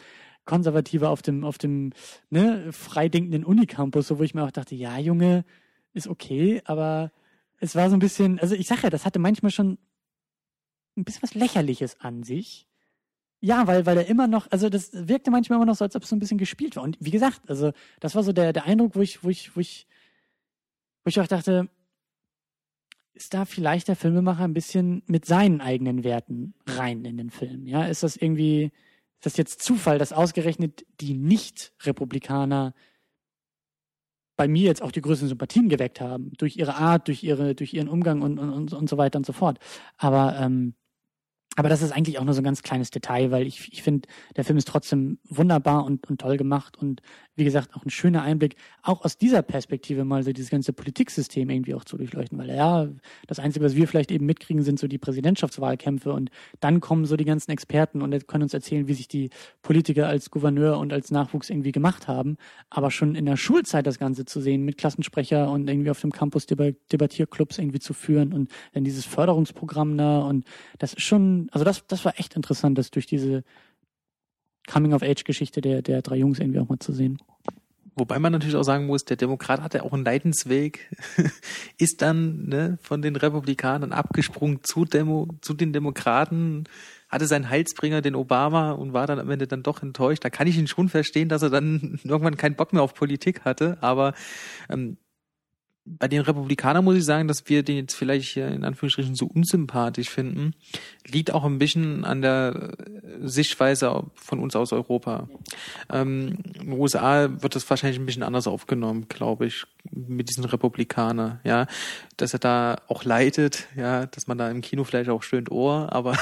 Konservativer 0.49 1.11
auf 1.11 1.21
dem 1.21 1.45
auf 1.45 1.59
dem 1.59 1.93
ne, 2.31 2.73
freidenkenden 2.73 3.45
Unicampus, 3.45 4.09
so 4.09 4.19
wo 4.19 4.23
ich 4.23 4.35
mir 4.35 4.45
auch 4.45 4.51
dachte, 4.51 4.75
ja 4.75 4.99
Junge, 4.99 5.45
ist 5.93 6.09
okay, 6.09 6.63
aber 6.65 7.13
es 7.61 7.77
war 7.77 7.91
so 7.91 7.97
ein 7.97 8.01
bisschen, 8.01 8.41
also 8.41 8.55
ich 8.55 8.67
sag 8.67 8.83
ja, 8.83 8.89
das 8.89 9.05
hatte 9.05 9.19
manchmal 9.19 9.53
schon 9.53 9.79
ein 10.97 11.05
bisschen 11.05 11.23
was 11.23 11.35
Lächerliches 11.35 12.01
an 12.01 12.23
sich. 12.23 12.67
Ja, 13.41 13.67
weil, 13.67 13.85
weil 13.85 13.99
er 13.99 14.07
immer 14.07 14.27
noch, 14.27 14.51
also 14.51 14.71
das 14.71 14.91
wirkte 14.93 15.31
manchmal 15.31 15.59
immer 15.59 15.67
noch 15.67 15.77
so, 15.77 15.85
als 15.85 15.95
ob 15.95 16.03
es 16.03 16.09
so 16.09 16.17
ein 16.17 16.19
bisschen 16.19 16.39
gespielt 16.39 16.77
war. 16.77 16.83
Und 16.83 16.97
wie 16.99 17.11
gesagt, 17.11 17.43
also 17.49 17.73
das 18.01 18.15
war 18.15 18.25
so 18.25 18.33
der, 18.33 18.53
der 18.53 18.65
Eindruck, 18.65 18.97
wo 18.97 19.01
ich, 19.01 19.23
wo 19.23 19.29
ich, 19.29 19.55
wo 19.55 19.61
ich, 19.61 19.87
wo 21.05 21.09
ich 21.11 21.21
auch 21.21 21.27
dachte, 21.27 21.69
ist 23.13 23.35
da 23.35 23.45
vielleicht 23.45 23.89
der 23.89 23.97
Filmemacher 23.97 24.45
ein 24.45 24.55
bisschen 24.55 25.03
mit 25.07 25.27
seinen 25.27 25.61
eigenen 25.61 26.05
Werten 26.05 26.55
rein 26.67 27.05
in 27.05 27.19
den 27.19 27.31
Film? 27.31 27.67
Ja, 27.67 27.85
ist 27.85 28.03
das 28.03 28.17
irgendwie, 28.17 28.73
ist 29.19 29.27
das 29.27 29.37
jetzt 29.37 29.63
Zufall, 29.63 29.99
dass 29.99 30.13
ausgerechnet 30.13 30.87
die 31.01 31.15
Nicht-Republikaner 31.15 32.73
bei 34.37 34.47
mir 34.47 34.67
jetzt 34.67 34.83
auch 34.83 34.93
die 34.93 35.01
größten 35.01 35.29
Sympathien 35.29 35.69
geweckt 35.69 36.01
haben, 36.01 36.33
durch 36.39 36.57
ihre 36.57 36.77
Art, 36.77 37.09
durch 37.09 37.25
ihre, 37.25 37.57
durch 37.57 37.75
ihren 37.75 37.89
Umgang 37.89 38.23
und, 38.23 38.39
und, 38.39 38.73
und 38.73 38.89
so 38.89 38.97
weiter 38.97 39.19
und 39.19 39.27
so 39.27 39.33
fort. 39.33 39.59
Aber 39.97 40.39
ähm, 40.39 40.75
aber 41.57 41.69
das 41.69 41.83
ist 41.83 41.91
eigentlich 41.91 42.21
auch 42.21 42.25
nur 42.25 42.35
so 42.35 42.41
ein 42.41 42.45
ganz 42.45 42.63
kleines 42.63 42.91
Detail, 42.91 43.33
weil 43.33 43.45
ich, 43.45 43.73
ich 43.73 43.83
finde, 43.83 44.09
der 44.37 44.45
Film 44.45 44.59
ist 44.59 44.69
trotzdem 44.69 45.19
wunderbar 45.25 45.85
und, 45.85 46.09
und 46.09 46.21
toll 46.21 46.37
gemacht 46.37 46.77
und 46.77 47.01
wie 47.39 47.45
gesagt, 47.45 47.75
auch 47.75 47.85
ein 47.85 47.91
schöner 47.91 48.23
Einblick, 48.23 48.57
auch 48.83 49.05
aus 49.05 49.17
dieser 49.17 49.43
Perspektive 49.43 50.05
mal 50.05 50.23
so 50.23 50.33
dieses 50.33 50.51
ganze 50.51 50.73
Politiksystem 50.73 51.49
irgendwie 51.49 51.75
auch 51.75 51.85
zu 51.85 51.97
durchleuchten, 51.97 52.37
weil 52.39 52.51
ja, 52.51 52.89
das 53.27 53.39
Einzige, 53.39 53.65
was 53.65 53.77
wir 53.77 53.87
vielleicht 53.87 54.11
eben 54.11 54.27
mitkriegen, 54.27 54.63
sind 54.63 54.79
so 54.79 54.89
die 54.89 54.99
Präsidentschaftswahlkämpfe 54.99 56.13
und 56.13 56.31
dann 56.61 56.81
kommen 56.81 57.05
so 57.07 57.17
die 57.17 57.25
ganzen 57.25 57.51
Experten 57.53 58.03
und 58.03 58.27
können 58.27 58.43
uns 58.43 58.55
erzählen, 58.55 58.89
wie 58.89 58.95
sich 58.95 59.09
die 59.09 59.31
Politiker 59.63 60.09
als 60.09 60.31
Gouverneur 60.31 60.79
und 60.79 60.93
als 60.93 61.11
Nachwuchs 61.11 61.49
irgendwie 61.49 61.73
gemacht 61.73 62.09
haben. 62.09 62.37
Aber 62.71 62.91
schon 62.91 63.15
in 63.15 63.25
der 63.25 63.37
Schulzeit 63.37 63.87
das 63.87 63.99
Ganze 63.99 64.25
zu 64.25 64.41
sehen, 64.41 64.65
mit 64.65 64.77
Klassensprecher 64.77 65.51
und 65.51 65.69
irgendwie 65.69 65.91
auf 65.91 66.01
dem 66.01 66.13
Campus 66.13 66.47
Debattierclubs 66.47 67.59
irgendwie 67.59 67.79
zu 67.79 67.95
führen 67.95 68.33
und 68.33 68.51
dann 68.73 68.85
dieses 68.85 69.05
Förderungsprogramm 69.05 69.97
da 69.97 70.19
und 70.21 70.45
das 70.79 70.95
ist 70.95 71.03
schon, 71.03 71.49
also 71.53 71.65
das, 71.65 71.87
das 71.87 72.05
war 72.05 72.19
echt 72.19 72.35
interessant, 72.35 72.77
das 72.79 72.91
durch 72.91 73.07
diese 73.07 73.45
Coming-of-Age-Geschichte 74.71 75.61
der, 75.61 75.83
der 75.83 76.03
drei 76.03 76.17
Jungs 76.17 76.39
irgendwie 76.39 76.61
auch 76.61 76.69
mal 76.69 76.79
zu 76.79 76.93
sehen. 76.93 77.19
Wobei 77.99 78.21
man 78.21 78.31
natürlich 78.31 78.55
auch 78.55 78.63
sagen 78.63 78.87
muss, 78.87 79.05
der 79.05 79.17
Demokrat 79.17 79.61
hatte 79.61 79.83
auch 79.83 79.93
einen 79.93 80.05
Leidensweg, 80.05 80.89
ist 81.79 82.01
dann 82.01 82.47
ne, 82.47 82.79
von 82.81 83.03
den 83.03 83.17
Republikanern 83.17 83.91
abgesprungen 83.91 84.63
zu, 84.63 84.85
Demo, 84.85 85.29
zu 85.41 85.53
den 85.53 85.73
Demokraten, 85.73 86.65
hatte 87.09 87.27
seinen 87.27 87.51
Heilsbringer, 87.51 88.01
den 88.01 88.15
Obama, 88.15 88.71
und 88.71 88.93
war 88.93 89.09
dann 89.09 89.19
am 89.19 89.31
Ende 89.31 89.49
dann 89.49 89.65
doch 89.65 89.83
enttäuscht. 89.83 90.25
Da 90.25 90.31
kann 90.31 90.47
ich 90.47 90.57
ihn 90.57 90.69
schon 90.69 90.89
verstehen, 90.89 91.29
dass 91.29 91.43
er 91.43 91.51
dann 91.51 91.99
irgendwann 92.05 92.37
keinen 92.37 92.55
Bock 92.55 92.73
mehr 92.73 92.83
auf 92.83 92.95
Politik 92.95 93.45
hatte, 93.45 93.79
aber 93.81 94.15
ähm, 94.69 94.97
bei 95.99 96.09
den 96.09 96.21
Republikanern 96.21 96.85
muss 96.85 96.97
ich 96.97 97.05
sagen, 97.05 97.29
dass 97.29 97.49
wir 97.49 97.63
den 97.63 97.77
jetzt 97.77 97.95
vielleicht 97.95 98.29
hier 98.31 98.49
in 98.49 98.65
Anführungsstrichen 98.65 99.15
so 99.15 99.27
unsympathisch 99.27 100.11
finden, 100.11 100.55
liegt 101.07 101.33
auch 101.33 101.45
ein 101.45 101.59
bisschen 101.59 102.05
an 102.05 102.23
der 102.23 102.73
Sichtweise 103.21 104.05
von 104.15 104.41
uns 104.41 104.57
aus 104.57 104.73
Europa. 104.73 105.29
Ähm, 105.91 106.39
in 106.55 106.71
den 106.71 106.73
USA 106.73 107.29
wird 107.43 107.55
das 107.55 107.69
wahrscheinlich 107.69 107.99
ein 107.99 108.07
bisschen 108.07 108.23
anders 108.23 108.47
aufgenommen, 108.47 109.07
glaube 109.09 109.47
ich, 109.47 109.65
mit 109.91 110.29
diesen 110.29 110.45
Republikanern, 110.45 111.41
ja, 111.45 111.67
dass 112.17 112.33
er 112.33 112.41
da 112.41 112.77
auch 112.89 113.05
leidet, 113.05 113.69
ja, 113.77 114.07
dass 114.07 114.27
man 114.27 114.39
da 114.39 114.51
im 114.51 114.61
Kino 114.61 114.85
vielleicht 114.85 115.11
auch 115.11 115.23
stöhnt 115.23 115.51
Ohr, 115.51 115.93
aber 115.93 116.19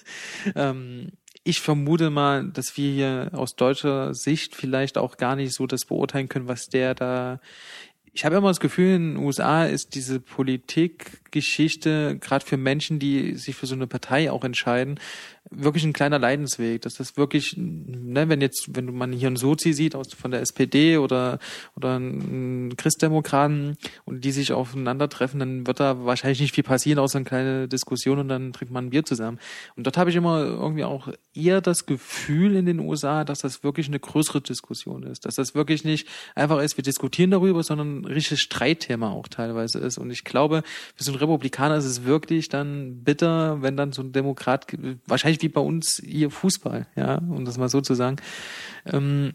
ähm, 0.54 1.12
ich 1.48 1.60
vermute 1.60 2.10
mal, 2.10 2.46
dass 2.48 2.76
wir 2.76 2.92
hier 2.92 3.30
aus 3.32 3.56
deutscher 3.56 4.12
Sicht 4.12 4.54
vielleicht 4.54 4.98
auch 4.98 5.16
gar 5.16 5.34
nicht 5.34 5.54
so 5.54 5.66
das 5.66 5.86
beurteilen 5.86 6.28
können, 6.28 6.46
was 6.46 6.68
der 6.68 6.94
da 6.94 7.40
ich 8.18 8.24
habe 8.24 8.34
immer 8.34 8.48
das 8.48 8.58
Gefühl, 8.58 8.96
in 8.96 9.14
den 9.14 9.24
USA 9.24 9.64
ist 9.64 9.94
diese 9.94 10.18
Politikgeschichte, 10.18 12.18
gerade 12.20 12.44
für 12.44 12.56
Menschen, 12.56 12.98
die 12.98 13.36
sich 13.36 13.54
für 13.54 13.66
so 13.66 13.76
eine 13.76 13.86
Partei 13.86 14.32
auch 14.32 14.42
entscheiden, 14.42 14.98
wirklich 15.50 15.84
ein 15.84 15.92
kleiner 15.92 16.18
Leidensweg. 16.18 16.82
Dass 16.82 16.94
das 16.94 17.16
wirklich, 17.16 17.54
ne, 17.56 18.28
wenn 18.28 18.40
jetzt, 18.40 18.74
wenn 18.74 18.94
man 18.94 19.12
hier 19.12 19.28
einen 19.28 19.36
Sozi 19.36 19.72
sieht 19.72 19.94
aus 19.94 20.12
von 20.14 20.30
der 20.30 20.40
SPD 20.40 20.98
oder 20.98 21.38
oder 21.76 21.94
einen 21.94 22.76
Christdemokraten 22.76 23.76
und 24.04 24.24
die 24.24 24.32
sich 24.32 24.52
aufeinandertreffen, 24.52 25.38
dann 25.38 25.66
wird 25.66 25.78
da 25.78 26.04
wahrscheinlich 26.04 26.40
nicht 26.40 26.56
viel 26.56 26.64
passieren, 26.64 26.98
außer 26.98 27.18
eine 27.18 27.24
kleine 27.24 27.68
Diskussion 27.68 28.18
und 28.18 28.28
dann 28.28 28.52
trinkt 28.52 28.72
man 28.72 28.86
ein 28.86 28.90
Bier 28.90 29.04
zusammen. 29.04 29.38
Und 29.76 29.86
dort 29.86 29.96
habe 29.96 30.10
ich 30.10 30.16
immer 30.16 30.40
irgendwie 30.40 30.84
auch 30.84 31.08
eher 31.34 31.60
das 31.60 31.86
Gefühl 31.86 32.56
in 32.56 32.66
den 32.66 32.80
USA, 32.80 33.24
dass 33.24 33.40
das 33.40 33.62
wirklich 33.62 33.88
eine 33.88 34.00
größere 34.00 34.40
Diskussion 34.40 35.04
ist. 35.04 35.24
Dass 35.24 35.36
das 35.36 35.54
wirklich 35.54 35.84
nicht 35.84 36.08
einfach 36.34 36.60
ist, 36.60 36.76
wir 36.76 36.84
diskutieren 36.84 37.30
darüber, 37.30 37.62
sondern 37.62 38.07
richtiges 38.08 38.40
Streitthema 38.40 39.10
auch 39.10 39.28
teilweise 39.28 39.78
ist. 39.78 39.98
Und 39.98 40.10
ich 40.10 40.24
glaube, 40.24 40.62
für 40.94 41.04
so 41.04 41.12
einen 41.12 41.20
Republikaner 41.20 41.76
ist 41.76 41.84
es 41.84 42.04
wirklich 42.04 42.48
dann 42.48 43.04
bitter, 43.04 43.62
wenn 43.62 43.76
dann 43.76 43.92
so 43.92 44.02
ein 44.02 44.12
Demokrat, 44.12 44.66
wahrscheinlich 45.06 45.42
wie 45.42 45.48
bei 45.48 45.60
uns 45.60 46.02
hier 46.04 46.30
Fußball, 46.30 46.86
ja, 46.96 47.18
um 47.18 47.44
das 47.44 47.58
mal 47.58 47.68
so 47.68 47.80
zu 47.80 47.94
sagen. 47.94 48.16
Ähm, 48.86 49.34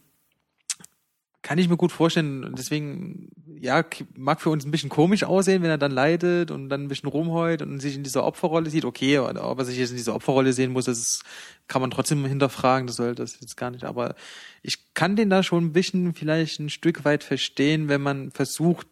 kann 1.43 1.57
ich 1.57 1.69
mir 1.69 1.77
gut 1.77 1.91
vorstellen. 1.91 2.55
Deswegen, 2.57 3.29
ja, 3.59 3.85
mag 4.15 4.41
für 4.41 4.49
uns 4.49 4.65
ein 4.65 4.71
bisschen 4.71 4.89
komisch 4.89 5.23
aussehen, 5.23 5.61
wenn 5.61 5.69
er 5.69 5.77
dann 5.77 5.91
leidet 5.91 6.49
und 6.49 6.69
dann 6.69 6.83
ein 6.83 6.87
bisschen 6.87 7.09
rumheult 7.09 7.61
und 7.61 7.79
sich 7.79 7.95
in 7.95 8.03
dieser 8.03 8.23
Opferrolle 8.23 8.69
sieht. 8.69 8.85
Okay, 8.85 9.19
ob 9.19 9.59
er 9.59 9.65
sich 9.65 9.77
jetzt 9.77 9.91
in 9.91 9.97
dieser 9.97 10.15
Opferrolle 10.15 10.53
sehen 10.53 10.71
muss, 10.71 10.85
das 10.85 11.21
kann 11.67 11.81
man 11.81 11.91
trotzdem 11.91 12.25
hinterfragen. 12.25 12.87
Das 12.87 12.95
soll 12.95 13.13
das 13.13 13.39
jetzt 13.41 13.57
gar 13.57 13.71
nicht. 13.71 13.83
Aber 13.83 14.15
ich 14.61 14.93
kann 14.93 15.15
den 15.15 15.29
da 15.29 15.43
schon 15.43 15.65
ein 15.65 15.73
bisschen 15.73 16.13
vielleicht 16.13 16.59
ein 16.59 16.69
Stück 16.69 17.05
weit 17.05 17.23
verstehen, 17.23 17.89
wenn 17.89 18.01
man 18.01 18.31
versucht, 18.31 18.87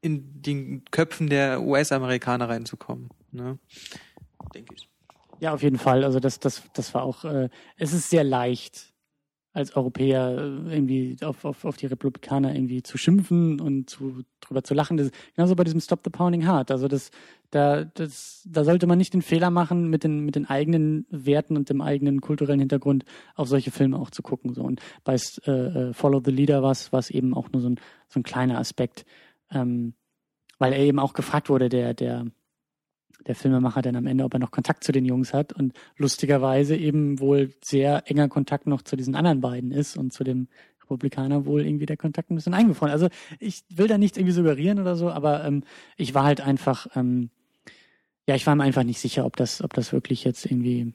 in 0.00 0.42
den 0.42 0.84
Köpfen 0.90 1.28
der 1.28 1.62
US-Amerikaner 1.62 2.48
reinzukommen. 2.48 3.10
Ne? 3.30 3.58
Denke 4.54 4.74
ich. 4.74 4.88
Ja, 5.40 5.52
auf 5.54 5.62
jeden 5.62 5.78
Fall. 5.78 6.04
Also 6.04 6.20
das, 6.20 6.40
das, 6.40 6.62
das 6.72 6.94
war 6.94 7.02
auch, 7.02 7.24
äh, 7.24 7.48
es 7.76 7.92
ist 7.92 8.10
sehr 8.10 8.24
leicht, 8.24 8.91
als 9.52 9.76
Europäer 9.76 10.30
äh, 10.30 10.74
irgendwie 10.74 11.16
auf, 11.22 11.44
auf, 11.44 11.64
auf 11.64 11.76
die 11.76 11.86
Republikaner 11.86 12.54
irgendwie 12.54 12.82
zu 12.82 12.96
schimpfen 12.96 13.60
und 13.60 13.90
zu, 13.90 14.22
drüber 14.40 14.64
zu 14.64 14.74
lachen. 14.74 14.96
Das, 14.96 15.10
genauso 15.34 15.54
bei 15.54 15.64
diesem 15.64 15.80
Stop 15.80 16.00
the 16.04 16.10
Pounding 16.10 16.46
Heart. 16.46 16.70
Also 16.70 16.88
das, 16.88 17.10
da, 17.50 17.84
das, 17.84 18.46
da 18.50 18.64
sollte 18.64 18.86
man 18.86 18.98
nicht 18.98 19.12
den 19.12 19.22
Fehler 19.22 19.50
machen, 19.50 19.88
mit 19.88 20.04
den, 20.04 20.20
mit 20.20 20.36
den 20.36 20.48
eigenen 20.48 21.06
Werten 21.10 21.56
und 21.56 21.68
dem 21.68 21.82
eigenen 21.82 22.20
kulturellen 22.20 22.60
Hintergrund 22.60 23.04
auf 23.34 23.48
solche 23.48 23.70
Filme 23.70 23.98
auch 23.98 24.10
zu 24.10 24.22
gucken. 24.22 24.54
So. 24.54 24.62
Und 24.62 24.80
bei 25.04 25.16
äh, 25.46 25.50
äh 25.50 25.92
Follow 25.92 26.22
the 26.24 26.30
Leader 26.30 26.62
war 26.62 26.72
es 26.72 27.10
eben 27.10 27.34
auch 27.34 27.52
nur 27.52 27.60
so 27.60 27.68
ein, 27.68 27.80
so 28.08 28.20
ein 28.20 28.22
kleiner 28.22 28.58
Aspekt, 28.58 29.04
ähm, 29.50 29.94
weil 30.58 30.72
er 30.72 30.80
eben 30.80 30.98
auch 30.98 31.12
gefragt 31.12 31.50
wurde, 31.50 31.68
der, 31.68 31.92
der, 31.92 32.26
der 33.26 33.34
Filmemacher 33.34 33.82
dann 33.82 33.96
am 33.96 34.06
Ende, 34.06 34.24
ob 34.24 34.34
er 34.34 34.40
noch 34.40 34.50
Kontakt 34.50 34.84
zu 34.84 34.92
den 34.92 35.04
Jungs 35.04 35.32
hat 35.32 35.52
und 35.52 35.72
lustigerweise 35.96 36.76
eben 36.76 37.20
wohl 37.20 37.52
sehr 37.62 38.02
enger 38.06 38.28
Kontakt 38.28 38.66
noch 38.66 38.82
zu 38.82 38.96
diesen 38.96 39.14
anderen 39.14 39.40
beiden 39.40 39.70
ist 39.70 39.96
und 39.96 40.12
zu 40.12 40.24
dem 40.24 40.48
Republikaner 40.82 41.46
wohl 41.46 41.64
irgendwie 41.64 41.86
der 41.86 41.96
Kontakt 41.96 42.30
ein 42.30 42.36
bisschen 42.36 42.54
eingefroren. 42.54 42.92
Also 42.92 43.08
ich 43.38 43.64
will 43.68 43.88
da 43.88 43.98
nichts 43.98 44.18
irgendwie 44.18 44.34
suggerieren 44.34 44.78
oder 44.78 44.96
so, 44.96 45.10
aber 45.10 45.44
ähm, 45.44 45.64
ich 45.96 46.14
war 46.14 46.24
halt 46.24 46.40
einfach, 46.40 46.86
ähm, 46.94 47.30
ja, 48.26 48.34
ich 48.34 48.46
war 48.46 48.54
mir 48.54 48.64
einfach 48.64 48.84
nicht 48.84 49.00
sicher, 49.00 49.24
ob 49.24 49.36
das, 49.36 49.62
ob 49.62 49.72
das 49.74 49.92
wirklich 49.92 50.24
jetzt 50.24 50.44
irgendwie 50.44 50.92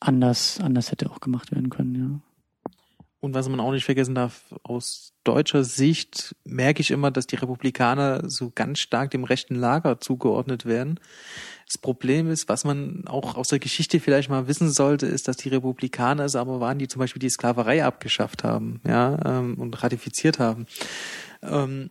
anders, 0.00 0.60
anders 0.60 0.90
hätte 0.90 1.10
auch 1.10 1.20
gemacht 1.20 1.52
werden 1.52 1.70
können, 1.70 1.94
ja. 1.94 2.33
Und 3.24 3.32
was 3.32 3.48
man 3.48 3.58
auch 3.58 3.72
nicht 3.72 3.86
vergessen 3.86 4.14
darf, 4.14 4.54
aus 4.64 5.14
deutscher 5.24 5.64
Sicht 5.64 6.36
merke 6.44 6.82
ich 6.82 6.90
immer, 6.90 7.10
dass 7.10 7.26
die 7.26 7.36
Republikaner 7.36 8.28
so 8.28 8.52
ganz 8.54 8.80
stark 8.80 9.12
dem 9.12 9.24
rechten 9.24 9.54
Lager 9.54 9.98
zugeordnet 9.98 10.66
werden. 10.66 11.00
Das 11.64 11.78
Problem 11.78 12.30
ist, 12.30 12.50
was 12.50 12.64
man 12.64 13.04
auch 13.06 13.36
aus 13.36 13.48
der 13.48 13.60
Geschichte 13.60 13.98
vielleicht 13.98 14.28
mal 14.28 14.46
wissen 14.46 14.70
sollte, 14.70 15.06
ist, 15.06 15.26
dass 15.26 15.38
die 15.38 15.48
Republikaner 15.48 16.24
es 16.24 16.36
aber 16.36 16.60
waren, 16.60 16.78
die 16.78 16.86
zum 16.86 17.00
Beispiel 17.00 17.20
die 17.20 17.30
Sklaverei 17.30 17.82
abgeschafft 17.82 18.44
haben, 18.44 18.82
ja, 18.86 19.18
ähm, 19.24 19.54
und 19.54 19.82
ratifiziert 19.82 20.38
haben. 20.38 20.66
Ähm, 21.40 21.88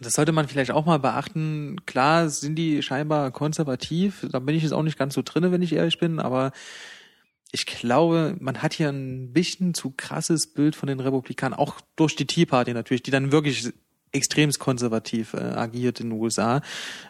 das 0.00 0.14
sollte 0.14 0.32
man 0.32 0.48
vielleicht 0.48 0.72
auch 0.72 0.86
mal 0.86 0.98
beachten. 0.98 1.76
Klar 1.86 2.30
sind 2.30 2.56
die 2.56 2.82
scheinbar 2.82 3.30
konservativ, 3.30 4.26
da 4.32 4.40
bin 4.40 4.56
ich 4.56 4.64
jetzt 4.64 4.72
auch 4.72 4.82
nicht 4.82 4.98
ganz 4.98 5.14
so 5.14 5.22
drinne, 5.24 5.52
wenn 5.52 5.62
ich 5.62 5.72
ehrlich 5.72 6.00
bin, 6.00 6.18
aber 6.18 6.50
ich 7.52 7.66
glaube, 7.66 8.36
man 8.38 8.62
hat 8.62 8.74
hier 8.74 8.88
ein 8.88 9.32
bisschen 9.32 9.74
zu 9.74 9.92
krasses 9.96 10.52
Bild 10.52 10.76
von 10.76 10.86
den 10.86 11.00
Republikanern, 11.00 11.58
auch 11.58 11.80
durch 11.96 12.14
die 12.14 12.26
Tea 12.26 12.46
Party 12.46 12.72
natürlich, 12.72 13.02
die 13.02 13.10
dann 13.10 13.32
wirklich 13.32 13.72
extrem 14.12 14.50
konservativ 14.52 15.34
äh, 15.34 15.38
agiert 15.38 16.00
in 16.00 16.10
den 16.10 16.20
USA. 16.20 16.62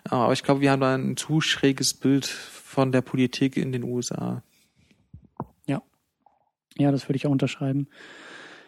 Aber 0.05 0.33
ich 0.33 0.43
glaube, 0.43 0.61
wir 0.61 0.71
haben 0.71 0.81
da 0.81 0.95
ein 0.95 1.17
zu 1.17 1.41
schräges 1.41 1.95
Bild 1.95 2.27
von 2.27 2.93
der 2.93 3.03
Politik 3.03 3.57
in 3.57 3.73
den 3.73 3.85
USA. 3.85 4.43
Ja. 5.67 5.83
Ja, 6.77 6.91
das 6.91 7.09
würde 7.09 7.17
ich 7.17 7.27
auch 7.27 7.31
unterschreiben. 7.31 7.89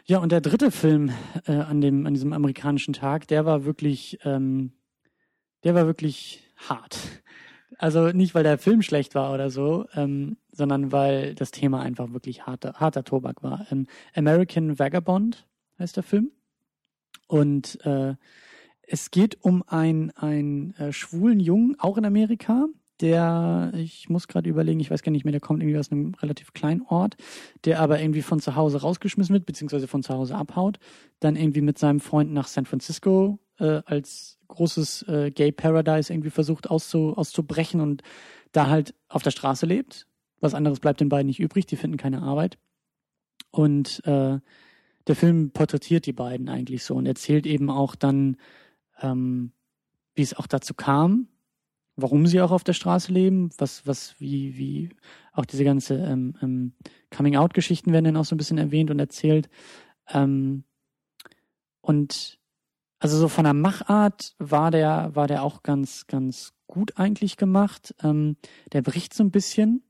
Ja, 0.04 0.18
und 0.18 0.32
der 0.32 0.40
dritte 0.40 0.70
Film 0.70 1.12
äh, 1.46 1.52
an 1.52 1.80
dem 1.80 2.06
an 2.06 2.14
diesem 2.14 2.32
amerikanischen 2.32 2.92
Tag, 2.92 3.28
der 3.28 3.46
war 3.46 3.64
wirklich, 3.64 4.18
ähm, 4.24 4.72
der 5.64 5.74
war 5.74 5.86
wirklich 5.86 6.42
hart. 6.56 6.98
Also 7.78 8.08
nicht, 8.08 8.34
weil 8.34 8.42
der 8.42 8.58
Film 8.58 8.82
schlecht 8.82 9.14
war 9.14 9.32
oder 9.32 9.50
so, 9.50 9.86
ähm, 9.94 10.36
sondern 10.52 10.92
weil 10.92 11.34
das 11.34 11.50
Thema 11.50 11.80
einfach 11.80 12.12
wirklich 12.12 12.46
harter, 12.46 12.74
harter 12.74 13.04
Tobak 13.04 13.42
war. 13.42 13.66
Ähm, 13.70 13.86
American 14.14 14.78
Vagabond 14.78 15.46
heißt 15.78 15.96
der 15.96 16.02
Film. 16.02 16.30
Und 17.26 17.84
äh, 17.84 18.14
es 18.82 19.10
geht 19.10 19.42
um 19.42 19.62
einen, 19.66 20.10
einen 20.10 20.74
äh, 20.74 20.92
schwulen 20.92 21.40
Jungen, 21.40 21.76
auch 21.78 21.96
in 21.96 22.04
Amerika, 22.04 22.66
der, 23.00 23.72
ich 23.74 24.08
muss 24.08 24.28
gerade 24.28 24.48
überlegen, 24.48 24.80
ich 24.80 24.90
weiß 24.90 25.02
gar 25.02 25.10
nicht 25.10 25.24
mehr, 25.24 25.32
der 25.32 25.40
kommt 25.40 25.62
irgendwie 25.62 25.78
aus 25.78 25.90
einem 25.90 26.14
relativ 26.14 26.52
kleinen 26.52 26.82
Ort, 26.82 27.16
der 27.64 27.80
aber 27.80 28.00
irgendwie 28.00 28.22
von 28.22 28.38
zu 28.38 28.54
Hause 28.54 28.80
rausgeschmissen 28.80 29.32
wird, 29.32 29.44
beziehungsweise 29.44 29.88
von 29.88 30.02
zu 30.02 30.14
Hause 30.14 30.36
abhaut, 30.36 30.78
dann 31.18 31.36
irgendwie 31.36 31.62
mit 31.62 31.78
seinem 31.78 32.00
Freund 32.00 32.32
nach 32.32 32.46
San 32.46 32.64
Francisco 32.64 33.38
äh, 33.62 33.82
als 33.86 34.38
großes 34.48 35.02
äh, 35.08 35.30
Gay 35.30 35.52
Paradise 35.52 36.12
irgendwie 36.12 36.30
versucht 36.30 36.68
auszu, 36.68 37.16
auszubrechen 37.16 37.80
und 37.80 38.02
da 38.52 38.68
halt 38.68 38.94
auf 39.08 39.22
der 39.22 39.30
Straße 39.30 39.66
lebt. 39.66 40.06
Was 40.40 40.54
anderes 40.54 40.80
bleibt 40.80 41.00
den 41.00 41.08
beiden 41.08 41.28
nicht 41.28 41.40
übrig, 41.40 41.66
die 41.66 41.76
finden 41.76 41.96
keine 41.96 42.22
Arbeit. 42.22 42.58
Und 43.50 44.04
äh, 44.06 44.40
der 45.06 45.16
Film 45.16 45.50
porträtiert 45.50 46.06
die 46.06 46.12
beiden 46.12 46.48
eigentlich 46.48 46.84
so 46.84 46.94
und 46.96 47.06
erzählt 47.06 47.46
eben 47.46 47.70
auch 47.70 47.94
dann, 47.94 48.36
ähm, 49.00 49.52
wie 50.14 50.22
es 50.22 50.34
auch 50.34 50.46
dazu 50.46 50.74
kam, 50.74 51.28
warum 51.96 52.26
sie 52.26 52.40
auch 52.40 52.50
auf 52.50 52.64
der 52.64 52.72
Straße 52.72 53.12
leben, 53.12 53.50
was, 53.58 53.86
was, 53.86 54.14
wie, 54.18 54.56
wie 54.56 54.90
auch 55.32 55.44
diese 55.44 55.64
ganze 55.64 55.94
ähm, 55.94 56.34
ähm, 56.42 56.72
Coming-out-Geschichten 57.10 57.92
werden 57.92 58.06
dann 58.06 58.16
auch 58.16 58.24
so 58.24 58.34
ein 58.34 58.38
bisschen 58.38 58.58
erwähnt 58.58 58.90
und 58.90 58.98
erzählt. 58.98 59.48
Ähm, 60.08 60.64
und 61.80 62.38
also 63.02 63.18
so 63.18 63.26
von 63.26 63.42
der 63.42 63.52
Machart 63.52 64.36
war 64.38 64.70
der, 64.70 65.10
war 65.14 65.26
der 65.26 65.42
auch 65.42 65.64
ganz, 65.64 66.06
ganz 66.06 66.52
gut 66.68 66.98
eigentlich 66.98 67.36
gemacht. 67.36 67.96
Ähm, 68.00 68.36
der 68.72 68.80
bricht 68.80 69.12
so 69.12 69.24
ein 69.24 69.32
bisschen 69.32 69.82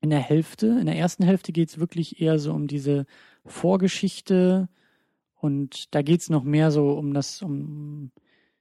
in 0.00 0.10
der 0.10 0.20
Hälfte. 0.20 0.78
In 0.78 0.86
der 0.86 0.96
ersten 0.96 1.24
Hälfte 1.24 1.50
geht 1.50 1.70
es 1.70 1.80
wirklich 1.80 2.20
eher 2.20 2.38
so 2.38 2.52
um 2.52 2.68
diese 2.68 3.06
Vorgeschichte 3.44 4.68
und 5.34 5.92
da 5.92 6.02
geht 6.02 6.20
es 6.20 6.30
noch 6.30 6.44
mehr 6.44 6.70
so 6.70 6.92
um 6.92 7.14
das, 7.14 7.42
um 7.42 8.12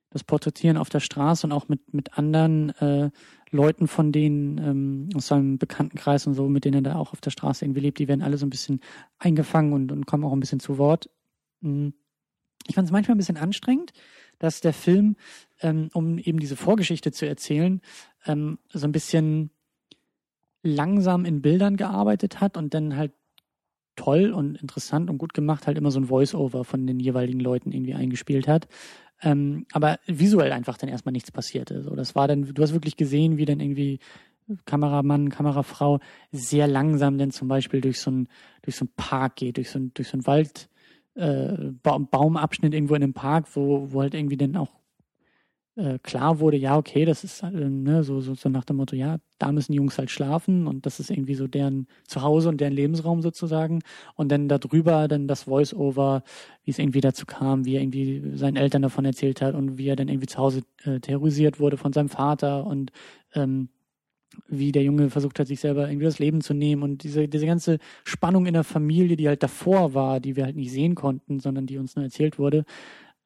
das 0.10 0.24
Porträtieren 0.24 0.78
auf 0.78 0.90
der 0.90 1.00
Straße 1.00 1.46
und 1.46 1.54
auch 1.54 1.68
mit, 1.68 1.94
mit 1.94 2.18
anderen 2.18 2.70
äh, 2.80 3.12
Leuten 3.52 3.88
von 3.88 4.12
denen 4.12 4.58
ähm, 4.58 5.10
aus 5.14 5.28
seinem 5.28 5.60
Bekanntenkreis 5.60 6.26
und 6.26 6.34
so, 6.34 6.50
mit 6.50 6.66
denen 6.66 6.84
er 6.84 6.94
da 6.94 6.96
auch 6.96 7.14
auf 7.14 7.22
der 7.22 7.30
Straße 7.30 7.66
irgendwie 7.66 7.82
lebt, 7.82 8.00
die 8.00 8.08
werden 8.08 8.24
alle 8.24 8.40
so 8.40 8.48
ein 8.48 8.50
bisschen 8.50 8.80
eingefangen 9.20 9.74
und, 9.74 9.92
und 9.92 10.08
kommen 10.08 10.24
auch 10.24 10.34
ein 10.34 10.40
bisschen 10.40 10.60
zu 10.60 10.80
Wort. 10.80 11.12
Mhm. 11.62 11.94
Ich 12.70 12.76
fand 12.76 12.86
es 12.86 12.92
manchmal 12.92 13.16
ein 13.16 13.18
bisschen 13.18 13.38
anstrengend, 13.38 13.94
dass 14.38 14.62
der 14.62 14.74
Film, 14.74 15.16
ähm, 15.62 15.90
um 15.94 16.20
eben 16.20 16.40
diese 16.40 16.56
Vorgeschichte 16.56 17.12
zu 17.12 17.28
erzählen, 17.28 17.82
ähm, 18.26 18.60
so 18.72 18.86
ein 18.86 18.92
bisschen 18.92 19.50
langsam 20.62 21.26
in 21.26 21.42
Bildern 21.42 21.78
gearbeitet 21.78 22.42
hat 22.42 22.58
und 22.58 22.76
dann 22.76 22.96
halt 22.96 23.12
toll 23.96 24.32
und 24.32 24.62
interessant 24.62 25.10
und 25.10 25.18
gut 25.18 25.34
gemacht 25.34 25.66
halt 25.66 25.78
immer 25.78 25.90
so 25.90 26.00
ein 26.00 26.06
Voice-Over 26.06 26.64
von 26.64 26.86
den 26.86 27.00
jeweiligen 27.00 27.40
Leuten 27.40 27.72
irgendwie 27.72 27.96
eingespielt 27.96 28.48
hat. 28.48 28.68
Ähm, 29.22 29.66
aber 29.74 30.00
visuell 30.06 30.52
einfach 30.52 30.78
dann 30.78 30.90
erstmal 30.90 31.12
nichts 31.12 31.32
passierte. 31.32 31.82
So, 31.82 31.96
das 31.96 32.16
war 32.16 32.28
dann, 32.28 32.54
du 32.54 32.62
hast 32.62 32.74
wirklich 32.74 32.98
gesehen, 32.98 33.38
wie 33.38 33.46
dann 33.46 33.60
irgendwie 33.60 34.00
Kameramann, 34.66 35.30
Kamerafrau 35.30 36.00
sehr 36.32 36.68
langsam 36.68 37.18
dann 37.18 37.32
zum 37.32 37.48
Beispiel 37.48 37.82
durch 37.82 38.00
so 38.00 38.12
ein 38.12 38.28
durch 38.62 38.76
so 38.76 38.86
ein 38.86 38.92
Park 38.96 39.38
geht, 39.38 39.58
durch 39.58 39.70
so 39.72 39.80
ein 39.80 39.92
durch 39.96 40.08
so 40.08 40.18
ein 40.18 40.26
Wald 40.28 40.70
äh, 41.20 41.72
Baumabschnitt 41.84 42.74
irgendwo 42.74 42.96
in 42.96 43.04
einem 43.04 43.14
Park, 43.14 43.48
wo, 43.56 43.92
wo 43.92 44.02
halt 44.02 44.14
irgendwie 44.14 44.38
dann 44.38 44.56
auch 44.56 44.80
äh, 45.76 46.00
klar 46.00 46.40
wurde, 46.40 46.58
ja, 46.58 46.78
okay, 46.78 47.06
das 47.06 47.24
ist 47.24 47.42
äh, 47.44 47.52
ne, 47.52 48.04
so, 48.04 48.20
so, 48.22 48.36
so 48.36 48.50
nach 48.50 48.66
dem 48.66 48.78
Motto, 48.78 48.96
ja, 48.96 49.18
da 49.38 49.52
müssen 49.52 49.72
die 49.72 49.78
Jungs 49.78 49.98
halt 49.98 50.12
schlafen 50.12 50.68
und 50.68 50.86
das 50.86 51.00
ist 51.00 51.10
irgendwie 51.10 51.36
so 51.36 51.48
deren 51.48 51.88
Zuhause 52.06 52.50
und 52.50 52.60
deren 52.60 52.74
Lebensraum 52.74 53.22
sozusagen. 53.22 53.82
Und 54.16 54.30
dann 54.30 54.50
darüber 54.50 55.08
dann 55.08 55.28
das 55.28 55.44
Voice-Over, 55.44 56.24
wie 56.64 56.72
es 56.72 56.80
irgendwie 56.80 57.02
dazu 57.02 57.26
kam, 57.26 57.66
wie 57.66 57.76
er 57.76 57.82
irgendwie 57.82 58.38
seinen 58.38 58.58
Eltern 58.58 58.82
davon 58.82 59.06
erzählt 59.06 59.42
hat 59.42 59.56
und 59.56 59.78
wie 59.78 59.88
er 59.88 59.96
dann 59.96 60.10
irgendwie 60.10 60.28
zu 60.28 60.38
Hause 60.38 60.64
äh, 60.84 61.00
terrorisiert 61.00 61.60
wurde 61.60 61.78
von 61.78 61.94
seinem 61.94 62.10
Vater 62.10 62.66
und 62.66 62.92
ähm, 63.34 63.70
wie 64.48 64.72
der 64.72 64.84
Junge 64.84 65.10
versucht 65.10 65.40
hat, 65.40 65.48
sich 65.48 65.60
selber 65.60 65.90
irgendwie 65.90 66.06
das 66.06 66.20
Leben 66.20 66.42
zu 66.42 66.54
nehmen 66.54 66.84
und 66.84 67.04
diese, 67.04 67.28
diese 67.28 67.46
ganze 67.46 67.80
Spannung 68.04 68.46
in 68.46 68.54
der 68.54 68.64
Familie, 68.64 69.16
die 69.16 69.28
halt 69.28 69.44
davor 69.44 69.94
war, 69.94 70.20
die 70.20 70.36
wir 70.36 70.46
halt 70.46 70.56
nicht 70.56 70.72
sehen 70.72 70.96
konnten, 70.96 71.40
sondern 71.40 71.66
die 71.66 71.78
uns 71.78 71.96
nur 71.96 72.06
erzählt 72.06 72.40
wurde, 72.40 72.66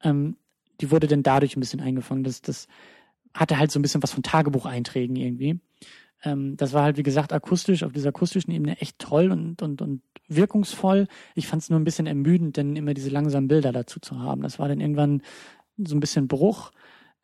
ähm, 0.02 0.36
die 0.80 0.90
wurde 0.90 1.06
dann 1.06 1.22
dadurch 1.22 1.56
ein 1.56 1.60
bisschen 1.60 1.80
eingefangen. 1.80 2.24
Das, 2.24 2.42
das 2.42 2.68
hatte 3.32 3.58
halt 3.58 3.70
so 3.70 3.78
ein 3.78 3.82
bisschen 3.82 4.02
was 4.02 4.12
von 4.12 4.22
Tagebucheinträgen 4.22 5.16
irgendwie. 5.16 5.60
Ähm, 6.24 6.56
das 6.56 6.72
war 6.72 6.82
halt, 6.82 6.96
wie 6.96 7.02
gesagt, 7.02 7.32
akustisch, 7.32 7.82
auf 7.82 7.92
dieser 7.92 8.08
akustischen 8.08 8.52
Ebene 8.52 8.80
echt 8.80 8.98
toll 8.98 9.30
und, 9.30 9.62
und, 9.62 9.82
und 9.82 10.02
wirkungsvoll. 10.28 11.06
Ich 11.34 11.46
fand 11.46 11.62
es 11.62 11.70
nur 11.70 11.78
ein 11.78 11.84
bisschen 11.84 12.06
ermüdend, 12.06 12.56
denn 12.56 12.76
immer 12.76 12.94
diese 12.94 13.10
langsamen 13.10 13.48
Bilder 13.48 13.72
dazu 13.72 14.00
zu 14.00 14.20
haben. 14.20 14.42
Das 14.42 14.58
war 14.58 14.68
dann 14.68 14.80
irgendwann 14.80 15.22
so 15.76 15.94
ein 15.94 16.00
bisschen 16.00 16.28
Bruch. 16.28 16.70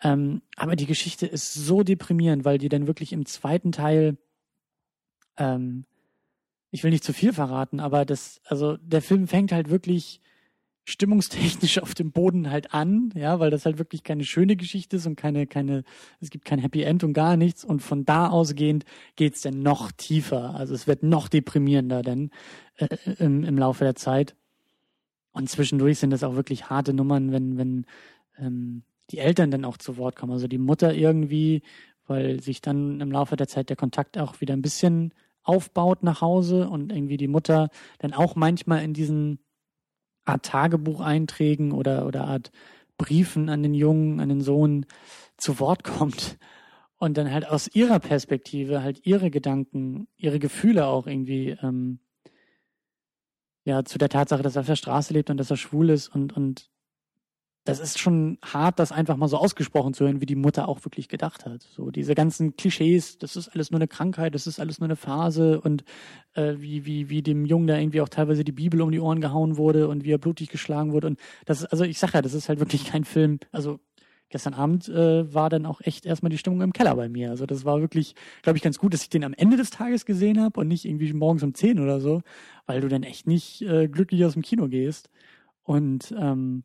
Ähm, 0.02 0.42
aber 0.56 0.76
die 0.76 0.86
Geschichte 0.86 1.26
ist 1.26 1.52
so 1.54 1.82
deprimierend, 1.82 2.44
weil 2.44 2.58
die 2.58 2.68
dann 2.68 2.86
wirklich 2.86 3.12
im 3.12 3.26
zweiten 3.26 3.72
Teil, 3.72 4.16
ähm, 5.36 5.84
ich 6.70 6.84
will 6.84 6.90
nicht 6.90 7.04
zu 7.04 7.12
viel 7.12 7.32
verraten, 7.32 7.80
aber 7.80 8.04
das, 8.04 8.40
also 8.44 8.76
der 8.78 9.02
Film 9.02 9.28
fängt 9.28 9.52
halt 9.52 9.70
wirklich 9.70 10.20
stimmungstechnisch 10.84 11.78
auf 11.82 11.94
dem 11.94 12.12
Boden 12.12 12.50
halt 12.50 12.74
an, 12.74 13.12
ja, 13.14 13.38
weil 13.40 13.50
das 13.50 13.64
halt 13.64 13.78
wirklich 13.78 14.02
keine 14.02 14.24
schöne 14.24 14.56
Geschichte 14.56 14.96
ist 14.96 15.06
und 15.06 15.16
keine, 15.16 15.46
keine, 15.46 15.84
es 16.20 16.30
gibt 16.30 16.44
kein 16.44 16.58
Happy 16.58 16.82
End 16.82 17.04
und 17.04 17.12
gar 17.12 17.36
nichts. 17.36 17.64
Und 17.64 17.80
von 17.80 18.04
da 18.04 18.28
ausgehend 18.28 18.84
geht's 19.16 19.42
dann 19.42 19.62
noch 19.62 19.92
tiefer. 19.92 20.54
Also 20.54 20.74
es 20.74 20.86
wird 20.86 21.02
noch 21.02 21.28
deprimierender 21.28 22.02
denn 22.02 22.30
äh, 22.76 22.88
im, 23.18 23.44
im 23.44 23.58
Laufe 23.58 23.84
der 23.84 23.94
Zeit. 23.94 24.34
Und 25.32 25.48
zwischendurch 25.48 25.98
sind 25.98 26.10
das 26.10 26.24
auch 26.24 26.34
wirklich 26.34 26.70
harte 26.70 26.92
Nummern, 26.92 27.30
wenn, 27.30 27.56
wenn 27.56 27.86
ähm, 28.36 28.82
die 29.10 29.18
Eltern 29.18 29.50
dann 29.50 29.64
auch 29.64 29.76
zu 29.76 29.96
Wort 29.96 30.16
kommen. 30.16 30.32
Also 30.32 30.48
die 30.48 30.58
Mutter 30.58 30.94
irgendwie, 30.94 31.62
weil 32.06 32.40
sich 32.40 32.60
dann 32.60 33.00
im 33.00 33.12
Laufe 33.12 33.36
der 33.36 33.48
Zeit 33.48 33.68
der 33.68 33.76
Kontakt 33.76 34.18
auch 34.18 34.40
wieder 34.40 34.54
ein 34.54 34.62
bisschen 34.62 35.12
aufbaut 35.42 36.02
nach 36.02 36.20
Hause 36.20 36.68
und 36.68 36.92
irgendwie 36.92 37.16
die 37.16 37.28
Mutter 37.28 37.70
dann 37.98 38.12
auch 38.12 38.36
manchmal 38.36 38.84
in 38.84 38.92
diesen 38.92 39.38
Art 40.24 40.44
Tagebucheinträgen 40.44 41.72
oder, 41.72 42.06
oder 42.06 42.26
Art 42.26 42.50
Briefen 42.98 43.48
an 43.48 43.62
den 43.62 43.74
Jungen, 43.74 44.20
an 44.20 44.28
den 44.28 44.42
Sohn 44.42 44.86
zu 45.36 45.58
Wort 45.58 45.84
kommt 45.84 46.38
und 46.96 47.16
dann 47.16 47.32
halt 47.32 47.48
aus 47.48 47.68
ihrer 47.74 47.98
Perspektive 47.98 48.82
halt 48.82 49.06
ihre 49.06 49.30
Gedanken, 49.30 50.06
ihre 50.16 50.38
Gefühle 50.38 50.86
auch 50.86 51.06
irgendwie 51.06 51.56
ähm, 51.62 52.00
ja 53.64 53.84
zu 53.84 53.98
der 53.98 54.10
Tatsache, 54.10 54.42
dass 54.42 54.56
er 54.56 54.60
auf 54.60 54.66
der 54.66 54.76
Straße 54.76 55.14
lebt 55.14 55.30
und 55.30 55.38
dass 55.38 55.50
er 55.50 55.56
schwul 55.56 55.90
ist 55.90 56.08
und 56.08 56.36
und 56.36 56.70
das 57.64 57.78
ist 57.78 57.98
schon 57.98 58.38
hart, 58.42 58.78
das 58.78 58.90
einfach 58.90 59.16
mal 59.16 59.28
so 59.28 59.36
ausgesprochen 59.36 59.92
zu 59.92 60.04
hören, 60.04 60.20
wie 60.20 60.26
die 60.26 60.34
Mutter 60.34 60.68
auch 60.68 60.84
wirklich 60.84 61.08
gedacht 61.08 61.44
hat. 61.44 61.62
So 61.62 61.90
diese 61.90 62.14
ganzen 62.14 62.56
Klischees, 62.56 63.18
das 63.18 63.36
ist 63.36 63.48
alles 63.48 63.70
nur 63.70 63.78
eine 63.78 63.88
Krankheit, 63.88 64.34
das 64.34 64.46
ist 64.46 64.58
alles 64.60 64.80
nur 64.80 64.86
eine 64.86 64.96
Phase 64.96 65.60
und 65.60 65.84
äh, 66.34 66.54
wie, 66.56 66.86
wie, 66.86 67.10
wie 67.10 67.22
dem 67.22 67.44
Jungen 67.44 67.66
da 67.66 67.78
irgendwie 67.78 68.00
auch 68.00 68.08
teilweise 68.08 68.44
die 68.44 68.52
Bibel 68.52 68.80
um 68.80 68.90
die 68.90 69.00
Ohren 69.00 69.20
gehauen 69.20 69.58
wurde 69.58 69.88
und 69.88 70.04
wie 70.04 70.12
er 70.12 70.18
blutig 70.18 70.48
geschlagen 70.48 70.92
wurde. 70.92 71.08
Und 71.08 71.20
das 71.44 71.60
ist, 71.60 71.66
also 71.66 71.84
ich 71.84 71.98
sag 71.98 72.14
ja, 72.14 72.22
das 72.22 72.32
ist 72.32 72.48
halt 72.48 72.60
wirklich 72.60 72.86
kein 72.86 73.04
Film. 73.04 73.38
Also 73.52 73.78
gestern 74.30 74.54
Abend 74.54 74.88
äh, 74.88 75.32
war 75.34 75.50
dann 75.50 75.66
auch 75.66 75.82
echt 75.82 76.06
erstmal 76.06 76.30
die 76.30 76.38
Stimmung 76.38 76.62
im 76.62 76.72
Keller 76.72 76.96
bei 76.96 77.10
mir. 77.10 77.30
Also 77.30 77.44
das 77.44 77.66
war 77.66 77.80
wirklich, 77.80 78.14
glaube 78.42 78.56
ich, 78.56 78.62
ganz 78.62 78.78
gut, 78.78 78.94
dass 78.94 79.02
ich 79.02 79.10
den 79.10 79.24
am 79.24 79.34
Ende 79.34 79.58
des 79.58 79.70
Tages 79.70 80.06
gesehen 80.06 80.40
habe 80.40 80.60
und 80.60 80.68
nicht 80.68 80.86
irgendwie 80.86 81.12
morgens 81.12 81.42
um 81.42 81.52
zehn 81.52 81.78
oder 81.78 82.00
so, 82.00 82.22
weil 82.66 82.80
du 82.80 82.88
dann 82.88 83.02
echt 83.02 83.26
nicht 83.26 83.60
äh, 83.62 83.88
glücklich 83.88 84.24
aus 84.24 84.32
dem 84.32 84.42
Kino 84.42 84.68
gehst. 84.68 85.10
Und 85.62 86.14
ähm, 86.18 86.64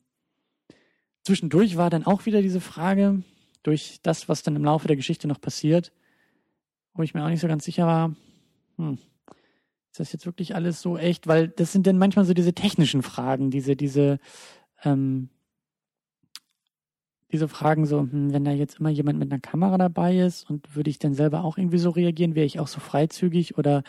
Zwischendurch 1.26 1.76
war 1.76 1.90
dann 1.90 2.06
auch 2.06 2.28
wieder 2.28 2.44
diese 2.44 2.62
Frage, 2.62 3.24
durch 3.64 4.00
das, 4.04 4.30
was 4.30 4.44
dann 4.44 4.56
im 4.56 4.64
Laufe 4.64 4.88
der 4.88 4.96
Geschichte 4.96 5.28
noch 5.28 5.42
passiert, 5.42 5.92
wo 6.94 7.02
ich 7.02 7.16
mir 7.16 7.26
auch 7.26 7.30
nicht 7.30 7.40
so 7.40 7.48
ganz 7.48 7.66
sicher 7.66 7.88
war, 7.88 8.16
hm, 8.78 9.00
ist 9.92 10.00
das 10.00 10.14
jetzt 10.14 10.28
wirklich 10.28 10.54
alles 10.54 10.82
so 10.82 10.98
echt? 10.98 11.26
Weil 11.26 11.48
das 11.48 11.72
sind 11.72 11.88
dann 11.88 11.98
manchmal 11.98 12.26
so 12.26 12.36
diese 12.36 12.54
technischen 12.54 13.02
Fragen, 13.02 13.50
diese, 13.50 13.76
diese, 13.76 14.20
ähm, 14.84 15.30
diese 17.32 17.48
Fragen 17.48 17.88
so, 17.88 18.02
hm, 18.02 18.32
wenn 18.32 18.46
da 18.46 18.52
jetzt 18.52 18.80
immer 18.80 18.90
jemand 18.90 19.18
mit 19.18 19.32
einer 19.32 19.42
Kamera 19.42 19.80
dabei 19.80 20.20
ist 20.20 20.48
und 20.48 20.76
würde 20.76 20.92
ich 20.92 21.00
dann 21.00 21.16
selber 21.16 21.44
auch 21.44 21.58
irgendwie 21.58 21.80
so 21.80 21.90
reagieren, 21.90 22.36
wäre 22.36 22.46
ich 22.46 22.60
auch 22.60 22.68
so 22.68 22.80
freizügig 22.80 23.58
oder 23.58 23.82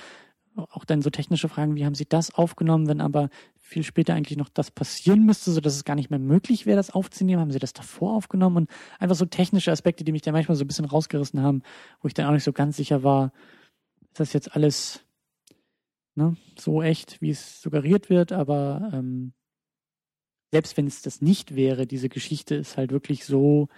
auch 0.56 0.84
dann 0.84 1.02
so 1.02 1.10
technische 1.10 1.48
Fragen, 1.48 1.74
wie 1.76 1.84
haben 1.84 1.94
Sie 1.94 2.06
das 2.08 2.34
aufgenommen, 2.34 2.88
wenn 2.88 3.00
aber 3.00 3.28
viel 3.58 3.82
später 3.82 4.14
eigentlich 4.14 4.38
noch 4.38 4.48
das 4.48 4.70
passieren 4.70 5.24
müsste, 5.24 5.50
so 5.50 5.60
dass 5.60 5.74
es 5.74 5.84
gar 5.84 5.96
nicht 5.96 6.10
mehr 6.10 6.18
möglich 6.18 6.66
wäre, 6.66 6.76
das 6.76 6.90
aufzunehmen? 6.90 7.40
Haben 7.40 7.50
Sie 7.50 7.58
das 7.58 7.72
davor 7.72 8.14
aufgenommen? 8.14 8.56
Und 8.56 8.70
einfach 8.98 9.16
so 9.16 9.26
technische 9.26 9.72
Aspekte, 9.72 10.04
die 10.04 10.12
mich 10.12 10.22
da 10.22 10.32
manchmal 10.32 10.56
so 10.56 10.64
ein 10.64 10.68
bisschen 10.68 10.84
rausgerissen 10.84 11.42
haben, 11.42 11.62
wo 12.00 12.08
ich 12.08 12.14
dann 12.14 12.26
auch 12.26 12.32
nicht 12.32 12.44
so 12.44 12.52
ganz 12.52 12.76
sicher 12.76 13.02
war, 13.02 13.32
ist 14.10 14.20
das 14.20 14.32
jetzt 14.32 14.54
alles 14.54 15.04
ne, 16.16 16.36
so 16.58 16.82
echt, 16.82 17.20
wie 17.20 17.30
es 17.30 17.60
suggeriert 17.60 18.10
wird, 18.10 18.32
aber 18.32 18.90
ähm, 18.92 19.32
selbst 20.52 20.76
wenn 20.76 20.86
es 20.86 21.02
das 21.02 21.20
nicht 21.20 21.54
wäre, 21.54 21.86
diese 21.86 22.08
Geschichte 22.08 22.54
ist 22.54 22.76
halt 22.76 22.90
wirklich 22.90 23.24
so, 23.24 23.68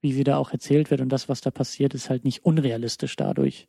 wie 0.00 0.12
sie 0.12 0.24
da 0.24 0.36
auch 0.36 0.52
erzählt 0.52 0.90
wird 0.90 1.00
und 1.00 1.08
das, 1.08 1.28
was 1.28 1.40
da 1.40 1.50
passiert, 1.50 1.94
ist 1.94 2.10
halt 2.10 2.24
nicht 2.24 2.44
unrealistisch 2.44 3.16
dadurch. 3.16 3.68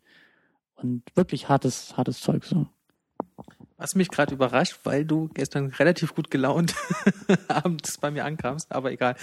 Und 0.76 1.04
wirklich 1.16 1.50
hartes, 1.50 1.96
hartes 1.98 2.22
Zeug 2.22 2.44
so. 2.44 2.68
Was 3.78 3.96
mich 3.96 4.10
gerade 4.10 4.34
überrascht, 4.34 4.80
weil 4.84 5.06
du 5.06 5.30
gestern 5.34 5.68
relativ 5.68 6.16
gut 6.16 6.32
gelaunt 6.32 6.76
abends 7.48 7.98
bei 7.98 8.12
mir 8.12 8.24
ankamst, 8.26 8.72
aber 8.72 8.92
egal. 8.92 9.16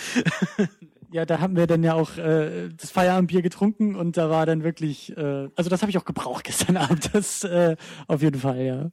ja, 1.12 1.24
da 1.24 1.40
haben 1.40 1.57
wir 1.57 1.66
dann 1.66 1.82
ja 1.82 1.94
auch 1.94 2.16
äh, 2.16 2.68
das 2.76 2.90
Feierabendbier 2.90 3.42
getrunken 3.42 3.94
und 3.96 4.16
da 4.16 4.30
war 4.30 4.46
dann 4.46 4.62
wirklich, 4.62 5.16
äh, 5.16 5.48
also 5.57 5.70
das 5.70 5.82
habe 5.82 5.90
ich 5.90 5.98
auch 5.98 6.05
gebraucht 6.05 6.44
gestern 6.44 6.76
Abend, 6.76 7.14
das 7.14 7.44
äh, 7.44 7.76
auf 8.07 8.22
jeden 8.22 8.40
Fall, 8.40 8.61
ja. 8.61 8.90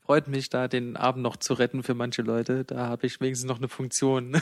Freut 0.00 0.26
mich 0.26 0.48
da, 0.48 0.66
den 0.66 0.96
Abend 0.96 1.22
noch 1.22 1.36
zu 1.36 1.54
retten 1.54 1.84
für 1.84 1.94
manche 1.94 2.22
Leute. 2.22 2.64
Da 2.64 2.88
habe 2.88 3.06
ich 3.06 3.20
wenigstens 3.20 3.48
noch 3.48 3.58
eine 3.58 3.68
Funktion 3.68 4.40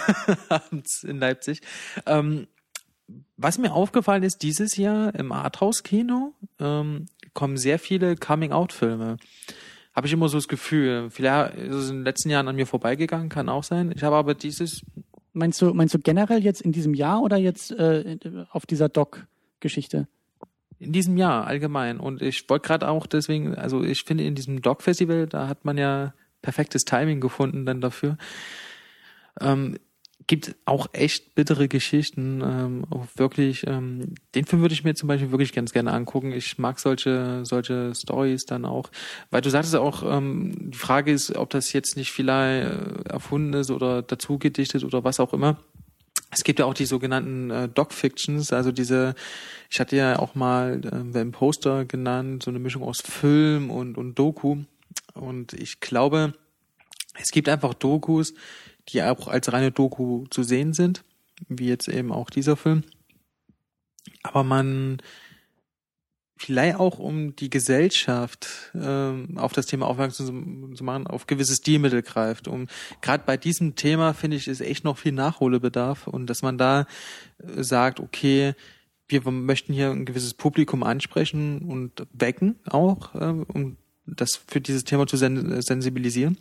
abends 0.49 1.05
in 1.05 1.19
Leipzig. 1.19 1.61
Ähm, 2.07 2.47
was 3.37 3.59
mir 3.59 3.73
aufgefallen 3.73 4.23
ist, 4.23 4.43
dieses 4.43 4.77
Jahr 4.77 5.15
im 5.15 5.33
Arthouse-Kino 5.33 6.35
ähm, 6.59 7.07
kommen 7.35 7.57
sehr 7.57 7.79
viele 7.79 8.17
Coming-out-Filme. 8.17 9.17
Habe 9.95 10.07
ich 10.07 10.13
immer 10.13 10.29
so 10.29 10.39
das 10.39 10.49
Gefühl. 10.49 11.11
Vielleicht 11.11 11.57
ist 11.57 11.75
es 11.75 11.91
in 11.91 11.97
den 11.97 12.05
letzten 12.05 12.31
Jahren 12.31 12.49
an 12.49 12.57
mir 12.57 12.67
vorbeigegangen, 12.67 13.29
kann 13.29 13.49
auch 13.49 13.65
sein. 13.65 13.93
Ich 13.95 14.03
habe 14.03 14.17
aber 14.17 14.35
dieses. 14.35 14.83
Meinst 15.33 15.61
du, 15.61 15.73
meinst 15.75 15.95
du 15.95 15.99
generell 15.99 16.43
jetzt 16.43 16.61
in 16.61 16.73
diesem 16.73 16.95
Jahr 16.95 17.23
oder 17.23 17.37
jetzt 17.37 17.71
äh, 17.73 18.19
auf 18.51 18.67
dieser 18.67 18.89
Doc-Geschichte? 18.89 20.09
In 20.79 20.93
diesem 20.93 21.17
Jahr 21.17 21.47
allgemein. 21.47 21.99
Und 21.99 22.23
ich 22.23 22.49
wollte 22.49 22.67
gerade 22.67 22.89
auch 22.89 23.07
deswegen, 23.07 23.55
also 23.55 23.83
ich 23.83 24.05
finde 24.05 24.25
in 24.25 24.35
diesem 24.35 24.63
Doc-Festival, 24.63 25.27
da 25.27 25.49
hat 25.49 25.65
man 25.65 25.77
ja 25.77 26.15
perfektes 26.43 26.85
Timing 26.85 27.21
gefunden 27.21 27.67
dann 27.67 27.81
dafür. 27.81 28.17
Ähm, 29.41 29.79
gibt 30.29 30.55
auch 30.67 30.89
echt 30.93 31.35
bittere 31.35 31.67
Geschichten. 31.67 32.41
Ähm, 32.45 32.85
wirklich, 33.17 33.67
ähm, 33.67 34.15
den 34.35 34.45
Film 34.45 34.63
würde 34.63 34.75
ich 34.75 34.85
mir 34.85 34.95
zum 34.95 35.09
Beispiel 35.09 35.33
wirklich 35.33 35.53
ganz 35.53 35.73
gerne 35.73 35.93
angucken. 35.93 36.33
Ich 36.33 36.59
mag 36.59 36.79
solche 36.79 37.45
solche 37.45 37.95
Stories 37.95 38.45
dann 38.45 38.65
auch, 38.65 38.91
weil 39.31 39.41
du 39.41 39.51
sagtest 39.51 39.75
auch, 39.75 40.05
ähm, 40.05 40.71
die 40.71 40.79
Frage 40.79 41.11
ist, 41.11 41.35
ob 41.35 41.51
das 41.51 41.73
jetzt 41.73 41.97
nicht 41.97 42.13
vielleicht 42.13 42.71
äh, 42.71 43.09
erfunden 43.09 43.55
ist 43.55 43.71
oder 43.71 44.03
dazu 44.03 44.39
gedichtet 44.39 44.85
oder 44.85 45.03
was 45.03 45.19
auch 45.19 45.33
immer. 45.33 45.57
Es 46.31 46.45
gibt 46.45 46.59
ja 46.59 46.67
auch 46.67 46.75
die 46.75 46.85
sogenannten 46.85 47.51
äh, 47.51 47.69
Doc-Fictions, 47.69 48.53
also 48.53 48.71
diese, 48.71 49.15
ich 49.71 49.81
hatte 49.81 49.97
ja 49.97 50.19
auch 50.19 50.35
mal 50.35 50.83
äh, 50.85 51.21
im 51.21 51.33
Poster 51.33 51.87
genannt, 51.87 52.43
so 52.43 52.51
eine 52.51 52.59
Mischung 52.59 52.83
aus 52.83 53.01
Film 53.01 53.71
und, 53.71 53.97
und 53.97 54.19
Doku. 54.19 54.59
Und 55.15 55.55
ich 55.55 55.81
glaube, 55.81 56.35
es 57.19 57.31
gibt 57.31 57.49
einfach 57.49 57.73
Dokus, 57.73 58.35
die 58.89 59.03
auch 59.03 59.29
als 59.29 59.53
reine 59.53 59.71
Doku 59.71 60.27
zu 60.31 60.43
sehen 60.43 60.73
sind, 60.73 61.05
wie 61.49 61.69
jetzt 61.69 61.89
eben 61.89 62.13
auch 62.13 62.31
dieser 62.31 62.57
Film. 62.57 62.85
Aber 64.23 64.45
man 64.45 64.99
vielleicht 66.39 66.79
auch 66.79 66.99
um 66.99 67.35
die 67.35 67.51
Gesellschaft 67.51 68.73
ähm, 68.75 69.37
auf 69.37 69.53
das 69.53 69.67
Thema 69.67 69.87
aufmerksam 69.87 70.75
zu 70.75 70.85
machen, 70.85 71.07
auf 71.07 71.27
gewisse 71.27 71.55
Stilmittel 71.55 72.03
greift. 72.03 72.49
Um 72.49 72.69
gerade 73.01 73.25
bei 73.27 73.37
diesem 73.37 73.75
Thema 73.75 74.15
finde 74.15 74.37
ich 74.37 74.49
ist 74.49 74.61
echt 74.61 74.85
noch 74.85 74.99
viel 74.99 75.13
Nachholbedarf 75.13 76.07
und 76.07 76.27
dass 76.29 76.43
man 76.43 76.57
da 76.57 76.87
äh, 77.39 77.63
sagt, 77.63 78.01
okay, 78.01 78.55
wir 79.09 79.23
möchten 79.31 79.73
hier 79.73 79.91
ein 79.91 80.05
gewisses 80.05 80.35
Publikum 80.35 80.83
ansprechen 80.83 81.63
und 81.63 82.07
wecken 82.13 82.57
auch, 82.69 83.15
äh, 83.15 83.45
um 83.49 83.77
das 84.07 84.37
für 84.37 84.61
dieses 84.61 84.85
Thema 84.85 85.07
zu 85.07 85.17
sen 85.17 85.61
sensibilisieren. 85.61 86.39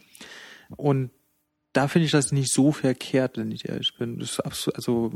Und 0.76 1.12
da 1.78 1.88
finde 1.88 2.08
ich 2.08 2.12
das 2.12 2.32
nicht 2.32 2.52
so 2.52 2.72
verkehrt, 2.72 3.38
wenn 3.38 3.52
ich 3.52 3.70
ehrlich 3.70 3.96
bin. 4.00 4.18
Das 4.18 4.32
ist 4.32 4.40
absolut, 4.40 4.78
also 4.78 5.12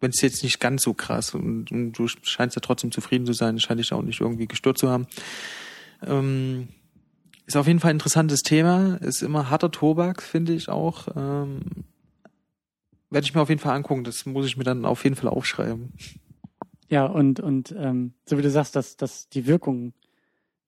wenn 0.00 0.10
es 0.10 0.22
jetzt 0.22 0.42
nicht 0.42 0.60
ganz 0.60 0.82
so 0.82 0.94
krass 0.94 1.34
und, 1.34 1.70
und, 1.70 1.92
du 1.92 2.08
scheinst 2.08 2.56
ja 2.56 2.60
trotzdem 2.60 2.90
zufrieden 2.90 3.26
zu 3.26 3.34
sein, 3.34 3.60
scheint 3.60 3.80
dich 3.80 3.92
auch 3.92 4.00
nicht 4.00 4.22
irgendwie 4.22 4.46
gestört 4.46 4.78
zu 4.78 4.88
haben. 4.88 5.06
Ähm, 6.02 6.68
ist 7.44 7.58
auf 7.58 7.66
jeden 7.66 7.80
Fall 7.80 7.90
ein 7.90 7.96
interessantes 7.96 8.40
Thema, 8.40 8.96
ist 9.02 9.22
immer 9.22 9.50
harter 9.50 9.70
Tobak, 9.70 10.22
finde 10.22 10.54
ich 10.54 10.70
auch. 10.70 11.08
Ähm, 11.14 11.60
Werde 13.10 13.26
ich 13.26 13.34
mir 13.34 13.42
auf 13.42 13.50
jeden 13.50 13.60
Fall 13.60 13.76
angucken, 13.76 14.04
das 14.04 14.24
muss 14.24 14.46
ich 14.46 14.56
mir 14.56 14.64
dann 14.64 14.86
auf 14.86 15.04
jeden 15.04 15.16
Fall 15.16 15.28
aufschreiben. 15.28 15.92
Ja, 16.88 17.04
und, 17.04 17.40
und 17.40 17.74
ähm, 17.76 18.14
so 18.24 18.38
wie 18.38 18.42
du 18.42 18.50
sagst, 18.50 18.74
dass, 18.74 18.96
dass 18.96 19.28
die 19.28 19.46
Wirkung 19.46 19.92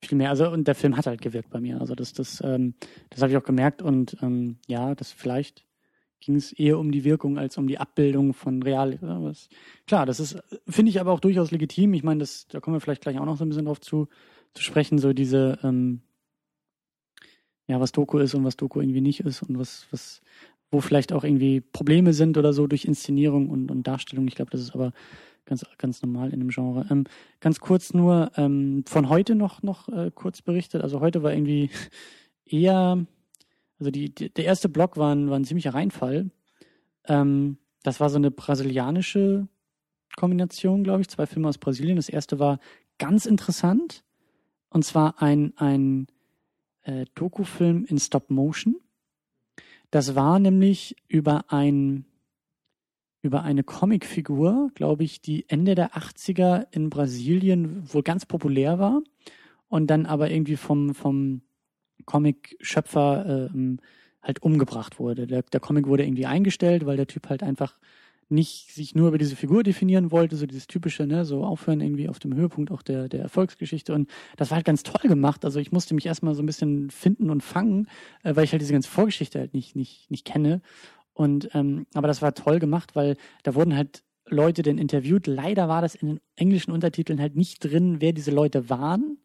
viel 0.02 0.18
mehr, 0.18 0.30
also 0.30 0.50
und 0.50 0.68
der 0.68 0.74
Film 0.74 0.96
hat 0.96 1.06
halt 1.06 1.20
gewirkt 1.20 1.50
bei 1.50 1.60
mir. 1.60 1.80
Also 1.80 1.94
das, 1.94 2.12
das, 2.12 2.42
ähm, 2.44 2.74
das 3.10 3.22
habe 3.22 3.32
ich 3.32 3.36
auch 3.36 3.44
gemerkt 3.44 3.82
und 3.82 4.16
ähm, 4.22 4.58
ja, 4.66 4.94
das 4.94 5.12
vielleicht 5.12 5.64
ging 6.20 6.36
es 6.36 6.52
eher 6.52 6.78
um 6.78 6.90
die 6.90 7.04
Wirkung 7.04 7.38
als 7.38 7.58
um 7.58 7.66
die 7.68 7.78
Abbildung 7.78 8.34
von 8.34 8.62
real. 8.62 8.98
Was, 9.00 9.48
klar, 9.86 10.06
das 10.06 10.20
ist, 10.20 10.38
finde 10.68 10.90
ich 10.90 11.00
aber 11.00 11.12
auch 11.12 11.20
durchaus 11.20 11.50
legitim. 11.50 11.94
Ich 11.94 12.02
meine, 12.02 12.20
das, 12.20 12.48
da 12.48 12.60
kommen 12.60 12.76
wir 12.76 12.80
vielleicht 12.80 13.02
gleich 13.02 13.18
auch 13.18 13.24
noch 13.24 13.36
so 13.36 13.44
ein 13.44 13.48
bisschen 13.48 13.66
drauf 13.66 13.80
zu, 13.80 14.08
zu 14.54 14.62
sprechen, 14.62 14.98
so 14.98 15.12
diese, 15.12 15.58
ähm, 15.62 16.00
ja, 17.68 17.80
was 17.80 17.92
Doku 17.92 18.18
ist 18.18 18.34
und 18.34 18.44
was 18.44 18.56
Doku 18.56 18.80
irgendwie 18.80 19.00
nicht 19.00 19.20
ist 19.20 19.42
und 19.42 19.58
was, 19.58 19.86
was, 19.90 20.22
wo 20.70 20.80
vielleicht 20.80 21.12
auch 21.12 21.22
irgendwie 21.22 21.60
Probleme 21.60 22.12
sind 22.12 22.36
oder 22.36 22.52
so 22.52 22.66
durch 22.66 22.84
Inszenierung 22.84 23.48
und, 23.48 23.70
und 23.70 23.86
Darstellung. 23.86 24.26
Ich 24.26 24.34
glaube, 24.34 24.50
das 24.50 24.60
ist 24.60 24.74
aber 24.74 24.92
ganz, 25.48 25.64
ganz 25.78 26.02
normal 26.02 26.32
in 26.32 26.38
dem 26.38 26.50
Genre. 26.50 26.86
Ähm, 26.90 27.04
ganz 27.40 27.58
kurz 27.58 27.92
nur 27.92 28.30
ähm, 28.36 28.84
von 28.86 29.08
heute 29.08 29.34
noch, 29.34 29.62
noch 29.62 29.88
äh, 29.88 30.12
kurz 30.14 30.42
berichtet. 30.42 30.82
Also 30.82 31.00
heute 31.00 31.22
war 31.24 31.32
irgendwie 31.32 31.70
eher 32.44 33.06
also 33.78 33.90
die, 33.90 34.14
die, 34.14 34.30
der 34.30 34.44
erste 34.44 34.68
Block 34.68 34.96
war 34.96 35.14
ein, 35.14 35.30
war 35.30 35.38
ein 35.38 35.44
ziemlicher 35.44 35.74
Reinfall. 35.74 36.30
Ähm, 37.06 37.58
das 37.82 38.00
war 38.00 38.10
so 38.10 38.16
eine 38.16 38.30
brasilianische 38.30 39.46
Kombination, 40.16 40.82
glaube 40.82 41.02
ich, 41.02 41.08
zwei 41.08 41.26
Filme 41.26 41.48
aus 41.48 41.58
Brasilien. 41.58 41.96
Das 41.96 42.08
erste 42.08 42.38
war 42.38 42.58
ganz 42.98 43.26
interessant. 43.26 44.04
Und 44.70 44.84
zwar 44.84 45.22
ein, 45.22 45.52
ein 45.56 46.08
äh, 46.82 47.06
Dokufilm 47.14 47.84
in 47.84 47.98
Stop 47.98 48.30
Motion. 48.30 48.76
Das 49.90 50.14
war 50.14 50.38
nämlich 50.38 50.96
über 51.06 51.44
ein 51.48 52.04
über 53.22 53.42
eine 53.42 53.64
Comicfigur, 53.64 54.70
glaube 54.74 55.04
ich, 55.04 55.20
die 55.20 55.48
Ende 55.48 55.74
der 55.74 55.92
80er 55.94 56.66
in 56.70 56.90
Brasilien 56.90 57.82
wohl 57.92 58.02
ganz 58.02 58.26
populär 58.26 58.78
war 58.78 59.02
und 59.68 59.88
dann 59.88 60.06
aber 60.06 60.30
irgendwie 60.30 60.56
vom, 60.56 60.94
vom 60.94 61.42
Comic-Schöpfer 62.04 63.50
ähm, 63.52 63.80
halt 64.22 64.42
umgebracht 64.42 64.98
wurde. 64.98 65.26
Der, 65.26 65.42
der 65.42 65.60
Comic 65.60 65.86
wurde 65.86 66.04
irgendwie 66.04 66.26
eingestellt, 66.26 66.86
weil 66.86 66.96
der 66.96 67.06
Typ 67.06 67.28
halt 67.28 67.42
einfach 67.42 67.78
nicht 68.30 68.74
sich 68.74 68.94
nur 68.94 69.08
über 69.08 69.18
diese 69.18 69.36
Figur 69.36 69.62
definieren 69.62 70.10
wollte, 70.10 70.36
so 70.36 70.46
dieses 70.46 70.66
typische, 70.66 71.06
ne, 71.06 71.24
so 71.24 71.44
aufhören 71.44 71.80
irgendwie 71.80 72.08
auf 72.08 72.18
dem 72.18 72.34
Höhepunkt 72.34 72.70
auch 72.70 72.82
der, 72.82 73.08
der 73.08 73.22
Erfolgsgeschichte. 73.22 73.94
Und 73.94 74.10
das 74.36 74.50
war 74.50 74.56
halt 74.56 74.66
ganz 74.66 74.82
toll 74.82 75.08
gemacht. 75.08 75.44
Also 75.44 75.60
ich 75.60 75.72
musste 75.72 75.94
mich 75.94 76.04
erstmal 76.04 76.34
so 76.34 76.42
ein 76.42 76.46
bisschen 76.46 76.90
finden 76.90 77.30
und 77.30 77.42
fangen, 77.42 77.88
äh, 78.22 78.36
weil 78.36 78.44
ich 78.44 78.52
halt 78.52 78.60
diese 78.60 78.72
ganze 78.72 78.90
Vorgeschichte 78.90 79.38
halt 79.38 79.54
nicht, 79.54 79.76
nicht, 79.76 80.10
nicht 80.10 80.26
kenne. 80.26 80.60
Und 81.18 81.50
ähm, 81.52 81.86
aber 81.94 82.06
das 82.06 82.22
war 82.22 82.32
toll 82.32 82.60
gemacht, 82.60 82.94
weil 82.94 83.16
da 83.42 83.56
wurden 83.56 83.76
halt 83.76 84.04
Leute 84.28 84.62
denn 84.62 84.78
interviewt. 84.78 85.26
Leider 85.26 85.68
war 85.68 85.82
das 85.82 85.96
in 85.96 86.06
den 86.06 86.20
englischen 86.36 86.70
Untertiteln 86.70 87.20
halt 87.20 87.34
nicht 87.34 87.58
drin, 87.64 87.96
wer 88.00 88.12
diese 88.12 88.30
Leute 88.30 88.70
waren. 88.70 89.18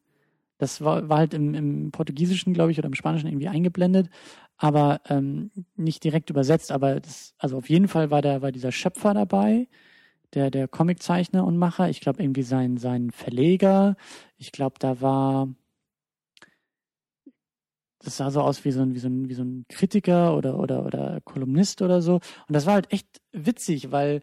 Das 0.58 0.82
war, 0.82 1.08
war 1.08 1.20
halt 1.20 1.36
im, 1.36 1.54
im 1.54 1.92
Portugiesischen, 1.92 2.52
glaube 2.56 2.72
ich, 2.72 2.80
oder 2.80 2.88
im 2.88 2.96
Spanischen 2.96 3.28
irgendwie 3.28 3.48
eingeblendet, 3.48 4.10
aber 4.58 5.02
ähm, 5.08 5.52
nicht 5.76 6.04
direkt 6.04 6.32
übersetzt. 6.32 6.72
Aber 6.72 7.00
das, 7.00 7.36
also 7.38 7.58
auf 7.58 7.70
jeden 7.70 7.88
Fall 7.88 8.10
war 8.10 8.24
da 8.24 8.42
war 8.42 8.52
dieser 8.52 8.72
Schöpfer 8.72 9.14
dabei, 9.14 9.68
der 10.34 10.50
der 10.50 10.68
Comiczeichner 10.68 11.46
und 11.46 11.58
Macher. 11.58 11.90
Ich 11.90 12.02
glaube 12.02 12.24
irgendwie 12.24 12.44
sein 12.44 12.78
sein 12.78 13.12
Verleger. 13.12 13.98
Ich 14.38 14.52
glaube, 14.52 14.78
da 14.80 15.00
war 15.00 15.48
das 18.04 18.18
sah 18.18 18.32
so 18.32 18.42
aus 18.42 18.66
wie 18.66 18.72
so 18.72 18.82
ein, 18.82 18.94
wie 18.94 19.00
so 19.00 19.08
ein, 19.08 19.30
wie 19.30 19.34
so 19.34 19.44
ein 19.44 19.66
Kritiker 19.70 20.36
oder, 20.36 20.60
oder, 20.60 20.86
oder 20.86 21.20
Kolumnist 21.24 21.82
oder 21.82 22.02
so. 22.02 22.16
Und 22.16 22.24
das 22.50 22.66
war 22.66 22.74
halt 22.74 22.92
echt 22.92 23.22
witzig, 23.32 23.92
weil 23.92 24.22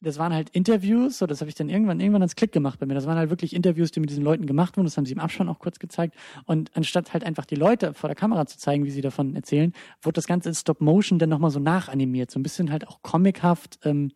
das 0.00 0.18
waren 0.18 0.32
halt 0.32 0.50
Interviews, 0.50 1.18
so 1.18 1.26
das 1.26 1.40
habe 1.40 1.48
ich 1.48 1.56
dann 1.56 1.68
irgendwann 1.68 1.98
irgendwann 1.98 2.22
als 2.22 2.36
Klick 2.36 2.52
gemacht 2.52 2.78
bei 2.78 2.86
mir. 2.86 2.94
Das 2.94 3.06
waren 3.06 3.18
halt 3.18 3.30
wirklich 3.30 3.54
Interviews, 3.54 3.90
die 3.90 3.98
mit 3.98 4.10
diesen 4.10 4.22
Leuten 4.22 4.46
gemacht 4.46 4.76
wurden. 4.76 4.86
Das 4.86 4.96
haben 4.96 5.06
sie 5.06 5.12
im 5.12 5.18
Abspann 5.18 5.48
auch 5.48 5.58
kurz 5.58 5.80
gezeigt. 5.80 6.14
Und 6.44 6.70
anstatt 6.76 7.12
halt 7.12 7.24
einfach 7.24 7.44
die 7.44 7.56
Leute 7.56 7.94
vor 7.94 8.08
der 8.08 8.14
Kamera 8.14 8.46
zu 8.46 8.58
zeigen, 8.58 8.84
wie 8.84 8.90
sie 8.90 9.00
davon 9.00 9.34
erzählen, 9.34 9.72
wurde 10.00 10.14
das 10.14 10.28
Ganze 10.28 10.50
in 10.50 10.54
Stop 10.54 10.80
Motion 10.80 11.18
dann 11.18 11.30
nochmal 11.30 11.50
so 11.50 11.58
nachanimiert, 11.58 12.30
so 12.30 12.38
ein 12.38 12.44
bisschen 12.44 12.70
halt 12.70 12.86
auch 12.86 13.02
comichaft 13.02 13.80
ähm, 13.82 14.12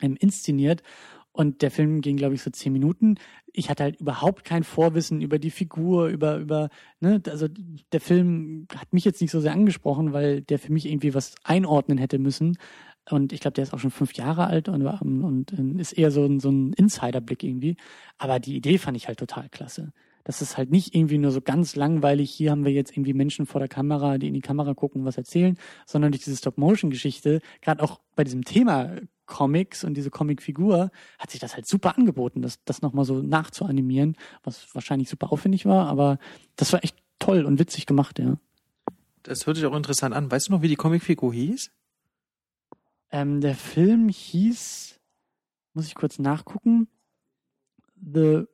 ähm, 0.00 0.16
inszeniert. 0.20 0.82
Und 1.40 1.62
der 1.62 1.70
Film 1.70 2.02
ging, 2.02 2.18
glaube 2.18 2.34
ich, 2.34 2.42
so 2.42 2.50
zehn 2.50 2.70
Minuten. 2.70 3.14
Ich 3.54 3.70
hatte 3.70 3.84
halt 3.84 3.98
überhaupt 3.98 4.44
kein 4.44 4.62
Vorwissen 4.62 5.22
über 5.22 5.38
die 5.38 5.50
Figur, 5.50 6.08
über, 6.08 6.36
über, 6.36 6.68
ne, 7.00 7.22
also 7.28 7.48
der 7.92 8.00
Film 8.02 8.66
hat 8.76 8.92
mich 8.92 9.06
jetzt 9.06 9.22
nicht 9.22 9.30
so 9.30 9.40
sehr 9.40 9.52
angesprochen, 9.52 10.12
weil 10.12 10.42
der 10.42 10.58
für 10.58 10.70
mich 10.70 10.84
irgendwie 10.84 11.14
was 11.14 11.36
einordnen 11.42 11.96
hätte 11.96 12.18
müssen. 12.18 12.58
Und 13.08 13.32
ich 13.32 13.40
glaube, 13.40 13.54
der 13.54 13.62
ist 13.62 13.72
auch 13.72 13.78
schon 13.78 13.90
fünf 13.90 14.12
Jahre 14.12 14.48
alt 14.48 14.68
und, 14.68 14.86
und, 14.86 15.50
ist 15.80 15.92
eher 15.92 16.10
so 16.10 16.26
ein, 16.26 16.40
so 16.40 16.50
ein 16.50 16.74
Insiderblick 16.74 17.42
irgendwie. 17.42 17.78
Aber 18.18 18.38
die 18.38 18.56
Idee 18.56 18.76
fand 18.76 18.98
ich 18.98 19.08
halt 19.08 19.18
total 19.18 19.48
klasse. 19.48 19.94
Das 20.24 20.42
ist 20.42 20.56
halt 20.56 20.70
nicht 20.70 20.94
irgendwie 20.94 21.18
nur 21.18 21.30
so 21.30 21.40
ganz 21.40 21.76
langweilig, 21.76 22.30
hier 22.30 22.50
haben 22.50 22.64
wir 22.64 22.72
jetzt 22.72 22.92
irgendwie 22.92 23.14
Menschen 23.14 23.46
vor 23.46 23.58
der 23.58 23.68
Kamera, 23.68 24.18
die 24.18 24.28
in 24.28 24.34
die 24.34 24.40
Kamera 24.40 24.74
gucken 24.74 25.02
und 25.02 25.06
was 25.06 25.16
erzählen, 25.16 25.58
sondern 25.86 26.12
durch 26.12 26.24
diese 26.24 26.36
Stop-Motion-Geschichte, 26.36 27.40
gerade 27.62 27.82
auch 27.82 28.00
bei 28.16 28.24
diesem 28.24 28.44
Thema 28.44 28.96
Comics 29.26 29.84
und 29.84 29.94
diese 29.94 30.10
Comic-Figur, 30.10 30.90
hat 31.18 31.30
sich 31.30 31.40
das 31.40 31.54
halt 31.54 31.66
super 31.66 31.96
angeboten, 31.96 32.42
das, 32.42 32.62
das 32.64 32.82
nochmal 32.82 33.04
so 33.04 33.22
nachzuanimieren, 33.22 34.16
was 34.42 34.74
wahrscheinlich 34.74 35.08
super 35.08 35.32
aufwendig 35.32 35.66
war, 35.66 35.86
aber 35.86 36.18
das 36.56 36.72
war 36.72 36.84
echt 36.84 36.96
toll 37.18 37.44
und 37.44 37.58
witzig 37.58 37.86
gemacht, 37.86 38.18
ja. 38.18 38.36
Das 39.22 39.46
hört 39.46 39.56
sich 39.56 39.66
auch 39.66 39.76
interessant 39.76 40.14
an. 40.14 40.30
Weißt 40.30 40.48
du 40.48 40.52
noch, 40.52 40.62
wie 40.62 40.68
die 40.68 40.76
Comicfigur 40.76 41.32
hieß? 41.32 41.70
Ähm, 43.12 43.40
der 43.40 43.54
Film 43.54 44.08
hieß, 44.08 44.98
muss 45.74 45.86
ich 45.86 45.94
kurz 45.94 46.18
nachgucken, 46.18 46.88
The, 48.02 48.44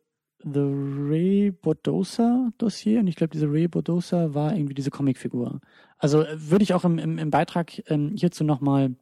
The 0.52 0.60
Ray 0.60 1.50
Bordosa 1.50 2.50
Dossier. 2.58 3.00
Und 3.00 3.08
ich 3.08 3.16
glaube, 3.16 3.32
diese 3.32 3.50
Ray 3.50 3.66
Bordosa 3.66 4.32
war 4.32 4.54
irgendwie 4.54 4.74
diese 4.74 4.90
Comicfigur. 4.90 5.60
Also 5.98 6.22
äh, 6.22 6.50
würde 6.50 6.62
ich 6.62 6.72
auch 6.72 6.84
im, 6.84 6.98
im, 6.98 7.18
im 7.18 7.30
Beitrag 7.30 7.82
ähm, 7.90 8.12
hierzu 8.16 8.44
nochmal 8.44 8.94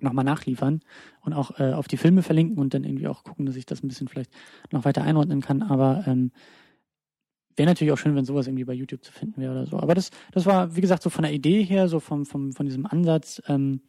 noch 0.00 0.12
mal 0.12 0.24
nachliefern 0.24 0.80
und 1.20 1.32
auch 1.32 1.58
äh, 1.60 1.72
auf 1.72 1.86
die 1.86 1.96
Filme 1.96 2.22
verlinken 2.22 2.58
und 2.58 2.74
dann 2.74 2.82
irgendwie 2.82 3.06
auch 3.06 3.22
gucken, 3.22 3.46
dass 3.46 3.56
ich 3.56 3.66
das 3.66 3.82
ein 3.82 3.88
bisschen 3.88 4.08
vielleicht 4.08 4.32
noch 4.72 4.84
weiter 4.84 5.02
einordnen 5.02 5.40
kann. 5.40 5.62
Aber 5.62 6.04
ähm, 6.06 6.32
wäre 7.56 7.68
natürlich 7.68 7.92
auch 7.92 7.98
schön, 7.98 8.16
wenn 8.16 8.24
sowas 8.24 8.46
irgendwie 8.46 8.64
bei 8.64 8.72
YouTube 8.72 9.04
zu 9.04 9.12
finden 9.12 9.40
wäre 9.40 9.52
oder 9.52 9.66
so. 9.66 9.78
Aber 9.78 9.94
das, 9.94 10.10
das 10.32 10.44
war, 10.44 10.74
wie 10.74 10.80
gesagt, 10.80 11.02
so 11.02 11.10
von 11.10 11.22
der 11.22 11.32
Idee 11.32 11.62
her, 11.62 11.88
so 11.88 12.00
vom, 12.00 12.26
vom, 12.26 12.52
von 12.52 12.66
diesem 12.66 12.84
Ansatz, 12.84 13.40
ähm, 13.46 13.80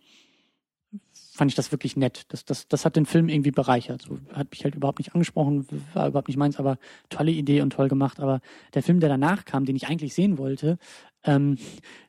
fand 1.33 1.51
ich 1.51 1.55
das 1.55 1.71
wirklich 1.71 1.97
nett. 1.97 2.25
Das, 2.29 2.45
das, 2.45 2.67
das 2.67 2.85
hat 2.85 2.95
den 2.95 3.05
Film 3.05 3.27
irgendwie 3.27 3.51
bereichert. 3.51 4.03
So, 4.03 4.19
hat 4.31 4.51
mich 4.51 4.63
halt 4.63 4.75
überhaupt 4.75 4.99
nicht 4.99 5.13
angesprochen, 5.15 5.65
war 5.93 6.07
überhaupt 6.07 6.27
nicht 6.27 6.37
meins, 6.37 6.59
aber 6.59 6.77
tolle 7.09 7.31
Idee 7.31 7.61
und 7.61 7.71
toll 7.71 7.89
gemacht. 7.89 8.19
Aber 8.19 8.39
der 8.73 8.83
Film, 8.83 8.99
der 8.99 9.09
danach 9.09 9.45
kam, 9.45 9.65
den 9.65 9.75
ich 9.75 9.87
eigentlich 9.87 10.13
sehen 10.13 10.37
wollte, 10.37 10.77
ähm, 11.23 11.57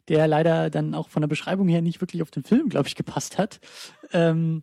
der 0.09 0.29
leider 0.29 0.69
dann 0.69 0.95
auch 0.95 1.09
von 1.09 1.23
der 1.23 1.29
Beschreibung 1.29 1.69
her 1.69 1.81
nicht 1.81 2.01
wirklich 2.01 2.23
auf 2.23 2.31
den 2.31 2.45
Film, 2.45 2.69
glaube 2.69 2.89
ich, 2.89 2.97
gepasst 2.97 3.39
hat. 3.39 3.61
Ähm, 4.13 4.63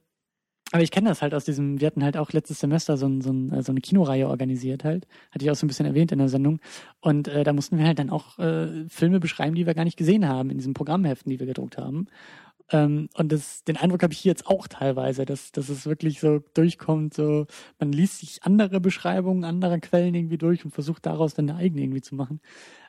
aber 0.72 0.84
ich 0.84 0.92
kenne 0.92 1.10
das 1.10 1.22
halt 1.22 1.34
aus 1.34 1.44
diesem, 1.44 1.82
wir 1.82 1.88
hatten 1.88 2.04
halt 2.04 2.16
auch 2.16 2.32
letztes 2.32 2.60
Semester 2.60 2.96
so, 2.96 3.06
ein, 3.06 3.22
so, 3.22 3.32
ein, 3.32 3.62
so 3.62 3.72
eine 3.72 3.82
Kinoreihe 3.82 4.28
organisiert 4.28 4.86
halt. 4.86 5.06
Hatte 5.32 5.44
ich 5.44 5.52
auch 5.52 5.56
so 5.56 5.66
ein 5.66 5.68
bisschen 5.68 5.86
erwähnt 5.86 6.14
in 6.14 6.20
der 6.20 6.30
Sendung. 6.30 6.60
Und 7.02 7.28
äh, 7.28 7.44
da 7.44 7.52
mussten 7.52 7.78
wir 7.78 7.86
halt 7.86 8.00
dann 8.00 8.10
auch 8.10 8.40
äh, 8.40 8.88
Filme 8.88 9.20
beschreiben, 9.20 9.56
die 9.56 9.66
wir 9.66 9.74
gar 9.74 9.84
nicht 9.84 9.98
gesehen 9.98 10.30
haben 10.30 10.50
in 10.50 10.58
diesen 10.58 10.74
Programmheften, 10.74 11.30
die 11.30 11.40
wir 11.40 11.48
gedruckt 11.48 11.78
haben. 11.78 12.08
Ähm, 12.72 13.10
und 13.16 13.32
das, 13.32 13.64
den 13.64 13.78
Eindruck 13.78 14.04
habe 14.04 14.14
ich 14.14 14.20
hier 14.20 14.32
jetzt 14.32 14.48
auch 14.48 14.68
teilweise, 14.68 15.26
dass, 15.26 15.52
dass 15.52 15.70
es 15.70 15.86
wirklich 15.86 16.20
so 16.20 16.40
durchkommt, 16.54 17.14
so 17.14 17.46
man 17.80 17.92
liest 17.92 18.20
sich 18.20 18.44
andere 18.44 18.80
Beschreibungen 18.80 19.44
anderer 19.44 19.80
Quellen 19.80 20.16
irgendwie 20.16 20.38
durch 20.38 20.64
und 20.66 20.72
versucht 20.72 21.06
daraus 21.06 21.34
dann 21.34 21.50
eine 21.50 21.60
eigene 21.60 21.82
irgendwie 21.82 22.02
zu 22.02 22.16
machen. 22.16 22.40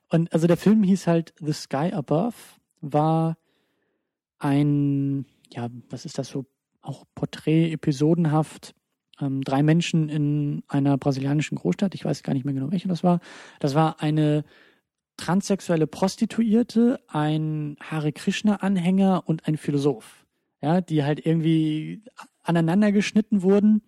Und 0.09 0.33
also 0.33 0.47
der 0.47 0.57
Film 0.57 0.83
hieß 0.83 1.07
halt 1.07 1.35
The 1.41 1.53
Sky 1.53 1.93
Above, 1.93 2.35
war 2.81 3.37
ein, 4.39 5.27
ja, 5.53 5.69
was 5.91 6.05
ist 6.05 6.19
das 6.19 6.29
so, 6.29 6.47
auch 6.81 7.05
Porträt, 7.15 7.73
episodenhaft, 7.73 8.75
ähm, 9.21 9.43
drei 9.43 9.63
Menschen 9.63 10.09
in 10.09 10.63
einer 10.69 10.99
brasilianischen 10.99 11.57
Großstadt, 11.57 11.95
ich 11.95 12.05
weiß 12.05 12.23
gar 12.23 12.35
nicht 12.35 12.45
mehr 12.45 12.55
genau, 12.55 12.71
welche 12.73 12.89
das 12.89 13.05
war. 13.05 13.21
Das 13.61 13.75
war 13.75 14.03
eine 14.03 14.45
transsexuelle 15.17 15.87
Prostituierte, 15.87 17.01
ein 17.09 17.77
Hare 17.81 18.13
Krishna-Anhänger 18.13 19.23
und 19.27 19.47
ein 19.47 19.57
Philosoph. 19.57 20.27
Ja, 20.61 20.81
die 20.81 21.03
halt 21.03 21.27
irgendwie 21.27 22.05
aneinander 22.43 22.93
geschnitten 22.93 23.43
wurden. 23.43 23.83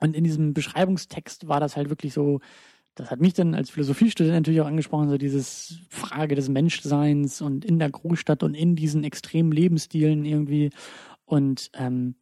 Und 0.00 0.14
in 0.14 0.24
diesem 0.24 0.54
Beschreibungstext 0.54 1.48
war 1.48 1.58
das 1.58 1.76
halt 1.76 1.90
wirklich 1.90 2.12
so, 2.12 2.40
das 2.94 3.10
hat 3.10 3.20
mich 3.20 3.34
dann 3.34 3.54
als 3.54 3.70
Philosophiestudent 3.70 4.34
natürlich 4.34 4.60
auch 4.60 4.66
angesprochen, 4.66 5.08
so 5.08 5.18
dieses 5.18 5.80
Frage 5.88 6.34
des 6.34 6.48
Menschseins 6.48 7.40
und 7.40 7.64
in 7.64 7.78
der 7.78 7.90
Großstadt 7.90 8.42
und 8.42 8.54
in 8.54 8.76
diesen 8.76 9.04
extremen 9.04 9.52
Lebensstilen 9.52 10.24
irgendwie. 10.24 10.70
Und 11.24 11.70
ähm, 11.74 12.14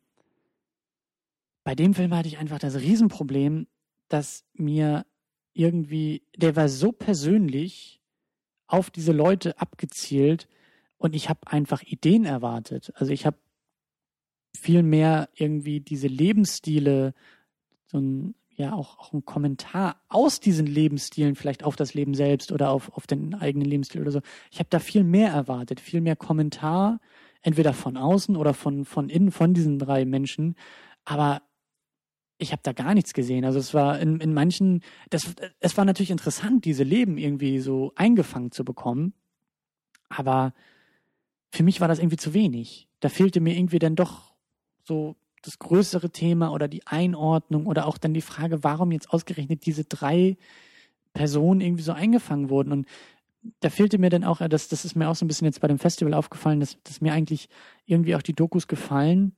bei 1.65 1.75
dem 1.75 1.95
Film 1.95 2.15
hatte 2.15 2.29
ich 2.29 2.39
einfach 2.39 2.59
das 2.59 2.77
Riesenproblem, 2.77 3.67
dass 4.09 4.45
mir 4.55 5.05
irgendwie, 5.53 6.23
der 6.37 6.57
war 6.57 6.69
so 6.69 6.93
persönlich 6.93 8.01
auf 8.67 8.91
diese 8.91 9.13
Leute 9.13 9.59
abgezielt 9.61 10.49
und 10.99 11.15
ich 11.15 11.29
habe 11.29 11.41
einfach 11.47 11.83
Ideen 11.83 12.25
erwartet. 12.25 12.93
Also 12.97 13.13
ich 13.13 13.27
habe 13.27 13.37
viel 14.57 14.83
mehr 14.83 15.29
irgendwie 15.35 15.81
diese 15.81 16.09
Lebensstile, 16.09 17.15
so 17.87 17.99
ein, 17.99 18.35
ja, 18.57 18.73
auch, 18.73 18.99
auch 18.99 19.13
ein 19.13 19.25
Kommentar 19.25 20.01
aus 20.09 20.41
diesen 20.41 20.67
Lebensstilen 20.67 21.35
vielleicht 21.35 21.63
auf 21.63 21.77
das 21.77 21.95
Leben 21.95 22.15
selbst 22.15 22.53
oder 22.53 22.71
auf, 22.71 22.91
auf 22.97 23.07
den 23.07 23.35
eigenen 23.35 23.69
Lebensstil 23.69 24.01
oder 24.01 24.11
so. 24.11 24.21
Ich 24.51 24.59
habe 24.59 24.71
da 24.71 24.79
viel 24.79 25.05
mehr 25.05 25.31
erwartet, 25.31 25.79
viel 25.79 26.01
mehr 26.01 26.17
Kommentar, 26.17 27.01
entweder 27.43 27.75
von 27.75 27.97
außen 27.97 28.35
oder 28.35 28.55
von, 28.55 28.85
von 28.85 29.11
innen, 29.11 29.31
von 29.31 29.53
diesen 29.53 29.79
drei 29.79 30.05
Menschen. 30.07 30.57
Aber 31.05 31.43
ich 32.39 32.53
habe 32.53 32.63
da 32.63 32.73
gar 32.73 32.95
nichts 32.95 33.15
gesehen. 33.15 33.45
Also 33.45 33.59
es 33.59 33.73
war 33.73 33.99
in, 33.99 34.21
in 34.21 34.35
manchen, 34.35 34.83
das, 35.11 35.35
es 35.61 35.77
war 35.77 35.85
natürlich 35.85 36.11
interessant, 36.11 36.65
diese 36.65 36.85
Leben 36.85 37.19
irgendwie 37.19 37.61
so 37.61 37.93
eingefangen 37.95 38.51
zu 38.51 38.65
bekommen. 38.65 39.15
Aber 40.09 40.53
für 41.51 41.63
mich 41.63 41.81
war 41.81 41.89
das 41.89 41.99
irgendwie 41.99 42.19
zu 42.19 42.35
wenig. 42.35 42.89
Da 43.01 43.09
fehlte 43.09 43.41
mir 43.41 43.57
irgendwie 43.57 43.79
dann 43.79 43.97
doch 43.97 44.35
so 44.85 45.17
das 45.43 45.59
größere 45.59 46.11
Thema 46.11 46.53
oder 46.53 46.69
die 46.69 46.87
Einordnung 46.87 47.67
oder 47.67 47.87
auch 47.87 47.99
dann 47.99 48.15
die 48.15 48.21
Frage, 48.21 48.65
warum 48.65 48.93
jetzt 48.93 49.11
ausgerechnet 49.11 49.65
diese 49.65 49.85
drei 49.85 50.37
Personen 51.15 51.61
irgendwie 51.61 51.83
so 51.83 51.93
eingefangen 51.93 52.51
wurden. 52.51 52.73
Und 52.73 52.89
da 53.61 53.71
fehlte 53.71 53.99
mir 53.99 54.11
dann 54.11 54.25
auch, 54.25 54.47
das, 54.49 54.69
das 54.69 54.85
ist 54.85 54.97
mir 54.97 55.09
auch 55.09 55.15
so 55.15 55.25
ein 55.25 55.29
bisschen 55.29 55.47
jetzt 55.47 55.61
bei 55.61 55.69
dem 55.69 55.79
Festival 55.79 56.15
aufgefallen, 56.15 56.61
dass, 56.61 56.83
dass 56.83 57.01
mir 57.01 57.13
eigentlich 57.13 57.49
irgendwie 57.87 58.17
auch 58.17 58.23
die 58.23 58.35
Dokus 58.35 58.67
gefallen, 58.67 59.35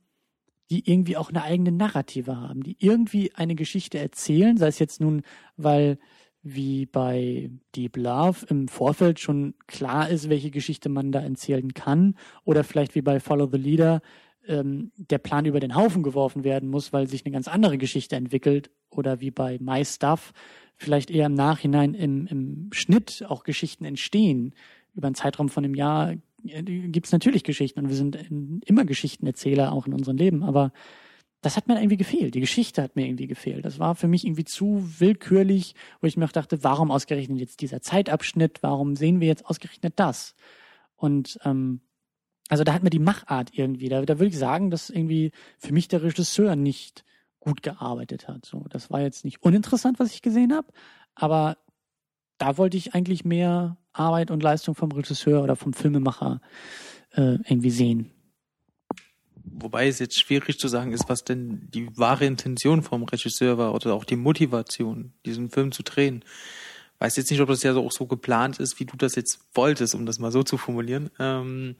die 0.69 0.89
irgendwie 0.89 1.17
auch 1.17 1.29
eine 1.29 1.43
eigene 1.43 1.71
Narrative 1.71 2.37
haben, 2.37 2.63
die 2.63 2.77
irgendwie 2.79 3.33
eine 3.35 3.55
Geschichte 3.55 3.97
erzählen, 3.97 4.57
sei 4.57 4.67
es 4.67 4.79
jetzt 4.79 5.01
nun, 5.01 5.23
weil 5.57 5.97
wie 6.41 6.85
bei 6.85 7.49
Deep 7.75 7.97
Love 7.97 8.45
im 8.47 8.67
Vorfeld 8.67 9.19
schon 9.19 9.55
klar 9.67 10.09
ist, 10.09 10.29
welche 10.29 10.51
Geschichte 10.51 10.89
man 10.89 11.11
da 11.11 11.19
erzählen 11.21 11.73
kann, 11.73 12.15
oder 12.45 12.63
vielleicht 12.63 12.95
wie 12.95 13.01
bei 13.01 13.19
Follow 13.19 13.49
the 13.51 13.57
Leader 13.57 14.01
ähm, 14.47 14.91
der 14.97 15.17
Plan 15.17 15.45
über 15.45 15.59
den 15.59 15.75
Haufen 15.75 16.01
geworfen 16.01 16.43
werden 16.43 16.69
muss, 16.69 16.93
weil 16.93 17.07
sich 17.07 17.25
eine 17.25 17.33
ganz 17.33 17.47
andere 17.47 17.77
Geschichte 17.77 18.15
entwickelt, 18.15 18.71
oder 18.89 19.19
wie 19.19 19.31
bei 19.31 19.57
My 19.59 19.83
Stuff 19.83 20.33
vielleicht 20.75 21.11
eher 21.11 21.25
im 21.25 21.33
Nachhinein 21.33 21.93
im, 21.93 22.25
im 22.27 22.69
Schnitt 22.71 23.25
auch 23.27 23.43
Geschichten 23.43 23.85
entstehen. 23.85 24.55
Über 24.95 25.07
einen 25.07 25.15
Zeitraum 25.15 25.49
von 25.49 25.65
einem 25.65 25.75
Jahr 25.75 26.15
gibt 26.43 27.05
es 27.05 27.11
natürlich 27.11 27.43
Geschichten 27.43 27.79
und 27.79 27.89
wir 27.89 27.95
sind 27.95 28.15
immer 28.65 28.85
Geschichtenerzähler 28.85 29.71
auch 29.71 29.87
in 29.87 29.93
unserem 29.93 30.17
Leben, 30.17 30.43
aber 30.43 30.71
das 31.41 31.55
hat 31.55 31.67
mir 31.67 31.77
irgendwie 31.77 31.97
gefehlt. 31.97 32.35
Die 32.35 32.41
Geschichte 32.41 32.81
hat 32.81 32.95
mir 32.95 33.05
irgendwie 33.05 33.27
gefehlt. 33.27 33.63
Das 33.63 33.79
war 33.79 33.95
für 33.95 34.07
mich 34.07 34.25
irgendwie 34.25 34.43
zu 34.43 34.83
willkürlich, 34.99 35.73
wo 36.01 36.07
ich 36.07 36.17
mir 36.17 36.25
auch 36.25 36.33
dachte, 36.33 36.63
warum 36.63 36.91
ausgerechnet 36.91 37.39
jetzt 37.39 37.61
dieser 37.61 37.81
Zeitabschnitt? 37.81 38.61
Warum 38.61 38.95
sehen 38.97 39.21
wir 39.21 39.27
jetzt 39.27 39.45
ausgerechnet 39.45 39.93
das? 39.95 40.35
Und 40.97 41.39
ähm, 41.45 41.79
also 42.49 42.63
da 42.63 42.73
hat 42.73 42.83
mir 42.83 42.89
die 42.89 42.99
Machart 42.99 43.51
irgendwie, 43.53 43.87
da, 43.87 44.01
da 44.01 44.19
würde 44.19 44.29
ich 44.29 44.37
sagen, 44.37 44.69
dass 44.69 44.89
irgendwie 44.89 45.31
für 45.59 45.71
mich 45.71 45.87
der 45.87 46.03
Regisseur 46.03 46.55
nicht 46.55 47.05
gut 47.39 47.63
gearbeitet 47.63 48.27
hat. 48.27 48.45
So, 48.45 48.65
das 48.69 48.91
war 48.91 49.01
jetzt 49.01 49.23
nicht 49.23 49.41
uninteressant, 49.41 49.99
was 49.99 50.13
ich 50.13 50.21
gesehen 50.21 50.53
habe, 50.53 50.67
aber 51.15 51.57
da 52.37 52.57
wollte 52.57 52.75
ich 52.75 52.95
eigentlich 52.95 53.23
mehr 53.23 53.77
Arbeit 53.99 54.31
und 54.31 54.41
Leistung 54.41 54.75
vom 54.75 54.91
Regisseur 54.91 55.43
oder 55.43 55.55
vom 55.55 55.73
Filmemacher 55.73 56.41
äh, 57.13 57.37
irgendwie 57.47 57.71
sehen. 57.71 58.11
Wobei 59.61 59.87
es 59.87 59.99
jetzt 59.99 60.19
schwierig 60.19 60.57
zu 60.59 60.67
sagen 60.67 60.91
ist, 60.91 61.09
was 61.09 61.23
denn 61.23 61.67
die 61.71 61.97
wahre 61.97 62.25
Intention 62.25 62.81
vom 62.81 63.03
Regisseur 63.03 63.57
war 63.57 63.73
oder 63.73 63.93
auch 63.93 64.05
die 64.05 64.15
Motivation, 64.15 65.13
diesen 65.25 65.49
Film 65.49 65.71
zu 65.71 65.83
drehen. 65.83 66.23
Weiß 66.99 67.15
jetzt 67.15 67.31
nicht, 67.31 67.41
ob 67.41 67.49
das 67.49 67.63
ja 67.63 67.75
auch 67.75 67.91
so 67.91 68.05
geplant 68.05 68.59
ist, 68.59 68.79
wie 68.79 68.85
du 68.85 68.95
das 68.97 69.15
jetzt 69.15 69.39
wolltest, 69.53 69.95
um 69.95 70.05
das 70.05 70.19
mal 70.19 70.31
so 70.31 70.43
zu 70.43 70.57
formulieren. 70.57 71.09
Ähm, 71.19 71.75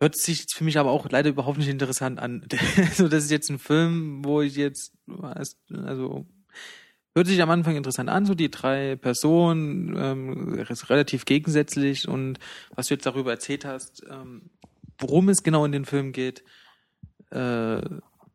hört 0.00 0.16
sich 0.16 0.46
für 0.52 0.64
mich 0.64 0.78
aber 0.78 0.90
auch 0.90 1.08
leider 1.10 1.30
überhaupt 1.30 1.58
nicht 1.58 1.68
interessant 1.68 2.18
an. 2.18 2.46
also 2.76 3.08
das 3.08 3.24
ist 3.24 3.30
jetzt 3.30 3.50
ein 3.50 3.58
Film, 3.58 4.24
wo 4.24 4.42
ich 4.42 4.56
jetzt, 4.56 4.92
also 5.70 6.26
hört 7.14 7.26
sich 7.26 7.42
am 7.42 7.50
Anfang 7.50 7.76
interessant 7.76 8.08
an, 8.08 8.26
so 8.26 8.34
die 8.34 8.50
drei 8.50 8.96
Personen, 8.96 9.94
ähm, 9.96 10.64
relativ 10.88 11.24
gegensätzlich 11.24 12.08
und 12.08 12.38
was 12.74 12.88
du 12.88 12.94
jetzt 12.94 13.06
darüber 13.06 13.30
erzählt 13.32 13.64
hast, 13.64 14.02
ähm, 14.10 14.50
worum 14.98 15.28
es 15.28 15.42
genau 15.42 15.64
in 15.64 15.72
den 15.72 15.84
Film 15.84 16.12
geht, 16.12 16.42
äh, 17.30 17.82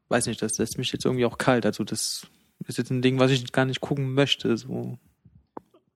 weiß 0.10 0.28
nicht, 0.28 0.42
das 0.42 0.58
lässt 0.58 0.78
mich 0.78 0.92
jetzt 0.92 1.06
irgendwie 1.06 1.26
auch 1.26 1.38
kalt. 1.38 1.66
Also 1.66 1.84
das 1.84 2.28
ist 2.68 2.78
jetzt 2.78 2.92
ein 2.92 3.02
Ding, 3.02 3.20
was 3.20 3.32
ich 3.32 3.52
gar 3.52 3.66
nicht 3.66 3.82
gucken 3.82 4.14
möchte. 4.14 4.58
So. 4.58 4.98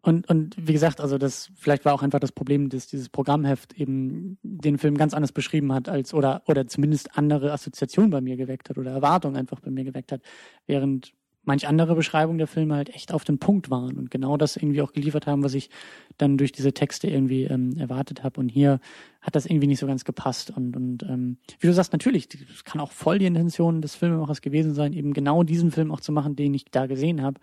Und, 0.02 0.28
und 0.30 0.56
wie 0.58 0.74
gesagt, 0.74 0.99
also 0.99 1.18
das 1.18 1.52
vielleicht 1.56 1.86
war 1.86 1.94
auch 1.94 2.02
einfach 2.02 2.20
das 2.20 2.32
Problem, 2.32 2.70
dass 2.70 2.88
dieses 2.88 3.10
Programmheft 3.10 3.74
eben 3.74 4.38
den 4.41 4.78
Film 4.78 4.98
ganz 4.98 5.14
anders 5.14 5.32
beschrieben 5.32 5.74
hat 5.74 5.90
als 5.90 6.14
oder 6.14 6.41
oder 6.48 6.68
zumindest 6.68 7.18
andere 7.18 7.52
Assoziationen 7.52 8.10
bei 8.10 8.22
mir 8.22 8.36
geweckt 8.36 8.70
hat 8.70 8.78
oder 8.78 8.91
Erwartungen 8.91 9.36
einfach 9.36 9.60
bei 9.60 9.70
mir 9.70 9.84
geweckt 9.84 10.12
hat, 10.12 10.22
während 10.66 11.14
manch 11.43 11.68
andere 11.68 11.95
Beschreibungen 11.95 12.38
der 12.38 12.47
Filme 12.47 12.76
halt 12.76 12.89
echt 12.93 13.13
auf 13.13 13.23
den 13.23 13.39
Punkt 13.39 13.69
waren 13.69 13.97
und 13.97 14.11
genau 14.11 14.38
das 14.38 14.57
irgendwie 14.57 14.81
auch 14.81 14.93
geliefert 14.93 15.26
haben, 15.26 15.43
was 15.43 15.53
ich 15.53 15.69
dann 16.18 16.38
durch 16.38 16.51
diese 16.51 16.73
Texte 16.73 17.07
irgendwie 17.07 17.45
ähm, 17.45 17.77
erwartet 17.77 18.23
habe. 18.23 18.39
Und 18.39 18.49
hier 18.49 18.80
hat 19.22 19.35
das 19.35 19.45
irgendwie 19.45 19.68
nicht 19.68 19.80
so 19.80 19.88
ganz 19.88 20.05
gepasst. 20.05 20.51
Und, 20.51 20.76
und 20.76 21.03
ähm, 21.03 21.38
wie 21.59 21.68
du 21.68 21.73
sagst, 21.73 21.93
natürlich, 21.93 22.27
das 22.27 22.63
kann 22.63 22.80
auch 22.80 22.91
voll 22.91 23.19
die 23.19 23.26
Intention 23.26 23.81
des 23.81 23.95
Filmemachers 23.95 24.41
gewesen 24.41 24.73
sein, 24.73 24.93
eben 24.93 25.13
genau 25.13 25.43
diesen 25.43 25.72
Film 25.72 25.91
auch 25.91 26.01
zu 26.01 26.11
machen, 26.11 26.35
den 26.35 26.53
ich 26.53 26.65
da 26.65 26.85
gesehen 26.85 27.22
habe. 27.22 27.39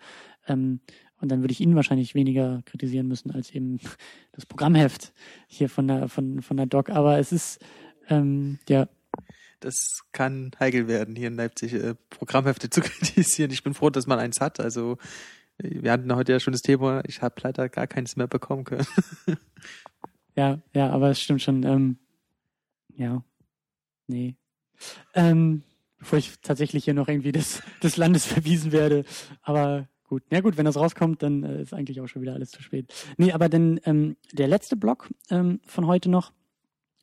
Ähm, 0.47 0.79
und 1.21 1.29
dann 1.29 1.41
würde 1.41 1.51
ich 1.51 1.59
ihn 1.59 1.75
wahrscheinlich 1.75 2.15
weniger 2.15 2.61
kritisieren 2.65 3.07
müssen 3.07 3.31
als 3.31 3.51
eben 3.51 3.79
das 4.31 4.45
Programmheft 4.45 5.13
hier 5.47 5.69
von 5.69 5.87
der 5.87 6.07
von 6.07 6.41
von 6.41 6.55
der 6.55 6.65
Doc. 6.65 6.89
Aber 6.89 7.19
es 7.19 7.33
ist 7.33 7.59
ähm, 8.09 8.59
ja 8.69 8.87
das 9.59 10.01
kann 10.11 10.51
heikel 10.59 10.87
werden, 10.87 11.15
hier 11.15 11.27
in 11.27 11.35
Leipzig 11.35 11.73
äh, 11.73 11.95
Programmhefte 12.09 12.69
zu 12.69 12.81
kritisieren. 12.81 13.51
Ich 13.51 13.63
bin 13.63 13.73
froh, 13.73 13.89
dass 13.89 14.07
man 14.07 14.19
eins 14.19 14.41
hat. 14.41 14.59
Also 14.59 14.97
wir 15.57 15.91
hatten 15.91 16.13
heute 16.15 16.31
ja 16.31 16.39
schon 16.39 16.53
das 16.53 16.61
Thema, 16.61 17.03
ich 17.05 17.21
habe 17.21 17.35
leider 17.43 17.67
gar 17.69 17.87
keins 17.87 18.15
mehr 18.15 18.27
bekommen 18.27 18.63
können. 18.63 18.87
ja, 20.35 20.59
ja, 20.73 20.89
aber 20.89 21.09
es 21.09 21.21
stimmt 21.21 21.41
schon. 21.41 21.63
Ähm, 21.63 21.97
ja, 22.95 23.23
nee. 24.07 24.35
Ähm, 25.13 25.63
bevor 25.97 26.17
ich 26.17 26.39
tatsächlich 26.41 26.85
hier 26.85 26.93
noch 26.93 27.07
irgendwie 27.07 27.31
des, 27.31 27.61
des 27.83 27.97
Landes 27.97 28.25
verwiesen 28.25 28.71
werde. 28.71 29.03
Aber 29.41 29.87
gut, 30.05 30.23
ja 30.31 30.39
gut, 30.41 30.57
wenn 30.57 30.65
das 30.65 30.77
rauskommt, 30.77 31.21
dann 31.21 31.43
äh, 31.43 31.61
ist 31.61 31.73
eigentlich 31.73 31.99
auch 32.01 32.07
schon 32.07 32.21
wieder 32.21 32.33
alles 32.33 32.51
zu 32.51 32.63
spät. 32.63 32.93
Nee, 33.17 33.33
aber 33.33 33.49
dann 33.49 33.79
ähm, 33.83 34.15
der 34.31 34.47
letzte 34.47 34.77
Block 34.77 35.09
ähm, 35.29 35.59
von 35.65 35.87
heute 35.87 36.09
noch, 36.09 36.31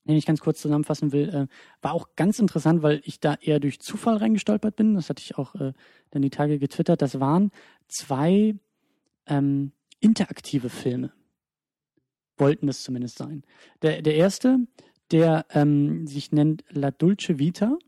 den 0.06 0.16
ich 0.16 0.26
ganz 0.26 0.40
kurz 0.40 0.60
zusammenfassen 0.60 1.12
will, 1.12 1.28
äh, 1.28 1.46
war 1.82 1.92
auch 1.92 2.08
ganz 2.16 2.38
interessant, 2.38 2.82
weil 2.82 3.00
ich 3.04 3.20
da 3.20 3.34
eher 3.34 3.60
durch 3.60 3.80
Zufall 3.80 4.16
reingestolpert 4.16 4.76
bin. 4.76 4.94
Das 4.94 5.08
hatte 5.08 5.22
ich 5.22 5.36
auch 5.36 5.54
äh, 5.56 5.72
dann 6.10 6.22
die 6.22 6.30
Tage 6.30 6.58
getwittert. 6.58 7.02
Das 7.02 7.20
waren 7.20 7.50
zwei 7.88 8.54
ähm, 9.26 9.72
interaktive 10.00 10.68
Filme. 10.68 11.12
Wollten 12.36 12.68
es 12.68 12.82
zumindest 12.82 13.18
sein. 13.18 13.44
Der, 13.82 14.02
der 14.02 14.14
erste, 14.14 14.58
der 15.10 15.46
ähm, 15.50 16.06
sich 16.06 16.32
nennt 16.32 16.64
La 16.68 16.90
Dulce 16.90 17.38
Vita, 17.38 17.78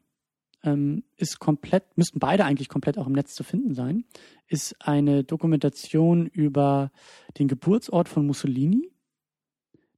ähm, 0.65 1.05
ist 1.17 1.39
komplett, 1.39 1.97
müssten 1.97 2.19
beide 2.19 2.45
eigentlich 2.45 2.69
komplett 2.69 2.99
auch 2.99 3.07
im 3.07 3.13
Netz 3.13 3.35
zu 3.35 3.45
finden 3.45 3.75
sein, 3.75 4.05
ist 4.47 4.75
eine 4.81 5.25
Dokumentation 5.25 6.27
über 6.27 6.91
den 7.39 7.49
Geburtsort 7.49 8.09
von 8.09 8.27
Mussolini 8.27 8.91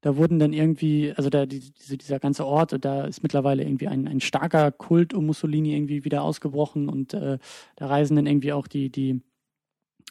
da 0.01 0.17
wurden 0.17 0.39
dann 0.39 0.53
irgendwie, 0.53 1.13
also 1.15 1.29
da 1.29 1.47
die, 1.47 1.61
diese, 1.61 1.99
dieser 1.99 2.19
ganze 2.19 2.47
Ort, 2.47 2.77
da 2.85 3.05
ist 3.05 3.23
mittlerweile 3.23 3.63
irgendwie 3.65 3.89
ein, 3.89 4.09
ein 4.09 4.21
starker 4.21 4.73
Kult 4.73 5.13
um 5.13 5.27
Mussolini 5.27 5.75
irgendwie 5.75 6.05
wieder 6.05 6.23
ausgebrochen 6.23 6.89
und 6.89 7.15
äh, 7.15 7.39
da 7.77 7.87
reisen 7.87 8.17
dann 8.17 8.27
irgendwie 8.27 8.53
auch 8.53 8.67
die, 8.67 8.91
die 8.91 9.21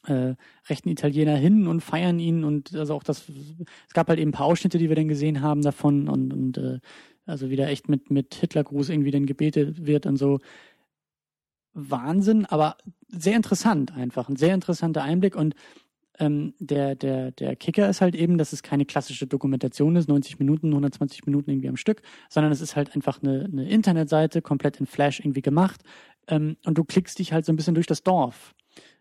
äh, 0.05 0.35
rechten 0.69 0.89
Italiener 0.89 1.35
hin 1.35 1.67
und 1.67 1.81
feiern 1.81 2.19
ihn 2.19 2.43
und 2.43 2.75
also 2.75 2.93
auch 2.93 3.03
das, 3.03 3.29
es 3.87 3.93
gab 3.93 4.07
halt 4.09 4.19
eben 4.19 4.29
ein 4.29 4.33
paar 4.33 4.45
Ausschnitte, 4.45 4.77
die 4.77 4.89
wir 4.89 4.95
dann 4.95 5.07
gesehen 5.07 5.41
haben 5.41 5.61
davon 5.61 6.07
und, 6.07 6.33
und 6.33 6.57
äh, 6.57 6.79
also 7.25 7.49
wieder 7.49 7.67
echt 7.67 7.89
mit, 7.89 8.11
mit 8.11 8.35
Hitlergruß 8.35 8.89
irgendwie 8.89 9.11
dann 9.11 9.25
gebetet 9.25 9.85
wird 9.85 10.05
und 10.05 10.17
so. 10.17 10.39
Wahnsinn, 11.73 12.45
aber 12.45 12.77
sehr 13.07 13.35
interessant 13.35 13.93
einfach, 13.93 14.29
ein 14.29 14.35
sehr 14.35 14.53
interessanter 14.53 15.03
Einblick 15.03 15.35
und 15.35 15.55
ähm, 16.19 16.53
der, 16.59 16.95
der, 16.95 17.31
der 17.31 17.55
Kicker 17.55 17.89
ist 17.89 18.01
halt 18.01 18.15
eben, 18.15 18.37
dass 18.37 18.53
es 18.53 18.61
keine 18.61 18.85
klassische 18.85 19.25
Dokumentation 19.25 19.95
ist, 19.95 20.09
90 20.09 20.37
Minuten, 20.39 20.67
120 20.67 21.25
Minuten 21.25 21.49
irgendwie 21.49 21.69
am 21.69 21.77
Stück, 21.77 22.01
sondern 22.29 22.51
es 22.51 22.61
ist 22.61 22.75
halt 22.75 22.93
einfach 22.93 23.23
eine, 23.23 23.45
eine 23.45 23.69
Internetseite, 23.69 24.41
komplett 24.41 24.79
in 24.79 24.85
Flash 24.85 25.19
irgendwie 25.19 25.41
gemacht. 25.41 25.81
Ähm, 26.27 26.57
und 26.65 26.77
du 26.77 26.83
klickst 26.83 27.19
dich 27.19 27.33
halt 27.33 27.45
so 27.45 27.53
ein 27.53 27.55
bisschen 27.55 27.75
durch 27.75 27.87
das 27.87 28.03
Dorf. 28.03 28.53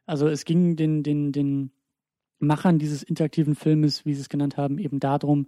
Also 0.06 0.28
es 0.28 0.44
ging 0.44 0.76
den, 0.76 1.02
den, 1.02 1.32
den 1.32 1.70
Machern 2.38 2.78
dieses 2.78 3.02
interaktiven 3.02 3.54
Filmes, 3.54 4.06
wie 4.06 4.14
sie 4.14 4.20
es 4.20 4.28
genannt 4.28 4.56
haben, 4.56 4.78
eben 4.78 5.00
darum, 5.00 5.46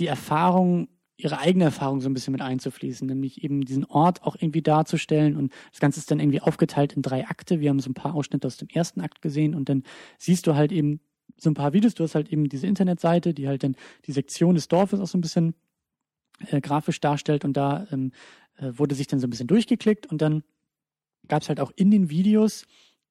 die 0.00 0.06
Erfahrung 0.06 0.88
ihre 1.18 1.38
eigene 1.38 1.64
Erfahrung 1.64 2.00
so 2.00 2.08
ein 2.08 2.14
bisschen 2.14 2.32
mit 2.32 2.40
einzufließen, 2.40 3.06
nämlich 3.06 3.42
eben 3.42 3.62
diesen 3.62 3.84
Ort 3.84 4.22
auch 4.22 4.36
irgendwie 4.36 4.62
darzustellen 4.62 5.36
und 5.36 5.52
das 5.72 5.80
Ganze 5.80 5.98
ist 5.98 6.10
dann 6.10 6.20
irgendwie 6.20 6.40
aufgeteilt 6.40 6.92
in 6.92 7.02
drei 7.02 7.26
Akte. 7.26 7.58
Wir 7.60 7.70
haben 7.70 7.80
so 7.80 7.90
ein 7.90 7.94
paar 7.94 8.14
Ausschnitte 8.14 8.46
aus 8.46 8.56
dem 8.56 8.68
ersten 8.68 9.00
Akt 9.00 9.20
gesehen 9.20 9.54
und 9.54 9.68
dann 9.68 9.82
siehst 10.16 10.46
du 10.46 10.54
halt 10.54 10.70
eben 10.70 11.00
so 11.36 11.50
ein 11.50 11.54
paar 11.54 11.72
Videos. 11.72 11.94
Du 11.94 12.04
hast 12.04 12.14
halt 12.14 12.32
eben 12.32 12.48
diese 12.48 12.68
Internetseite, 12.68 13.34
die 13.34 13.48
halt 13.48 13.64
dann 13.64 13.74
die 14.06 14.12
Sektion 14.12 14.54
des 14.54 14.68
Dorfes 14.68 15.00
auch 15.00 15.08
so 15.08 15.18
ein 15.18 15.20
bisschen 15.20 15.54
äh, 16.46 16.60
grafisch 16.60 17.00
darstellt 17.00 17.44
und 17.44 17.56
da 17.56 17.88
ähm, 17.90 18.12
äh, 18.56 18.70
wurde 18.74 18.94
sich 18.94 19.08
dann 19.08 19.18
so 19.18 19.26
ein 19.26 19.30
bisschen 19.30 19.48
durchgeklickt 19.48 20.06
und 20.06 20.22
dann 20.22 20.44
gab 21.26 21.42
es 21.42 21.48
halt 21.48 21.58
auch 21.58 21.72
in 21.74 21.90
den 21.90 22.10
Videos 22.10 22.64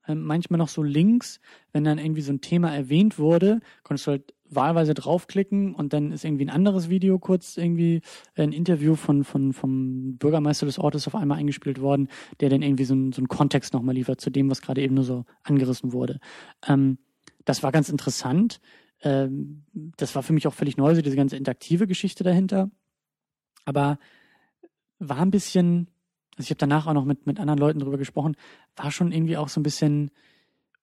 äh, 0.08 0.16
manchmal 0.16 0.60
noch 0.60 0.70
so 0.70 0.82
Links, 0.82 1.42
wenn 1.74 1.84
dann 1.84 2.00
irgendwie 2.00 2.22
so 2.22 2.32
ein 2.32 2.40
Thema 2.40 2.74
erwähnt 2.74 3.20
wurde, 3.20 3.60
konntest 3.84 4.08
du 4.08 4.12
halt 4.12 4.34
wahlweise 4.50 4.94
draufklicken 4.94 5.76
und 5.76 5.94
dann 5.94 6.12
ist 6.12 6.24
irgendwie 6.24 6.46
ein 6.46 6.50
anderes 6.50 6.90
Video 6.90 7.20
kurz 7.20 7.58
irgendwie 7.58 8.02
ein 8.36 8.52
Interview 8.52 8.96
von, 8.96 9.24
von 9.24 9.54
vom 9.54 10.18
Bürgermeister 10.18 10.66
des 10.66 10.80
Ortes 10.80 11.08
auf 11.08 11.16
einmal 11.16 11.38
eingespielt 11.38 11.82
worden, 11.82 12.08
der 12.40 12.50
dann 12.50 12.62
irgendwie 12.62 12.86
so, 12.86 12.96
so 13.12 13.20
einen 13.20 13.28
Kontext 13.28 13.74
nochmal 13.74 13.96
liefert 13.96 14.22
zu 14.22 14.30
dem, 14.30 14.50
was 14.50 14.62
gerade 14.62 14.82
eben 14.82 14.96
nur 14.96 15.04
so 15.04 15.26
angerissen 15.44 15.94
wurde. 15.94 16.20
Ähm, 16.68 16.98
das 17.46 17.64
war 17.64 17.72
ganz 17.72 17.90
interessant. 17.90 18.60
Ähm, 19.02 19.64
das 19.74 20.16
war 20.16 20.24
für 20.24 20.34
mich 20.34 20.48
auch 20.48 20.54
völlig 20.54 20.78
neu, 20.78 20.96
so 20.96 21.02
diese 21.02 21.16
ganze 21.16 21.38
interaktive 21.38 21.88
Geschichte 21.88 22.24
dahinter. 22.24 22.70
Aber 23.66 24.00
war 25.00 25.20
ein 25.20 25.32
bisschen, 25.32 25.88
also 26.38 26.46
ich 26.46 26.50
habe 26.50 26.58
danach 26.58 26.88
auch 26.88 26.94
noch 26.94 27.06
mit, 27.06 27.28
mit 27.28 27.40
anderen 27.40 27.60
Leuten 27.60 27.80
drüber 27.80 27.98
gesprochen, 27.98 28.36
war 28.76 28.92
schon 28.92 29.12
irgendwie 29.12 29.38
auch 29.38 29.50
so 29.50 29.60
ein 29.60 29.64
bisschen 29.64 30.12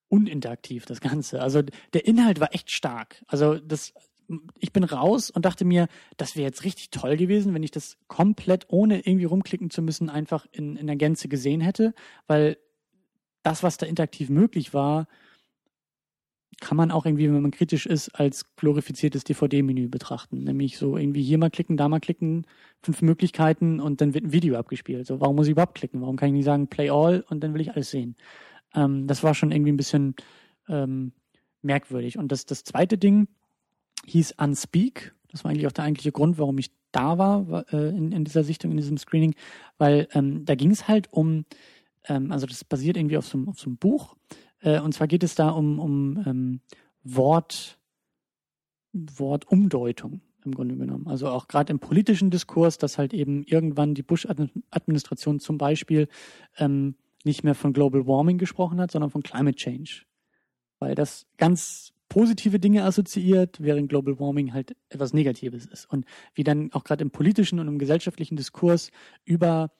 uninteraktiv, 0.08 0.86
das 0.86 1.00
Ganze. 1.00 1.40
Also 1.40 1.62
der 1.92 2.06
Inhalt 2.06 2.40
war 2.40 2.54
echt 2.54 2.70
stark. 2.70 3.22
Also 3.26 3.56
das, 3.56 3.92
ich 4.58 4.72
bin 4.72 4.84
raus 4.84 5.30
und 5.30 5.44
dachte 5.44 5.64
mir, 5.64 5.88
das 6.16 6.36
wäre 6.36 6.46
jetzt 6.46 6.64
richtig 6.64 6.90
toll 6.90 7.16
gewesen, 7.16 7.54
wenn 7.54 7.62
ich 7.62 7.70
das 7.70 7.96
komplett 8.06 8.66
ohne 8.68 9.00
irgendwie 9.00 9.24
rumklicken 9.24 9.70
zu 9.70 9.82
müssen 9.82 10.10
einfach 10.10 10.46
in, 10.52 10.76
in 10.76 10.86
der 10.86 10.96
Gänze 10.96 11.28
gesehen 11.28 11.60
hätte, 11.60 11.94
weil 12.26 12.58
das, 13.42 13.62
was 13.62 13.76
da 13.76 13.86
interaktiv 13.86 14.30
möglich 14.30 14.72
war, 14.72 15.06
kann 16.60 16.76
man 16.76 16.90
auch 16.90 17.04
irgendwie, 17.04 17.26
wenn 17.26 17.42
man 17.42 17.50
kritisch 17.50 17.86
ist, 17.86 18.08
als 18.10 18.54
glorifiziertes 18.56 19.24
DVD-Menü 19.24 19.88
betrachten. 19.88 20.44
Nämlich 20.44 20.78
so 20.78 20.96
irgendwie 20.96 21.22
hier 21.22 21.38
mal 21.38 21.50
klicken, 21.50 21.76
da 21.76 21.88
mal 21.88 22.00
klicken, 22.00 22.46
fünf 22.82 23.02
Möglichkeiten 23.02 23.80
und 23.80 24.00
dann 24.00 24.14
wird 24.14 24.24
ein 24.24 24.32
Video 24.32 24.56
abgespielt. 24.56 25.06
So, 25.06 25.20
warum 25.20 25.36
muss 25.36 25.46
ich 25.46 25.52
überhaupt 25.52 25.74
klicken? 25.74 26.00
Warum 26.00 26.16
kann 26.16 26.28
ich 26.28 26.34
nicht 26.34 26.44
sagen 26.44 26.68
Play 26.68 26.90
All 26.90 27.24
und 27.28 27.42
dann 27.42 27.54
will 27.54 27.60
ich 27.60 27.72
alles 27.72 27.90
sehen? 27.90 28.16
Ähm, 28.74 29.06
das 29.06 29.22
war 29.22 29.34
schon 29.34 29.52
irgendwie 29.52 29.72
ein 29.72 29.76
bisschen 29.76 30.14
ähm, 30.68 31.12
merkwürdig. 31.62 32.18
Und 32.18 32.32
das, 32.32 32.46
das 32.46 32.64
zweite 32.64 32.98
Ding 32.98 33.28
hieß 34.06 34.34
Unspeak. 34.38 35.14
Das 35.30 35.44
war 35.44 35.50
eigentlich 35.50 35.66
auch 35.66 35.72
der 35.72 35.84
eigentliche 35.84 36.12
Grund, 36.12 36.38
warum 36.38 36.58
ich 36.58 36.70
da 36.92 37.18
war, 37.18 37.64
äh, 37.72 37.88
in, 37.88 38.12
in 38.12 38.24
dieser 38.24 38.44
Sichtung, 38.44 38.70
in 38.70 38.76
diesem 38.76 38.98
Screening, 38.98 39.34
weil 39.78 40.08
ähm, 40.12 40.44
da 40.44 40.54
ging 40.54 40.70
es 40.70 40.86
halt 40.86 41.12
um, 41.12 41.44
ähm, 42.06 42.30
also 42.30 42.46
das 42.46 42.62
basiert 42.62 42.96
irgendwie 42.96 43.16
auf 43.16 43.26
so, 43.26 43.42
auf 43.46 43.58
so 43.58 43.66
einem 43.66 43.78
Buch 43.78 44.14
äh, 44.64 44.80
und 44.80 44.92
zwar 44.92 45.06
geht 45.06 45.22
es 45.22 45.34
da 45.34 45.50
um, 45.50 45.78
um 45.78 46.24
ähm, 46.26 46.60
Wort, 47.04 47.78
Wortumdeutung 48.92 50.22
im 50.44 50.54
Grunde 50.54 50.76
genommen. 50.76 51.06
Also 51.06 51.28
auch 51.28 51.48
gerade 51.48 51.70
im 51.72 51.78
politischen 51.78 52.30
Diskurs, 52.30 52.78
dass 52.78 52.98
halt 52.98 53.14
eben 53.14 53.44
irgendwann 53.44 53.94
die 53.94 54.02
Bush-Administration 54.02 55.40
zum 55.40 55.58
Beispiel 55.58 56.08
ähm, 56.58 56.96
nicht 57.24 57.44
mehr 57.44 57.54
von 57.54 57.72
Global 57.72 58.06
Warming 58.06 58.38
gesprochen 58.38 58.80
hat, 58.80 58.90
sondern 58.90 59.10
von 59.10 59.22
Climate 59.22 59.56
Change. 59.56 60.02
Weil 60.78 60.94
das 60.94 61.26
ganz 61.38 61.92
positive 62.08 62.60
Dinge 62.60 62.84
assoziiert, 62.84 63.60
während 63.60 63.88
Global 63.88 64.20
Warming 64.20 64.52
halt 64.52 64.76
etwas 64.88 65.12
Negatives 65.12 65.66
ist. 65.66 65.86
Und 65.86 66.04
wie 66.34 66.44
dann 66.44 66.72
auch 66.72 66.84
gerade 66.84 67.02
im 67.02 67.10
politischen 67.10 67.58
und 67.58 67.66
im 67.66 67.78
gesellschaftlichen 67.78 68.36
Diskurs 68.36 68.90
über 69.24 69.72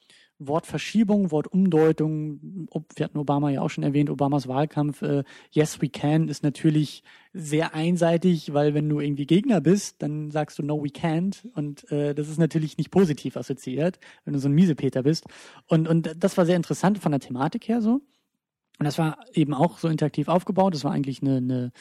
Wortverschiebung, 0.46 1.30
Wortumdeutung, 1.30 2.68
wir 2.96 3.04
hatten 3.04 3.18
Obama 3.18 3.50
ja 3.50 3.60
auch 3.60 3.70
schon 3.70 3.84
erwähnt, 3.84 4.10
Obamas 4.10 4.48
Wahlkampf, 4.48 5.02
äh, 5.02 5.24
Yes 5.50 5.80
We 5.80 5.88
Can 5.88 6.28
ist 6.28 6.42
natürlich 6.42 7.02
sehr 7.32 7.74
einseitig, 7.74 8.52
weil 8.52 8.74
wenn 8.74 8.88
du 8.88 9.00
irgendwie 9.00 9.26
Gegner 9.26 9.60
bist, 9.60 10.02
dann 10.02 10.30
sagst 10.30 10.58
du 10.58 10.62
No 10.62 10.82
We 10.82 10.88
Can't 10.88 11.46
und 11.54 11.90
äh, 11.90 12.14
das 12.14 12.28
ist 12.28 12.38
natürlich 12.38 12.78
nicht 12.78 12.90
positiv 12.90 13.36
assoziiert, 13.36 13.98
wenn 14.24 14.34
du 14.34 14.38
so 14.38 14.48
ein 14.48 14.54
Miesepeter 14.54 15.02
bist. 15.02 15.24
Und, 15.66 15.88
und 15.88 16.14
das 16.16 16.36
war 16.36 16.46
sehr 16.46 16.56
interessant 16.56 16.98
von 16.98 17.12
der 17.12 17.20
Thematik 17.20 17.68
her 17.68 17.80
so. 17.80 18.00
Und 18.78 18.86
das 18.86 18.98
war 18.98 19.18
eben 19.32 19.54
auch 19.54 19.78
so 19.78 19.88
interaktiv 19.88 20.28
aufgebaut. 20.28 20.74
Das 20.74 20.84
war 20.84 20.92
eigentlich 20.92 21.22
eine, 21.22 21.36
eine 21.36 21.72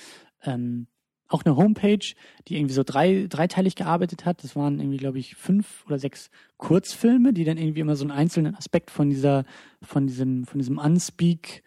ähm, 0.43 0.87
auch 1.33 1.43
eine 1.43 1.55
Homepage, 1.55 2.13
die 2.47 2.57
irgendwie 2.57 2.73
so 2.73 2.83
drei, 2.83 3.25
dreiteilig 3.27 3.75
gearbeitet 3.75 4.25
hat. 4.25 4.43
Das 4.43 4.55
waren 4.55 4.79
irgendwie, 4.79 4.97
glaube 4.97 5.19
ich, 5.19 5.35
fünf 5.35 5.83
oder 5.87 5.97
sechs 5.97 6.29
Kurzfilme, 6.57 7.33
die 7.33 7.43
dann 7.43 7.57
irgendwie 7.57 7.79
immer 7.79 7.95
so 7.95 8.03
einen 8.03 8.11
einzelnen 8.11 8.55
Aspekt 8.55 8.91
von 8.91 9.09
dieser, 9.09 9.45
von 9.81 10.07
diesem, 10.07 10.45
von 10.45 10.59
diesem 10.59 10.77
Unspeak 10.77 11.63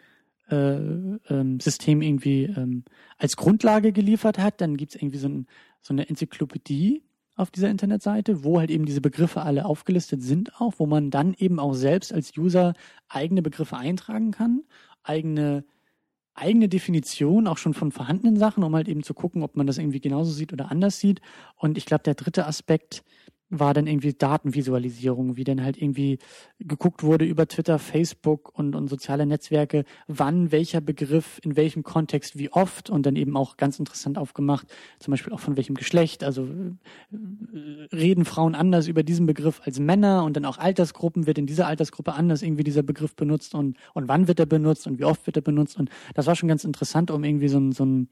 äh, 0.49 0.77
ähm, 0.77 1.59
System 1.61 2.01
irgendwie 2.01 2.45
ähm, 2.45 2.85
als 3.19 3.37
Grundlage 3.37 3.93
geliefert 3.93 4.39
hat. 4.39 4.61
Dann 4.61 4.77
gibt's 4.77 4.95
irgendwie 4.95 5.19
so, 5.19 5.29
ein, 5.29 5.47
so 5.83 5.93
eine 5.93 6.09
Enzyklopädie 6.09 7.03
auf 7.35 7.51
dieser 7.51 7.69
Internetseite, 7.69 8.45
wo 8.45 8.59
halt 8.59 8.71
eben 8.71 8.87
diese 8.87 9.01
Begriffe 9.01 9.43
alle 9.43 9.67
aufgelistet 9.67 10.23
sind 10.23 10.59
auch, 10.61 10.75
wo 10.79 10.87
man 10.87 11.11
dann 11.11 11.35
eben 11.35 11.59
auch 11.59 11.75
selbst 11.75 12.13
als 12.13 12.37
User 12.37 12.73
eigene 13.09 13.43
Begriffe 13.43 13.77
eintragen 13.77 14.31
kann, 14.31 14.63
eigene 15.03 15.65
eigene 16.37 16.69
Definition 16.69 17.47
auch 17.47 17.59
schon 17.59 17.75
von 17.75 17.93
vorhandenen 17.93 18.37
Sachen, 18.37 18.63
um 18.63 18.75
halt 18.75 18.89
eben 18.89 19.03
zu 19.03 19.15
gucken, 19.15 19.43
ob 19.43 19.57
man 19.57 19.67
das 19.67 19.79
irgendwie 19.79 20.01
genauso 20.01 20.33
sieht 20.33 20.53
oder 20.53 20.71
anders 20.71 21.01
sieht. 21.01 21.21
Und 21.57 21.79
ich 21.79 21.87
glaube, 21.87 22.05
der 22.05 22.15
dritte 22.15 22.47
Aspekt 22.47 23.03
war 23.49 23.75
dann 23.75 23.87
irgendwie 23.87 24.13
Datenvisualisierung, 24.13 25.37
wie 25.37 25.45
dann 25.45 25.63
halt 25.63 25.81
irgendwie 25.81 26.19
geguckt 26.59 27.05
wurde 27.05 27.25
über 27.25 27.47
Twitter, 27.47 27.79
Facebook 27.79 28.57
und, 28.59 28.75
und 28.75 28.89
soziale 28.89 29.25
Netzwerke, 29.25 29.85
wann 30.09 30.51
welcher 30.51 30.81
Begriff 30.81 31.41
in 31.45 31.57
welchem 31.57 31.85
Kontext 31.85 32.39
wie 32.39 32.51
oft 32.53 32.91
und 32.91 33.07
dann 33.07 33.15
eben 33.15 33.37
auch 33.37 33.57
ganz 33.57 33.79
interessant 33.79 34.19
aufgemacht, 34.19 34.67
zum 34.99 35.13
Beispiel 35.13 35.33
auch 35.33 35.41
von 35.41 35.57
welchem 35.57 35.75
Geschlecht, 35.75 36.25
also 36.25 36.45
äh, 36.45 37.95
reden 37.95 38.25
Frauen 38.25 38.57
anders 38.57 38.89
über 38.89 39.05
diesen 39.05 39.27
Begriff 39.27 39.61
als 39.65 39.79
Männer 39.79 40.25
und 40.25 40.37
dann 40.37 40.45
auch 40.45 40.59
Altersgruppen, 40.59 41.27
wird 41.27 41.39
in 41.39 41.47
dieser 41.47 41.69
Altersgruppe 41.69 42.15
anders 42.15 42.43
irgendwie 42.43 42.65
dieser 42.65 42.83
Begriff 42.83 43.15
benutzt 43.15 43.55
und, 43.55 43.77
und 43.95 44.09
wann 44.09 44.27
wird 44.27 44.41
er 44.41 44.47
benutzt 44.47 44.89
und 44.89 44.99
wie 44.99 45.05
oft 45.05 45.25
wird 45.27 45.37
er 45.37 45.43
benutzt? 45.43 45.77
Und 45.77 45.89
das 46.15 46.27
war 46.27 46.35
schon 46.35 46.49
ganz 46.49 46.65
interessant, 46.65 47.13
um 47.13 47.23
irgendwie 47.23 47.49
so 47.49 47.59
ein, 47.59 47.71
so 47.71 47.85
ein 47.85 48.09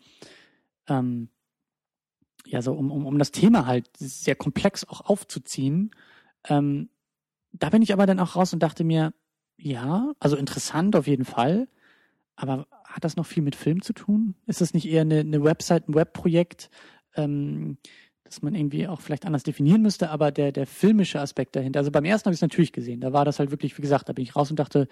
ähm, 0.89 1.28
ja, 2.47 2.62
so 2.62 2.73
um, 2.73 2.91
um, 2.91 3.07
um 3.07 3.19
das 3.19 3.31
Thema 3.31 3.66
halt 3.66 3.89
sehr 3.97 4.37
komplex 4.37 4.85
auch 4.85 5.03
aufzuziehen. 5.03 5.91
Ähm, 6.49 6.91
da 7.53 7.71
bin 7.71 7.83
ich 7.83 7.93
aber 7.93 8.07
dann 8.07 8.21
auch 8.21 8.37
raus 8.37 8.53
und 8.53 8.62
dachte 8.62 8.85
mir, 8.85 9.15
ja, 9.57 10.12
also 10.19 10.37
interessant 10.37 10.97
auf 10.97 11.07
jeden 11.07 11.25
Fall, 11.25 11.69
aber 12.37 12.66
hat 12.85 13.05
das 13.05 13.16
noch 13.16 13.27
viel 13.27 13.43
mit 13.43 13.57
Film 13.57 13.83
zu 13.83 13.93
tun? 13.93 14.35
Ist 14.47 14.61
das 14.61 14.75
nicht 14.75 14.87
eher 14.87 15.03
eine, 15.03 15.21
eine 15.21 15.43
Website, 15.43 15.89
ein 15.89 15.95
Webprojekt, 15.95 16.71
ähm, 17.16 17.79
das 18.35 18.43
man 18.43 18.55
irgendwie 18.55 18.89
auch 18.89 19.01
vielleicht 19.01 19.27
anders 19.27 19.44
definieren 19.44 19.82
müsste, 19.82 20.11
aber 20.11 20.32
der, 20.32 20.52
der 20.52 20.66
filmische 20.66 21.20
Aspekt 21.20 21.56
dahinter. 21.56 21.78
Also 21.78 21.90
beim 21.90 22.05
ersten 22.05 22.27
habe 22.27 22.35
ich 22.35 22.39
es 22.39 22.43
natürlich 22.43 22.73
gesehen. 22.73 23.01
Da 23.01 23.12
war 23.12 23.24
das 23.24 23.39
halt 23.39 23.51
wirklich, 23.51 23.77
wie 23.78 23.82
gesagt, 23.82 24.09
da 24.09 24.12
bin 24.12 24.24
ich 24.24 24.35
raus 24.35 24.51
und 24.51 24.59
dachte, 24.59 24.89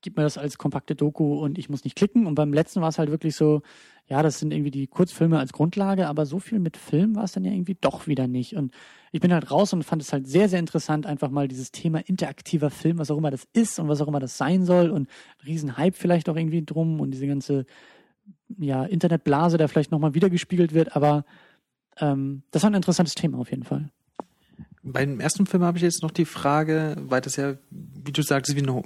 gib 0.00 0.16
mir 0.16 0.22
das 0.22 0.38
als 0.38 0.58
kompakte 0.58 0.94
Doku 0.94 1.38
und 1.40 1.58
ich 1.58 1.68
muss 1.68 1.84
nicht 1.84 1.96
klicken. 1.96 2.26
Und 2.26 2.34
beim 2.34 2.52
letzten 2.52 2.80
war 2.80 2.88
es 2.88 2.98
halt 2.98 3.10
wirklich 3.10 3.34
so, 3.34 3.62
ja, 4.06 4.22
das 4.22 4.38
sind 4.38 4.52
irgendwie 4.52 4.70
die 4.70 4.86
Kurzfilme 4.86 5.38
als 5.38 5.52
Grundlage, 5.52 6.06
aber 6.06 6.26
so 6.26 6.38
viel 6.38 6.60
mit 6.60 6.76
Film 6.76 7.16
war 7.16 7.24
es 7.24 7.32
dann 7.32 7.44
ja 7.44 7.52
irgendwie 7.52 7.76
doch 7.80 8.06
wieder 8.06 8.28
nicht. 8.28 8.54
Und 8.54 8.72
ich 9.12 9.20
bin 9.20 9.32
halt 9.32 9.50
raus 9.50 9.72
und 9.72 9.82
fand 9.82 10.02
es 10.02 10.12
halt 10.12 10.26
sehr, 10.26 10.48
sehr 10.48 10.60
interessant, 10.60 11.06
einfach 11.06 11.30
mal 11.30 11.48
dieses 11.48 11.72
Thema 11.72 11.98
interaktiver 12.06 12.70
Film, 12.70 12.98
was 12.98 13.10
auch 13.10 13.18
immer 13.18 13.30
das 13.30 13.48
ist 13.54 13.78
und 13.78 13.88
was 13.88 14.00
auch 14.00 14.08
immer 14.08 14.20
das 14.20 14.36
sein 14.36 14.64
soll 14.64 14.90
und 14.90 15.08
Riesenhype 15.44 15.96
vielleicht 15.96 16.28
auch 16.28 16.36
irgendwie 16.36 16.64
drum 16.64 17.00
und 17.00 17.10
diese 17.12 17.26
ganze, 17.26 17.64
ja, 18.58 18.84
Internetblase, 18.84 19.56
der 19.56 19.68
vielleicht 19.68 19.90
nochmal 19.90 20.14
wiedergespiegelt 20.14 20.74
wird, 20.74 20.94
aber 20.94 21.24
ähm, 21.98 22.42
das 22.50 22.62
war 22.62 22.70
ein 22.70 22.74
interessantes 22.74 23.14
Thema 23.14 23.38
auf 23.38 23.50
jeden 23.50 23.64
Fall. 23.64 23.90
Beim 24.82 25.18
ersten 25.20 25.46
Film 25.46 25.62
habe 25.62 25.78
ich 25.78 25.82
jetzt 25.82 26.02
noch 26.02 26.10
die 26.10 26.26
Frage, 26.26 26.96
weil 26.98 27.22
das 27.22 27.36
ja, 27.36 27.54
wie 27.70 28.12
du 28.12 28.22
sagst, 28.22 28.54
wie, 28.54 28.62
eine, 28.62 28.82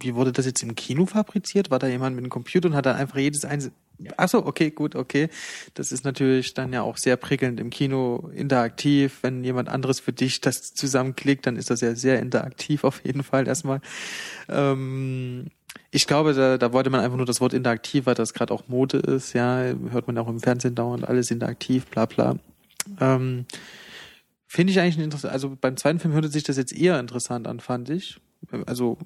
wie 0.00 0.14
wurde 0.14 0.32
das 0.32 0.44
jetzt 0.44 0.62
im 0.62 0.74
Kino 0.74 1.06
fabriziert? 1.06 1.70
War 1.70 1.78
da 1.78 1.86
jemand 1.86 2.14
mit 2.14 2.24
einem 2.24 2.30
Computer 2.30 2.68
und 2.68 2.74
hat 2.74 2.86
dann 2.86 2.96
einfach 2.96 3.16
jedes 3.16 3.44
einzelne 3.44 3.74
Ach 4.16 4.28
so, 4.28 4.46
okay, 4.46 4.70
gut, 4.70 4.94
okay. 4.94 5.28
Das 5.74 5.90
ist 5.90 6.04
natürlich 6.04 6.54
dann 6.54 6.72
ja 6.72 6.82
auch 6.82 6.96
sehr 6.96 7.16
prickelnd 7.16 7.58
im 7.58 7.70
Kino, 7.70 8.30
interaktiv. 8.34 9.18
Wenn 9.22 9.42
jemand 9.42 9.68
anderes 9.68 9.98
für 9.98 10.12
dich 10.12 10.40
das 10.40 10.72
zusammenklickt, 10.74 11.46
dann 11.46 11.56
ist 11.56 11.70
das 11.70 11.80
ja 11.80 11.94
sehr 11.96 12.20
interaktiv 12.20 12.84
auf 12.84 13.04
jeden 13.04 13.24
Fall 13.24 13.48
erstmal. 13.48 13.80
Ähm, 14.48 15.48
ich 15.90 16.06
glaube, 16.06 16.34
da, 16.34 16.58
da 16.58 16.72
wollte 16.72 16.90
man 16.90 17.00
einfach 17.00 17.16
nur 17.16 17.26
das 17.26 17.40
Wort 17.40 17.52
interaktiv, 17.52 18.06
weil 18.06 18.14
das 18.14 18.34
gerade 18.34 18.52
auch 18.52 18.68
Mode 18.68 18.98
ist. 18.98 19.32
Ja, 19.32 19.62
hört 19.90 20.06
man 20.06 20.18
auch 20.18 20.28
im 20.28 20.40
Fernsehen 20.40 20.74
dauernd 20.74 21.08
alles 21.08 21.30
interaktiv, 21.30 21.86
bla 21.86 22.06
bla. 22.06 22.38
Ähm, 23.00 23.46
Finde 24.46 24.72
ich 24.72 24.80
eigentlich 24.80 24.98
interessant. 24.98 25.32
Also 25.32 25.56
beim 25.60 25.76
zweiten 25.76 25.98
Film 26.00 26.14
hörte 26.14 26.28
sich 26.28 26.42
das 26.42 26.56
jetzt 26.56 26.72
eher 26.72 26.98
interessant 26.98 27.46
an, 27.46 27.60
fand 27.60 27.90
ich. 27.90 28.18
Also 28.66 28.96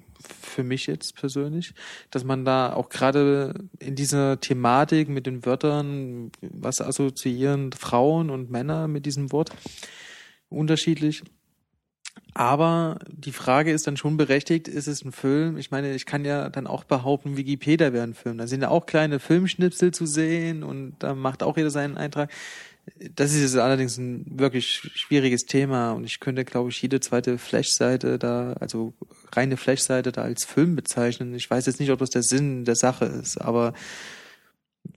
für 0.41 0.63
mich 0.63 0.87
jetzt 0.87 1.15
persönlich, 1.15 1.73
dass 2.11 2.23
man 2.23 2.45
da 2.45 2.73
auch 2.73 2.87
gerade 2.87 3.53
in 3.79 3.95
dieser 3.95 4.39
Thematik 4.39 5.09
mit 5.09 5.25
den 5.25 5.45
Wörtern, 5.45 6.31
was 6.41 6.81
assoziieren 6.81 7.71
Frauen 7.73 8.29
und 8.29 8.51
Männer 8.51 8.87
mit 8.87 9.05
diesem 9.05 9.31
Wort 9.31 9.51
unterschiedlich, 10.49 11.23
Aber 12.35 12.97
die 13.07 13.31
Frage 13.31 13.71
ist 13.71 13.85
dann 13.85 13.95
schon 13.95 14.17
berechtigt, 14.17 14.67
ist 14.67 14.87
es 14.87 15.05
ein 15.05 15.11
Film? 15.11 15.57
Ich 15.57 15.69
meine, 15.69 15.93
ich 15.93 16.07
kann 16.07 16.25
ja 16.25 16.49
dann 16.49 16.65
auch 16.65 16.83
behaupten, 16.83 17.37
Wikipedia 17.37 17.93
wäre 17.93 18.03
ein 18.03 18.15
Film. 18.15 18.39
Da 18.39 18.47
sind 18.47 18.61
ja 18.61 18.69
auch 18.69 18.87
kleine 18.87 19.19
Filmschnipsel 19.19 19.91
zu 19.91 20.07
sehen 20.07 20.63
und 20.63 20.95
da 20.99 21.13
macht 21.13 21.43
auch 21.43 21.57
jeder 21.57 21.69
seinen 21.69 21.95
Eintrag. 21.95 22.31
Das 23.15 23.33
ist 23.33 23.41
jetzt 23.41 23.57
allerdings 23.57 23.97
ein 23.97 24.25
wirklich 24.27 24.67
schwieriges 24.95 25.45
Thema 25.45 25.91
und 25.91 26.05
ich 26.05 26.19
könnte, 26.19 26.43
glaube 26.43 26.69
ich, 26.69 26.81
jede 26.81 26.99
zweite 26.99 27.37
Flash-Seite 27.37 28.17
da, 28.17 28.53
also 28.53 28.93
reine 29.31 29.55
Flash-Seite 29.55 30.11
da 30.11 30.23
als 30.23 30.43
Film 30.43 30.75
bezeichnen. 30.75 31.33
Ich 31.35 31.49
weiß 31.49 31.65
jetzt 31.67 31.79
nicht, 31.79 31.91
ob 31.91 31.99
das 31.99 32.09
der 32.09 32.23
Sinn 32.23 32.65
der 32.65 32.75
Sache 32.75 33.05
ist, 33.05 33.37
aber 33.37 33.73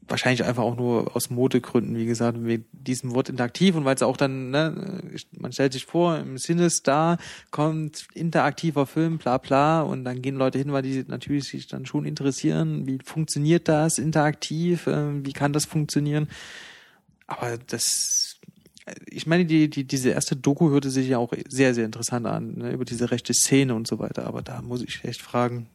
wahrscheinlich 0.09 0.45
einfach 0.45 0.63
auch 0.63 0.77
nur 0.77 1.17
aus 1.17 1.31
Modegründen, 1.31 1.97
wie 1.97 2.07
gesagt, 2.07 2.39
mit 2.39 2.67
diesem 2.73 3.15
Wort 3.15 3.29
interaktiv 3.29 3.75
und 3.75 3.85
weil 3.85 3.97
es 3.97 4.03
auch 4.03 4.17
dann, 4.17 4.51
ne, 4.51 5.03
man 5.37 5.53
stellt 5.53 5.73
sich 5.73 5.87
vor, 5.87 6.19
im 6.19 6.39
Sinne 6.39 6.71
Star 6.71 7.19
kommt 7.51 8.07
interaktiver 8.15 8.87
Film, 8.87 9.19
bla 9.19 9.39
bla, 9.39 9.83
und 9.83 10.05
dann 10.05 10.23
gehen 10.23 10.37
Leute 10.37 10.59
hin, 10.59 10.73
weil 10.73 10.83
die 10.83 11.05
natürlich 11.07 11.45
sich 11.45 11.67
dann 11.67 11.87
schon 11.87 12.05
interessieren, 12.05 12.87
wie 12.87 12.99
funktioniert 13.05 13.69
das 13.69 13.99
interaktiv, 13.99 14.87
äh, 14.87 15.25
wie 15.25 15.33
kann 15.33 15.53
das 15.53 15.65
funktionieren. 15.65 16.29
Aber 17.27 17.59
das, 17.59 18.39
ich 19.07 19.27
meine, 19.27 19.45
die, 19.45 19.69
die, 19.69 19.85
diese 19.85 20.11
erste 20.11 20.37
Doku 20.37 20.71
hörte 20.71 20.91
sich 20.91 21.09
ja 21.09 21.19
auch 21.19 21.33
sehr, 21.49 21.75
sehr 21.75 21.85
interessant 21.85 22.27
an, 22.27 22.59
ne, 22.59 22.71
über 22.71 22.85
diese 22.85 23.11
rechte 23.11 23.35
Szene 23.35 23.75
und 23.75 23.89
so 23.89 23.99
weiter, 23.99 24.27
aber 24.27 24.43
da 24.43 24.63
muss 24.63 24.83
ich 24.83 25.05
echt 25.05 25.23
fragen, 25.23 25.69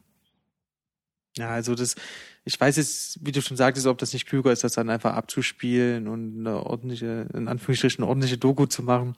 ja, 1.38 1.50
also 1.50 1.76
das, 1.76 1.96
ich 2.44 2.60
weiß 2.60 2.78
jetzt, 2.78 3.26
wie 3.26 3.32
du 3.32 3.42
schon 3.42 3.58
sagtest, 3.58 3.88
ob 3.88 3.98
das 3.98 4.14
nicht 4.14 4.26
klüger 4.26 4.52
ist, 4.52 4.64
das 4.64 4.74
dann 4.74 4.90
einfach 4.90 5.14
abzuspielen 5.14 6.08
und 6.08 6.40
eine 6.40 6.66
ordentliche, 6.66 7.28
in 7.34 7.48
Anführungsstrichen, 7.48 8.04
eine 8.04 8.10
ordentliche 8.10 8.38
Doku 8.38 8.66
zu 8.66 8.84
machen. 8.84 9.16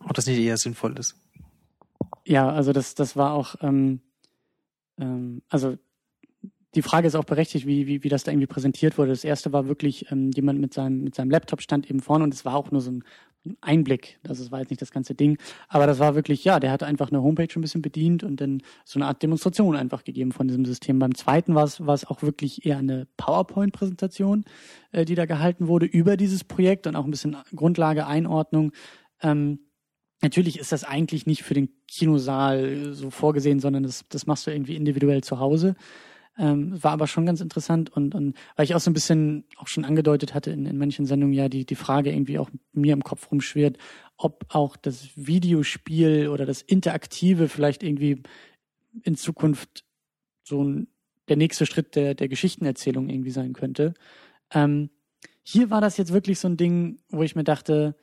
Ob 0.00 0.14
das 0.14 0.26
nicht 0.26 0.38
eher 0.38 0.56
sinnvoll 0.56 0.98
ist. 0.98 1.16
Ja, 2.26 2.50
also 2.50 2.72
das, 2.72 2.94
das 2.94 3.16
war 3.16 3.32
auch, 3.32 3.56
ähm, 3.62 4.00
ähm, 4.98 5.42
also 5.48 5.76
die 6.74 6.82
Frage 6.82 7.06
ist 7.06 7.14
auch 7.14 7.24
berechtigt, 7.24 7.66
wie, 7.66 7.86
wie, 7.86 8.02
wie 8.02 8.08
das 8.08 8.24
da 8.24 8.32
irgendwie 8.32 8.46
präsentiert 8.46 8.98
wurde. 8.98 9.10
Das 9.10 9.24
erste 9.24 9.52
war 9.52 9.68
wirklich, 9.68 10.10
ähm, 10.10 10.30
jemand 10.34 10.60
mit 10.60 10.74
seinem, 10.74 11.04
mit 11.04 11.14
seinem 11.14 11.30
Laptop 11.30 11.62
stand 11.62 11.88
eben 11.88 12.00
vorne 12.00 12.24
und 12.24 12.34
es 12.34 12.44
war 12.44 12.54
auch 12.56 12.70
nur 12.70 12.80
so 12.80 12.90
ein, 12.90 13.04
Einblick. 13.60 14.18
Das 14.22 14.50
war 14.50 14.60
jetzt 14.60 14.70
nicht 14.70 14.82
das 14.82 14.90
ganze 14.90 15.14
Ding. 15.14 15.38
Aber 15.68 15.86
das 15.86 15.98
war 15.98 16.14
wirklich, 16.14 16.44
ja, 16.44 16.60
der 16.60 16.70
hat 16.70 16.82
einfach 16.82 17.10
eine 17.10 17.22
Homepage 17.22 17.48
ein 17.54 17.60
bisschen 17.60 17.82
bedient 17.82 18.24
und 18.24 18.40
dann 18.40 18.62
so 18.84 18.98
eine 18.98 19.06
Art 19.06 19.22
Demonstration 19.22 19.76
einfach 19.76 20.04
gegeben 20.04 20.32
von 20.32 20.48
diesem 20.48 20.64
System. 20.64 20.98
Beim 20.98 21.14
zweiten 21.14 21.54
war 21.54 21.64
es, 21.64 21.84
war 21.86 21.94
es 21.94 22.06
auch 22.06 22.22
wirklich 22.22 22.64
eher 22.64 22.78
eine 22.78 23.06
PowerPoint-Präsentation, 23.16 24.44
äh, 24.92 25.04
die 25.04 25.14
da 25.14 25.26
gehalten 25.26 25.68
wurde 25.68 25.86
über 25.86 26.16
dieses 26.16 26.44
Projekt 26.44 26.86
und 26.86 26.96
auch 26.96 27.04
ein 27.04 27.10
bisschen 27.10 27.36
Grundlage, 27.54 28.06
Einordnung. 28.06 28.72
Ähm, 29.22 29.58
natürlich 30.22 30.58
ist 30.58 30.72
das 30.72 30.84
eigentlich 30.84 31.26
nicht 31.26 31.42
für 31.42 31.54
den 31.54 31.68
Kinosaal 31.86 32.94
so 32.94 33.10
vorgesehen, 33.10 33.60
sondern 33.60 33.82
das, 33.82 34.04
das 34.08 34.26
machst 34.26 34.46
du 34.46 34.50
irgendwie 34.50 34.76
individuell 34.76 35.22
zu 35.22 35.38
Hause. 35.38 35.76
Ähm, 36.36 36.82
war 36.82 36.92
aber 36.92 37.06
schon 37.06 37.26
ganz 37.26 37.40
interessant 37.40 37.90
und, 37.90 38.14
und 38.14 38.36
weil 38.56 38.64
ich 38.64 38.74
auch 38.74 38.80
so 38.80 38.90
ein 38.90 38.94
bisschen 38.94 39.44
auch 39.56 39.68
schon 39.68 39.84
angedeutet 39.84 40.34
hatte 40.34 40.50
in, 40.50 40.66
in 40.66 40.78
manchen 40.78 41.06
Sendungen 41.06 41.32
ja 41.32 41.48
die, 41.48 41.64
die 41.64 41.76
Frage 41.76 42.10
irgendwie 42.10 42.40
auch 42.40 42.50
mir 42.72 42.92
im 42.92 43.04
Kopf 43.04 43.30
rumschwirrt, 43.30 43.78
ob 44.16 44.44
auch 44.48 44.76
das 44.76 45.10
Videospiel 45.14 46.28
oder 46.28 46.44
das 46.44 46.60
Interaktive 46.60 47.48
vielleicht 47.48 47.84
irgendwie 47.84 48.24
in 49.02 49.14
Zukunft 49.14 49.84
so 50.42 50.64
ein, 50.64 50.88
der 51.28 51.36
nächste 51.36 51.66
Schritt 51.66 51.94
der, 51.94 52.14
der 52.14 52.28
Geschichtenerzählung 52.28 53.08
irgendwie 53.08 53.30
sein 53.30 53.52
könnte. 53.52 53.94
Ähm, 54.50 54.90
hier 55.44 55.70
war 55.70 55.80
das 55.80 55.96
jetzt 55.98 56.12
wirklich 56.12 56.40
so 56.40 56.48
ein 56.48 56.56
Ding, 56.56 56.98
wo 57.10 57.22
ich 57.22 57.36
mir 57.36 57.44
dachte, 57.44 57.94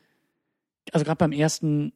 also 0.93 1.03
gerade 1.03 1.17
beim 1.17 1.31
ersten, 1.31 1.91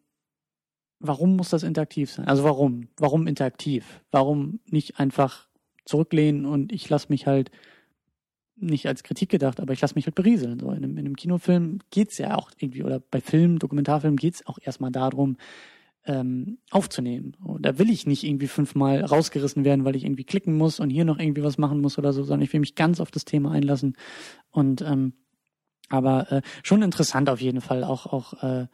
warum 1.00 1.36
muss 1.36 1.50
das 1.50 1.64
interaktiv 1.64 2.12
sein? 2.12 2.28
Also 2.28 2.44
warum? 2.44 2.90
Warum 2.98 3.28
interaktiv? 3.28 4.02
Warum 4.12 4.60
nicht 4.66 5.00
einfach 5.00 5.48
zurücklehnen 5.86 6.46
und 6.46 6.72
ich 6.72 6.90
lasse 6.90 7.08
mich 7.10 7.28
halt 7.28 7.52
nicht 8.58 8.88
als 8.88 9.04
Kritik 9.04 9.30
gedacht, 9.30 9.60
aber 9.60 9.74
ich 9.74 9.82
lasse 9.82 9.96
mich 9.96 10.06
halt 10.06 10.16
berieseln. 10.16 10.60
So 10.60 10.72
in 10.72 10.78
einem, 10.78 10.98
in 10.98 11.06
einem 11.06 11.16
Kinofilm 11.16 11.80
geht's 11.92 12.18
ja 12.18 12.36
auch 12.36 12.52
irgendwie, 12.58 12.84
oder 12.84 13.00
bei 13.00 13.22
Filmen, 13.22 13.60
Dokumentarfilmen 13.60 14.18
geht's 14.18 14.46
auch 14.48 14.58
erstmal 14.62 14.92
darum, 14.92 15.38
ähm, 16.06 16.60
aufzunehmen. 16.70 17.36
Und 17.44 17.66
da 17.66 17.78
will 17.78 17.90
ich 17.90 18.06
nicht 18.06 18.24
irgendwie 18.24 18.48
fünfmal 18.48 19.04
rausgerissen 19.04 19.66
werden, 19.66 19.86
weil 19.86 19.96
ich 19.96 20.06
irgendwie 20.06 20.24
klicken 20.24 20.56
muss 20.56 20.80
und 20.80 20.90
hier 20.90 21.04
noch 21.04 21.20
irgendwie 21.20 21.44
was 21.44 21.58
machen 21.58 21.82
muss 21.82 21.98
oder 21.98 22.14
so, 22.14 22.24
sondern 22.24 22.44
ich 22.44 22.54
will 22.54 22.60
mich 22.60 22.76
ganz 22.76 23.00
auf 23.00 23.12
das 23.12 23.26
Thema 23.26 23.52
einlassen. 23.52 23.98
Und 24.52 24.82
ähm, 24.82 25.14
aber 25.90 26.32
äh, 26.32 26.42
schon 26.64 26.82
interessant 26.82 27.30
auf 27.30 27.42
jeden 27.42 27.62
Fall, 27.62 27.84
auch, 27.84 28.06
auch 28.08 28.42
äh, 28.44 28.68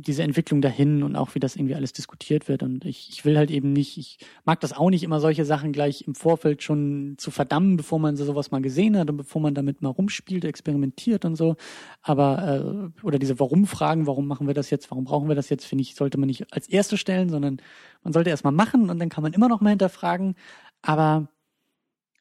diese 0.00 0.22
Entwicklung 0.24 0.60
dahin 0.60 1.02
und 1.02 1.14
auch 1.14 1.34
wie 1.34 1.40
das 1.40 1.54
irgendwie 1.54 1.74
alles 1.74 1.92
diskutiert 1.92 2.48
wird. 2.48 2.62
Und 2.62 2.84
ich, 2.84 3.08
ich 3.10 3.24
will 3.24 3.38
halt 3.38 3.50
eben 3.50 3.72
nicht, 3.72 3.96
ich 3.96 4.18
mag 4.44 4.60
das 4.60 4.72
auch 4.72 4.90
nicht 4.90 5.04
immer 5.04 5.20
solche 5.20 5.44
Sachen 5.44 5.72
gleich 5.72 6.06
im 6.06 6.14
Vorfeld 6.14 6.62
schon 6.62 7.14
zu 7.18 7.30
verdammen, 7.30 7.76
bevor 7.76 7.98
man 8.00 8.16
sowas 8.16 8.50
mal 8.50 8.60
gesehen 8.60 8.98
hat 8.98 9.08
und 9.08 9.16
bevor 9.16 9.40
man 9.40 9.54
damit 9.54 9.82
mal 9.82 9.90
rumspielt, 9.90 10.44
experimentiert 10.44 11.24
und 11.24 11.36
so. 11.36 11.56
Aber, 12.02 12.92
äh, 13.00 13.06
oder 13.06 13.18
diese 13.18 13.38
Warum-Fragen, 13.38 14.06
warum 14.06 14.26
machen 14.26 14.46
wir 14.46 14.54
das 14.54 14.70
jetzt, 14.70 14.90
warum 14.90 15.04
brauchen 15.04 15.28
wir 15.28 15.36
das 15.36 15.48
jetzt, 15.48 15.64
finde 15.64 15.82
ich, 15.82 15.94
sollte 15.94 16.18
man 16.18 16.26
nicht 16.26 16.52
als 16.52 16.68
erste 16.68 16.96
stellen, 16.96 17.28
sondern 17.28 17.58
man 18.02 18.12
sollte 18.12 18.30
erstmal 18.30 18.52
machen 18.52 18.90
und 18.90 18.98
dann 18.98 19.08
kann 19.08 19.22
man 19.22 19.32
immer 19.32 19.48
noch 19.48 19.60
mal 19.60 19.70
hinterfragen. 19.70 20.34
Aber 20.82 21.28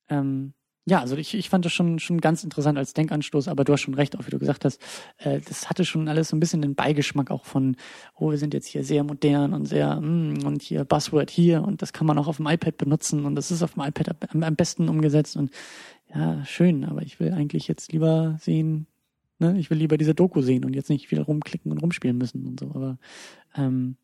ähm, 0.09 0.53
ja, 0.85 0.99
also 0.99 1.15
ich, 1.15 1.33
ich 1.33 1.49
fand 1.49 1.63
das 1.63 1.71
schon, 1.71 1.99
schon 1.99 2.19
ganz 2.19 2.43
interessant 2.43 2.77
als 2.77 2.93
Denkanstoß, 2.93 3.47
aber 3.47 3.63
du 3.63 3.71
hast 3.71 3.81
schon 3.81 3.93
recht, 3.93 4.17
auch 4.17 4.25
wie 4.25 4.31
du 4.31 4.39
gesagt 4.39 4.65
hast, 4.65 4.81
äh, 5.17 5.39
das 5.39 5.69
hatte 5.69 5.85
schon 5.85 6.09
alles 6.09 6.29
so 6.29 6.35
ein 6.35 6.41
bisschen 6.41 6.61
den 6.61 6.75
Beigeschmack 6.75 7.31
auch 7.31 7.45
von, 7.45 7.77
oh, 8.15 8.31
wir 8.31 8.37
sind 8.37 8.53
jetzt 8.53 8.67
hier 8.67 8.83
sehr 8.83 9.03
modern 9.03 9.53
und 9.53 9.65
sehr, 9.65 10.01
mm, 10.01 10.45
und 10.45 10.61
hier 10.61 10.83
Buzzword 10.83 11.29
hier 11.29 11.63
und 11.63 11.81
das 11.81 11.93
kann 11.93 12.05
man 12.05 12.17
auch 12.17 12.27
auf 12.27 12.37
dem 12.37 12.47
iPad 12.47 12.77
benutzen 12.77 13.25
und 13.25 13.35
das 13.35 13.49
ist 13.49 13.63
auf 13.63 13.75
dem 13.75 13.83
iPad 13.83 14.15
am, 14.33 14.43
am 14.43 14.55
besten 14.55 14.89
umgesetzt 14.89 15.37
und 15.37 15.51
ja, 16.13 16.43
schön, 16.45 16.83
aber 16.83 17.01
ich 17.01 17.19
will 17.19 17.31
eigentlich 17.31 17.67
jetzt 17.69 17.93
lieber 17.93 18.37
sehen, 18.41 18.87
ne, 19.39 19.57
ich 19.57 19.69
will 19.69 19.77
lieber 19.77 19.97
diese 19.97 20.13
Doku 20.13 20.41
sehen 20.41 20.65
und 20.65 20.75
jetzt 20.75 20.89
nicht 20.89 21.11
wieder 21.11 21.23
rumklicken 21.23 21.71
und 21.71 21.77
rumspielen 21.77 22.17
müssen 22.17 22.45
und 22.45 22.59
so, 22.59 22.67
aber 22.71 22.97
ähm, 23.55 23.95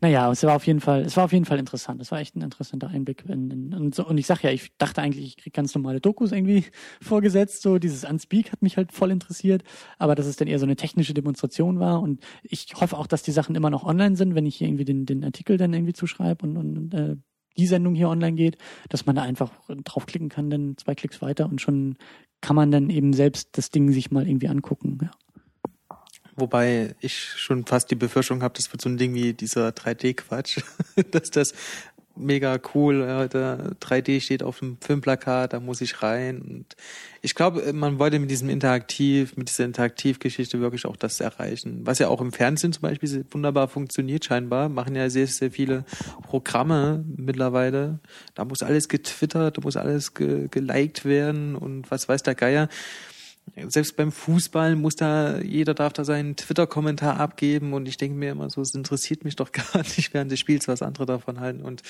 naja, 0.00 0.30
es 0.30 0.42
war 0.42 0.56
auf 0.56 0.66
jeden 0.66 0.80
Fall, 0.80 1.02
es 1.02 1.16
war 1.16 1.24
auf 1.24 1.32
jeden 1.32 1.44
Fall 1.44 1.58
interessant. 1.58 2.00
Es 2.00 2.10
war 2.10 2.20
echt 2.20 2.36
ein 2.36 2.42
interessanter 2.42 2.88
Einblick. 2.88 3.24
In, 3.28 3.50
in, 3.50 3.72
in 3.72 3.92
so, 3.92 4.06
und 4.06 4.18
ich 4.18 4.26
sag 4.26 4.42
ja, 4.42 4.50
ich 4.50 4.76
dachte 4.78 5.02
eigentlich, 5.02 5.26
ich 5.26 5.36
krieg 5.36 5.52
ganz 5.52 5.74
normale 5.74 6.00
Dokus 6.00 6.32
irgendwie 6.32 6.64
vorgesetzt. 7.00 7.62
So 7.62 7.78
dieses 7.78 8.04
Unspeak 8.04 8.52
hat 8.52 8.62
mich 8.62 8.76
halt 8.76 8.92
voll 8.92 9.10
interessiert, 9.10 9.62
aber 9.98 10.14
dass 10.14 10.26
es 10.26 10.36
dann 10.36 10.48
eher 10.48 10.58
so 10.58 10.66
eine 10.66 10.76
technische 10.76 11.14
Demonstration 11.14 11.80
war. 11.80 12.00
Und 12.00 12.20
ich 12.42 12.68
hoffe 12.74 12.96
auch, 12.98 13.06
dass 13.06 13.22
die 13.22 13.32
Sachen 13.32 13.54
immer 13.54 13.70
noch 13.70 13.84
online 13.84 14.16
sind, 14.16 14.34
wenn 14.34 14.46
ich 14.46 14.56
hier 14.56 14.68
irgendwie 14.68 14.84
den, 14.84 15.06
den 15.06 15.24
Artikel 15.24 15.56
dann 15.56 15.72
irgendwie 15.72 15.92
zuschreibe 15.94 16.46
und, 16.46 16.56
und 16.56 16.94
äh, 16.94 17.16
die 17.58 17.66
Sendung 17.66 17.94
hier 17.94 18.08
online 18.08 18.36
geht, 18.36 18.56
dass 18.88 19.04
man 19.04 19.16
da 19.16 19.22
einfach 19.22 19.52
draufklicken 19.68 20.28
kann, 20.28 20.48
dann 20.48 20.76
zwei 20.76 20.94
Klicks 20.94 21.20
weiter 21.20 21.46
und 21.46 21.60
schon 21.60 21.96
kann 22.40 22.54
man 22.54 22.70
dann 22.70 22.88
eben 22.88 23.12
selbst 23.12 23.58
das 23.58 23.70
Ding 23.70 23.90
sich 23.90 24.10
mal 24.10 24.28
irgendwie 24.28 24.48
angucken. 24.48 24.98
Ja. 25.02 25.10
Wobei 26.38 26.94
ich 27.00 27.18
schon 27.36 27.66
fast 27.66 27.90
die 27.90 27.96
Befürchtung 27.96 28.42
habe, 28.42 28.54
das 28.56 28.70
wird 28.72 28.80
so 28.80 28.88
ein 28.88 28.96
Ding 28.96 29.12
wie 29.12 29.32
dieser 29.32 29.70
3D-Quatsch, 29.70 30.62
dass 31.10 31.30
das 31.30 31.52
mega 32.18 32.58
cool, 32.74 33.28
der 33.32 33.72
3D 33.80 34.20
steht 34.20 34.42
auf 34.42 34.58
dem 34.58 34.76
Filmplakat, 34.80 35.52
da 35.52 35.60
muss 35.60 35.80
ich 35.80 36.02
rein. 36.02 36.40
Und 36.40 36.76
ich 37.22 37.34
glaube, 37.34 37.72
man 37.72 37.98
wollte 37.98 38.18
mit 38.18 38.30
diesem 38.30 38.48
Interaktiv, 38.50 39.36
mit 39.36 39.48
dieser 39.48 39.64
Interaktivgeschichte 39.64 40.60
wirklich 40.60 40.86
auch 40.86 40.96
das 40.96 41.20
erreichen. 41.20 41.80
Was 41.84 41.98
ja 41.98 42.08
auch 42.08 42.20
im 42.20 42.32
Fernsehen 42.32 42.72
zum 42.72 42.82
Beispiel 42.82 43.24
wunderbar 43.30 43.68
funktioniert 43.68 44.24
scheinbar, 44.24 44.68
machen 44.68 44.94
ja 44.94 45.08
sehr, 45.10 45.26
sehr 45.26 45.50
viele 45.50 45.84
Programme 46.22 47.04
mittlerweile. 47.16 48.00
Da 48.34 48.44
muss 48.44 48.62
alles 48.62 48.88
getwittert, 48.88 49.58
da 49.58 49.62
muss 49.62 49.76
alles 49.76 50.14
ge 50.14 50.48
geliked 50.50 51.04
werden 51.04 51.54
und 51.56 51.90
was 51.90 52.08
weiß 52.08 52.22
der 52.22 52.34
Geier 52.34 52.68
selbst 53.68 53.96
beim 53.96 54.12
Fußball 54.12 54.76
muss 54.76 54.96
da, 54.96 55.38
jeder 55.38 55.74
darf 55.74 55.92
da 55.92 56.04
seinen 56.04 56.36
Twitter-Kommentar 56.36 57.18
abgeben 57.18 57.72
und 57.72 57.88
ich 57.88 57.96
denke 57.96 58.18
mir 58.18 58.32
immer 58.32 58.50
so, 58.50 58.60
es 58.60 58.74
interessiert 58.74 59.24
mich 59.24 59.36
doch 59.36 59.52
gar 59.52 59.78
nicht 59.78 60.14
während 60.14 60.30
des 60.30 60.40
Spiels, 60.40 60.68
was 60.68 60.82
andere 60.82 61.06
davon 61.06 61.40
halten 61.40 61.62
und 61.62 61.82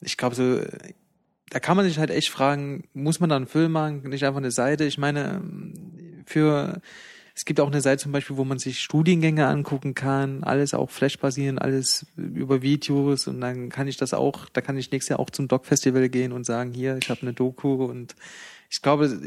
ich 0.00 0.16
glaube 0.16 0.34
so, 0.34 0.60
da 1.50 1.60
kann 1.60 1.76
man 1.76 1.86
sich 1.86 1.98
halt 1.98 2.10
echt 2.10 2.30
fragen, 2.30 2.84
muss 2.94 3.20
man 3.20 3.30
da 3.30 3.36
einen 3.36 3.46
Film 3.46 3.72
machen, 3.72 4.02
nicht 4.08 4.24
einfach 4.24 4.38
eine 4.38 4.50
Seite? 4.50 4.84
Ich 4.84 4.98
meine, 4.98 5.42
für, 6.26 6.80
es 7.34 7.44
gibt 7.44 7.60
auch 7.60 7.68
eine 7.68 7.80
Seite 7.80 8.02
zum 8.02 8.12
Beispiel, 8.12 8.36
wo 8.36 8.44
man 8.44 8.58
sich 8.58 8.80
Studiengänge 8.80 9.46
angucken 9.46 9.94
kann, 9.94 10.44
alles 10.44 10.74
auch 10.74 10.90
Flash-basierend, 10.90 11.60
alles 11.62 12.06
über 12.16 12.62
Videos 12.62 13.26
und 13.26 13.40
dann 13.40 13.70
kann 13.70 13.88
ich 13.88 13.96
das 13.96 14.12
auch, 14.12 14.48
da 14.52 14.60
kann 14.60 14.76
ich 14.76 14.90
nächstes 14.90 15.10
Jahr 15.10 15.20
auch 15.20 15.30
zum 15.30 15.48
Doc-Festival 15.48 16.08
gehen 16.08 16.32
und 16.32 16.44
sagen, 16.44 16.72
hier, 16.72 16.98
ich 17.00 17.08
habe 17.10 17.22
eine 17.22 17.32
Doku 17.32 17.84
und 17.84 18.14
ich 18.70 18.82
glaube, 18.82 19.18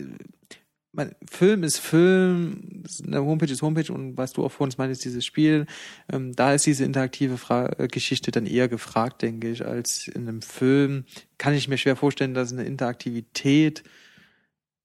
mein, 0.94 1.16
Film 1.30 1.64
ist 1.64 1.80
Film, 1.80 2.84
eine 3.06 3.22
Homepage 3.22 3.52
ist 3.52 3.62
Homepage 3.62 3.92
und 3.94 4.18
was 4.18 4.34
du 4.34 4.44
auch 4.44 4.52
vor 4.52 4.66
uns 4.66 4.78
meinst, 4.78 5.06
dieses 5.06 5.26
Spiel, 5.26 5.66
ähm, 6.12 6.34
da 6.34 6.54
ist 6.54 6.66
diese 6.66 6.84
interaktive 6.84 7.38
Fra 7.38 7.68
äh, 7.78 7.88
Geschichte 7.88 8.32
dann 8.32 8.46
eher 8.46 8.68
gefragt, 8.68 9.22
denke 9.22 9.50
ich, 9.50 9.66
als 9.66 10.08
in 10.08 10.28
einem 10.28 10.42
Film. 10.42 11.06
Kann 11.38 11.54
ich 11.54 11.68
mir 11.68 11.78
schwer 11.78 11.96
vorstellen, 11.96 12.34
dass 12.34 12.52
eine 12.52 12.66
Interaktivität 12.66 13.84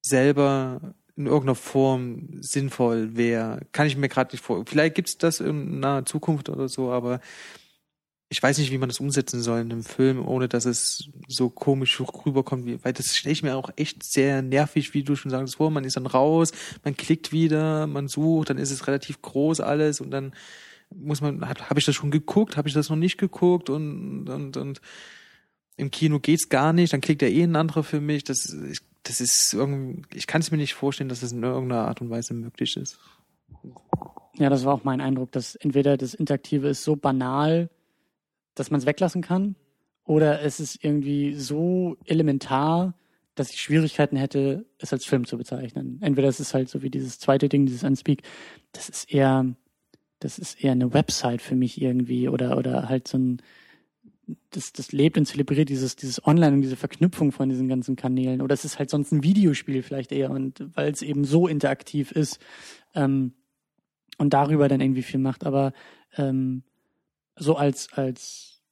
selber 0.03 0.95
in 1.17 1.27
irgendeiner 1.27 1.55
Form 1.55 2.29
sinnvoll 2.41 3.17
wäre. 3.17 3.61
Kann 3.73 3.87
ich 3.87 3.97
mir 3.97 4.09
gerade 4.09 4.35
nicht 4.35 4.45
vor. 4.45 4.65
Vielleicht 4.67 4.95
gibt's 4.95 5.19
das 5.19 5.41
in 5.41 5.81
naher 5.81 6.05
Zukunft 6.05 6.49
oder 6.49 6.69
so, 6.69 6.93
aber 6.93 7.21
ich 8.29 8.43
weiß 8.43 8.59
nicht, 8.59 8.73
wie 8.73 8.79
man 8.79 8.89
das 8.89 8.99
umsetzen 8.99 9.41
soll 9.41 9.61
in 9.61 9.71
einem 9.71 9.85
Film, 9.85 10.27
ohne 10.27 10.49
dass 10.49 10.65
es 10.65 11.09
so 11.29 11.49
komisch 11.49 12.01
rüberkommt, 12.01 12.67
wie, 12.67 12.83
weil 12.85 12.93
das 12.93 13.17
stelle 13.17 13.33
ich 13.33 13.43
mir 13.43 13.57
auch 13.57 13.71
echt 13.77 14.03
sehr 14.03 14.43
nervig, 14.43 14.95
wie 14.95 15.05
du 15.05 15.15
schon 15.15 15.31
sagst, 15.31 15.57
vor, 15.57 15.71
man 15.71 15.85
ist 15.85 15.97
dann 15.97 16.07
raus, 16.07 16.53
man 16.83 16.97
klickt 16.97 17.31
wieder, 17.31 17.87
man 17.87 18.09
sucht, 18.09 18.51
dann 18.51 18.59
ist 18.59 18.73
es 18.73 18.89
relativ 18.89 19.23
groß 19.23 19.61
alles 19.61 20.01
und 20.01 20.11
dann 20.11 20.33
muss 20.91 21.21
man, 21.21 21.49
habe 21.49 21.79
ich 21.79 21.85
das 21.85 21.95
schon 21.95 22.11
geguckt, 22.11 22.57
habe 22.57 22.69
ich 22.69 22.75
das 22.75 22.91
noch 22.91 22.97
nicht 22.97 23.19
geguckt 23.19 23.71
und, 23.71 24.29
und, 24.29 24.57
und 24.57 24.81
im 25.77 25.91
Kino 25.91 26.19
geht's 26.19 26.49
gar 26.49 26.73
nicht, 26.73 26.93
dann 26.93 27.01
klickt 27.01 27.23
er 27.23 27.31
eh 27.31 27.43
ein 27.43 27.57
anderer 27.57 27.85
für 27.85 28.01
mich. 28.01 28.25
Das, 28.25 28.57
das 29.03 29.21
ist 29.21 29.53
irgendwie, 29.53 30.03
ich 30.15 30.27
kann 30.27 30.41
es 30.41 30.51
mir 30.51 30.57
nicht 30.57 30.75
vorstellen, 30.75 31.09
dass 31.09 31.21
das 31.21 31.33
in 31.33 31.43
irgendeiner 31.43 31.87
Art 31.87 32.01
und 32.01 32.11
Weise 32.11 32.35
möglich 32.35 32.77
ist. 32.77 32.99
Ja, 34.35 34.51
das 34.51 34.65
war 34.65 34.75
auch 34.75 34.85
mein 34.85 35.01
Eindruck, 35.01 35.33
dass 35.33 35.55
entweder 35.55 35.97
das 35.97 36.15
Interaktive 36.15 36.69
ist 36.69 36.85
so 36.85 36.97
banal, 36.97 37.71
dass 38.57 38.73
man 38.73 38.81
es 38.81 38.87
weglassen 38.87 39.23
kann, 39.23 39.55
oder 40.07 40.43
es 40.43 40.61
ist 40.61 40.83
irgendwie 40.83 41.35
so 41.35 41.97
elementar, 42.05 42.95
dass 43.35 43.51
ich 43.51 43.61
Schwierigkeiten 43.61 44.17
hätte, 44.17 44.65
es 44.79 44.93
als 44.93 45.05
Film 45.05 45.27
zu 45.27 45.37
bezeichnen. 45.37 45.99
Entweder 46.01 46.29
es 46.29 46.41
ist 46.41 46.55
halt 46.55 46.69
so 46.69 46.83
wie 46.83 46.91
dieses 46.91 47.19
zweite 47.19 47.49
Ding, 47.49 47.67
dieses 47.67 47.83
Unspeak, 47.83 48.23
das 48.73 48.89
ist 48.89 49.13
eher, 49.13 49.55
das 50.21 50.39
ist 50.39 50.63
eher 50.63 50.73
eine 50.73 50.95
Website 50.95 51.43
für 51.43 51.57
mich 51.57 51.81
irgendwie 51.81 52.29
oder, 52.29 52.57
oder 52.57 52.89
halt 52.89 53.09
so 53.09 53.19
ein, 53.19 53.43
das, 54.51 54.73
das 54.73 54.93
lebt 54.93 55.19
und 55.19 55.27
zelebriert 55.27 55.69
dieses, 55.69 55.97
dieses 55.97 56.25
Online 56.25 56.55
und 56.55 56.63
diese 56.63 56.77
Verknüpfung 56.77 57.31
von 57.31 57.49
diesen 57.49 57.69
ganzen 57.69 57.95
Kanälen. 57.95 58.41
Oder 58.41 58.55
es 58.55 58.65
ist 58.65 58.79
halt 58.79 58.91
sonst 58.91 59.13
ein 59.13 59.23
Videospiel 59.23 59.83
vielleicht 59.83 60.13
eher 60.13 60.31
und 60.31 60.65
weil 60.75 60.91
es 60.91 61.03
eben 61.03 61.25
so 61.25 61.47
interaktiv 61.47 62.13
ist 62.13 62.41
ähm, 62.95 63.35
und 64.19 64.33
darüber 64.33 64.69
dann 64.69 64.81
irgendwie 64.81 65.03
viel 65.03 65.21
macht. 65.21 65.45
Aber 65.45 65.73
ähm, 66.17 66.63
so 67.37 67.57
als, 67.57 67.93
als 67.93 68.63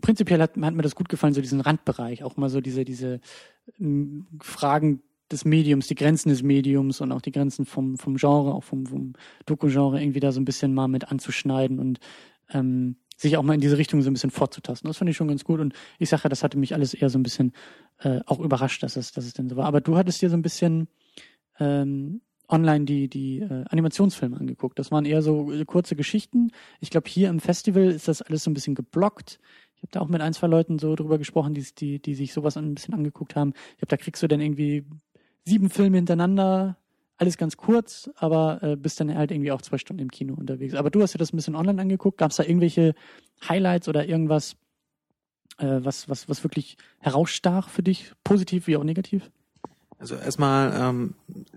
prinzipiell 0.00 0.40
hat, 0.40 0.56
hat 0.56 0.74
mir 0.74 0.82
das 0.82 0.94
gut 0.94 1.08
gefallen, 1.08 1.34
so 1.34 1.40
diesen 1.40 1.60
Randbereich, 1.60 2.24
auch 2.24 2.36
mal 2.36 2.48
so 2.48 2.60
diese, 2.60 2.84
diese 2.84 3.20
Fragen 4.40 5.02
des 5.30 5.44
Mediums, 5.44 5.86
die 5.86 5.94
Grenzen 5.94 6.28
des 6.28 6.42
Mediums 6.42 7.00
und 7.00 7.12
auch 7.12 7.22
die 7.22 7.32
Grenzen 7.32 7.64
vom, 7.64 7.96
vom 7.96 8.16
Genre, 8.16 8.54
auch 8.54 8.64
vom, 8.64 8.86
vom 8.86 9.14
Doku-Genre 9.46 10.00
irgendwie 10.00 10.20
da 10.20 10.32
so 10.32 10.40
ein 10.40 10.44
bisschen 10.44 10.74
mal 10.74 10.88
mit 10.88 11.10
anzuschneiden 11.10 11.78
und 11.78 12.00
ähm, 12.50 12.96
sich 13.16 13.36
auch 13.36 13.42
mal 13.42 13.54
in 13.54 13.60
diese 13.60 13.78
Richtung 13.78 14.02
so 14.02 14.10
ein 14.10 14.14
bisschen 14.14 14.30
fortzutasten. 14.30 14.88
Das 14.88 14.98
fand 14.98 15.10
ich 15.10 15.16
schon 15.16 15.28
ganz 15.28 15.44
gut 15.44 15.60
und 15.60 15.74
ich 15.98 16.08
sage, 16.08 16.28
das 16.28 16.42
hatte 16.42 16.58
mich 16.58 16.74
alles 16.74 16.92
eher 16.92 17.08
so 17.08 17.18
ein 17.18 17.22
bisschen 17.22 17.52
äh, 17.98 18.20
auch 18.26 18.40
überrascht, 18.40 18.82
dass 18.82 18.96
es, 18.96 19.12
dass 19.12 19.24
es 19.24 19.32
denn 19.32 19.48
so 19.48 19.56
war. 19.56 19.66
Aber 19.66 19.80
du 19.80 19.96
hattest 19.96 20.20
dir 20.20 20.28
so 20.28 20.36
ein 20.36 20.42
bisschen 20.42 20.88
ähm, 21.58 22.20
online 22.48 22.84
die, 22.84 23.08
die 23.08 23.40
äh, 23.40 23.64
Animationsfilme 23.68 24.36
angeguckt. 24.36 24.78
Das 24.78 24.90
waren 24.90 25.04
eher 25.04 25.22
so 25.22 25.52
äh, 25.52 25.64
kurze 25.64 25.96
Geschichten. 25.96 26.50
Ich 26.80 26.90
glaube, 26.90 27.08
hier 27.08 27.28
im 27.28 27.40
Festival 27.40 27.84
ist 27.84 28.08
das 28.08 28.22
alles 28.22 28.44
so 28.44 28.50
ein 28.50 28.54
bisschen 28.54 28.74
geblockt. 28.74 29.38
Ich 29.76 29.82
habe 29.82 29.92
da 29.92 30.00
auch 30.00 30.08
mit 30.08 30.20
ein, 30.20 30.32
zwei 30.32 30.46
Leuten 30.46 30.78
so 30.78 30.94
drüber 30.94 31.18
gesprochen, 31.18 31.54
die, 31.54 31.66
die, 31.76 32.00
die 32.00 32.14
sich 32.14 32.32
sowas 32.32 32.56
ein 32.56 32.74
bisschen 32.74 32.94
angeguckt 32.94 33.34
haben. 33.34 33.52
Ich 33.72 33.78
glaube, 33.78 33.88
da 33.88 33.96
kriegst 33.96 34.22
du 34.22 34.28
dann 34.28 34.40
irgendwie 34.40 34.84
sieben 35.44 35.70
Filme 35.70 35.96
hintereinander, 35.96 36.76
alles 37.16 37.36
ganz 37.36 37.56
kurz, 37.56 38.10
aber 38.16 38.62
äh, 38.62 38.76
bist 38.76 39.00
dann 39.00 39.14
halt 39.14 39.30
irgendwie 39.30 39.52
auch 39.52 39.62
zwei 39.62 39.78
Stunden 39.78 40.02
im 40.02 40.10
Kino 40.10 40.34
unterwegs. 40.34 40.74
Aber 40.74 40.90
du 40.90 41.02
hast 41.02 41.14
dir 41.14 41.18
das 41.18 41.32
ein 41.32 41.36
bisschen 41.36 41.56
online 41.56 41.80
angeguckt. 41.80 42.18
Gab 42.18 42.30
es 42.30 42.36
da 42.36 42.44
irgendwelche 42.44 42.94
Highlights 43.48 43.88
oder 43.88 44.06
irgendwas, 44.06 44.56
äh, 45.58 45.80
was, 45.82 46.08
was, 46.08 46.28
was 46.28 46.44
wirklich 46.44 46.76
herausstach 47.00 47.68
für 47.68 47.82
dich, 47.82 48.12
positiv 48.24 48.66
wie 48.66 48.76
auch 48.76 48.84
negativ? 48.84 49.30
Also 50.02 50.16
erstmal, 50.16 50.74
ähm, 50.76 51.14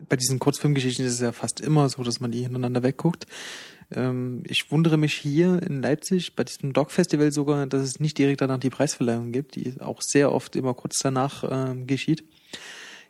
bei 0.07 0.17
diesen 0.17 0.37
Kurzfilmgeschichten 0.37 1.03
ist 1.03 1.13
es 1.13 1.19
ja 1.19 1.31
fast 1.31 1.61
immer 1.61 1.89
so, 1.89 2.03
dass 2.03 2.19
man 2.19 2.29
die 2.29 2.43
hintereinander 2.43 2.83
wegguckt. 2.83 3.25
Ähm, 3.91 4.43
ich 4.45 4.71
wundere 4.71 4.97
mich 4.97 5.15
hier 5.15 5.63
in 5.63 5.81
Leipzig 5.81 6.35
bei 6.35 6.43
diesem 6.43 6.71
Dog-Festival 6.71 7.31
sogar, 7.31 7.65
dass 7.65 7.81
es 7.81 7.99
nicht 7.99 8.19
direkt 8.19 8.41
danach 8.41 8.59
die 8.59 8.69
Preisverleihung 8.69 9.31
gibt, 9.31 9.55
die 9.55 9.81
auch 9.81 9.99
sehr 10.03 10.31
oft 10.31 10.55
immer 10.55 10.75
kurz 10.75 10.99
danach 11.01 11.43
ähm, 11.49 11.87
geschieht. 11.87 12.23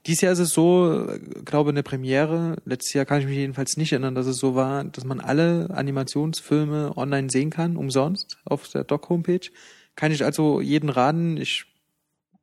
Dieses 0.05 0.21
Jahr 0.21 0.31
ist 0.31 0.39
es 0.39 0.53
so, 0.53 1.05
glaube 1.43 1.71
eine 1.71 1.83
Premiere. 1.83 2.55
Letztes 2.63 2.93
Jahr 2.93 3.03
kann 3.03 3.19
ich 3.19 3.25
mich 3.25 3.35
jedenfalls 3.35 3.75
nicht 3.75 3.91
erinnern, 3.91 4.15
dass 4.15 4.27
es 4.27 4.37
so 4.37 4.55
war, 4.55 4.85
dass 4.85 5.03
man 5.03 5.19
alle 5.19 5.69
Animationsfilme 5.69 6.95
online 6.95 7.29
sehen 7.29 7.49
kann, 7.49 7.75
umsonst 7.75 8.37
auf 8.45 8.69
der 8.69 8.85
Doc-Homepage. 8.85 9.49
Kann 9.97 10.13
ich 10.13 10.23
also 10.23 10.61
jeden 10.61 10.87
raten. 10.87 11.35
Ich 11.35 11.65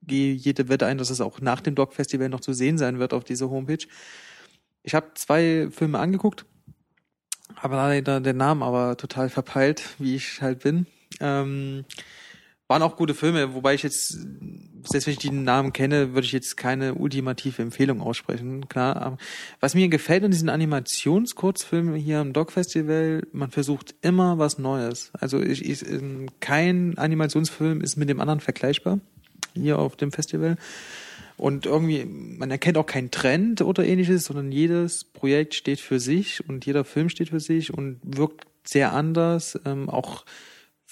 gehe 0.06 0.34
jede 0.34 0.68
Wette 0.68 0.86
ein, 0.86 0.98
dass 0.98 1.10
es 1.10 1.20
auch 1.20 1.40
nach 1.40 1.60
dem 1.60 1.74
Doc-Festival 1.74 2.28
noch 2.28 2.40
zu 2.40 2.52
sehen 2.52 2.78
sein 2.78 2.98
wird 2.98 3.14
auf 3.14 3.24
dieser 3.24 3.50
Homepage. 3.50 3.86
Ich 4.82 4.94
habe 4.94 5.12
zwei 5.14 5.68
Filme 5.70 5.98
angeguckt, 5.98 6.44
habe 7.56 7.76
leider 7.76 8.20
den 8.20 8.36
Namen 8.36 8.62
aber 8.62 8.96
total 8.96 9.28
verpeilt, 9.28 9.82
wie 9.98 10.16
ich 10.16 10.42
halt 10.42 10.60
bin. 10.60 10.86
Ähm, 11.20 11.84
waren 12.72 12.82
auch 12.82 12.96
gute 12.96 13.14
Filme, 13.14 13.52
wobei 13.52 13.74
ich 13.74 13.82
jetzt, 13.82 14.16
selbst 14.82 15.06
wenn 15.06 15.12
ich 15.12 15.18
die 15.18 15.30
Namen 15.30 15.74
kenne, 15.74 16.14
würde 16.14 16.24
ich 16.24 16.32
jetzt 16.32 16.56
keine 16.56 16.94
ultimative 16.94 17.60
Empfehlung 17.60 18.00
aussprechen. 18.00 18.66
Klar, 18.68 19.18
was 19.60 19.74
mir 19.74 19.88
gefällt 19.88 20.24
an 20.24 20.30
diesen 20.30 20.48
Animationskurzfilmen 20.48 21.96
hier 21.96 22.20
am 22.20 22.32
Dog 22.32 22.50
Festival, 22.50 23.26
man 23.32 23.50
versucht 23.50 23.94
immer 24.00 24.38
was 24.38 24.58
Neues. 24.58 25.10
Also 25.20 25.42
ich, 25.42 25.68
ich, 25.68 25.84
kein 26.40 26.96
Animationsfilm 26.96 27.82
ist 27.82 27.96
mit 27.96 28.08
dem 28.08 28.20
anderen 28.20 28.40
vergleichbar 28.40 29.00
hier 29.54 29.78
auf 29.78 29.96
dem 29.96 30.12
Festival. 30.12 30.56
Und 31.36 31.66
irgendwie, 31.66 32.04
man 32.04 32.50
erkennt 32.50 32.78
auch 32.78 32.86
keinen 32.86 33.10
Trend 33.10 33.62
oder 33.62 33.84
ähnliches, 33.84 34.24
sondern 34.24 34.52
jedes 34.52 35.04
Projekt 35.04 35.54
steht 35.54 35.80
für 35.80 35.98
sich 35.98 36.48
und 36.48 36.66
jeder 36.66 36.84
Film 36.84 37.08
steht 37.08 37.30
für 37.30 37.40
sich 37.40 37.74
und 37.74 38.00
wirkt 38.04 38.46
sehr 38.64 38.92
anders, 38.92 39.58
ähm, 39.64 39.88
auch 39.88 40.24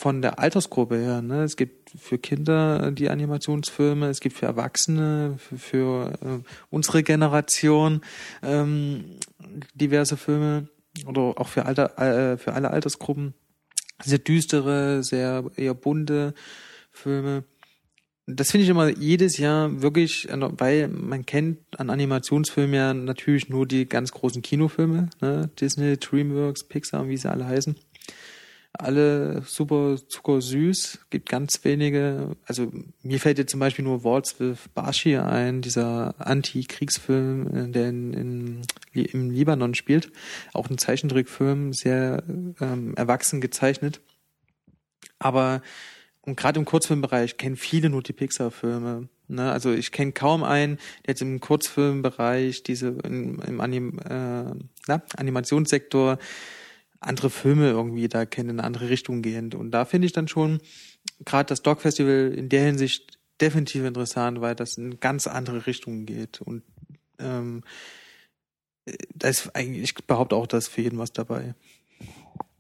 von 0.01 0.23
der 0.23 0.39
Altersgruppe 0.39 0.97
her. 0.97 1.21
Ne? 1.21 1.43
Es 1.43 1.57
gibt 1.57 1.91
für 1.91 2.19
Kinder 2.19 2.91
die 2.91 3.11
Animationsfilme, 3.11 4.09
es 4.09 4.21
gibt 4.21 4.35
für 4.35 4.47
Erwachsene, 4.47 5.37
für, 5.37 5.59
für 5.59 6.13
äh, 6.23 6.39
unsere 6.71 7.03
Generation 7.03 8.01
ähm, 8.43 9.19
diverse 9.75 10.17
Filme 10.17 10.69
oder 11.07 11.35
auch 11.37 11.49
für, 11.49 11.67
Alter, 11.67 11.99
äh, 11.99 12.39
für 12.39 12.55
alle 12.55 12.71
Altersgruppen. 12.71 13.35
Sehr 14.03 14.19
düstere, 14.19 15.03
sehr 15.03 15.45
eher 15.57 15.75
bunte 15.75 16.33
Filme 16.91 17.45
das 18.35 18.51
finde 18.51 18.65
ich 18.65 18.71
immer 18.71 18.89
jedes 18.89 19.39
Jahr 19.39 19.83
wirklich, 19.83 20.29
weil 20.31 20.89
man 20.89 21.27
kennt 21.27 21.59
an 21.77 21.91
Animationsfilmen 21.91 22.75
ja 22.75 22.95
natürlich 22.95 23.49
nur 23.49 23.67
die 23.67 23.89
ganz 23.89 24.13
großen 24.13 24.43
Kinofilme, 24.43 25.11
ne? 25.21 25.51
Disney, 25.61 25.97
DreamWorks, 25.97 26.65
Pixar, 26.65 27.09
wie 27.09 27.17
sie 27.17 27.31
alle 27.31 27.47
heißen. 27.47 27.77
Alle 28.73 29.43
super 29.43 29.97
zuckersüß, 30.09 31.07
gibt 31.11 31.29
ganz 31.29 31.65
wenige, 31.65 32.37
also 32.47 32.73
mir 33.03 33.19
fällt 33.19 33.39
jetzt 33.39 33.51
zum 33.51 33.59
Beispiel 33.61 33.85
nur 33.85 34.05
Waltz 34.05 34.39
with 34.39 34.69
Bashir 34.75 35.27
ein, 35.27 35.61
dieser 35.61 36.15
Anti-Kriegsfilm, 36.19 37.47
äh, 37.55 37.69
der 37.71 37.89
in, 37.89 38.13
in, 38.13 38.63
im 38.93 39.31
Libanon 39.31 39.75
spielt. 39.75 40.13
Auch 40.53 40.71
ein 40.71 40.79
Zeichentrickfilm, 40.79 41.73
sehr 41.73 42.23
ähm, 42.61 42.95
erwachsen 42.95 43.41
gezeichnet. 43.41 44.01
Aber 45.19 45.63
und 46.23 46.37
gerade 46.37 46.59
im 46.59 46.67
Kurzfilmbereich 46.67 47.37
kennen 47.37 47.57
viele 47.57 47.89
nur 47.89 48.03
die 48.03 48.13
Pixar-Filme. 48.13 49.09
Ne? 49.29 49.51
Also 49.51 49.73
ich 49.73 49.91
kenne 49.91 50.13
kaum 50.13 50.43
einen, 50.43 50.77
der 51.07 51.13
jetzt 51.13 51.23
im 51.23 51.41
Kurzfilmbereich, 51.41 52.63
diese 52.63 52.89
im, 53.05 53.41
im 53.41 53.61
Anim, 53.61 53.99
äh, 54.01 54.53
na, 54.87 55.03
Animationssektor 55.17 56.19
andere 57.01 57.31
Filme 57.31 57.71
irgendwie 57.71 58.09
da 58.09 58.27
kennen, 58.27 58.51
in 58.51 58.59
eine 58.59 58.67
andere 58.67 58.91
Richtung 58.91 59.23
gehend. 59.23 59.55
Und 59.55 59.71
da 59.71 59.87
finde 59.87 60.07
ich 60.07 60.13
dann 60.13 60.29
schon 60.29 60.61
gerade 61.25 61.47
das 61.47 61.63
Dog 61.63 61.81
Festival 61.81 62.35
in 62.37 62.51
der 62.51 62.65
Hinsicht 62.65 63.19
definitiv 63.41 63.85
interessant, 63.85 64.43
weil 64.43 64.55
das 64.55 64.77
in 64.77 65.01
ganz 65.01 65.27
andere 65.27 65.67
Richtungen 65.67 66.05
geht. 66.05 66.43
Und 66.43 66.63
ähm, 67.19 67.63
da 69.15 69.29
ist 69.29 69.55
eigentlich, 69.57 69.83
ich 69.83 69.95
behaupte 70.07 70.37
auch, 70.37 70.47
dass 70.47 70.69
für 70.69 70.83
jeden 70.83 70.99
was 70.99 71.13
dabei. 71.13 71.55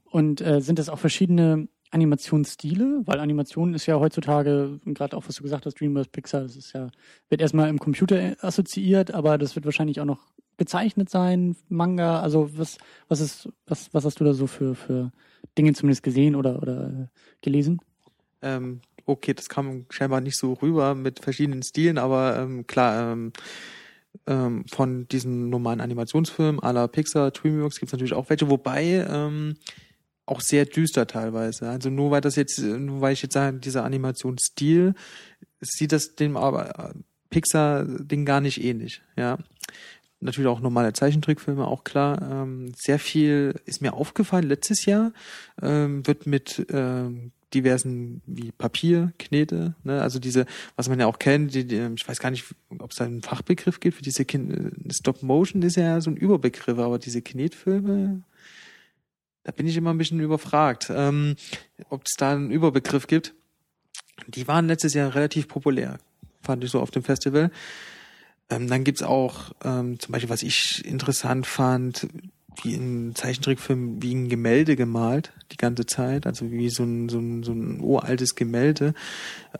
Und 0.04 0.40
äh, 0.40 0.62
sind 0.62 0.78
das 0.78 0.88
auch 0.88 0.98
verschiedene 0.98 1.68
Animationsstile, 1.90 3.02
weil 3.04 3.18
Animation 3.18 3.74
ist 3.74 3.86
ja 3.86 3.98
heutzutage, 3.98 4.78
gerade 4.84 5.16
auch 5.16 5.24
was 5.26 5.36
du 5.36 5.42
gesagt 5.42 5.66
hast, 5.66 5.80
DreamWorks, 5.80 6.08
Pixar, 6.08 6.42
das 6.42 6.56
ist 6.56 6.72
ja, 6.72 6.88
wird 7.28 7.40
erstmal 7.40 7.68
im 7.68 7.78
Computer 7.78 8.36
assoziiert, 8.40 9.12
aber 9.12 9.38
das 9.38 9.56
wird 9.56 9.64
wahrscheinlich 9.64 10.00
auch 10.00 10.04
noch 10.04 10.20
gezeichnet 10.56 11.08
sein, 11.08 11.56
Manga, 11.68 12.20
also 12.20 12.50
was, 12.56 12.78
was 13.08 13.20
ist, 13.20 13.48
was, 13.66 13.92
was 13.92 14.04
hast 14.04 14.20
du 14.20 14.24
da 14.24 14.34
so 14.34 14.46
für, 14.46 14.74
für 14.74 15.10
Dinge 15.56 15.72
zumindest 15.72 16.02
gesehen 16.02 16.36
oder, 16.36 16.62
oder 16.62 17.08
gelesen? 17.40 17.80
Ähm, 18.42 18.80
okay, 19.06 19.34
das 19.34 19.48
kam 19.48 19.86
scheinbar 19.90 20.20
nicht 20.20 20.36
so 20.36 20.52
rüber 20.52 20.94
mit 20.94 21.20
verschiedenen 21.20 21.62
Stilen, 21.62 21.98
aber 21.98 22.38
ähm, 22.38 22.66
klar, 22.66 23.12
ähm, 23.12 23.32
ähm, 24.26 24.64
von 24.68 25.08
diesen 25.08 25.50
normalen 25.50 25.80
Animationsfilmen 25.80 26.60
la 26.60 26.86
Pixar, 26.86 27.30
DreamWorks 27.30 27.80
gibt 27.80 27.88
es 27.88 27.92
natürlich 27.92 28.14
auch 28.14 28.28
welche, 28.28 28.50
wobei 28.50 29.06
ähm, 29.08 29.54
auch 30.30 30.40
sehr 30.40 30.64
düster 30.64 31.06
teilweise. 31.06 31.68
Also 31.68 31.90
nur 31.90 32.10
weil 32.10 32.20
das 32.20 32.36
jetzt, 32.36 32.58
nur 32.60 33.00
weil 33.00 33.12
ich 33.12 33.22
jetzt 33.22 33.34
sage, 33.34 33.58
dieser 33.58 33.84
Animationsstil, 33.84 34.94
sieht 35.60 35.92
das 35.92 36.14
dem 36.14 36.36
aber 36.36 36.94
Pixar-Ding 37.30 38.24
gar 38.24 38.40
nicht 38.40 38.62
ähnlich, 38.62 39.02
ja. 39.16 39.38
Natürlich 40.22 40.48
auch 40.48 40.60
normale 40.60 40.92
Zeichentrickfilme, 40.92 41.66
auch 41.66 41.82
klar. 41.82 42.20
Ähm, 42.20 42.72
sehr 42.76 42.98
viel 42.98 43.54
ist 43.64 43.80
mir 43.80 43.94
aufgefallen 43.94 44.46
letztes 44.46 44.84
Jahr, 44.84 45.12
ähm, 45.62 46.06
wird 46.06 46.26
mit 46.26 46.66
ähm, 46.70 47.32
diversen 47.54 48.20
wie 48.26 48.52
Papier, 48.52 49.12
Knete, 49.18 49.74
ne? 49.82 50.02
also 50.02 50.18
diese, 50.18 50.44
was 50.76 50.88
man 50.88 51.00
ja 51.00 51.06
auch 51.06 51.18
kennt, 51.18 51.54
die, 51.54 51.66
die, 51.66 51.88
ich 51.96 52.06
weiß 52.06 52.20
gar 52.20 52.30
nicht, 52.30 52.44
ob 52.78 52.90
es 52.90 52.98
da 52.98 53.06
einen 53.06 53.22
Fachbegriff 53.22 53.80
gibt 53.80 53.96
für 53.96 54.02
diese 54.02 54.26
Kin 54.26 54.72
Stop 54.90 55.22
Motion 55.22 55.62
ist 55.62 55.76
ja 55.76 56.00
so 56.02 56.10
ein 56.10 56.16
Überbegriff, 56.16 56.78
aber 56.78 56.98
diese 56.98 57.22
Knetfilme, 57.22 58.22
da 59.44 59.52
bin 59.52 59.66
ich 59.66 59.76
immer 59.76 59.90
ein 59.90 59.98
bisschen 59.98 60.20
überfragt, 60.20 60.90
ähm, 60.94 61.36
ob 61.88 62.02
es 62.06 62.14
da 62.16 62.32
einen 62.32 62.50
Überbegriff 62.50 63.06
gibt. 63.06 63.34
Die 64.26 64.46
waren 64.46 64.66
letztes 64.66 64.94
Jahr 64.94 65.14
relativ 65.14 65.48
populär, 65.48 65.98
fand 66.42 66.62
ich 66.62 66.70
so 66.70 66.80
auf 66.80 66.90
dem 66.90 67.02
Festival. 67.02 67.50
Ähm, 68.50 68.68
dann 68.68 68.84
gibt's 68.84 69.02
auch 69.02 69.52
ähm, 69.64 69.98
zum 69.98 70.12
Beispiel, 70.12 70.30
was 70.30 70.42
ich 70.42 70.84
interessant 70.84 71.46
fand, 71.46 72.08
wie 72.64 72.74
in 72.74 73.14
Zeichentrickfilmen 73.14 74.02
wie 74.02 74.14
ein 74.14 74.28
Gemälde 74.28 74.76
gemalt 74.76 75.32
die 75.52 75.56
ganze 75.56 75.86
Zeit, 75.86 76.26
also 76.26 76.50
wie 76.50 76.70
so 76.70 76.84
ein, 76.84 77.08
so 77.08 77.18
ein, 77.18 77.42
so 77.42 77.52
ein 77.52 77.80
uraltes 77.80 78.34
Gemälde 78.34 78.94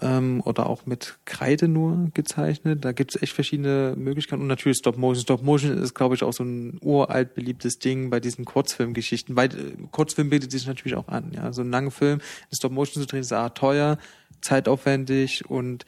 ähm, 0.01 0.43
oder 0.45 0.69
auch 0.69 0.87
mit 0.87 1.19
Kreide 1.25 1.69
nur 1.69 2.11
gezeichnet. 2.15 2.85
Da 2.85 2.93
gibt's 2.93 3.21
echt 3.21 3.33
verschiedene 3.33 3.95
Möglichkeiten 3.97 4.43
und 4.43 4.49
natürlich 4.49 4.79
Stop 4.79 4.97
Motion. 4.97 5.23
Stop 5.23 5.43
Motion 5.43 5.79
ist, 5.79 5.95
glaube 5.95 6.15
ich, 6.15 6.23
auch 6.23 6.33
so 6.33 6.45
ein 6.45 6.79
uralt 6.83 7.35
beliebtes 7.35 7.79
Ding 7.79 8.11
bei 8.11 8.21
diesen 8.21 8.45
Kurzfilmgeschichten. 8.45 9.37
Weil 9.37 9.49
äh, 9.49 9.73
Kurzfilm 9.91 10.31
bietet 10.31 10.53
sich 10.53 10.67
natürlich 10.67 10.97
auch 10.97 11.09
an. 11.09 11.33
Ja, 11.33 11.53
so 11.53 11.63
ein 11.63 11.71
langer 11.71 11.91
Film 11.91 12.21
in 12.51 12.57
Stop 12.57 12.73
Motion 12.73 13.03
zu 13.03 13.09
drehen 13.09 13.21
ist 13.21 13.33
A, 13.33 13.49
teuer, 13.51 13.99
zeitaufwendig 14.41 15.49
und 15.49 15.85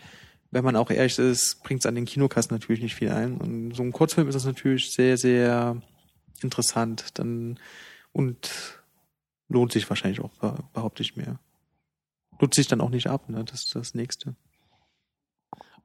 wenn 0.52 0.64
man 0.64 0.76
auch 0.76 0.90
ehrlich 0.90 1.18
ist, 1.18 1.62
bringt's 1.64 1.86
an 1.86 1.94
den 1.94 2.04
Kinokassen 2.04 2.54
natürlich 2.54 2.82
nicht 2.82 2.94
viel 2.94 3.08
ein. 3.08 3.38
Und 3.38 3.74
so 3.74 3.82
ein 3.82 3.90
Kurzfilm 3.90 4.28
ist 4.28 4.34
das 4.34 4.44
natürlich 4.44 4.92
sehr, 4.92 5.16
sehr 5.16 5.80
interessant. 6.44 7.18
Dann 7.18 7.58
und 8.12 8.82
lohnt 9.48 9.72
sich 9.72 9.88
wahrscheinlich 9.88 10.20
auch, 10.20 10.30
behaupte 10.72 11.02
ich 11.02 11.16
mir. 11.16 11.38
Nutzt 12.40 12.56
sich 12.56 12.66
dann 12.66 12.80
auch 12.80 12.90
nicht 12.90 13.08
ab, 13.08 13.28
ne? 13.28 13.44
Das 13.44 13.64
ist 13.64 13.74
das 13.74 13.94
nächste. 13.94 14.34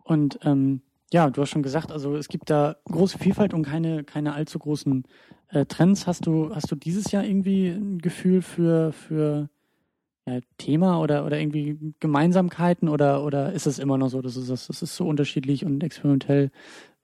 Und 0.04 0.40
ähm, 0.44 0.82
ja, 1.12 1.30
du 1.30 1.42
hast 1.42 1.50
schon 1.50 1.64
gesagt, 1.64 1.92
also 1.92 2.16
es 2.16 2.28
gibt 2.28 2.50
da 2.50 2.78
große 2.86 3.18
Vielfalt 3.18 3.54
und 3.54 3.64
keine, 3.64 4.04
keine 4.04 4.34
allzu 4.34 4.60
großen 4.60 5.04
äh, 5.50 5.66
Trends. 5.66 6.08
Hast 6.08 6.26
du, 6.26 6.54
hast 6.54 6.72
du 6.72 6.76
dieses 6.76 7.12
Jahr 7.12 7.24
irgendwie 7.24 7.70
ein 7.70 8.00
Gefühl 8.00 8.42
für, 8.42 8.92
für 8.92 9.50
ja, 10.26 10.40
Thema 10.58 11.00
oder, 11.00 11.26
oder 11.26 11.40
irgendwie 11.40 11.94
Gemeinsamkeiten 12.00 12.90
oder, 12.90 13.24
oder 13.24 13.54
ist 13.54 13.68
es 13.68 13.80
immer 13.80 13.98
noch 13.98 14.10
so, 14.10 14.22
dass 14.22 14.36
es, 14.36 14.68
das 14.68 14.82
ist 14.82 14.96
so 14.96 15.08
unterschiedlich 15.08 15.66
und 15.66 15.84
experimentell, 15.84 16.52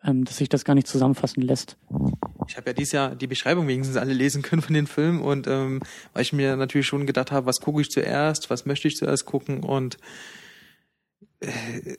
ähm, 0.04 0.26
dass 0.26 0.38
sich 0.38 0.50
das 0.50 0.66
gar 0.66 0.76
nicht 0.76 0.88
zusammenfassen 0.88 1.42
lässt? 1.42 1.78
Ich 2.48 2.58
habe 2.58 2.70
ja 2.70 2.74
dieses 2.74 2.92
Jahr 2.92 3.16
die 3.16 3.28
Beschreibung 3.28 3.68
wenigstens 3.68 3.98
alle 3.98 4.14
lesen 4.14 4.42
können 4.42 4.62
von 4.62 4.74
den 4.74 4.88
Filmen 4.88 5.22
und 5.22 5.48
ähm, 5.48 5.82
weil 6.14 6.24
ich 6.24 6.34
mir 6.34 6.56
natürlich 6.56 6.88
schon 6.88 7.06
gedacht 7.06 7.32
habe, 7.32 7.46
was 7.46 7.62
gucke 7.62 7.82
ich 7.82 7.92
zuerst, 7.92 8.50
was 8.50 8.66
möchte 8.66 8.88
ich 8.88 8.98
zuerst 8.98 9.26
gucken 9.26 9.64
und 9.64 9.98
äh, 11.40 11.98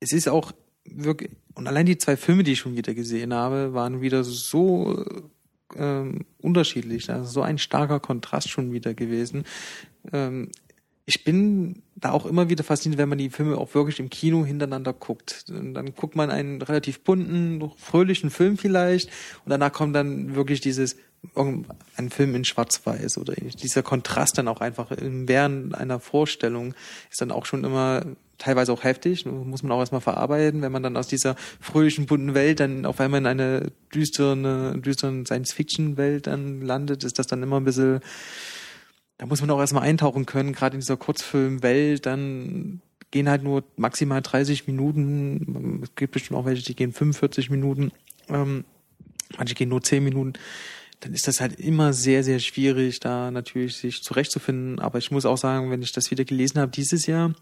es 0.00 0.12
ist 0.12 0.28
auch 0.28 0.52
wirklich 0.84 1.30
und 1.54 1.66
allein 1.66 1.86
die 1.86 1.98
zwei 1.98 2.16
Filme, 2.16 2.44
die 2.44 2.52
ich 2.52 2.60
schon 2.60 2.76
wieder 2.76 2.94
gesehen 2.94 3.34
habe, 3.34 3.74
waren 3.74 4.00
wieder 4.00 4.22
so 4.24 5.04
ähm, 5.76 6.24
unterschiedlich, 6.38 7.10
also 7.10 7.24
so 7.30 7.42
ein 7.42 7.58
starker 7.58 8.00
Kontrast 8.00 8.48
schon 8.48 8.72
wieder 8.72 8.94
gewesen. 8.94 9.44
Ähm, 10.12 10.50
ich 11.08 11.24
bin 11.24 11.80
da 11.96 12.12
auch 12.12 12.26
immer 12.26 12.50
wieder 12.50 12.62
fasziniert, 12.62 12.98
wenn 12.98 13.08
man 13.08 13.16
die 13.16 13.30
Filme 13.30 13.56
auch 13.56 13.74
wirklich 13.74 13.98
im 13.98 14.10
Kino 14.10 14.44
hintereinander 14.44 14.92
guckt. 14.92 15.46
Und 15.48 15.72
dann 15.72 15.94
guckt 15.94 16.16
man 16.16 16.30
einen 16.30 16.60
relativ 16.60 17.00
bunten, 17.00 17.72
fröhlichen 17.78 18.28
Film 18.28 18.58
vielleicht 18.58 19.08
und 19.46 19.48
danach 19.48 19.72
kommt 19.72 19.96
dann 19.96 20.34
wirklich 20.34 20.60
dieses 20.60 20.96
ein 21.34 22.10
Film 22.10 22.34
in 22.34 22.44
Schwarz-Weiß 22.44 23.16
oder 23.16 23.32
dieser 23.34 23.82
Kontrast 23.82 24.36
dann 24.36 24.48
auch 24.48 24.60
einfach 24.60 24.90
während 25.00 25.74
einer 25.74 25.98
Vorstellung 25.98 26.74
ist 27.10 27.22
dann 27.22 27.32
auch 27.32 27.46
schon 27.46 27.64
immer 27.64 28.04
teilweise 28.36 28.72
auch 28.72 28.84
heftig, 28.84 29.24
muss 29.24 29.62
man 29.62 29.72
auch 29.72 29.80
erstmal 29.80 30.02
verarbeiten, 30.02 30.62
wenn 30.62 30.70
man 30.70 30.82
dann 30.82 30.96
aus 30.96 31.08
dieser 31.08 31.34
fröhlichen, 31.60 32.06
bunten 32.06 32.34
Welt 32.34 32.60
dann 32.60 32.84
auf 32.84 33.00
einmal 33.00 33.20
in 33.20 33.26
eine 33.26 33.72
düstere, 33.92 34.78
düsteren 34.78 35.26
Science-Fiction-Welt 35.26 36.28
dann 36.28 36.60
landet, 36.60 37.02
ist 37.02 37.18
das 37.18 37.26
dann 37.26 37.42
immer 37.42 37.58
ein 37.58 37.64
bisschen 37.64 38.00
da 39.18 39.26
muss 39.26 39.40
man 39.40 39.50
auch 39.50 39.60
erstmal 39.60 39.82
eintauchen 39.82 40.26
können, 40.26 40.52
gerade 40.52 40.74
in 40.74 40.80
dieser 40.80 40.96
Kurzfilmwelt, 40.96 42.06
dann 42.06 42.80
gehen 43.10 43.28
halt 43.28 43.42
nur 43.42 43.64
maximal 43.76 44.22
30 44.22 44.66
Minuten, 44.66 45.80
es 45.82 45.94
gibt 45.96 46.12
bestimmt 46.12 46.38
auch 46.38 46.44
welche, 46.44 46.64
die 46.64 46.76
gehen 46.76 46.92
45 46.92 47.50
Minuten, 47.50 47.90
ähm, 48.28 48.64
manche 49.36 49.54
gehen 49.54 49.68
nur 49.68 49.82
10 49.82 50.04
Minuten, 50.04 50.34
dann 51.00 51.14
ist 51.14 51.28
das 51.28 51.40
halt 51.40 51.58
immer 51.58 51.92
sehr, 51.92 52.24
sehr 52.24 52.38
schwierig, 52.38 53.00
da 53.00 53.30
natürlich 53.30 53.76
sich 53.76 54.02
zurechtzufinden. 54.02 54.80
Aber 54.80 54.98
ich 54.98 55.10
muss 55.10 55.26
auch 55.26 55.38
sagen, 55.38 55.70
wenn 55.70 55.82
ich 55.82 55.92
das 55.92 56.10
wieder 56.10 56.24
gelesen 56.24 56.60
habe 56.60 56.72
dieses 56.72 57.06
Jahr, 57.06 57.34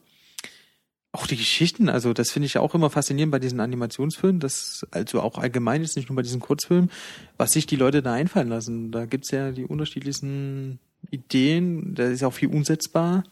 auch 1.13 1.27
die 1.27 1.37
Geschichten, 1.37 1.89
also 1.89 2.13
das 2.13 2.31
finde 2.31 2.47
ich 2.47 2.59
auch 2.59 2.75
immer 2.75 2.91
faszinierend 2.91 3.33
bei 3.33 3.39
diesen 3.39 3.61
Animationsfilmen, 3.61 4.41
das 4.41 4.87
also 4.91 5.23
auch 5.23 5.39
allgemein 5.39 5.83
ist, 5.83 5.97
nicht 5.97 6.11
nur 6.11 6.17
bei 6.17 6.23
diesen 6.23 6.41
Kurzfilmen, 6.41 6.91
was 7.39 7.53
sich 7.53 7.67
die 7.67 7.77
Leute 7.77 8.03
da 8.03 8.13
einfallen 8.13 8.49
lassen. 8.49 8.93
Da 8.93 9.07
gibt's 9.07 9.31
ja 9.31 9.51
die 9.53 9.65
unterschiedlichsten 9.65 10.79
Ideen, 11.11 11.95
da 11.95 12.05
ist 12.05 12.23
auch 12.23 12.33
viel 12.33 12.49
umsetzbar. 12.49 13.25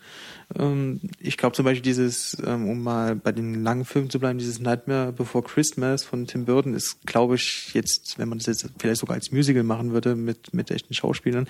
Ähm, 0.57 1.01
ich 1.19 1.37
glaube 1.37 1.55
zum 1.55 1.65
Beispiel 1.65 1.83
dieses, 1.83 2.37
ähm, 2.45 2.69
um 2.69 2.83
mal 2.83 3.17
bei 3.17 3.33
den 3.33 3.63
langen 3.63 3.85
Filmen 3.85 4.11
zu 4.11 4.19
bleiben, 4.21 4.39
dieses 4.39 4.61
Nightmare 4.61 5.13
Before 5.13 5.45
Christmas 5.45 6.05
von 6.05 6.27
Tim 6.27 6.45
Burton 6.45 6.75
ist, 6.75 7.07
glaube 7.07 7.37
ich, 7.37 7.73
jetzt, 7.75 8.19
wenn 8.19 8.29
man 8.29 8.39
das 8.39 8.47
jetzt 8.47 8.69
vielleicht 8.79 9.01
sogar 9.01 9.17
als 9.17 9.33
Musical 9.33 9.63
machen 9.63 9.93
würde 9.93 10.17
mit, 10.17 10.55
mit 10.55 10.71
echten 10.71 10.95
Schauspielern, 10.95 11.49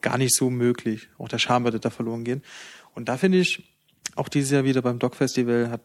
gar 0.00 0.18
nicht 0.18 0.34
so 0.34 0.50
möglich. 0.50 1.08
Auch 1.18 1.28
der 1.28 1.38
Charme 1.38 1.64
würde 1.64 1.80
da 1.80 1.90
verloren 1.90 2.24
gehen. 2.24 2.42
Und 2.94 3.08
da 3.08 3.16
finde 3.16 3.38
ich, 3.38 3.64
auch 4.16 4.28
dieses 4.28 4.50
Jahr 4.50 4.64
wieder 4.64 4.82
beim 4.82 4.98
Dog 4.98 5.16
Festival 5.16 5.70
hat 5.70 5.80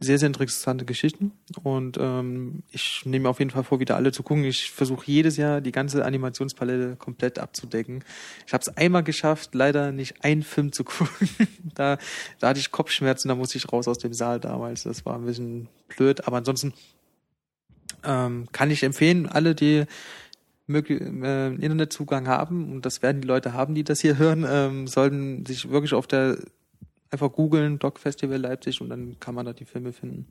sehr, 0.00 0.18
sehr 0.18 0.26
interessante 0.26 0.84
Geschichten. 0.84 1.32
Und 1.62 1.96
ähm, 1.98 2.62
ich 2.70 3.02
nehme 3.04 3.28
auf 3.28 3.38
jeden 3.38 3.50
Fall 3.50 3.64
vor, 3.64 3.80
wieder 3.80 3.96
alle 3.96 4.12
zu 4.12 4.22
gucken. 4.22 4.44
Ich 4.44 4.70
versuche 4.70 5.04
jedes 5.06 5.36
Jahr 5.36 5.60
die 5.60 5.72
ganze 5.72 6.04
Animationspalette 6.04 6.96
komplett 6.96 7.38
abzudecken. 7.38 8.04
Ich 8.46 8.52
habe 8.52 8.62
es 8.62 8.76
einmal 8.76 9.02
geschafft, 9.02 9.54
leider 9.54 9.92
nicht 9.92 10.24
einen 10.24 10.42
Film 10.42 10.72
zu 10.72 10.84
gucken. 10.84 11.28
da, 11.74 11.98
da 12.40 12.48
hatte 12.48 12.60
ich 12.60 12.70
Kopfschmerzen, 12.70 13.28
da 13.28 13.34
musste 13.34 13.58
ich 13.58 13.72
raus 13.72 13.88
aus 13.88 13.98
dem 13.98 14.12
Saal 14.12 14.40
damals. 14.40 14.82
Das 14.82 15.06
war 15.06 15.16
ein 15.16 15.24
bisschen 15.24 15.68
blöd. 15.88 16.26
Aber 16.26 16.38
ansonsten 16.38 16.74
ähm, 18.04 18.48
kann 18.52 18.70
ich 18.70 18.82
empfehlen, 18.82 19.26
alle, 19.26 19.54
die 19.54 19.84
äh, 20.68 21.54
Internetzugang 21.54 22.28
haben, 22.28 22.72
und 22.72 22.86
das 22.86 23.02
werden 23.02 23.22
die 23.22 23.28
Leute 23.28 23.52
haben, 23.52 23.74
die 23.74 23.84
das 23.84 24.00
hier 24.00 24.18
hören, 24.18 24.44
ähm, 24.48 24.86
sollten 24.86 25.46
sich 25.46 25.70
wirklich 25.70 25.94
auf 25.94 26.06
der 26.06 26.38
einfach 27.10 27.32
googeln, 27.32 27.78
Doc 27.78 27.98
Festival 27.98 28.38
Leipzig 28.38 28.80
und 28.80 28.88
dann 28.88 29.18
kann 29.20 29.34
man 29.34 29.46
da 29.46 29.52
die 29.52 29.64
Filme 29.64 29.92
finden. 29.92 30.26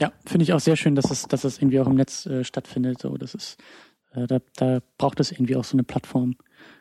Ja, 0.00 0.12
finde 0.26 0.44
ich 0.44 0.52
auch 0.52 0.60
sehr 0.60 0.76
schön, 0.76 0.94
dass 0.94 1.10
es, 1.10 1.24
dass 1.28 1.44
es 1.44 1.58
irgendwie 1.58 1.80
auch 1.80 1.86
im 1.86 1.94
Netz 1.94 2.26
äh, 2.26 2.44
stattfindet. 2.44 3.00
So, 3.00 3.16
das 3.16 3.34
ist, 3.34 3.58
äh, 4.12 4.26
da, 4.26 4.40
da 4.56 4.80
braucht 4.98 5.20
es 5.20 5.32
irgendwie 5.32 5.56
auch 5.56 5.64
so 5.64 5.74
eine 5.76 5.84
Plattform, 5.84 6.36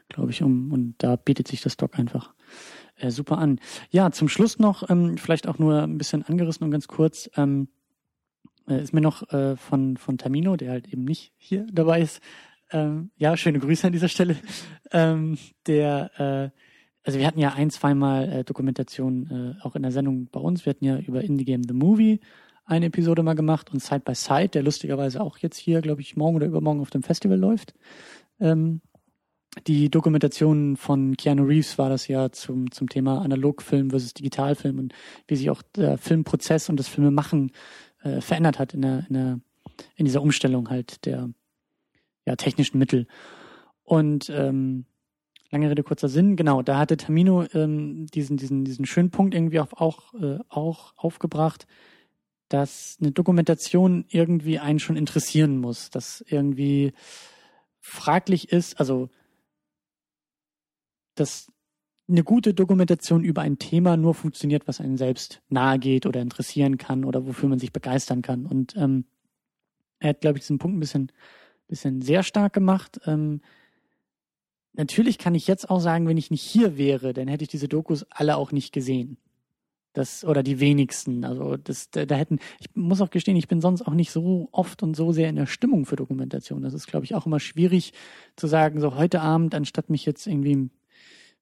glaube 0.10 0.32
ich, 0.32 0.42
um 0.42 0.72
und 0.72 0.96
da 1.00 1.16
bietet 1.16 1.48
sich 1.48 1.62
das 1.62 1.78
Doc 1.78 1.98
einfach 1.98 2.34
äh, 2.98 3.12
super 3.12 3.38
an. 3.38 3.60
Ja, 3.90 4.12
zum 4.12 4.30
Schluss 4.30 4.60
noch 4.60 4.90
ähm, 4.90 5.18
vielleicht 5.18 5.48
auch 5.48 5.60
nur 5.60 5.82
ein 5.82 5.98
bisschen 5.98 6.24
angerissen 6.24 6.64
und 6.64 6.72
ganz 6.72 6.88
kurz. 6.88 7.30
Ähm, 7.36 7.68
äh, 8.68 8.82
ist 8.82 8.94
mir 8.94 9.02
noch 9.02 9.30
äh, 9.34 9.56
von 9.56 9.98
von 9.98 10.18
Tamino, 10.18 10.56
der 10.56 10.72
halt 10.72 10.88
eben 10.88 11.04
nicht 11.04 11.34
hier 11.38 11.66
dabei 11.72 12.02
ist. 12.02 12.22
Ähm, 12.72 13.12
ja, 13.18 13.36
schöne 13.36 13.60
Grüße 13.60 13.88
an 13.88 13.94
dieser 13.94 14.10
Stelle. 14.10 14.38
Ähm, 14.94 15.38
der 15.68 16.52
äh, 16.52 16.60
also 17.04 17.18
wir 17.18 17.26
hatten 17.26 17.40
ja 17.40 17.54
ein, 17.54 17.70
zweimal 17.70 18.30
äh, 18.30 18.44
Dokumentation 18.44 19.58
äh, 19.60 19.66
auch 19.66 19.76
in 19.76 19.82
der 19.82 19.92
Sendung 19.92 20.28
bei 20.32 20.40
uns. 20.40 20.66
Wir 20.66 20.72
hatten 20.72 20.86
ja 20.86 20.98
über 20.98 21.22
Indie 21.22 21.46
Game 21.46 21.64
The 21.64 21.74
Movie 21.74 22.20
eine 22.66 22.86
Episode 22.88 23.24
mal 23.24 23.34
gemacht 23.34 23.72
und 23.72 23.82
Side 23.82 24.02
by 24.02 24.16
Side, 24.16 24.50
der 24.50 24.64
lustigerweise 24.64 25.20
auch 25.22 25.38
jetzt 25.40 25.58
hier, 25.58 25.82
glaube 25.82 26.02
ich, 26.02 26.16
morgen 26.16 26.36
oder 26.36 26.46
übermorgen 26.46 26.82
auf 26.82 26.90
dem 26.90 27.04
Festival 27.04 27.38
läuft. 27.38 27.74
Ähm, 28.40 28.82
die 29.68 29.90
Dokumentation 29.90 30.78
von 30.78 31.18
Keanu 31.18 31.44
Reeves 31.44 31.78
war 31.78 31.90
das 31.90 32.08
ja 32.08 32.32
zum, 32.32 32.72
zum 32.72 32.88
Thema 32.88 33.22
Analogfilm 33.22 33.90
versus 33.90 34.14
Digitalfilm 34.14 34.80
und 34.80 34.94
wie 35.28 35.36
sich 35.36 35.50
auch 35.50 35.62
der 35.76 35.98
Filmprozess 35.98 36.70
und 36.70 36.78
das 36.78 36.88
Filmemachen 36.88 37.52
äh, 38.04 38.22
verändert 38.22 38.60
hat 38.60 38.74
in, 38.74 38.82
der, 38.82 39.06
in, 39.10 39.14
der, 39.14 39.40
in 39.96 40.06
dieser 40.06 40.22
Umstellung 40.22 40.70
halt 40.70 41.06
der 41.06 41.30
ja, 42.26 42.36
technischen 42.38 42.78
Mittel. 42.78 43.08
Und 43.84 44.30
ähm, 44.30 44.86
lange 45.52 45.70
Rede, 45.70 45.84
kurzer 45.84 46.10
Sinn, 46.10 46.36
genau, 46.36 46.62
da 46.62 46.78
hatte 46.78 46.98
Tamino 46.98 47.46
ähm, 47.54 48.08
diesen, 48.08 48.38
diesen, 48.38 48.64
diesen 48.64 48.86
schönen 48.86 49.12
Punkt 49.12 49.36
irgendwie 49.36 49.60
auch, 49.60 49.74
auch, 49.74 50.14
äh, 50.14 50.40
auch 50.50 50.94
aufgebracht, 50.96 51.68
dass 52.48 52.98
eine 53.00 53.12
Dokumentation 53.12 54.06
irgendwie 54.10 54.60
einen 54.60 54.80
schon 54.80 54.96
interessieren 54.96 55.58
muss, 55.58 55.90
dass 55.90 56.24
irgendwie 56.28 56.94
fraglich 57.80 58.52
ist, 58.52 58.80
also 58.80 59.10
dass 61.16 61.52
eine 62.08 62.24
gute 62.24 62.54
Dokumentation 62.54 63.24
über 63.24 63.42
ein 63.42 63.58
Thema 63.60 63.96
nur 63.98 64.14
funktioniert, 64.14 64.68
was 64.68 64.82
einem 64.82 64.98
selbst 64.98 65.42
nahe 65.50 65.80
geht 65.80 66.06
oder 66.06 66.22
interessieren 66.22 66.78
kann 66.78 67.06
oder 67.06 67.26
wofür 67.26 67.48
man 67.50 67.60
sich 67.60 67.72
begeistern 67.72 68.22
kann. 68.22 68.46
Und 68.46 68.76
ähm, 68.76 69.06
er 70.00 70.10
hat, 70.10 70.22
glaube 70.22 70.38
ich, 70.38 70.44
diesen 70.44 70.58
Punkt 70.58 70.78
ein 70.78 70.80
bisschen, 70.80 71.12
bisschen 71.68 72.02
sehr 72.02 72.24
stark 72.24 72.54
gemacht. 72.54 73.00
Ähm, 73.06 73.42
natürlich 74.74 75.18
kann 75.18 75.36
ich 75.36 75.48
jetzt 75.48 75.70
auch 75.70 75.80
sagen, 75.80 76.08
wenn 76.08 76.18
ich 76.18 76.32
nicht 76.32 76.42
hier 76.42 76.78
wäre, 76.78 77.14
dann 77.14 77.28
hätte 77.28 77.44
ich 77.44 77.50
diese 77.50 77.68
Dokus 77.68 78.06
alle 78.10 78.38
auch 78.38 78.52
nicht 78.52 78.74
gesehen. 78.74 79.18
Das, 79.94 80.24
oder 80.24 80.42
die 80.42 80.62
wenigsten. 80.62 81.26
Also 81.26 81.58
das, 81.58 81.90
da, 81.92 82.06
da 82.06 82.16
hätten, 82.16 82.40
ich 82.60 82.68
muss 82.76 83.02
auch 83.02 83.10
gestehen, 83.10 83.36
ich 83.36 83.50
bin 83.50 83.60
sonst 83.60 83.82
auch 83.82 83.94
nicht 83.94 84.12
so 84.12 84.48
oft 84.54 84.84
und 84.84 84.96
so 84.96 85.12
sehr 85.12 85.28
in 85.28 85.36
der 85.36 85.48
Stimmung 85.48 85.86
für 85.86 85.98
Dokumentation. 85.98 86.62
Das 86.62 86.74
ist, 86.74 86.88
glaube 86.88 87.04
ich, 87.04 87.14
auch 87.14 87.26
immer 87.26 87.42
schwierig 87.42 87.92
zu 88.38 88.48
sagen, 88.48 88.80
so 88.80 88.96
heute 88.96 89.20
Abend, 89.20 89.54
anstatt 89.54 89.90
mich 89.90 90.06
jetzt 90.06 90.28
irgendwie 90.28 90.70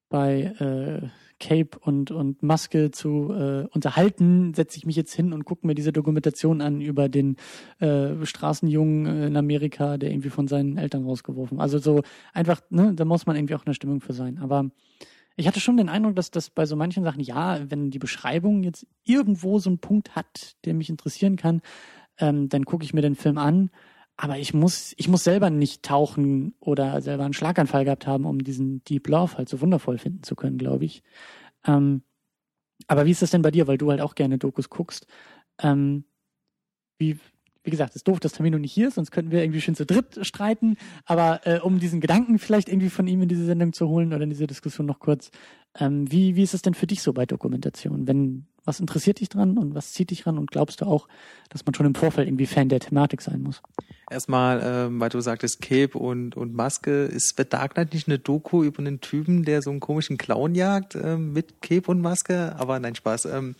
bei 0.08 0.42
äh, 0.58 1.08
Cape 1.40 1.78
und, 1.80 2.10
und 2.10 2.42
Maske 2.42 2.90
zu 2.90 3.32
äh, 3.32 3.66
unterhalten, 3.72 4.54
setze 4.54 4.78
ich 4.78 4.86
mich 4.86 4.94
jetzt 4.94 5.14
hin 5.14 5.32
und 5.32 5.44
gucke 5.44 5.66
mir 5.66 5.74
diese 5.74 5.92
Dokumentation 5.92 6.60
an 6.60 6.80
über 6.80 7.08
den 7.08 7.36
äh, 7.80 8.24
Straßenjungen 8.24 9.24
in 9.24 9.36
Amerika, 9.36 9.98
der 9.98 10.10
irgendwie 10.10 10.30
von 10.30 10.46
seinen 10.46 10.76
Eltern 10.76 11.04
rausgeworfen. 11.04 11.58
Also 11.58 11.78
so 11.78 12.02
einfach, 12.32 12.60
ne, 12.70 12.92
da 12.94 13.04
muss 13.04 13.26
man 13.26 13.36
irgendwie 13.36 13.54
auch 13.54 13.62
in 13.62 13.70
der 13.70 13.74
Stimmung 13.74 14.00
für 14.00 14.12
sein. 14.12 14.38
Aber 14.38 14.70
ich 15.36 15.48
hatte 15.48 15.60
schon 15.60 15.78
den 15.78 15.88
Eindruck, 15.88 16.14
dass 16.16 16.30
das 16.30 16.50
bei 16.50 16.66
so 16.66 16.76
manchen 16.76 17.02
Sachen, 17.02 17.20
ja, 17.20 17.70
wenn 17.70 17.90
die 17.90 17.98
Beschreibung 17.98 18.62
jetzt 18.62 18.86
irgendwo 19.04 19.58
so 19.58 19.70
einen 19.70 19.78
Punkt 19.78 20.14
hat, 20.14 20.56
der 20.64 20.74
mich 20.74 20.90
interessieren 20.90 21.36
kann, 21.36 21.62
ähm, 22.18 22.48
dann 22.48 22.64
gucke 22.64 22.84
ich 22.84 22.94
mir 22.94 23.02
den 23.02 23.16
Film 23.16 23.38
an. 23.38 23.70
Aber 24.22 24.38
ich 24.38 24.52
muss, 24.52 24.92
ich 24.98 25.08
muss 25.08 25.24
selber 25.24 25.48
nicht 25.48 25.82
tauchen 25.82 26.52
oder 26.60 27.00
selber 27.00 27.24
einen 27.24 27.32
Schlaganfall 27.32 27.86
gehabt 27.86 28.06
haben, 28.06 28.26
um 28.26 28.44
diesen 28.44 28.84
Deep 28.84 29.08
Love 29.08 29.38
halt 29.38 29.48
so 29.48 29.62
wundervoll 29.62 29.96
finden 29.96 30.22
zu 30.22 30.36
können, 30.36 30.58
glaube 30.58 30.84
ich. 30.84 31.02
Ähm, 31.66 32.02
aber 32.86 33.06
wie 33.06 33.12
ist 33.12 33.22
das 33.22 33.30
denn 33.30 33.40
bei 33.40 33.50
dir, 33.50 33.66
weil 33.66 33.78
du 33.78 33.90
halt 33.90 34.02
auch 34.02 34.14
gerne 34.14 34.36
Dokus 34.36 34.68
guckst? 34.68 35.06
Ähm, 35.62 36.04
wie, 36.98 37.18
wie 37.62 37.70
gesagt, 37.70 37.92
es 37.92 37.96
ist 37.96 38.08
doof, 38.08 38.20
dass 38.20 38.32
Tamino 38.32 38.58
nicht 38.58 38.74
hier 38.74 38.88
ist, 38.88 38.96
sonst 38.96 39.10
könnten 39.10 39.30
wir 39.30 39.42
irgendwie 39.42 39.62
schön 39.62 39.74
zu 39.74 39.86
dritt 39.86 40.18
streiten. 40.20 40.76
Aber 41.06 41.40
äh, 41.46 41.60
um 41.60 41.78
diesen 41.78 42.02
Gedanken 42.02 42.38
vielleicht 42.38 42.68
irgendwie 42.68 42.90
von 42.90 43.06
ihm 43.06 43.22
in 43.22 43.28
diese 43.30 43.46
Sendung 43.46 43.72
zu 43.72 43.88
holen 43.88 44.12
oder 44.12 44.24
in 44.24 44.30
diese 44.30 44.46
Diskussion 44.46 44.86
noch 44.86 44.98
kurz, 44.98 45.30
ähm, 45.78 46.12
wie, 46.12 46.36
wie 46.36 46.42
ist 46.42 46.52
es 46.52 46.60
denn 46.60 46.74
für 46.74 46.86
dich 46.86 47.00
so 47.00 47.14
bei 47.14 47.24
Dokumentation? 47.24 48.06
Wenn, 48.06 48.48
was 48.64 48.80
interessiert 48.80 49.20
dich 49.20 49.28
dran 49.28 49.58
und 49.58 49.74
was 49.74 49.92
zieht 49.92 50.10
dich 50.10 50.22
dran 50.22 50.38
und 50.38 50.50
glaubst 50.50 50.80
du 50.80 50.86
auch, 50.86 51.08
dass 51.48 51.64
man 51.64 51.74
schon 51.74 51.86
im 51.86 51.94
Vorfeld 51.94 52.28
irgendwie 52.28 52.46
Fan 52.46 52.68
der 52.68 52.80
Thematik 52.80 53.22
sein 53.22 53.42
muss? 53.42 53.62
Erstmal, 54.10 54.60
ähm, 54.64 55.00
weil 55.00 55.08
du 55.08 55.20
sagtest 55.20 55.60
Cape 55.62 55.96
und, 55.96 56.36
und 56.36 56.54
Maske, 56.54 57.04
ist 57.04 57.36
The 57.36 57.44
Dark 57.48 57.74
Knight 57.74 57.94
nicht 57.94 58.08
eine 58.08 58.18
Doku 58.18 58.64
über 58.64 58.80
einen 58.80 59.00
Typen, 59.00 59.44
der 59.44 59.62
so 59.62 59.70
einen 59.70 59.80
komischen 59.80 60.18
Clown 60.18 60.54
jagt 60.54 60.96
ähm, 60.96 61.32
mit 61.32 61.62
Cape 61.62 61.90
und 61.90 62.00
Maske? 62.00 62.56
Aber 62.58 62.78
nein, 62.80 62.94
Spaß. 62.94 63.26
Ähm, 63.26 63.54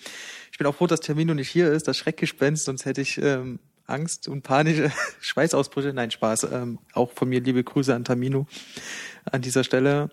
ich 0.51 0.59
bin 0.59 0.67
auch 0.67 0.75
froh, 0.75 0.87
dass 0.87 1.01
Termino 1.01 1.35
nicht 1.35 1.49
hier 1.49 1.71
ist, 1.71 1.87
das 1.87 1.97
Schreckgespenst, 1.97 2.65
sonst 2.65 2.85
hätte 2.85 3.01
ich 3.01 3.19
ähm, 3.23 3.61
Angst 3.87 4.29
und 4.29 4.43
panische 4.43 4.91
Schweißausbrüche. 5.21 5.93
Nein, 5.93 6.11
Spaß. 6.11 6.45
Ähm, 6.53 6.79
auch 6.95 7.13
von 7.13 7.29
mir 7.29 7.41
liebe 7.41 7.63
Grüße 7.63 7.95
an 7.95 8.05
Tamino 8.05 8.47
an 9.31 9.43
dieser 9.43 9.65
Stelle. 9.65 10.11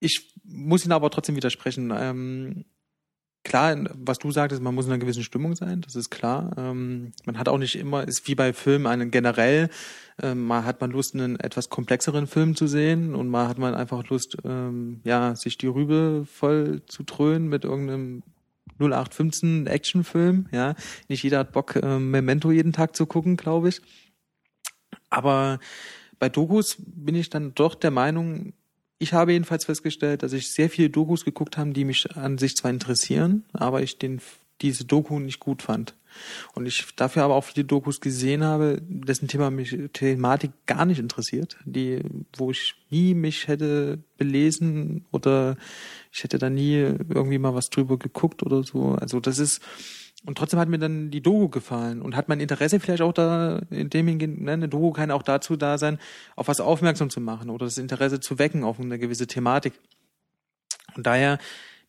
Ich 0.00 0.32
muss 0.44 0.84
ihn 0.84 0.92
aber 0.92 1.10
trotzdem 1.10 1.36
widersprechen. 1.36 1.92
Ähm, 1.94 2.64
klar, 3.44 3.76
was 3.94 4.18
du 4.18 4.30
sagtest, 4.30 4.62
man 4.62 4.74
muss 4.74 4.86
in 4.86 4.92
einer 4.92 5.00
gewissen 5.00 5.22
Stimmung 5.22 5.54
sein, 5.54 5.80
das 5.80 5.96
ist 5.96 6.10
klar. 6.10 6.52
Ähm, 6.56 7.12
man 7.24 7.38
hat 7.38 7.48
auch 7.48 7.58
nicht 7.58 7.76
immer, 7.76 8.06
ist 8.06 8.26
wie 8.28 8.34
bei 8.34 8.52
Filmen 8.52 8.86
einen 8.86 9.10
generell, 9.10 9.70
ähm, 10.22 10.46
mal 10.46 10.64
hat 10.64 10.80
man 10.80 10.90
Lust, 10.90 11.14
einen 11.14 11.40
etwas 11.40 11.70
komplexeren 11.70 12.26
Film 12.26 12.54
zu 12.54 12.66
sehen 12.66 13.14
und 13.14 13.28
mal 13.28 13.48
hat 13.48 13.58
man 13.58 13.74
einfach 13.74 14.08
Lust, 14.08 14.36
ähm, 14.44 15.00
ja, 15.04 15.34
sich 15.34 15.58
die 15.58 15.66
Rübe 15.66 16.26
voll 16.30 16.82
zu 16.86 17.02
dröhnen 17.02 17.48
mit 17.48 17.64
irgendeinem 17.64 18.22
0815 18.78 19.66
Actionfilm, 19.66 20.46
ja. 20.52 20.74
Nicht 21.08 21.22
jeder 21.22 21.38
hat 21.40 21.52
Bock, 21.52 21.76
äh, 21.76 21.98
Memento 21.98 22.50
jeden 22.50 22.72
Tag 22.72 22.96
zu 22.96 23.06
gucken, 23.06 23.36
glaube 23.36 23.68
ich. 23.68 23.80
Aber 25.10 25.58
bei 26.18 26.28
Dokus 26.28 26.76
bin 26.78 27.14
ich 27.14 27.30
dann 27.30 27.54
doch 27.54 27.74
der 27.74 27.90
Meinung, 27.90 28.52
ich 29.00 29.14
habe 29.14 29.32
jedenfalls 29.32 29.64
festgestellt, 29.64 30.22
dass 30.22 30.34
ich 30.34 30.50
sehr 30.50 30.68
viele 30.68 30.90
Dokus 30.90 31.24
geguckt 31.24 31.56
habe, 31.56 31.72
die 31.72 31.84
mich 31.84 32.14
an 32.16 32.36
sich 32.36 32.54
zwar 32.54 32.70
interessieren, 32.70 33.44
aber 33.54 33.82
ich 33.82 33.98
den, 33.98 34.20
diese 34.60 34.84
Doku 34.84 35.18
nicht 35.18 35.40
gut 35.40 35.62
fand. 35.62 35.94
Und 36.54 36.66
ich 36.66 36.86
dafür 36.96 37.22
aber 37.24 37.34
auch 37.34 37.44
viele 37.44 37.64
Dokus 37.64 38.02
gesehen 38.02 38.44
habe, 38.44 38.82
dessen 38.82 39.26
Thema 39.26 39.50
mich, 39.50 39.74
Thematik 39.94 40.50
gar 40.66 40.84
nicht 40.84 40.98
interessiert, 40.98 41.56
die, 41.64 42.02
wo 42.36 42.50
ich 42.50 42.74
nie 42.90 43.14
mich 43.14 43.48
hätte 43.48 44.00
belesen 44.18 45.06
oder 45.12 45.56
ich 46.12 46.22
hätte 46.22 46.38
da 46.38 46.50
nie 46.50 46.74
irgendwie 46.74 47.38
mal 47.38 47.54
was 47.54 47.70
drüber 47.70 47.98
geguckt 47.98 48.42
oder 48.42 48.62
so. 48.64 48.96
Also 48.96 49.18
das 49.18 49.38
ist, 49.38 49.62
und 50.26 50.36
trotzdem 50.36 50.60
hat 50.60 50.68
mir 50.68 50.78
dann 50.78 51.10
die 51.10 51.22
Doku 51.22 51.48
gefallen 51.48 52.02
und 52.02 52.16
hat 52.16 52.28
mein 52.28 52.40
Interesse 52.40 52.80
vielleicht 52.80 53.02
auch 53.02 53.12
da 53.12 53.60
in 53.70 53.90
dem 53.90 54.06
hingehen, 54.06 54.44
ne, 54.44 54.52
eine 54.52 54.68
Doku 54.68 54.92
kann 54.92 55.10
auch 55.10 55.22
dazu 55.22 55.56
da 55.56 55.78
sein, 55.78 55.98
auf 56.36 56.48
was 56.48 56.60
aufmerksam 56.60 57.10
zu 57.10 57.20
machen 57.20 57.50
oder 57.50 57.66
das 57.66 57.78
Interesse 57.78 58.20
zu 58.20 58.38
wecken 58.38 58.64
auf 58.64 58.78
eine 58.78 58.98
gewisse 58.98 59.26
Thematik. 59.26 59.72
Und 60.94 61.06
daher 61.06 61.38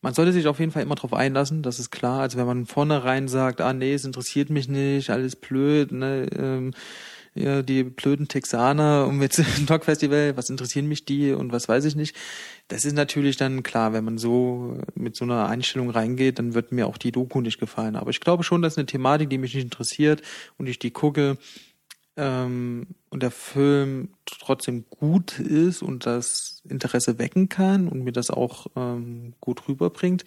man 0.02 0.14
sollte 0.16 0.34
sich 0.34 0.48
auf 0.48 0.60
jeden 0.60 0.72
Fall 0.72 0.82
immer 0.82 0.95
darauf 0.95 1.14
einlassen, 1.14 1.62
das 1.62 1.80
ist 1.80 1.91
klar. 1.91 2.22
Also 2.22 2.38
wenn 2.38 2.48
man 2.48 2.66
vornherein 2.66 3.28
sagt, 3.28 3.62
ah 3.62 3.74
nee, 3.74 3.94
es 3.94 4.03
interessiert 4.03 4.49
mich 4.49 4.68
nicht, 4.68 5.12
alles 5.12 5.36
blöd, 5.36 5.91
ne, 5.91 6.28
ähm, 6.36 6.74
ja, 7.34 7.62
die 7.62 7.84
blöden 7.84 8.28
Texaner 8.28 9.08
mit 9.12 9.38
dem 9.38 9.45
Dog 9.66 9.86
Festival, 9.86 10.36
was 10.36 10.49
interessieren 10.49 10.88
mich 10.88 11.06
die 11.06 11.32
und 11.32 11.52
was 11.52 11.70
weiß 11.70 11.86
ich 11.86 11.95
nicht. 11.95 12.16
Das 12.68 12.86
ist 12.86 12.94
natürlich 12.94 13.38
dann 13.38 13.64
klar, 13.64 13.94
wenn 13.94 14.03
man 14.03 14.18
so 14.18 14.80
mit 14.95 15.16
so 15.16 15.26
einer 15.26 15.48
Einstellung 15.48 15.90
reingeht, 15.90 16.40
dann 16.40 16.53
wird 16.53 16.72
mir 16.72 16.88
auch 16.88 16.98
die 16.98 17.12
Doku 17.12 17.41
nicht 17.41 17.60
gefallen. 17.60 17.95
Aber 17.95 18.10
ich 18.10 18.20
glaube 18.20 18.44
schon, 18.44 18.62
dass 18.62 18.78
eine 18.78 18.86
Thematik, 18.86 19.30
die 19.30 19.38
mich 19.38 19.53
nicht 19.53 19.64
interessiert 19.64 20.22
und 20.58 20.68
ich 20.68 20.80
die 20.80 20.91
gucke, 20.91 21.38
ähm, 22.18 22.88
und 23.10 23.24
der 23.24 23.32
Film 23.32 24.10
trotzdem 24.26 24.86
gut 24.90 25.40
ist 25.40 25.82
und 25.82 26.06
das 26.06 26.62
Interesse 26.68 27.18
wecken 27.20 27.49
kann 27.49 27.88
und 27.88 28.03
mir 28.03 28.12
das 28.12 28.30
auch 28.30 28.68
ähm, 28.76 29.34
gut 29.40 29.68
rüberbringt, 29.68 30.26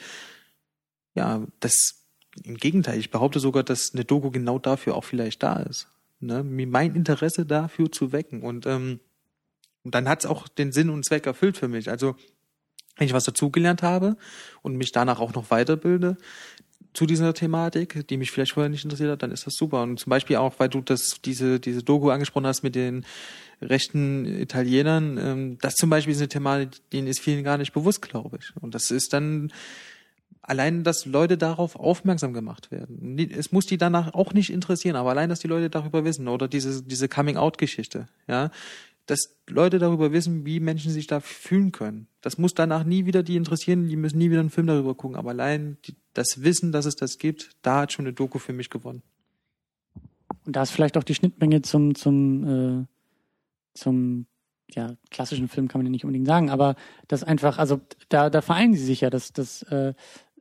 ja, 1.14 1.42
das 1.60 2.00
im 2.42 2.56
Gegenteil, 2.56 2.98
ich 2.98 3.10
behaupte 3.10 3.38
sogar, 3.38 3.62
dass 3.62 3.94
eine 3.94 4.04
Doku 4.04 4.30
genau 4.30 4.58
dafür 4.58 4.96
auch 4.96 5.04
vielleicht 5.04 5.42
da 5.42 5.56
ist. 5.56 5.88
Ne? 6.26 6.42
Mein 6.42 6.94
Interesse 6.94 7.46
dafür 7.46 7.90
zu 7.90 8.12
wecken. 8.12 8.42
Und, 8.42 8.66
ähm, 8.66 9.00
und 9.82 9.94
dann 9.94 10.08
hat 10.08 10.20
es 10.20 10.26
auch 10.26 10.48
den 10.48 10.72
Sinn 10.72 10.90
und 10.90 11.04
Zweck 11.04 11.26
erfüllt 11.26 11.56
für 11.56 11.68
mich. 11.68 11.90
Also 11.90 12.16
wenn 12.96 13.06
ich 13.06 13.12
was 13.12 13.24
dazugelernt 13.24 13.82
habe 13.82 14.16
und 14.62 14.76
mich 14.76 14.92
danach 14.92 15.20
auch 15.20 15.34
noch 15.34 15.50
weiterbilde, 15.50 16.16
zu 16.94 17.06
dieser 17.06 17.34
Thematik, 17.34 18.06
die 18.06 18.16
mich 18.16 18.30
vielleicht 18.30 18.52
vorher 18.52 18.70
nicht 18.70 18.84
interessiert 18.84 19.10
hat, 19.10 19.22
dann 19.22 19.32
ist 19.32 19.46
das 19.46 19.54
super. 19.54 19.82
Und 19.82 19.98
zum 19.98 20.10
Beispiel 20.10 20.36
auch, 20.36 20.54
weil 20.58 20.68
du 20.68 20.80
das, 20.80 21.20
diese, 21.24 21.58
diese 21.58 21.82
Doku 21.82 22.10
angesprochen 22.10 22.46
hast 22.46 22.62
mit 22.62 22.76
den 22.76 23.04
rechten 23.60 24.24
Italienern, 24.24 25.18
ähm, 25.18 25.58
das 25.60 25.74
zum 25.74 25.90
Beispiel 25.90 26.12
ist 26.12 26.20
eine 26.20 26.28
Thematik, 26.28 26.88
denen 26.90 27.08
ist 27.08 27.18
vielen 27.18 27.42
gar 27.42 27.58
nicht 27.58 27.72
bewusst, 27.72 28.00
glaube 28.00 28.38
ich. 28.40 28.52
Und 28.60 28.76
das 28.76 28.92
ist 28.92 29.12
dann 29.12 29.52
allein, 30.46 30.84
dass 30.84 31.06
Leute 31.06 31.36
darauf 31.36 31.76
aufmerksam 31.76 32.32
gemacht 32.32 32.70
werden. 32.70 33.18
Es 33.18 33.52
muss 33.52 33.66
die 33.66 33.78
danach 33.78 34.14
auch 34.14 34.32
nicht 34.32 34.50
interessieren, 34.50 34.96
aber 34.96 35.10
allein, 35.10 35.28
dass 35.28 35.40
die 35.40 35.48
Leute 35.48 35.70
darüber 35.70 36.04
wissen 36.04 36.28
oder 36.28 36.48
diese, 36.48 36.82
diese 36.82 37.08
Coming-out-Geschichte, 37.08 38.08
ja 38.28 38.50
dass 39.06 39.36
Leute 39.46 39.78
darüber 39.78 40.12
wissen, 40.12 40.46
wie 40.46 40.60
Menschen 40.60 40.90
sich 40.90 41.06
da 41.06 41.20
fühlen 41.20 41.72
können. 41.72 42.06
Das 42.22 42.38
muss 42.38 42.54
danach 42.54 42.84
nie 42.84 43.04
wieder 43.04 43.22
die 43.22 43.36
interessieren, 43.36 43.88
die 43.88 43.96
müssen 43.96 44.18
nie 44.18 44.30
wieder 44.30 44.40
einen 44.40 44.50
Film 44.50 44.66
darüber 44.66 44.94
gucken. 44.94 45.16
Aber 45.16 45.30
allein 45.30 45.76
die, 45.84 45.94
das 46.14 46.42
Wissen, 46.42 46.72
dass 46.72 46.86
es 46.86 46.96
das 46.96 47.18
gibt, 47.18 47.50
da 47.62 47.82
hat 47.82 47.92
schon 47.92 48.06
eine 48.06 48.14
Doku 48.14 48.38
für 48.38 48.54
mich 48.54 48.70
gewonnen. 48.70 49.02
Und 50.46 50.56
da 50.56 50.62
ist 50.62 50.70
vielleicht 50.70 50.96
auch 50.96 51.04
die 51.04 51.14
Schnittmenge 51.14 51.62
zum, 51.62 51.94
zum, 51.94 52.82
äh, 52.82 52.86
zum 53.74 54.26
ja, 54.70 54.96
klassischen 55.10 55.48
Film 55.48 55.68
kann 55.68 55.80
man 55.80 55.86
ja 55.86 55.90
nicht 55.90 56.04
unbedingt 56.04 56.26
sagen, 56.26 56.48
aber 56.48 56.74
das 57.06 57.22
einfach, 57.22 57.58
also 57.58 57.80
da, 58.08 58.30
da 58.30 58.40
vereinen 58.40 58.74
sie 58.74 58.84
sich 58.84 59.02
ja, 59.02 59.10
dass, 59.10 59.32
dass 59.32 59.62
äh, 59.64 59.94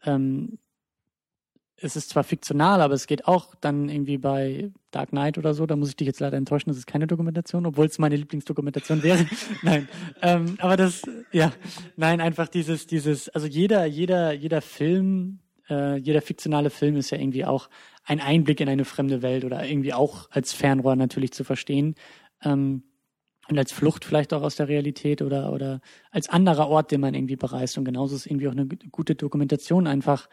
ähm, 0.05 0.57
es 1.84 1.95
ist 1.95 2.09
zwar 2.09 2.23
fiktional, 2.23 2.81
aber 2.81 2.93
es 2.93 3.07
geht 3.07 3.27
auch 3.27 3.55
dann 3.55 3.89
irgendwie 3.89 4.17
bei 4.17 4.71
Dark 4.91 5.09
Knight 5.09 5.38
oder 5.38 5.53
so, 5.53 5.65
da 5.65 5.75
muss 5.75 5.89
ich 5.89 5.95
dich 5.95 6.07
jetzt 6.07 6.21
leider 6.21 6.38
enttäuschen, 6.38 6.69
das 6.69 6.77
ist 6.77 6.88
keine 6.88 7.07
Dokumentation, 7.07 7.65
obwohl 7.65 7.88
es 7.88 7.99
meine 7.99 8.15
Lieblingsdokumentation 8.15 9.03
wäre. 9.03 9.25
nein. 9.63 9.89
Ähm, 10.21 10.55
aber 10.59 10.77
das, 10.77 11.01
ja, 11.31 11.51
nein, 11.97 12.21
einfach 12.21 12.47
dieses, 12.47 12.88
dieses, 12.88 13.30
also 13.30 13.47
jeder, 13.47 13.85
jeder, 13.85 14.31
jeder 14.31 14.61
Film, 14.61 15.39
äh, 15.69 15.97
jeder 15.97 16.21
fiktionale 16.21 16.69
Film 16.69 16.95
ist 16.95 17.09
ja 17.09 17.17
irgendwie 17.17 17.45
auch 17.45 17.69
ein 18.05 18.19
Einblick 18.19 18.61
in 18.61 18.69
eine 18.69 18.85
fremde 18.85 19.21
Welt 19.21 19.43
oder 19.43 19.65
irgendwie 19.65 19.93
auch 19.93 20.30
als 20.31 20.53
Fernrohr 20.53 20.95
natürlich 20.95 21.34
zu 21.34 21.43
verstehen. 21.43 21.95
Ähm, 22.43 22.84
und 23.49 23.57
als 23.57 23.71
Flucht 23.71 24.05
vielleicht 24.05 24.33
auch 24.33 24.41
aus 24.41 24.55
der 24.55 24.67
Realität 24.67 25.21
oder, 25.21 25.51
oder 25.51 25.81
als 26.11 26.29
anderer 26.29 26.69
Ort, 26.69 26.91
den 26.91 27.01
man 27.01 27.13
irgendwie 27.13 27.35
bereist. 27.35 27.77
Und 27.77 27.83
genauso 27.83 28.15
ist 28.15 28.25
irgendwie 28.25 28.47
auch 28.47 28.53
eine 28.53 28.67
gute 28.67 29.15
Dokumentation 29.15 29.85
einfach 29.85 30.29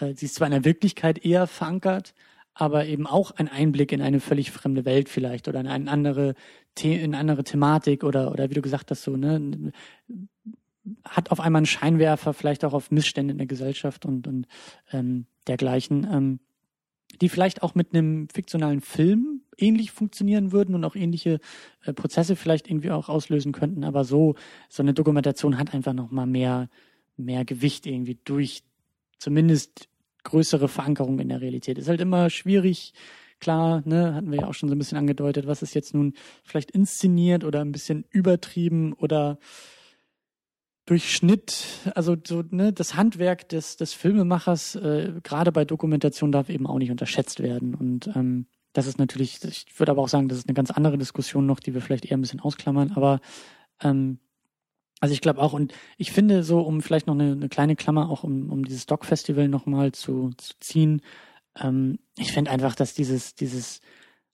äh, 0.00 0.14
sie 0.14 0.26
ist 0.26 0.36
zwar 0.36 0.46
in 0.46 0.52
der 0.52 0.64
Wirklichkeit 0.64 1.24
eher 1.24 1.46
verankert, 1.46 2.14
aber 2.54 2.86
eben 2.86 3.06
auch 3.06 3.30
ein 3.32 3.48
Einblick 3.48 3.92
in 3.92 4.02
eine 4.02 4.20
völlig 4.20 4.50
fremde 4.50 4.84
Welt 4.84 5.08
vielleicht 5.08 5.48
oder 5.48 5.60
in 5.60 5.68
eine 5.68 5.90
andere, 5.90 6.34
The 6.78 6.94
in 6.94 7.14
eine 7.14 7.18
andere 7.18 7.44
Thematik 7.44 8.04
oder, 8.04 8.32
oder 8.32 8.50
wie 8.50 8.54
du 8.54 8.62
gesagt 8.62 8.90
hast, 8.90 9.02
so, 9.02 9.16
ne, 9.16 9.72
hat 11.04 11.30
auf 11.30 11.40
einmal 11.40 11.60
einen 11.60 11.66
Scheinwerfer 11.66 12.32
vielleicht 12.32 12.64
auch 12.64 12.72
auf 12.72 12.90
Missstände 12.90 13.32
in 13.32 13.38
der 13.38 13.46
Gesellschaft 13.46 14.06
und, 14.06 14.26
und 14.26 14.46
ähm, 14.92 15.26
dergleichen, 15.46 16.06
ähm, 16.10 16.40
die 17.20 17.28
vielleicht 17.28 17.62
auch 17.62 17.74
mit 17.74 17.94
einem 17.94 18.28
fiktionalen 18.28 18.80
Film 18.80 19.42
ähnlich 19.56 19.90
funktionieren 19.90 20.52
würden 20.52 20.74
und 20.74 20.84
auch 20.84 20.94
ähnliche 20.94 21.40
äh, 21.84 21.92
Prozesse 21.92 22.36
vielleicht 22.36 22.68
irgendwie 22.68 22.90
auch 22.90 23.08
auslösen 23.08 23.52
könnten. 23.52 23.84
Aber 23.84 24.04
so, 24.04 24.36
so 24.68 24.82
eine 24.82 24.94
Dokumentation 24.94 25.58
hat 25.58 25.74
einfach 25.74 25.94
noch 25.94 26.10
mal 26.10 26.26
mehr, 26.26 26.68
mehr 27.16 27.44
Gewicht 27.44 27.86
irgendwie 27.86 28.18
durch 28.24 28.62
zumindest 29.18 29.88
größere 30.24 30.68
Verankerung 30.68 31.18
in 31.18 31.28
der 31.28 31.40
Realität. 31.40 31.78
Ist 31.78 31.88
halt 31.88 32.00
immer 32.00 32.30
schwierig, 32.30 32.92
klar, 33.40 33.82
ne, 33.84 34.14
hatten 34.14 34.30
wir 34.30 34.40
ja 34.40 34.46
auch 34.46 34.54
schon 34.54 34.68
so 34.68 34.74
ein 34.74 34.78
bisschen 34.78 34.98
angedeutet, 34.98 35.46
was 35.46 35.62
ist 35.62 35.74
jetzt 35.74 35.94
nun 35.94 36.14
vielleicht 36.44 36.70
inszeniert 36.70 37.44
oder 37.44 37.60
ein 37.60 37.72
bisschen 37.72 38.04
übertrieben 38.10 38.92
oder 38.92 39.38
durch 40.88 41.14
Schnitt, 41.14 41.66
also 41.94 42.16
so, 42.26 42.42
ne, 42.48 42.72
das 42.72 42.94
Handwerk 42.94 43.46
des, 43.50 43.76
des 43.76 43.92
Filmemachers, 43.92 44.74
äh, 44.76 45.12
gerade 45.22 45.52
bei 45.52 45.66
Dokumentation, 45.66 46.32
darf 46.32 46.48
eben 46.48 46.66
auch 46.66 46.78
nicht 46.78 46.90
unterschätzt 46.90 47.40
werden. 47.40 47.74
Und 47.74 48.06
ähm, 48.16 48.46
das 48.72 48.86
ist 48.86 48.98
natürlich, 48.98 49.44
ich 49.44 49.78
würde 49.78 49.92
aber 49.92 50.00
auch 50.00 50.08
sagen, 50.08 50.28
das 50.28 50.38
ist 50.38 50.48
eine 50.48 50.54
ganz 50.54 50.70
andere 50.70 50.96
Diskussion 50.96 51.44
noch, 51.44 51.60
die 51.60 51.74
wir 51.74 51.82
vielleicht 51.82 52.06
eher 52.06 52.16
ein 52.16 52.22
bisschen 52.22 52.40
ausklammern, 52.40 52.92
aber 52.92 53.20
ähm, 53.82 54.18
also 54.98 55.12
ich 55.12 55.20
glaube 55.20 55.42
auch, 55.42 55.52
und 55.52 55.74
ich 55.98 56.10
finde 56.10 56.42
so, 56.42 56.60
um 56.62 56.80
vielleicht 56.80 57.06
noch 57.06 57.14
eine, 57.14 57.32
eine 57.32 57.50
kleine 57.50 57.76
Klammer 57.76 58.08
auch 58.08 58.24
um, 58.24 58.50
um 58.50 58.64
dieses 58.64 58.86
Doc-Festival 58.86 59.46
nochmal 59.46 59.92
zu, 59.92 60.30
zu 60.38 60.54
ziehen, 60.58 61.02
ähm, 61.60 61.98
ich 62.16 62.32
finde 62.32 62.50
einfach, 62.50 62.74
dass 62.74 62.94
dieses, 62.94 63.34
dieses 63.34 63.82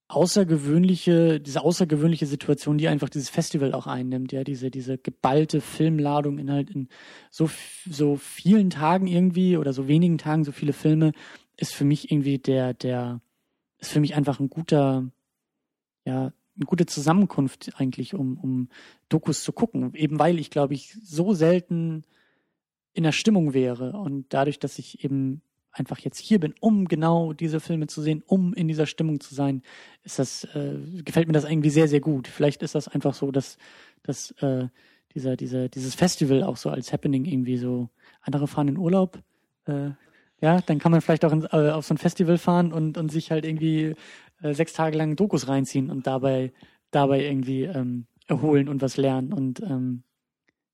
außergewöhnliche, 0.08 1.40
diese 1.40 1.62
außergewöhnliche 1.62 2.26
Situation, 2.26 2.78
die 2.78 2.88
einfach 2.88 3.08
dieses 3.08 3.30
Festival 3.30 3.72
auch 3.72 3.86
einnimmt, 3.86 4.32
ja, 4.32 4.44
diese, 4.44 4.70
diese 4.70 4.98
geballte 4.98 5.60
Filmladung 5.60 6.38
in 6.38 6.50
halt 6.50 6.70
in 6.70 6.88
so, 7.30 7.48
so 7.88 8.16
vielen 8.16 8.70
Tagen 8.70 9.06
irgendwie 9.06 9.56
oder 9.56 9.72
so 9.72 9.88
wenigen 9.88 10.18
Tagen 10.18 10.44
so 10.44 10.52
viele 10.52 10.72
Filme, 10.72 11.12
ist 11.56 11.74
für 11.74 11.84
mich 11.84 12.10
irgendwie 12.10 12.38
der, 12.38 12.74
der, 12.74 13.20
ist 13.78 13.92
für 13.92 14.00
mich 14.00 14.14
einfach 14.14 14.40
ein 14.40 14.50
guter, 14.50 15.10
ja, 16.04 16.32
eine 16.56 16.66
gute 16.66 16.86
Zusammenkunft 16.86 17.72
eigentlich, 17.76 18.14
um, 18.14 18.38
um 18.38 18.68
Dokus 19.08 19.42
zu 19.42 19.52
gucken. 19.52 19.94
Eben 19.94 20.18
weil 20.18 20.38
ich, 20.38 20.50
glaube 20.50 20.74
ich, 20.74 20.96
so 21.02 21.32
selten 21.32 22.04
in 22.92 23.02
der 23.02 23.12
Stimmung 23.12 23.54
wäre 23.54 23.92
und 23.92 24.26
dadurch, 24.32 24.58
dass 24.58 24.78
ich 24.78 25.02
eben 25.02 25.42
einfach 25.74 25.98
jetzt 25.98 26.18
hier 26.18 26.40
bin, 26.40 26.54
um 26.60 26.86
genau 26.86 27.32
diese 27.32 27.60
Filme 27.60 27.86
zu 27.86 28.00
sehen, 28.00 28.22
um 28.26 28.54
in 28.54 28.68
dieser 28.68 28.86
Stimmung 28.86 29.20
zu 29.20 29.34
sein, 29.34 29.62
ist 30.02 30.18
das, 30.18 30.44
äh, 30.54 30.78
gefällt 31.04 31.26
mir 31.26 31.32
das 31.32 31.44
irgendwie 31.44 31.70
sehr, 31.70 31.88
sehr 31.88 32.00
gut. 32.00 32.28
Vielleicht 32.28 32.62
ist 32.62 32.74
das 32.74 32.88
einfach 32.88 33.14
so, 33.14 33.30
dass, 33.30 33.58
dass 34.02 34.30
äh, 34.42 34.68
dieser, 35.14 35.36
dieser, 35.36 35.68
dieses 35.68 35.94
Festival 35.94 36.42
auch 36.42 36.56
so 36.56 36.70
als 36.70 36.92
Happening 36.92 37.24
irgendwie 37.24 37.58
so, 37.58 37.88
andere 38.22 38.46
fahren 38.46 38.68
in 38.68 38.78
Urlaub, 38.78 39.18
äh, 39.66 39.90
ja, 40.40 40.60
dann 40.60 40.78
kann 40.78 40.92
man 40.92 41.00
vielleicht 41.00 41.24
auch 41.24 41.32
in, 41.32 41.44
äh, 41.52 41.70
auf 41.70 41.86
so 41.86 41.94
ein 41.94 41.98
Festival 41.98 42.38
fahren 42.38 42.72
und, 42.72 42.98
und 42.98 43.10
sich 43.10 43.30
halt 43.30 43.44
irgendwie 43.44 43.94
äh, 44.42 44.54
sechs 44.54 44.72
Tage 44.72 44.96
lang 44.96 45.16
Dokus 45.16 45.48
reinziehen 45.48 45.90
und 45.90 46.06
dabei, 46.06 46.52
dabei 46.90 47.24
irgendwie 47.24 47.62
ähm, 47.62 48.06
erholen 48.26 48.68
und 48.68 48.82
was 48.82 48.96
lernen. 48.96 49.32
Und 49.32 49.60
ähm, 49.62 50.02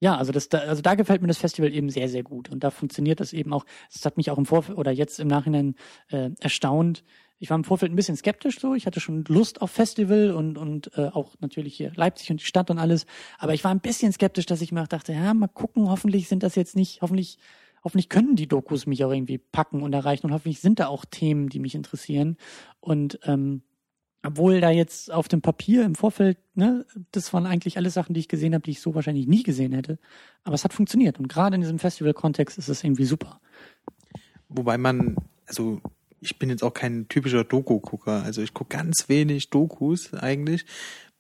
ja, 0.01 0.17
also 0.17 0.33
das, 0.33 0.49
da, 0.49 0.59
also 0.61 0.81
da 0.81 0.95
gefällt 0.95 1.21
mir 1.21 1.29
das 1.29 1.39
Festival 1.39 1.73
eben 1.73 1.91
sehr, 1.91 2.09
sehr 2.09 2.23
gut. 2.23 2.49
Und 2.49 2.65
da 2.65 2.71
funktioniert 2.71 3.21
das 3.21 3.33
eben 3.35 3.53
auch. 3.53 3.67
Das 3.93 4.05
hat 4.05 4.17
mich 4.17 4.31
auch 4.31 4.39
im 4.39 4.47
Vorfeld 4.47 4.79
oder 4.79 4.91
jetzt 4.91 5.21
im 5.21 5.29
Nachhinein 5.29 5.75
äh, 6.11 6.31
erstaunt. 6.41 7.05
Ich 7.39 7.51
war 7.51 7.57
im 7.57 7.65
Vorfeld 7.65 7.93
ein 7.93 7.97
bisschen 7.97 8.17
skeptisch 8.17 8.59
so. 8.61 8.75
Ich 8.75 8.87
hatte 8.87 9.01
schon 9.01 9.25
Lust 9.29 9.61
auf 9.61 9.71
Festival 9.71 10.33
und, 10.33 10.57
und 10.57 10.91
äh, 10.97 11.09
auch 11.09 11.35
natürlich 11.41 11.75
hier 11.75 11.93
Leipzig 11.95 12.31
und 12.31 12.41
die 12.41 12.47
Stadt 12.47 12.71
und 12.71 12.79
alles. 12.79 13.05
Aber 13.39 13.53
ich 13.53 13.63
war 13.63 13.71
ein 13.71 13.81
bisschen 13.81 14.13
skeptisch, 14.13 14.47
dass 14.47 14.63
ich 14.63 14.73
mir 14.73 14.83
auch 14.83 14.89
dachte, 14.89 15.13
ja, 15.13 15.35
mal 15.35 15.49
gucken, 15.49 15.91
hoffentlich 15.91 16.29
sind 16.29 16.43
das 16.43 16.55
jetzt 16.55 16.77
nicht, 16.77 17.03
hoffentlich, 17.03 17.39
hoffentlich 17.85 18.09
können 18.09 18.37
die 18.37 18.49
Dokus 18.49 18.87
mich 18.87 19.05
auch 19.05 19.13
irgendwie 19.13 19.39
packen 19.39 19.83
und 19.83 19.93
erreichen 19.93 20.27
und 20.27 20.33
hoffentlich 20.33 20.61
sind 20.61 20.81
da 20.81 20.89
auch 20.89 21.05
Themen, 21.05 21.51
die 21.51 21.61
mich 21.61 21.75
interessieren. 21.75 22.37
Und 22.81 23.21
ähm, 23.25 23.63
obwohl 24.23 24.61
da 24.61 24.71
jetzt 24.71 25.11
auf 25.11 25.29
dem 25.29 25.41
Papier 25.41 25.85
im 25.85 25.95
Vorfeld, 25.95 26.39
ne, 26.55 26.85
das 27.13 27.33
waren 27.33 27.47
eigentlich 27.47 27.79
alles 27.79 27.95
Sachen, 27.95 28.13
die 28.13 28.21
ich 28.21 28.29
gesehen 28.29 28.53
habe, 28.53 28.63
die 28.63 28.73
ich 28.73 28.81
so 28.81 28.95
wahrscheinlich 28.95 29.27
nie 29.27 29.43
gesehen 29.43 29.73
hätte. 29.73 29.99
Aber 30.45 30.55
es 30.55 30.65
hat 30.65 30.75
funktioniert. 30.75 31.19
Und 31.19 31.29
gerade 31.29 31.55
in 31.55 31.63
diesem 31.63 31.79
Festival-Kontext 31.79 32.59
ist 32.59 32.69
es 32.69 32.85
irgendwie 32.85 33.07
super. 33.07 33.41
Wobei 34.49 34.77
man, 34.77 35.17
also 35.47 35.81
ich 36.21 36.39
bin 36.39 36.51
jetzt 36.51 36.63
auch 36.63 36.75
kein 36.75 37.09
typischer 37.09 37.45
Doku-Gucker. 37.45 38.23
Also 38.23 38.43
ich 38.43 38.53
gucke 38.53 38.77
ganz 38.77 39.09
wenig 39.09 39.49
Dokus 39.49 40.13
eigentlich. 40.13 40.67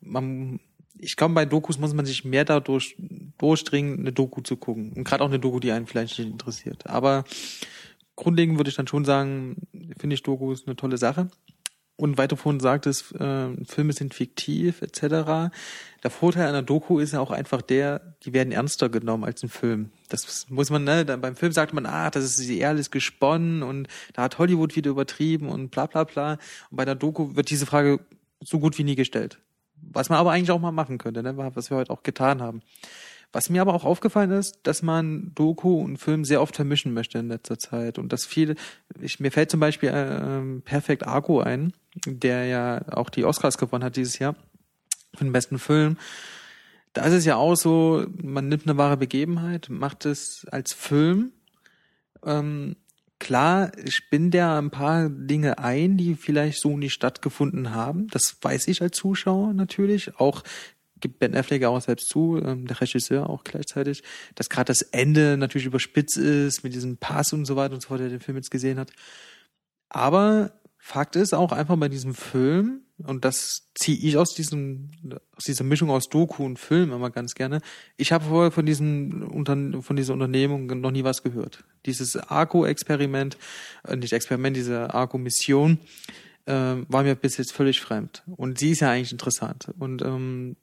Man, 0.00 0.60
ich 0.98 1.16
glaube, 1.16 1.32
bei 1.32 1.46
Dokus 1.46 1.78
muss 1.78 1.94
man 1.94 2.04
sich 2.04 2.26
mehr 2.26 2.44
dadurch 2.44 2.96
durchdringen, 3.38 4.00
eine 4.00 4.12
Doku 4.12 4.42
zu 4.42 4.56
gucken. 4.56 4.92
Und 4.92 5.04
gerade 5.04 5.24
auch 5.24 5.28
eine 5.28 5.38
Doku, 5.38 5.58
die 5.58 5.72
einen 5.72 5.86
vielleicht 5.86 6.18
nicht 6.18 6.30
interessiert. 6.30 6.86
Aber 6.86 7.24
grundlegend 8.14 8.58
würde 8.58 8.68
ich 8.68 8.76
dann 8.76 8.88
schon 8.88 9.06
sagen, 9.06 9.56
finde 9.98 10.14
ich 10.14 10.22
Dokus 10.22 10.66
eine 10.66 10.76
tolle 10.76 10.98
Sache 10.98 11.30
und 12.00 12.18
weiter 12.18 12.36
vorhin 12.36 12.60
sagtest, 12.60 13.14
äh, 13.14 13.48
Filme 13.64 13.92
sind 13.92 14.14
fiktiv 14.14 14.82
etc. 14.82 15.52
Der 16.02 16.10
Vorteil 16.10 16.48
einer 16.48 16.62
Doku 16.62 16.98
ist 16.98 17.12
ja 17.12 17.20
auch 17.20 17.30
einfach 17.30 17.62
der, 17.62 18.14
die 18.24 18.32
werden 18.32 18.52
ernster 18.52 18.88
genommen 18.88 19.24
als 19.24 19.42
ein 19.42 19.48
Film. 19.48 19.90
Das 20.08 20.48
muss 20.48 20.70
man, 20.70 20.84
ne, 20.84 21.04
dann 21.04 21.20
beim 21.20 21.36
Film 21.36 21.52
sagt 21.52 21.72
man, 21.74 21.86
ah, 21.86 22.10
das 22.10 22.24
ist 22.24 22.62
alles 22.62 22.90
gesponnen 22.90 23.62
und 23.62 23.88
da 24.14 24.22
hat 24.22 24.38
Hollywood 24.38 24.76
wieder 24.76 24.90
übertrieben 24.90 25.48
und 25.48 25.70
bla 25.70 25.86
bla 25.86 26.04
bla. 26.04 26.32
Und 26.70 26.76
bei 26.76 26.84
der 26.84 26.94
Doku 26.94 27.36
wird 27.36 27.50
diese 27.50 27.66
Frage 27.66 28.00
so 28.40 28.58
gut 28.58 28.78
wie 28.78 28.84
nie 28.84 28.96
gestellt. 28.96 29.38
Was 29.82 30.08
man 30.08 30.18
aber 30.18 30.32
eigentlich 30.32 30.50
auch 30.50 30.60
mal 30.60 30.72
machen 30.72 30.98
könnte, 30.98 31.22
ne, 31.22 31.36
was 31.36 31.70
wir 31.70 31.76
heute 31.76 31.92
auch 31.92 32.02
getan 32.02 32.40
haben. 32.40 32.62
Was 33.32 33.48
mir 33.48 33.62
aber 33.62 33.74
auch 33.74 33.84
aufgefallen 33.84 34.32
ist, 34.32 34.58
dass 34.64 34.82
man 34.82 35.32
Doku 35.34 35.80
und 35.80 35.98
Film 35.98 36.24
sehr 36.24 36.42
oft 36.42 36.56
vermischen 36.56 36.92
möchte 36.92 37.18
in 37.18 37.28
letzter 37.28 37.58
Zeit 37.58 37.98
und 37.98 38.12
dass 38.12 38.26
viele, 38.26 38.56
ich, 39.00 39.20
mir 39.20 39.30
fällt 39.30 39.50
zum 39.50 39.60
Beispiel 39.60 39.90
äh, 39.90 40.60
Perfect 40.62 41.06
Argo 41.06 41.40
ein, 41.40 41.72
der 42.06 42.44
ja 42.46 42.92
auch 42.92 43.10
die 43.10 43.24
Oscars 43.24 43.58
gewonnen 43.58 43.84
hat 43.84 43.96
dieses 43.96 44.18
Jahr 44.18 44.36
für 45.14 45.24
den 45.24 45.32
besten 45.32 45.58
Film. 45.58 45.96
Da 46.92 47.04
ist 47.04 47.12
es 47.12 47.24
ja 47.24 47.36
auch 47.36 47.54
so, 47.54 48.04
man 48.22 48.48
nimmt 48.48 48.66
eine 48.66 48.76
wahre 48.76 48.96
Begebenheit, 48.96 49.68
macht 49.68 50.06
es 50.06 50.46
als 50.50 50.72
Film. 50.72 51.32
Ähm, 52.24 52.76
klar 53.18 53.70
spinnt 53.88 54.34
der 54.34 54.56
ein 54.56 54.70
paar 54.70 55.08
Dinge 55.08 55.58
ein, 55.58 55.96
die 55.96 56.16
vielleicht 56.16 56.60
so 56.60 56.76
nicht 56.76 56.92
stattgefunden 56.92 57.72
haben. 57.74 58.08
Das 58.08 58.36
weiß 58.40 58.66
ich 58.68 58.82
als 58.82 58.96
Zuschauer 58.96 59.52
natürlich. 59.52 60.18
Auch 60.18 60.42
gibt 61.00 61.18
Ben 61.18 61.34
Affleck 61.34 61.64
auch 61.64 61.80
selbst 61.80 62.08
zu, 62.08 62.40
ähm, 62.44 62.66
der 62.66 62.80
Regisseur 62.80 63.28
auch 63.30 63.44
gleichzeitig, 63.44 64.02
dass 64.34 64.50
gerade 64.50 64.66
das 64.66 64.82
Ende 64.82 65.36
natürlich 65.36 65.66
überspitzt 65.66 66.16
ist 66.16 66.62
mit 66.62 66.74
diesem 66.74 66.98
Pass 66.98 67.32
und 67.32 67.46
so 67.46 67.56
weiter 67.56 67.74
und 67.74 67.82
so 67.82 67.88
fort, 67.88 68.00
der 68.00 68.08
den 68.08 68.20
Film 68.20 68.36
jetzt 68.36 68.50
gesehen 68.50 68.78
hat. 68.78 68.92
Aber 69.88 70.59
Fakt 70.82 71.14
ist 71.14 71.34
auch 71.34 71.52
einfach 71.52 71.76
bei 71.76 71.88
diesem 71.88 72.14
Film, 72.14 72.80
und 73.06 73.24
das 73.24 73.68
ziehe 73.74 73.98
ich 73.98 74.16
aus 74.16 74.34
diesem, 74.34 74.90
aus 75.36 75.44
dieser 75.44 75.62
Mischung 75.64 75.90
aus 75.90 76.08
Doku 76.08 76.44
und 76.44 76.58
Film 76.58 76.92
immer 76.92 77.10
ganz 77.10 77.34
gerne. 77.34 77.60
Ich 77.96 78.12
habe 78.12 78.24
vorher 78.24 78.50
von 78.50 78.66
diesem 78.66 79.22
Unter 79.30 79.82
von 79.82 79.96
dieser 79.96 80.14
Unternehmung 80.14 80.66
noch 80.80 80.90
nie 80.90 81.04
was 81.04 81.22
gehört. 81.22 81.64
Dieses 81.86 82.16
Arco-Experiment, 82.16 83.36
äh, 83.86 83.96
nicht 83.96 84.12
Experiment, 84.12 84.56
diese 84.56 84.92
Arco-Mission, 84.92 85.78
äh, 86.46 86.52
war 86.52 87.02
mir 87.02 87.14
bis 87.14 87.36
jetzt 87.36 87.52
völlig 87.52 87.80
fremd. 87.80 88.22
Und 88.36 88.58
sie 88.58 88.70
ist 88.70 88.80
ja 88.80 88.90
eigentlich 88.90 89.12
interessant. 89.12 89.70
Und 89.78 90.02
ähm, 90.02 90.56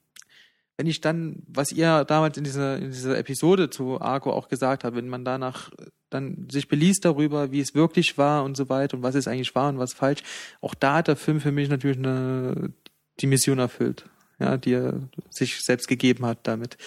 wenn 0.78 0.88
ich 0.88 1.02
dann, 1.02 1.44
was 1.48 1.72
ihr 1.72 2.06
damals 2.06 2.38
in 2.38 2.44
dieser, 2.44 2.78
in 2.78 2.91
dieser 2.91 3.18
Episode 3.18 3.70
zu 3.72 3.99
Arco 3.99 4.32
auch 4.32 4.48
gesagt 4.48 4.84
habt, 4.84 4.95
wenn 4.95 5.10
man 5.10 5.26
danach 5.26 5.72
dann 6.10 6.48
sich 6.49 6.68
beliest 6.68 7.04
darüber, 7.04 7.52
wie 7.52 7.60
es 7.60 7.74
wirklich 7.74 8.18
war 8.18 8.44
und 8.44 8.56
so 8.56 8.70
weiter 8.70 8.95
und 8.95 9.04
was 9.04 9.16
es 9.16 9.28
eigentlich 9.28 9.56
war 9.56 9.70
und 9.70 9.80
was 9.80 9.94
falsch, 9.94 10.22
auch 10.62 10.76
da 10.76 10.95
hat 10.95 11.08
der 11.08 11.16
Film 11.16 11.41
für 11.41 11.52
mich 11.52 11.68
natürlich 11.68 11.98
eine, 11.98 12.72
die 13.20 13.28
Mission 13.28 13.58
erfüllt, 13.58 14.06
ja, 14.40 14.58
die 14.58 14.74
er 14.74 15.10
sich 15.32 15.62
selbst 15.62 15.88
gegeben 15.88 16.26
hat 16.26 16.40
damit. 16.44 16.78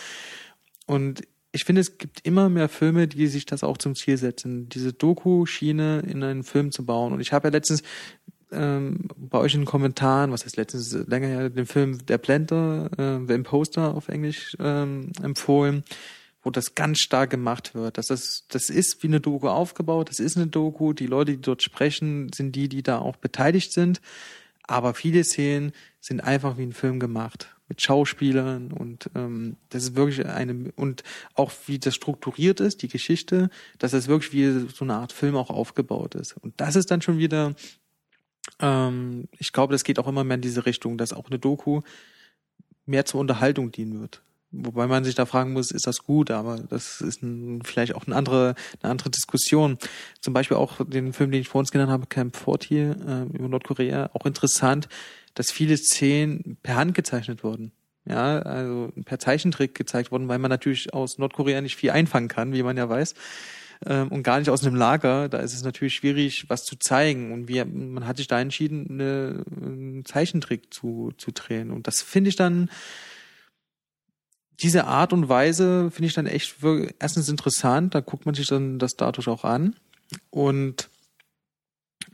Und 0.87 1.23
ich 1.53 1.65
finde, 1.65 1.81
es 1.81 1.99
gibt 1.99 2.25
immer 2.25 2.49
mehr 2.49 2.69
Filme, 2.69 3.09
die 3.09 3.27
sich 3.27 3.45
das 3.45 3.65
auch 3.65 3.77
zum 3.77 3.97
Ziel 3.97 4.17
setzen, 4.17 4.69
diese 4.69 4.93
Doku-Schiene 4.93 6.05
in 6.07 6.23
einen 6.23 6.45
Film 6.45 6.71
zu 6.71 6.87
bauen. 6.87 7.13
Und 7.13 7.21
ich 7.21 7.33
habe 7.33 7.49
ja 7.49 7.53
letztens 7.53 7.83
ähm, 8.53 9.09
bei 9.17 9.39
euch 9.39 9.55
in 9.55 9.61
den 9.61 9.67
Kommentaren, 9.67 10.33
was 10.33 10.45
heißt 10.45 10.57
letztens 10.57 10.93
länger 10.93 11.29
ja, 11.29 11.49
den 11.49 11.67
Film 11.67 12.05
Der 12.07 12.19
Blender, 12.19 12.91
äh, 12.99 13.27
The 13.27 13.35
Imposter 13.35 13.95
auf 13.95 14.09
Englisch 14.09 14.57
ähm, 14.61 15.13
empfohlen, 15.23 15.85
wo 16.43 16.51
das 16.51 16.75
ganz 16.75 16.99
stark 16.99 17.31
gemacht 17.31 17.75
wird. 17.75 17.99
Das 17.99 18.11
ist, 18.11 18.47
das 18.49 18.71
ist 18.71 19.03
wie 19.03 19.09
eine 19.09 19.21
Doku 19.21 19.49
aufgebaut, 19.49 20.09
das 20.09 20.21
ist 20.21 20.37
eine 20.37 20.47
Doku, 20.47 20.93
die 20.93 21.07
Leute, 21.07 21.33
die 21.33 21.43
dort 21.43 21.63
sprechen, 21.63 22.33
sind 22.33 22.57
die, 22.57 22.69
die 22.69 22.83
da 22.83 22.99
auch 22.99 23.17
beteiligt 23.17 23.73
sind. 23.73 24.01
Aber 24.63 24.95
viele 24.95 25.25
Szenen 25.25 25.73
sind 26.01 26.21
einfach 26.21 26.57
wie 26.57 26.63
ein 26.63 26.73
Film 26.73 27.01
gemacht 27.01 27.55
mit 27.69 27.83
Schauspielern 27.83 28.73
und 28.73 29.11
ähm, 29.15 29.57
das 29.69 29.85
ist 29.85 29.97
wirklich 29.97 30.27
eine 30.27 30.73
und 30.75 31.05
auch 31.35 31.53
wie 31.67 31.79
das 31.79 31.95
strukturiert 31.95 32.59
ist, 32.59 32.83
die 32.83 32.89
Geschichte, 32.89 33.49
dass 33.79 33.93
das 33.93 34.09
wirklich 34.09 34.33
wie 34.33 34.69
so 34.75 34.85
eine 34.85 34.95
Art 34.95 35.13
Film 35.13 35.37
auch 35.37 35.51
aufgebaut 35.51 36.17
ist. 36.17 36.37
Und 36.37 36.61
das 36.61 36.75
ist 36.75 36.91
dann 36.91 37.01
schon 37.01 37.19
wieder 37.19 37.55
ähm, 38.61 39.29
ich 39.39 39.53
glaube, 39.53 39.73
das 39.73 39.85
geht 39.85 39.99
auch 39.99 40.09
immer 40.09 40.25
mehr 40.25 40.37
in 40.37 40.41
diese 40.41 40.67
Richtung, 40.67 40.99
dass 40.99 41.13
auch 41.13 41.29
eine 41.29 41.39
Doku 41.39 41.83
mehr 42.87 43.05
zur 43.05 43.21
Unterhaltung 43.21 43.73
dienen 43.73 44.01
wird. 44.01 44.23
Wobei 44.53 44.89
man 44.89 45.05
sich 45.05 45.15
da 45.15 45.27
fragen 45.27 45.53
muss, 45.53 45.71
ist 45.71 45.87
das 45.87 46.03
gut? 46.03 46.31
Aber 46.33 46.57
das 46.57 47.01
ist 47.01 47.23
ein, 47.23 47.63
vielleicht 47.63 47.95
auch 47.95 48.07
eine 48.07 48.17
andere, 48.17 48.57
eine 48.83 48.91
andere 48.91 49.11
Diskussion. 49.11 49.79
Zum 50.21 50.35
Beispiel 50.35 50.57
auch 50.57 50.85
den 50.85 51.13
Film, 51.13 51.31
den 51.31 51.41
ich 51.41 51.49
vor 51.49 51.61
uns 51.61 51.71
genannt 51.71 51.93
habe, 51.93 52.07
Camp 52.07 52.37
40 52.37 52.71
äh, 52.73 52.93
über 53.33 53.49
Nordkorea, 53.49 54.11
auch 54.13 54.27
interessant, 54.27 54.89
dass 55.35 55.53
viele 55.53 55.77
Szenen 55.77 56.59
per 56.65 56.75
Hand 56.75 56.95
gezeichnet 56.95 57.45
wurden. 57.45 57.71
Ja, 58.07 58.41
also 58.41 58.93
per 59.05 59.21
Zeichentrick 59.21 59.75
gezeigt 59.77 60.11
wurden, 60.11 60.27
weil 60.27 60.39
man 60.39 60.49
natürlich 60.49 60.93
aus 60.93 61.19
Nordkorea 61.19 61.61
nicht 61.61 61.77
viel 61.77 61.91
einfangen 61.91 62.29
kann, 62.29 62.53
wie 62.53 62.65
man 62.65 62.77
ja 62.77 62.89
weiß. 62.89 63.15
Ähm, 63.87 64.09
und 64.09 64.23
gar 64.23 64.39
nicht 64.39 64.51
aus 64.51 64.65
einem 64.65 64.77
Lager. 64.77 65.29
Da 65.29 65.39
ist 65.39 65.55
es 65.55 65.63
natürlich 65.63 65.95
schwierig, 65.95 66.45
was 66.49 66.65
zu 66.65 66.77
zeigen. 66.77 67.33
Und 67.33 67.49
wir, 67.49 67.65
man 67.65 68.07
hat 68.07 68.19
sich 68.19 68.29
da 68.29 68.41
entschieden, 68.41 68.87
eine, 68.91 69.45
einen 69.51 70.05
Zeichentrick 70.05 70.73
zu, 70.73 71.13
zu 71.17 71.31
drehen. 71.33 71.71
Und 71.71 71.87
das 71.87 72.03
finde 72.03 72.29
ich 72.29 72.37
dann, 72.37 72.71
diese 74.63 74.85
Art 74.85 75.13
und 75.13 75.29
Weise 75.29 75.91
finde 75.91 76.09
ich 76.09 76.15
dann 76.15 76.27
echt 76.27 76.57
erstens 76.99 77.29
interessant, 77.31 77.95
da 77.95 78.01
guckt 78.01 78.27
man 78.27 78.35
sich 78.35 78.47
dann 78.47 78.79
das 78.79 78.97
dadurch 78.97 79.29
auch 79.29 79.45
an. 79.45 79.75
Und 80.29 80.91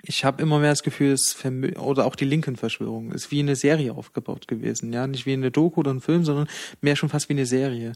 ich 0.02 0.24
habe 0.24 0.42
immer 0.42 0.60
mehr 0.60 0.70
das 0.70 0.84
Gefühl, 0.84 1.12
es 1.12 1.36
oder 1.78 2.06
auch 2.06 2.14
die 2.14 2.24
Linken-Verschwörung 2.24 3.10
ist 3.12 3.30
wie 3.30 3.40
eine 3.40 3.56
Serie 3.56 3.94
aufgebaut 3.94 4.46
gewesen, 4.46 4.92
ja, 4.92 5.06
nicht 5.06 5.26
wie 5.26 5.32
eine 5.32 5.50
Doku 5.50 5.80
oder 5.80 5.92
ein 5.92 6.00
Film, 6.00 6.24
sondern 6.24 6.48
mehr 6.80 6.94
schon 6.94 7.08
fast 7.08 7.28
wie 7.28 7.34
eine 7.34 7.46
Serie. 7.46 7.92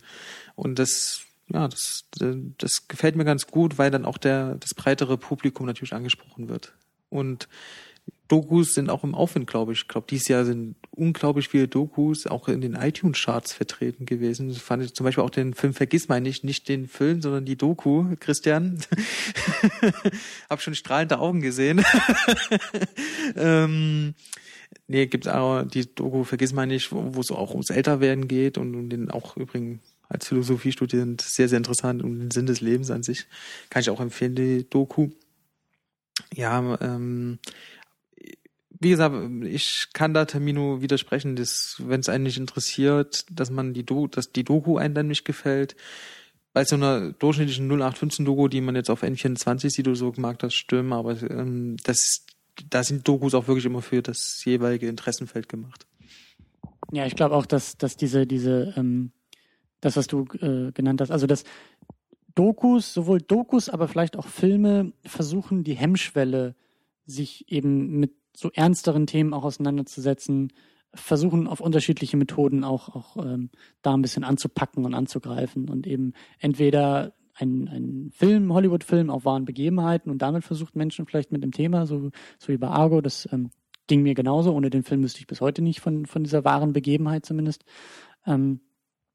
Und 0.56 0.78
das, 0.78 1.22
ja, 1.52 1.68
das, 1.68 2.04
das 2.58 2.88
gefällt 2.88 3.16
mir 3.16 3.24
ganz 3.24 3.46
gut, 3.46 3.78
weil 3.78 3.90
dann 3.90 4.04
auch 4.04 4.18
der 4.18 4.56
das 4.56 4.74
breitere 4.74 5.16
Publikum 5.16 5.66
natürlich 5.66 5.92
angesprochen 5.92 6.48
wird. 6.48 6.74
Und 7.08 7.48
Dokus 8.28 8.74
sind 8.74 8.90
auch 8.90 9.02
im 9.02 9.16
Aufwind, 9.16 9.48
glaube 9.48 9.72
ich. 9.72 9.80
Ich 9.80 9.88
glaube, 9.88 10.06
dieses 10.08 10.28
Jahr 10.28 10.44
sind 10.44 10.76
unglaublich 10.92 11.48
viele 11.48 11.66
Dokus 11.66 12.28
auch 12.28 12.46
in 12.46 12.60
den 12.60 12.74
iTunes-Charts 12.74 13.52
vertreten 13.52 14.06
gewesen. 14.06 14.48
Das 14.48 14.58
fand 14.58 14.84
ich 14.84 14.94
zum 14.94 15.04
Beispiel 15.04 15.24
auch 15.24 15.30
den 15.30 15.52
Film 15.52 15.74
Vergiss 15.74 16.08
mal 16.08 16.20
nicht, 16.20 16.44
nicht 16.44 16.68
den 16.68 16.86
Film, 16.86 17.22
sondern 17.22 17.44
die 17.44 17.56
Doku, 17.56 18.14
Christian. 18.20 18.78
Hab 20.48 20.62
schon 20.62 20.76
strahlende 20.76 21.18
Augen 21.18 21.40
gesehen. 21.40 21.84
ähm, 23.36 24.14
nee, 24.86 25.06
gibt's 25.06 25.26
auch 25.26 25.64
die 25.64 25.92
Doku 25.92 26.22
Vergiss 26.22 26.52
mal 26.52 26.66
nicht, 26.66 26.92
wo 26.92 27.20
es 27.20 27.32
auch 27.32 27.50
ums 27.50 27.70
Älterwerden 27.70 28.28
geht 28.28 28.58
und 28.58 28.76
um 28.76 28.88
den 28.88 29.10
auch 29.10 29.36
übrigens 29.36 29.80
als 30.10 30.26
Philosophiestudent 30.26 31.22
sehr, 31.22 31.48
sehr 31.48 31.56
interessant 31.56 32.02
um 32.02 32.18
den 32.18 32.30
Sinn 32.30 32.46
des 32.46 32.60
Lebens 32.60 32.90
an 32.90 33.02
sich. 33.02 33.26
Kann 33.70 33.80
ich 33.80 33.90
auch 33.90 34.00
empfehlen, 34.00 34.34
die 34.34 34.68
Doku. 34.68 35.10
Ja, 36.34 36.76
ähm, 36.80 37.38
wie 38.80 38.90
gesagt, 38.90 39.14
ich 39.44 39.88
kann 39.92 40.12
da 40.12 40.24
Termino 40.24 40.82
widersprechen, 40.82 41.36
dass, 41.36 41.76
wenn 41.78 42.00
es 42.00 42.08
einen 42.08 42.24
nicht 42.24 42.38
interessiert, 42.38 43.24
dass 43.30 43.50
man 43.50 43.72
die, 43.72 43.86
Do 43.86 44.08
dass 44.08 44.32
die 44.32 44.44
Doku 44.44 44.78
einen 44.78 44.94
dann 44.94 45.06
nicht 45.06 45.24
gefällt. 45.24 45.76
Bei 46.52 46.64
so 46.64 46.74
einer 46.74 47.12
durchschnittlichen 47.12 47.70
0815-Doku, 47.70 48.48
die 48.48 48.60
man 48.60 48.74
jetzt 48.74 48.90
auf 48.90 49.04
N24 49.04 49.70
sieht 49.70 49.86
oder 49.86 49.96
so, 49.96 50.12
mag 50.16 50.40
das 50.40 50.54
stimmen, 50.54 50.92
aber 50.92 51.22
ähm, 51.22 51.76
das, 51.84 52.26
da 52.68 52.82
sind 52.82 53.06
Dokus 53.06 53.34
auch 53.34 53.46
wirklich 53.46 53.66
immer 53.66 53.82
für 53.82 54.02
das 54.02 54.44
jeweilige 54.44 54.88
Interessenfeld 54.88 55.48
gemacht. 55.48 55.86
Ja, 56.90 57.06
ich 57.06 57.14
glaube 57.14 57.36
auch, 57.36 57.46
dass, 57.46 57.76
dass 57.76 57.96
diese, 57.96 58.26
diese, 58.26 58.74
ähm, 58.76 59.12
das, 59.80 59.96
was 59.96 60.06
du 60.06 60.26
äh, 60.40 60.72
genannt 60.72 61.00
hast, 61.00 61.10
also 61.10 61.26
dass 61.26 61.44
Dokus, 62.34 62.94
sowohl 62.94 63.20
Dokus, 63.20 63.68
aber 63.68 63.88
vielleicht 63.88 64.16
auch 64.16 64.26
Filme 64.26 64.92
versuchen, 65.04 65.64
die 65.64 65.74
Hemmschwelle 65.74 66.54
sich 67.06 67.50
eben 67.50 67.98
mit 67.98 68.12
so 68.36 68.50
ernsteren 68.52 69.06
Themen 69.06 69.34
auch 69.34 69.44
auseinanderzusetzen, 69.44 70.52
versuchen 70.94 71.46
auf 71.46 71.60
unterschiedliche 71.60 72.16
Methoden 72.16 72.64
auch, 72.64 72.88
auch 72.88 73.16
ähm, 73.16 73.50
da 73.82 73.94
ein 73.94 74.02
bisschen 74.02 74.24
anzupacken 74.24 74.84
und 74.84 74.94
anzugreifen 74.94 75.68
und 75.68 75.86
eben 75.86 76.14
entweder 76.38 77.12
ein, 77.34 77.68
ein 77.68 78.10
Film, 78.12 78.52
Hollywood-Film 78.52 79.08
auf 79.10 79.24
wahren 79.24 79.44
Begebenheiten 79.44 80.10
und 80.10 80.20
damit 80.20 80.44
versucht 80.44 80.76
Menschen 80.76 81.06
vielleicht 81.06 81.32
mit 81.32 81.42
dem 81.42 81.52
Thema, 81.52 81.86
so, 81.86 82.10
so 82.38 82.52
wie 82.52 82.58
bei 82.58 82.68
Argo, 82.68 83.00
das 83.00 83.28
ähm, 83.32 83.50
ging 83.86 84.02
mir 84.02 84.14
genauso. 84.14 84.52
Ohne 84.52 84.70
den 84.70 84.82
Film 84.82 85.02
wüsste 85.02 85.20
ich 85.20 85.26
bis 85.26 85.40
heute 85.40 85.62
nicht 85.62 85.80
von, 85.80 86.06
von 86.06 86.22
dieser 86.22 86.44
wahren 86.44 86.72
Begebenheit 86.72 87.24
zumindest. 87.24 87.64
Ähm, 88.26 88.60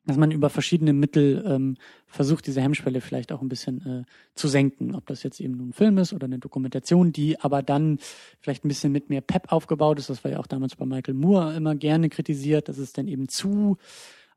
dass 0.05 0.17
man 0.17 0.31
über 0.31 0.49
verschiedene 0.49 0.93
Mittel 0.93 1.43
ähm, 1.47 1.77
versucht, 2.07 2.47
diese 2.47 2.61
Hemmschwelle 2.61 3.01
vielleicht 3.01 3.31
auch 3.31 3.41
ein 3.41 3.49
bisschen 3.49 3.85
äh, 3.85 4.03
zu 4.35 4.47
senken. 4.47 4.95
Ob 4.95 5.05
das 5.07 5.23
jetzt 5.23 5.39
eben 5.39 5.57
nun 5.57 5.69
ein 5.69 5.73
Film 5.73 5.97
ist 5.97 6.13
oder 6.13 6.25
eine 6.25 6.39
Dokumentation, 6.39 7.11
die 7.11 7.39
aber 7.39 7.63
dann 7.63 7.99
vielleicht 8.39 8.65
ein 8.65 8.67
bisschen 8.67 8.91
mit 8.91 9.09
mehr 9.09 9.21
Pep 9.21 9.51
aufgebaut 9.51 9.99
ist. 9.99 10.09
Das 10.09 10.23
war 10.23 10.31
ja 10.31 10.39
auch 10.39 10.47
damals 10.47 10.75
bei 10.75 10.85
Michael 10.85 11.15
Moore 11.15 11.55
immer 11.55 11.75
gerne 11.75 12.09
kritisiert, 12.09 12.69
dass 12.69 12.77
es 12.77 12.93
dann 12.93 13.07
eben 13.07 13.27
zu 13.29 13.77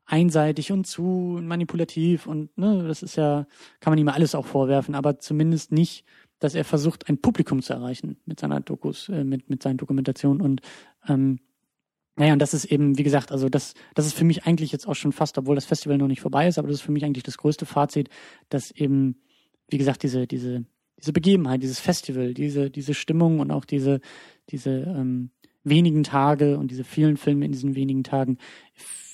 einseitig 0.05 0.71
und 0.71 0.87
zu 0.87 1.39
manipulativ 1.41 2.25
und 2.25 2.57
ne, 2.57 2.83
das 2.87 3.03
ist 3.03 3.15
ja, 3.15 3.45
kann 3.79 3.91
man 3.91 3.99
ihm 3.99 4.07
alles 4.09 4.33
auch 4.33 4.47
vorwerfen, 4.47 4.95
aber 4.95 5.19
zumindest 5.19 5.71
nicht, 5.71 6.03
dass 6.39 6.55
er 6.55 6.65
versucht, 6.65 7.07
ein 7.09 7.19
Publikum 7.19 7.61
zu 7.61 7.73
erreichen 7.73 8.17
mit 8.25 8.39
seiner 8.39 8.59
Dokus, 8.59 9.09
äh, 9.09 9.23
mit, 9.23 9.49
mit 9.49 9.61
seinen 9.61 9.77
Dokumentationen 9.77 10.41
und 10.41 10.61
ähm, 11.07 11.39
naja, 12.19 12.33
und 12.33 12.39
das 12.39 12.53
ist 12.53 12.65
eben, 12.65 12.97
wie 12.97 13.03
gesagt, 13.03 13.31
also 13.31 13.47
das, 13.47 13.75
das 13.95 14.05
ist 14.05 14.13
für 14.13 14.25
mich 14.25 14.45
eigentlich 14.45 14.73
jetzt 14.73 14.89
auch 14.89 14.95
schon 14.95 15.13
fast, 15.13 15.37
obwohl 15.37 15.55
das 15.55 15.63
Festival 15.63 15.97
noch 15.97 16.09
nicht 16.09 16.19
vorbei 16.19 16.49
ist, 16.49 16.57
aber 16.57 16.67
das 16.67 16.79
ist 16.79 16.83
für 16.83 16.91
mich 16.91 17.05
eigentlich 17.05 17.23
das 17.23 17.37
größte 17.37 17.65
Fazit, 17.65 18.09
dass 18.49 18.71
eben, 18.71 19.21
wie 19.69 19.77
gesagt, 19.77 20.03
diese, 20.03 20.27
diese, 20.27 20.65
diese 20.99 21.13
Begebenheit, 21.13 21.63
dieses 21.63 21.79
Festival, 21.79 22.33
diese, 22.33 22.69
diese 22.69 22.93
Stimmung 22.93 23.39
und 23.39 23.51
auch 23.51 23.63
diese, 23.63 24.01
diese 24.49 24.69
ähm, 24.69 25.29
wenigen 25.63 26.03
Tage 26.03 26.57
und 26.57 26.71
diese 26.71 26.83
vielen 26.83 27.15
Filme 27.15 27.45
in 27.45 27.53
diesen 27.53 27.75
wenigen 27.75 28.03
Tagen 28.03 28.37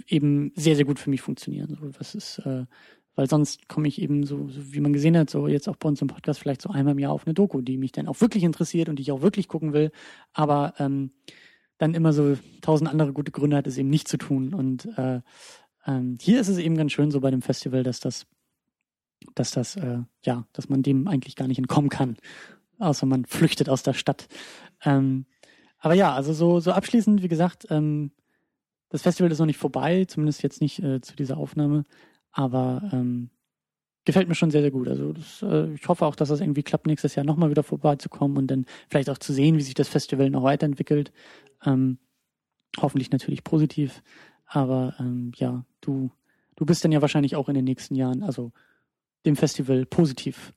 eben 0.08 0.52
sehr, 0.56 0.76
sehr 0.76 0.86
gut 0.86 0.98
für 0.98 1.12
mich 1.12 1.22
funktionieren. 1.22 1.78
So, 1.80 1.88
das 1.90 2.16
ist, 2.16 2.40
äh, 2.40 2.66
weil 3.14 3.30
sonst 3.30 3.70
komme 3.70 3.88
ich 3.88 4.02
eben 4.02 4.26
so, 4.26 4.50
so, 4.50 4.74
wie 4.74 4.80
man 4.80 4.94
gesehen 4.94 5.16
hat, 5.16 5.30
so 5.30 5.48
jetzt 5.48 5.70
auch 5.70 5.76
bei 5.76 5.88
uns 5.88 6.02
im 6.02 6.08
Podcast 6.08 6.40
vielleicht 6.40 6.64
so 6.64 6.70
einmal 6.70 6.94
im 6.94 7.00
Jahr 7.00 7.12
auf 7.12 7.28
eine 7.28 7.36
Doku, 7.36 7.62
die 7.62 7.78
mich 7.78 7.92
dann 7.92 8.08
auch 8.08 8.20
wirklich 8.20 8.44
interessiert 8.44 8.90
und 8.90 8.96
die 8.96 9.04
ich 9.04 9.12
auch 9.12 9.22
wirklich 9.22 9.48
gucken 9.48 9.74
will. 9.74 9.92
Aber 10.34 10.74
ähm, 10.80 11.12
dann 11.78 11.94
immer 11.94 12.14
so 12.14 12.38
tausend 12.62 12.90
andere 12.90 13.14
gute 13.14 13.32
Gründe 13.32 13.58
hat, 13.58 13.68
es 13.68 13.78
eben 13.78 13.90
nicht 13.90 14.08
zu 14.08 14.18
tun. 14.18 14.54
Und 14.54 14.86
äh, 14.98 15.22
ähm, 15.86 16.18
hier 16.20 16.40
ist 16.40 16.48
es 16.48 16.58
eben 16.58 16.78
ganz 16.78 16.92
schön 16.92 17.12
so 17.12 17.20
bei 17.20 17.32
dem 17.32 17.42
Festival, 17.42 17.84
dass 17.84 18.00
das, 18.00 18.26
dass 19.36 19.52
das, 19.52 19.76
äh, 19.76 20.00
ja, 20.24 20.46
dass 20.54 20.70
man 20.70 20.84
dem 20.84 21.08
eigentlich 21.08 21.36
gar 21.36 21.48
nicht 21.48 21.58
entkommen 21.58 21.90
kann, 21.90 22.18
außer 22.80 23.06
man 23.06 23.26
flüchtet 23.26 23.70
aus 23.70 23.84
der 23.84 23.94
Stadt. 23.94 24.28
Ähm, 24.84 25.26
aber 25.80 25.94
ja, 25.94 26.14
also 26.14 26.34
so, 26.34 26.60
so 26.60 26.72
abschließend, 26.72 27.22
wie 27.22 27.28
gesagt, 27.28 27.68
ähm, 27.70 28.12
das 28.90 29.02
Festival 29.02 29.32
ist 29.32 29.40
noch 29.40 29.46
nicht 29.46 29.60
vorbei, 29.60 30.06
zumindest 30.06 30.42
jetzt 30.42 30.62
nicht 30.62 30.82
äh, 30.82 31.02
zu 31.02 31.16
dieser 31.16 31.38
Aufnahme, 31.38 31.84
aber 32.32 32.90
ähm, 32.94 33.30
gefällt 34.06 34.28
mir 34.28 34.36
schon 34.36 34.52
sehr, 34.52 34.62
sehr 34.62 34.72
gut. 34.72 34.88
Also 34.88 35.14
das, 35.14 35.42
äh, 35.42 35.74
ich 35.74 35.88
hoffe 35.88 36.06
auch, 36.06 36.16
dass 36.16 36.30
das 36.30 36.40
irgendwie 36.40 36.64
klappt, 36.64 36.88
nächstes 36.88 37.16
Jahr 37.16 37.26
nochmal 37.26 37.50
wieder 37.50 37.64
vorbeizukommen 37.64 38.38
und 38.38 38.48
dann 38.48 38.66
vielleicht 38.88 39.10
auch 39.10 39.18
zu 39.18 39.34
sehen, 39.34 39.58
wie 39.58 39.62
sich 39.62 39.74
das 39.74 39.90
Festival 39.90 40.30
noch 40.30 40.44
weiterentwickelt. 40.44 41.12
Ähm, 41.66 41.98
hoffentlich 42.78 43.12
natürlich 43.12 43.44
positiv. 43.44 44.02
Aber 44.46 44.96
ähm, 45.00 45.32
ja, 45.36 45.66
du, 45.82 46.12
du 46.56 46.66
bist 46.66 46.84
dann 46.84 46.92
ja 46.92 47.02
wahrscheinlich 47.02 47.36
auch 47.36 47.50
in 47.50 47.56
den 47.56 47.66
nächsten 47.66 47.96
Jahren, 47.96 48.24
also 48.24 48.52
dem 49.26 49.36
Festival 49.36 49.86
positiv 49.86 50.54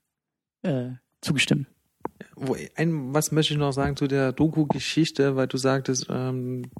äh, 0.63 0.91
zugestimmt. 1.21 1.67
Ein, 2.77 3.15
was 3.15 3.33
möchte 3.33 3.55
ich 3.55 3.59
noch 3.59 3.73
sagen 3.73 3.97
zu 3.97 4.07
der 4.07 4.33
Doku-Geschichte, 4.33 5.37
weil 5.37 5.47
du 5.47 5.57
sagtest, 5.57 6.07
ähm, 6.11 6.71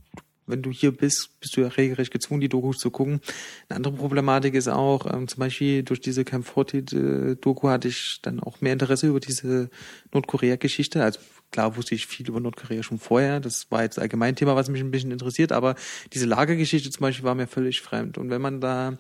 wenn 0.47 0.63
du 0.63 0.71
hier 0.71 0.97
bist, 0.97 1.39
bist 1.41 1.57
du 1.57 1.61
ja 1.61 1.69
regelrecht 1.69 2.13
gezwungen, 2.13 2.41
die 2.41 2.49
Dokus 2.49 2.79
zu 2.79 2.91
gucken. 2.91 3.21
Eine 3.69 3.77
andere 3.77 3.95
Problematik 3.95 4.55
ist 4.55 4.69
auch, 4.69 5.13
ähm, 5.13 5.29
zum 5.29 5.41
Beispiel 5.41 5.83
durch 5.83 6.01
diese 6.01 6.25
Camp 6.25 6.47
40 6.47 7.41
Doku 7.41 7.69
hatte 7.69 7.89
ich 7.89 8.21
dann 8.23 8.41
auch 8.41 8.61
mehr 8.61 8.73
Interesse 8.73 9.09
über 9.09 9.21
diese 9.21 9.71
Nordkorea-Geschichte. 10.13 11.03
Also 11.03 11.21
klar 11.51 11.77
wusste 11.77 11.95
ich 11.95 12.07
viel 12.07 12.29
über 12.29 12.41
Nordkorea 12.41 12.83
schon 12.83 12.99
vorher. 12.99 13.41
Das 13.41 13.71
war 13.71 13.83
jetzt 13.83 13.99
allgemein 13.99 14.37
Thema, 14.37 14.57
was 14.57 14.69
mich 14.69 14.81
ein 14.81 14.91
bisschen 14.91 15.11
interessiert, 15.11 15.53
aber 15.53 15.75
diese 16.13 16.27
Lagergeschichte 16.27 16.91
zum 16.91 17.01
Beispiel 17.01 17.25
war 17.25 17.35
mir 17.35 17.47
völlig 17.47 17.81
fremd. 17.81 18.19
Und 18.19 18.31
wenn 18.31 18.43
man 18.43 18.61
da, 18.61 18.99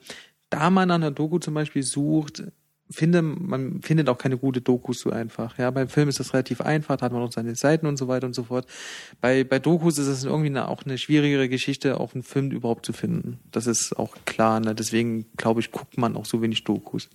da 0.50 0.70
mal 0.70 0.86
nach 0.86 0.96
einer 0.96 1.10
Doku 1.10 1.38
zum 1.38 1.54
Beispiel 1.54 1.82
sucht, 1.82 2.44
finde, 2.90 3.22
man 3.22 3.82
findet 3.82 4.08
auch 4.08 4.18
keine 4.18 4.38
gute 4.38 4.60
Dokus 4.60 5.00
so 5.00 5.10
einfach. 5.10 5.58
Ja, 5.58 5.70
beim 5.70 5.88
Film 5.88 6.08
ist 6.08 6.20
das 6.20 6.32
relativ 6.32 6.60
einfach, 6.60 6.96
da 6.96 7.06
hat 7.06 7.12
man 7.12 7.22
auch 7.22 7.32
seine 7.32 7.54
Seiten 7.54 7.86
und 7.86 7.96
so 7.96 8.08
weiter 8.08 8.26
und 8.26 8.34
so 8.34 8.44
fort. 8.44 8.66
Bei, 9.20 9.44
bei 9.44 9.58
Dokus 9.58 9.98
ist 9.98 10.06
es 10.06 10.24
irgendwie 10.24 10.46
eine, 10.46 10.68
auch 10.68 10.84
eine 10.84 10.96
schwierigere 10.96 11.48
Geschichte, 11.48 12.00
auch 12.00 12.14
einen 12.14 12.22
Film 12.22 12.50
überhaupt 12.50 12.86
zu 12.86 12.92
finden. 12.92 13.40
Das 13.50 13.66
ist 13.66 13.94
auch 13.98 14.16
klar. 14.24 14.60
Ne? 14.60 14.74
Deswegen, 14.74 15.26
glaube 15.36 15.60
ich, 15.60 15.70
guckt 15.70 15.98
man 15.98 16.16
auch 16.16 16.24
so 16.24 16.40
wenig 16.40 16.64
Dokus. 16.64 17.10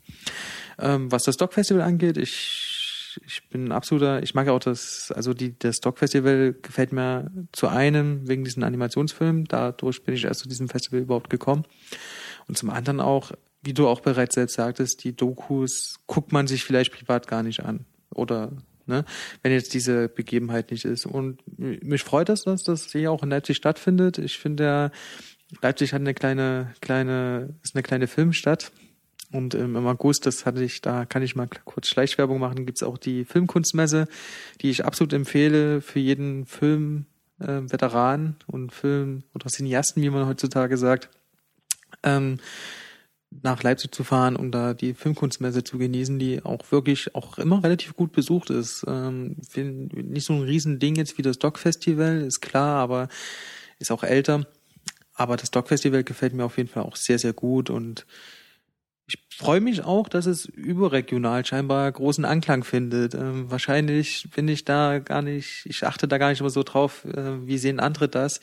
Ähm, 0.80 1.12
was 1.12 1.24
das 1.24 1.36
Stock 1.36 1.54
Festival 1.54 1.82
angeht, 1.82 2.18
ich, 2.18 2.73
ich 3.26 3.50
bin 3.50 3.66
ein 3.66 3.72
absoluter, 3.72 4.24
ich 4.24 4.34
mag 4.34 4.48
auch 4.48 4.60
das, 4.60 5.12
also 5.16 5.34
die, 5.34 5.58
das 5.58 5.78
Stock 5.78 6.00
Festival 6.00 6.56
gefällt 6.62 6.92
mir 6.92 7.32
zu 7.52 7.68
einem 7.68 8.28
wegen 8.28 8.44
diesen 8.44 8.64
Animationsfilmen. 8.64 9.46
Dadurch 9.46 10.04
bin 10.04 10.16
ich 10.16 10.26
erst 10.26 10.42
zu 10.42 10.50
diesem 10.50 10.70
Festival 10.70 11.02
überhaupt 11.02 11.30
gekommen. 11.30 11.66
Und 12.48 12.58
zum 12.58 12.70
anderen 12.70 13.00
auch, 13.00 13.32
wie 13.62 13.74
du 13.74 13.88
auch 13.88 14.02
bereits 14.02 14.36
selbst 14.36 14.56
sagtest, 14.56 15.04
die 15.04 15.16
Dokus 15.16 16.00
guckt 16.08 16.32
man 16.32 16.48
sich 16.48 16.64
vielleicht 16.64 16.94
privat 16.94 17.28
gar 17.28 17.44
nicht 17.44 17.62
an. 17.62 17.86
Oder 18.14 18.52
ne, 18.86 19.06
wenn 19.42 19.52
jetzt 19.52 19.74
diese 19.74 20.10
Begebenheit 20.10 20.72
nicht 20.72 20.86
ist. 20.86 21.06
Und 21.06 21.42
mich 21.58 22.04
freut 22.04 22.30
das, 22.30 22.44
dass 22.44 22.64
das 22.64 22.92
hier 22.92 23.12
auch 23.12 23.24
in 23.24 23.30
Leipzig 23.30 23.58
stattfindet. 23.58 24.18
Ich 24.18 24.38
finde 24.38 24.92
Leipzig 25.62 25.94
hat 25.94 26.02
eine 26.02 26.14
kleine, 26.14 26.74
kleine, 26.82 27.56
ist 27.64 27.76
eine 27.76 27.84
kleine 27.84 28.08
Filmstadt. 28.08 28.72
Und 29.34 29.56
ähm, 29.56 29.76
im 29.76 29.88
August, 29.88 30.28
das 30.28 30.46
hatte 30.46 30.64
ich, 30.64 30.82
da 30.82 31.06
kann 31.06 31.24
ich 31.24 31.36
mal 31.36 31.50
kurz 31.66 31.88
Schleichwerbung 31.88 32.40
machen, 32.40 32.68
gibt's 32.68 32.84
auch 32.84 33.00
die 33.00 33.26
Filmkunstmesse, 33.26 34.08
die 34.62 34.70
ich 34.70 34.86
absolut 34.86 35.12
empfehle 35.12 35.82
für 35.82 36.00
jeden 36.00 36.46
Film, 36.46 37.08
äh, 37.40 37.62
Veteran 37.64 38.36
und 38.46 38.72
Film- 38.72 39.24
oder 39.34 39.48
Cineasten, 39.48 40.04
wie 40.04 40.12
man 40.12 40.28
heutzutage 40.28 40.78
sagt, 40.78 41.10
ähm, 42.04 42.38
nach 43.42 43.64
Leipzig 43.64 43.92
zu 43.92 44.04
fahren 44.04 44.36
und 44.36 44.52
da 44.52 44.76
die 44.76 44.94
Filmkunstmesse 44.94 45.64
zu 45.64 45.80
genießen, 45.80 46.20
die 46.20 46.46
auch 46.46 46.72
wirklich 46.72 47.16
auch 47.16 47.40
immer 47.40 47.64
relativ 47.64 47.96
gut 47.96 48.12
besucht 48.12 48.52
ist. 48.52 48.86
Ähm, 48.88 49.38
nicht 49.56 50.28
so 50.28 50.34
ein 50.34 50.44
Riesending 50.44 50.96
jetzt 50.96 51.18
wie 51.18 51.24
das 51.24 51.40
Doc 51.40 51.58
Festival, 51.58 52.22
ist 52.22 52.42
klar, 52.42 52.78
aber 52.78 53.08
ist 53.80 53.92
auch 53.92 54.04
älter. 54.04 54.46
Aber 55.16 55.38
das 55.38 55.50
Doc 55.50 55.70
Festival 55.70 56.04
gefällt 56.04 56.36
mir 56.36 56.46
auf 56.46 56.58
jeden 56.58 56.70
Fall 56.70 56.84
auch 56.84 56.96
sehr, 56.96 57.18
sehr 57.18 57.34
gut 57.34 57.72
und 57.72 58.06
ich 59.08 59.18
freue 59.30 59.60
mich 59.62 59.84
auch, 59.84 60.08
dass 60.08 60.26
es 60.26 60.46
überregional 60.46 61.46
scheinbar 61.46 61.92
großen 61.92 62.26
Anklang 62.26 62.64
findet. 62.64 63.14
Ähm, 63.16 63.52
wahrscheinlich 63.52 64.30
bin 64.34 64.48
ich 64.48 64.64
da 64.64 65.00
gar 65.00 65.22
nicht, 65.22 65.66
ich 65.66 65.86
achte 65.86 66.08
da 66.08 66.18
gar 66.18 66.30
nicht 66.30 66.40
immer 66.40 66.50
so 66.50 66.64
drauf, 66.64 67.06
äh, 67.06 67.46
wie 67.46 67.58
sehen 67.58 67.80
andere 67.80 68.08
das. 68.08 68.40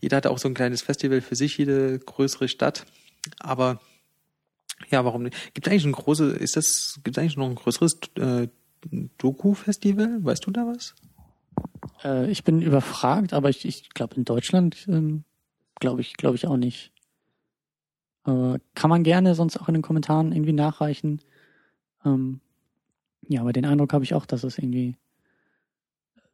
Jeder 0.00 0.18
hat 0.18 0.26
auch 0.26 0.38
so 0.38 0.48
ein 0.48 0.54
kleines 0.54 0.82
Festival 0.82 1.20
für 1.22 1.36
sich, 1.36 1.56
jede 1.56 1.98
größere 1.98 2.48
Stadt. 2.48 2.84
Aber 3.40 3.80
ja, 4.90 5.04
warum 5.04 5.22
nicht? 5.22 5.54
Gibt 5.54 5.68
eigentlich 5.68 5.86
ein 5.86 5.92
großes, 5.92 6.36
ist 6.36 6.56
das, 6.56 7.00
gibt 7.02 7.18
eigentlich 7.18 7.36
noch 7.36 7.48
ein 7.48 7.54
größeres 7.54 7.98
äh, 8.16 8.48
Doku-Festival? 9.18 10.18
Weißt 10.22 10.46
du 10.46 10.50
da 10.50 10.66
was? 10.66 10.94
Äh, 12.02 12.30
ich 12.30 12.44
bin 12.44 12.60
überfragt, 12.60 13.32
aber 13.32 13.48
ich, 13.48 13.64
ich 13.64 13.90
glaube 13.90 14.16
in 14.16 14.24
Deutschland 14.24 14.84
ähm, 14.88 15.24
glaube 15.80 16.02
ich, 16.02 16.14
glaube 16.14 16.36
ich 16.36 16.46
auch 16.46 16.56
nicht. 16.56 16.93
Äh, 18.26 18.58
kann 18.74 18.90
man 18.90 19.02
gerne 19.02 19.34
sonst 19.34 19.58
auch 19.58 19.68
in 19.68 19.74
den 19.74 19.82
Kommentaren 19.82 20.32
irgendwie 20.32 20.52
nachreichen. 20.52 21.20
Ähm, 22.04 22.40
ja, 23.28 23.40
aber 23.40 23.52
den 23.52 23.64
Eindruck 23.64 23.92
habe 23.92 24.04
ich 24.04 24.14
auch, 24.14 24.26
dass 24.26 24.44
es 24.44 24.58
irgendwie 24.58 24.96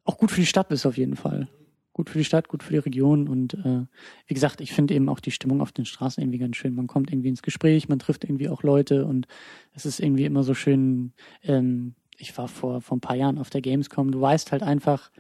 auch 0.05 0.19
gut 0.19 0.31
für 0.31 0.41
die 0.41 0.47
Stadt 0.47 0.71
ist 0.71 0.87
auf 0.87 0.97
jeden 0.97 1.17
Fall. 1.17 1.49
Gut 1.93 2.11
für 2.11 2.19
die 2.19 2.25
Stadt, 2.25 2.49
gut 2.49 2.63
für 2.63 2.73
die 2.73 2.79
Region 2.79 3.29
und 3.29 3.55
äh, 3.55 3.85
wie 4.27 4.35
gesagt, 4.35 4.61
ich 4.61 4.73
finde 4.73 4.95
eben 4.95 5.09
auch 5.09 5.21
die 5.21 5.33
Stimmung 5.33 5.61
auf 5.61 5.73
den 5.73 5.85
Straßen 5.85 6.23
irgendwie 6.23 6.39
ganz 6.39 6.57
schön. 6.57 6.75
Man 6.75 6.87
kommt 6.87 7.13
irgendwie 7.13 7.29
ins 7.29 7.43
Gespräch, 7.43 7.89
man 7.89 7.99
trifft 7.99 8.25
irgendwie 8.25 8.49
auch 8.49 8.63
Leute 8.63 9.05
und 9.05 9.27
es 9.75 9.87
ist 9.87 10.01
irgendwie 10.01 10.25
immer 10.25 10.43
so 10.43 10.55
schön. 10.55 11.13
Ähm, 11.43 11.95
ich 12.17 12.37
war 12.39 12.49
vor, 12.49 12.81
vor 12.81 12.97
ein 12.97 13.01
paar 13.01 13.17
Jahren 13.17 13.39
auf 13.39 13.51
der 13.51 13.61
Gamescom. 13.61 14.13
Du 14.13 14.21
weißt 14.21 14.53
halt 14.53 14.63
einfach, 14.63 15.11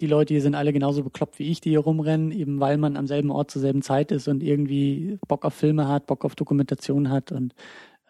die 0.00 0.06
Leute 0.06 0.34
hier 0.34 0.42
sind 0.42 0.54
alle 0.54 0.72
genauso 0.72 1.02
bekloppt 1.02 1.38
wie 1.38 1.50
ich, 1.50 1.60
die 1.60 1.70
hier 1.70 1.80
rumrennen, 1.80 2.32
eben 2.32 2.60
weil 2.60 2.78
man 2.78 2.96
am 2.96 3.06
selben 3.06 3.30
Ort 3.30 3.50
zur 3.50 3.60
selben 3.60 3.82
Zeit 3.82 4.12
ist 4.12 4.28
und 4.28 4.42
irgendwie 4.42 5.18
Bock 5.28 5.44
auf 5.44 5.54
Filme 5.54 5.88
hat, 5.88 6.06
Bock 6.06 6.24
auf 6.24 6.34
Dokumentation 6.34 7.10
hat 7.10 7.32
und 7.32 7.54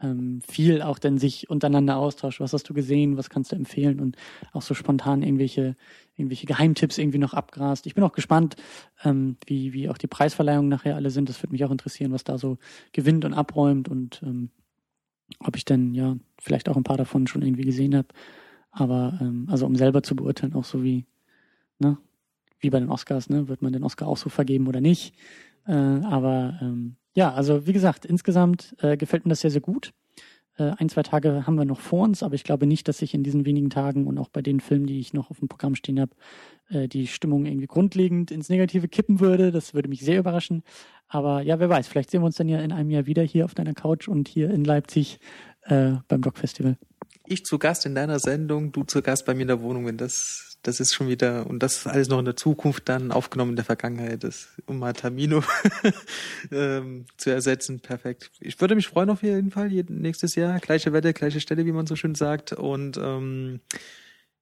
ähm, 0.02 0.40
viel 0.48 0.82
auch 0.82 0.98
dann 0.98 1.18
sich 1.18 1.50
untereinander 1.50 1.96
austauscht. 1.96 2.40
Was 2.40 2.52
hast 2.52 2.68
du 2.68 2.74
gesehen? 2.74 3.16
Was 3.16 3.28
kannst 3.28 3.52
du 3.52 3.56
empfehlen? 3.56 4.00
Und 4.00 4.16
auch 4.52 4.62
so 4.62 4.74
spontan 4.74 5.22
irgendwelche, 5.22 5.76
irgendwelche 6.16 6.46
Geheimtipps 6.46 6.98
irgendwie 6.98 7.18
noch 7.18 7.34
abgrast. 7.34 7.86
Ich 7.86 7.94
bin 7.94 8.04
auch 8.04 8.12
gespannt, 8.12 8.56
ähm, 9.04 9.36
wie, 9.46 9.72
wie 9.72 9.88
auch 9.88 9.98
die 9.98 10.06
Preisverleihungen 10.06 10.68
nachher 10.68 10.96
alle 10.96 11.10
sind. 11.10 11.28
Das 11.28 11.42
würde 11.42 11.52
mich 11.52 11.64
auch 11.64 11.70
interessieren, 11.70 12.12
was 12.12 12.24
da 12.24 12.38
so 12.38 12.56
gewinnt 12.92 13.24
und 13.24 13.34
abräumt 13.34 13.88
und 13.88 14.22
ähm, 14.22 14.50
ob 15.38 15.56
ich 15.56 15.64
denn 15.64 15.94
ja 15.94 16.16
vielleicht 16.40 16.68
auch 16.68 16.76
ein 16.76 16.84
paar 16.84 16.96
davon 16.96 17.26
schon 17.26 17.42
irgendwie 17.42 17.64
gesehen 17.64 17.94
habe. 17.94 18.08
Aber 18.70 19.18
ähm, 19.20 19.48
also 19.50 19.66
um 19.66 19.76
selber 19.76 20.02
zu 20.02 20.16
beurteilen, 20.16 20.54
auch 20.54 20.64
so 20.64 20.82
wie 20.82 21.04
ne? 21.80 21.98
Wie 22.58 22.70
bei 22.70 22.78
den 22.78 22.90
Oscars, 22.90 23.30
ne? 23.30 23.48
Wird 23.48 23.62
man 23.62 23.72
den 23.72 23.84
Oscar 23.84 24.06
auch 24.06 24.16
so 24.16 24.28
vergeben 24.28 24.68
oder 24.68 24.80
nicht? 24.80 25.14
Äh, 25.66 25.72
aber 25.72 26.58
ähm, 26.60 26.96
ja, 27.14 27.32
also 27.32 27.66
wie 27.66 27.72
gesagt, 27.72 28.04
insgesamt 28.04 28.74
äh, 28.80 28.96
gefällt 28.96 29.24
mir 29.24 29.30
das 29.30 29.40
sehr, 29.40 29.50
sehr 29.50 29.60
gut. 29.60 29.92
Äh, 30.56 30.72
ein, 30.78 30.88
zwei 30.88 31.02
Tage 31.02 31.46
haben 31.46 31.56
wir 31.56 31.64
noch 31.64 31.80
vor 31.80 32.04
uns, 32.04 32.22
aber 32.22 32.34
ich 32.34 32.44
glaube 32.44 32.66
nicht, 32.66 32.86
dass 32.86 32.98
sich 32.98 33.14
in 33.14 33.22
diesen 33.22 33.46
wenigen 33.46 33.70
Tagen 33.70 34.06
und 34.06 34.18
auch 34.18 34.28
bei 34.28 34.42
den 34.42 34.60
Filmen, 34.60 34.86
die 34.86 35.00
ich 35.00 35.14
noch 35.14 35.30
auf 35.30 35.38
dem 35.38 35.48
Programm 35.48 35.74
stehen 35.74 35.98
habe, 35.98 36.12
äh, 36.68 36.86
die 36.86 37.06
Stimmung 37.06 37.46
irgendwie 37.46 37.66
grundlegend 37.66 38.30
ins 38.30 38.48
Negative 38.48 38.86
kippen 38.88 39.20
würde. 39.20 39.52
Das 39.52 39.74
würde 39.74 39.88
mich 39.88 40.00
sehr 40.00 40.18
überraschen. 40.18 40.62
Aber 41.08 41.42
ja, 41.42 41.58
wer 41.58 41.68
weiß, 41.68 41.88
vielleicht 41.88 42.10
sehen 42.10 42.20
wir 42.20 42.26
uns 42.26 42.36
dann 42.36 42.48
ja 42.48 42.60
in 42.60 42.72
einem 42.72 42.90
Jahr 42.90 43.06
wieder 43.06 43.22
hier 43.22 43.44
auf 43.44 43.54
deiner 43.54 43.74
Couch 43.74 44.06
und 44.06 44.28
hier 44.28 44.50
in 44.50 44.64
Leipzig 44.64 45.18
äh, 45.62 45.92
beim 46.08 46.22
Rock 46.22 46.36
Festival. 46.36 46.76
Ich 47.26 47.44
zu 47.44 47.58
Gast 47.58 47.86
in 47.86 47.94
deiner 47.94 48.18
Sendung, 48.18 48.70
du 48.72 48.84
zu 48.84 49.02
Gast 49.02 49.24
bei 49.24 49.34
mir 49.34 49.42
in 49.42 49.48
der 49.48 49.62
Wohnung, 49.62 49.86
wenn 49.86 49.96
das 49.96 50.49
das 50.62 50.78
ist 50.78 50.94
schon 50.94 51.08
wieder, 51.08 51.46
und 51.46 51.62
das 51.62 51.78
ist 51.78 51.86
alles 51.86 52.08
noch 52.08 52.18
in 52.18 52.26
der 52.26 52.36
Zukunft 52.36 52.88
dann 52.88 53.12
aufgenommen 53.12 53.52
in 53.52 53.56
der 53.56 53.64
Vergangenheit, 53.64 54.22
das, 54.24 54.48
um 54.66 54.78
mal 54.78 54.92
Tamino 54.92 55.42
ähm, 56.52 57.06
zu 57.16 57.30
ersetzen. 57.30 57.80
Perfekt. 57.80 58.30
Ich 58.40 58.60
würde 58.60 58.74
mich 58.74 58.88
freuen 58.88 59.10
auf 59.10 59.22
jeden 59.22 59.50
Fall, 59.50 59.70
nächstes 59.88 60.34
Jahr. 60.34 60.58
Gleiche 60.60 60.92
Wette, 60.92 61.14
gleiche 61.14 61.40
Stelle, 61.40 61.64
wie 61.64 61.72
man 61.72 61.86
so 61.86 61.96
schön 61.96 62.14
sagt. 62.14 62.52
Und 62.52 62.98
ähm, 62.98 63.60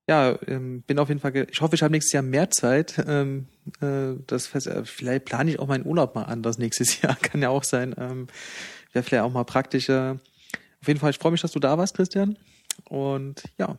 ja, 0.09 0.37
ähm, 0.47 0.83
bin 0.83 0.99
auf 0.99 1.09
jeden 1.09 1.21
Fall, 1.21 1.47
ich 1.51 1.61
hoffe, 1.61 1.77
ich 1.77 1.83
habe 1.83 1.93
nächstes 1.93 2.13
Jahr 2.13 2.23
mehr 2.23 2.51
Zeit. 2.51 3.03
Ähm, 3.07 3.47
äh, 3.81 4.21
das 4.27 4.53
äh, 4.67 4.85
vielleicht 4.85 5.27
plane 5.27 5.53
ich 5.53 5.59
auch 5.61 5.69
meinen 5.69 5.87
Urlaub 5.87 6.15
mal 6.17 6.25
anders 6.25 6.59
nächstes 6.59 7.01
Jahr, 7.03 7.15
kann 7.15 7.43
ja 7.43 7.51
auch 7.51 7.65
sein. 7.65 7.95
Ähm, 7.97 8.27
Wäre 8.93 9.05
vielleicht 9.05 9.23
auch 9.23 9.33
mal 9.33 9.45
praktischer. 9.45 10.19
Auf 10.81 10.89
jeden 10.89 10.99
Fall, 10.99 11.11
ich 11.11 11.19
freue 11.19 11.33
mich, 11.33 11.43
dass 11.43 11.53
du 11.53 11.61
da 11.61 11.79
warst, 11.79 11.95
Christian. 11.95 12.37
Und 12.89 13.43
ja, 13.59 13.79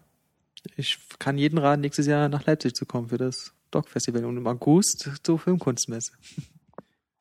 ich 0.75 0.97
kann 1.19 1.37
jeden 1.37 1.57
raten, 1.57 1.81
nächstes 1.81 2.07
Jahr 2.07 2.29
nach 2.29 2.45
Leipzig 2.45 2.75
zu 2.75 2.85
kommen 2.85 3.09
für 3.09 3.17
das 3.17 3.53
Doc-Festival 3.71 4.25
und 4.25 4.37
im 4.37 4.47
August 4.47 5.09
zur 5.23 5.39
Filmkunstmesse. 5.39 6.13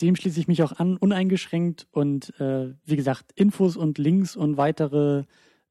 Dem 0.00 0.16
schließe 0.16 0.38
ich 0.40 0.48
mich 0.48 0.62
auch 0.62 0.72
an, 0.72 0.96
uneingeschränkt. 0.96 1.86
Und 1.90 2.38
äh, 2.40 2.72
wie 2.84 2.96
gesagt, 2.96 3.32
Infos 3.34 3.76
und 3.76 3.98
Links 3.98 4.36
und 4.36 4.56
weitere 4.56 5.24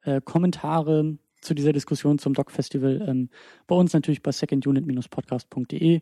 äh, 0.03 0.21
Kommentare 0.21 1.17
zu 1.41 1.53
dieser 1.53 1.71
Diskussion 1.71 2.19
zum 2.19 2.33
Doc-Festival 2.33 3.05
ähm, 3.07 3.29
bei 3.67 3.75
uns 3.75 3.93
natürlich 3.93 4.21
bei 4.21 4.31
secondunit-podcast.de. 4.31 6.01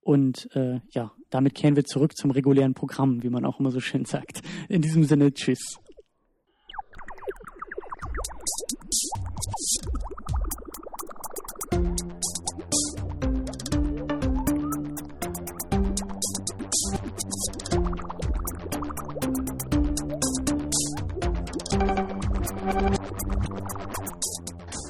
Und 0.00 0.48
äh, 0.56 0.80
ja, 0.90 1.12
damit 1.28 1.54
kehren 1.54 1.76
wir 1.76 1.84
zurück 1.84 2.16
zum 2.16 2.30
regulären 2.30 2.72
Programm, 2.72 3.22
wie 3.22 3.28
man 3.28 3.44
auch 3.44 3.60
immer 3.60 3.70
so 3.70 3.80
schön 3.80 4.06
sagt. 4.06 4.40
In 4.68 4.80
diesem 4.80 5.04
Sinne, 5.04 5.32
tschüss. 5.34 5.78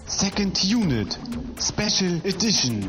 Second 0.07 0.65
Unit 0.65 1.17
Special 1.59 2.17
Edition 2.25 2.83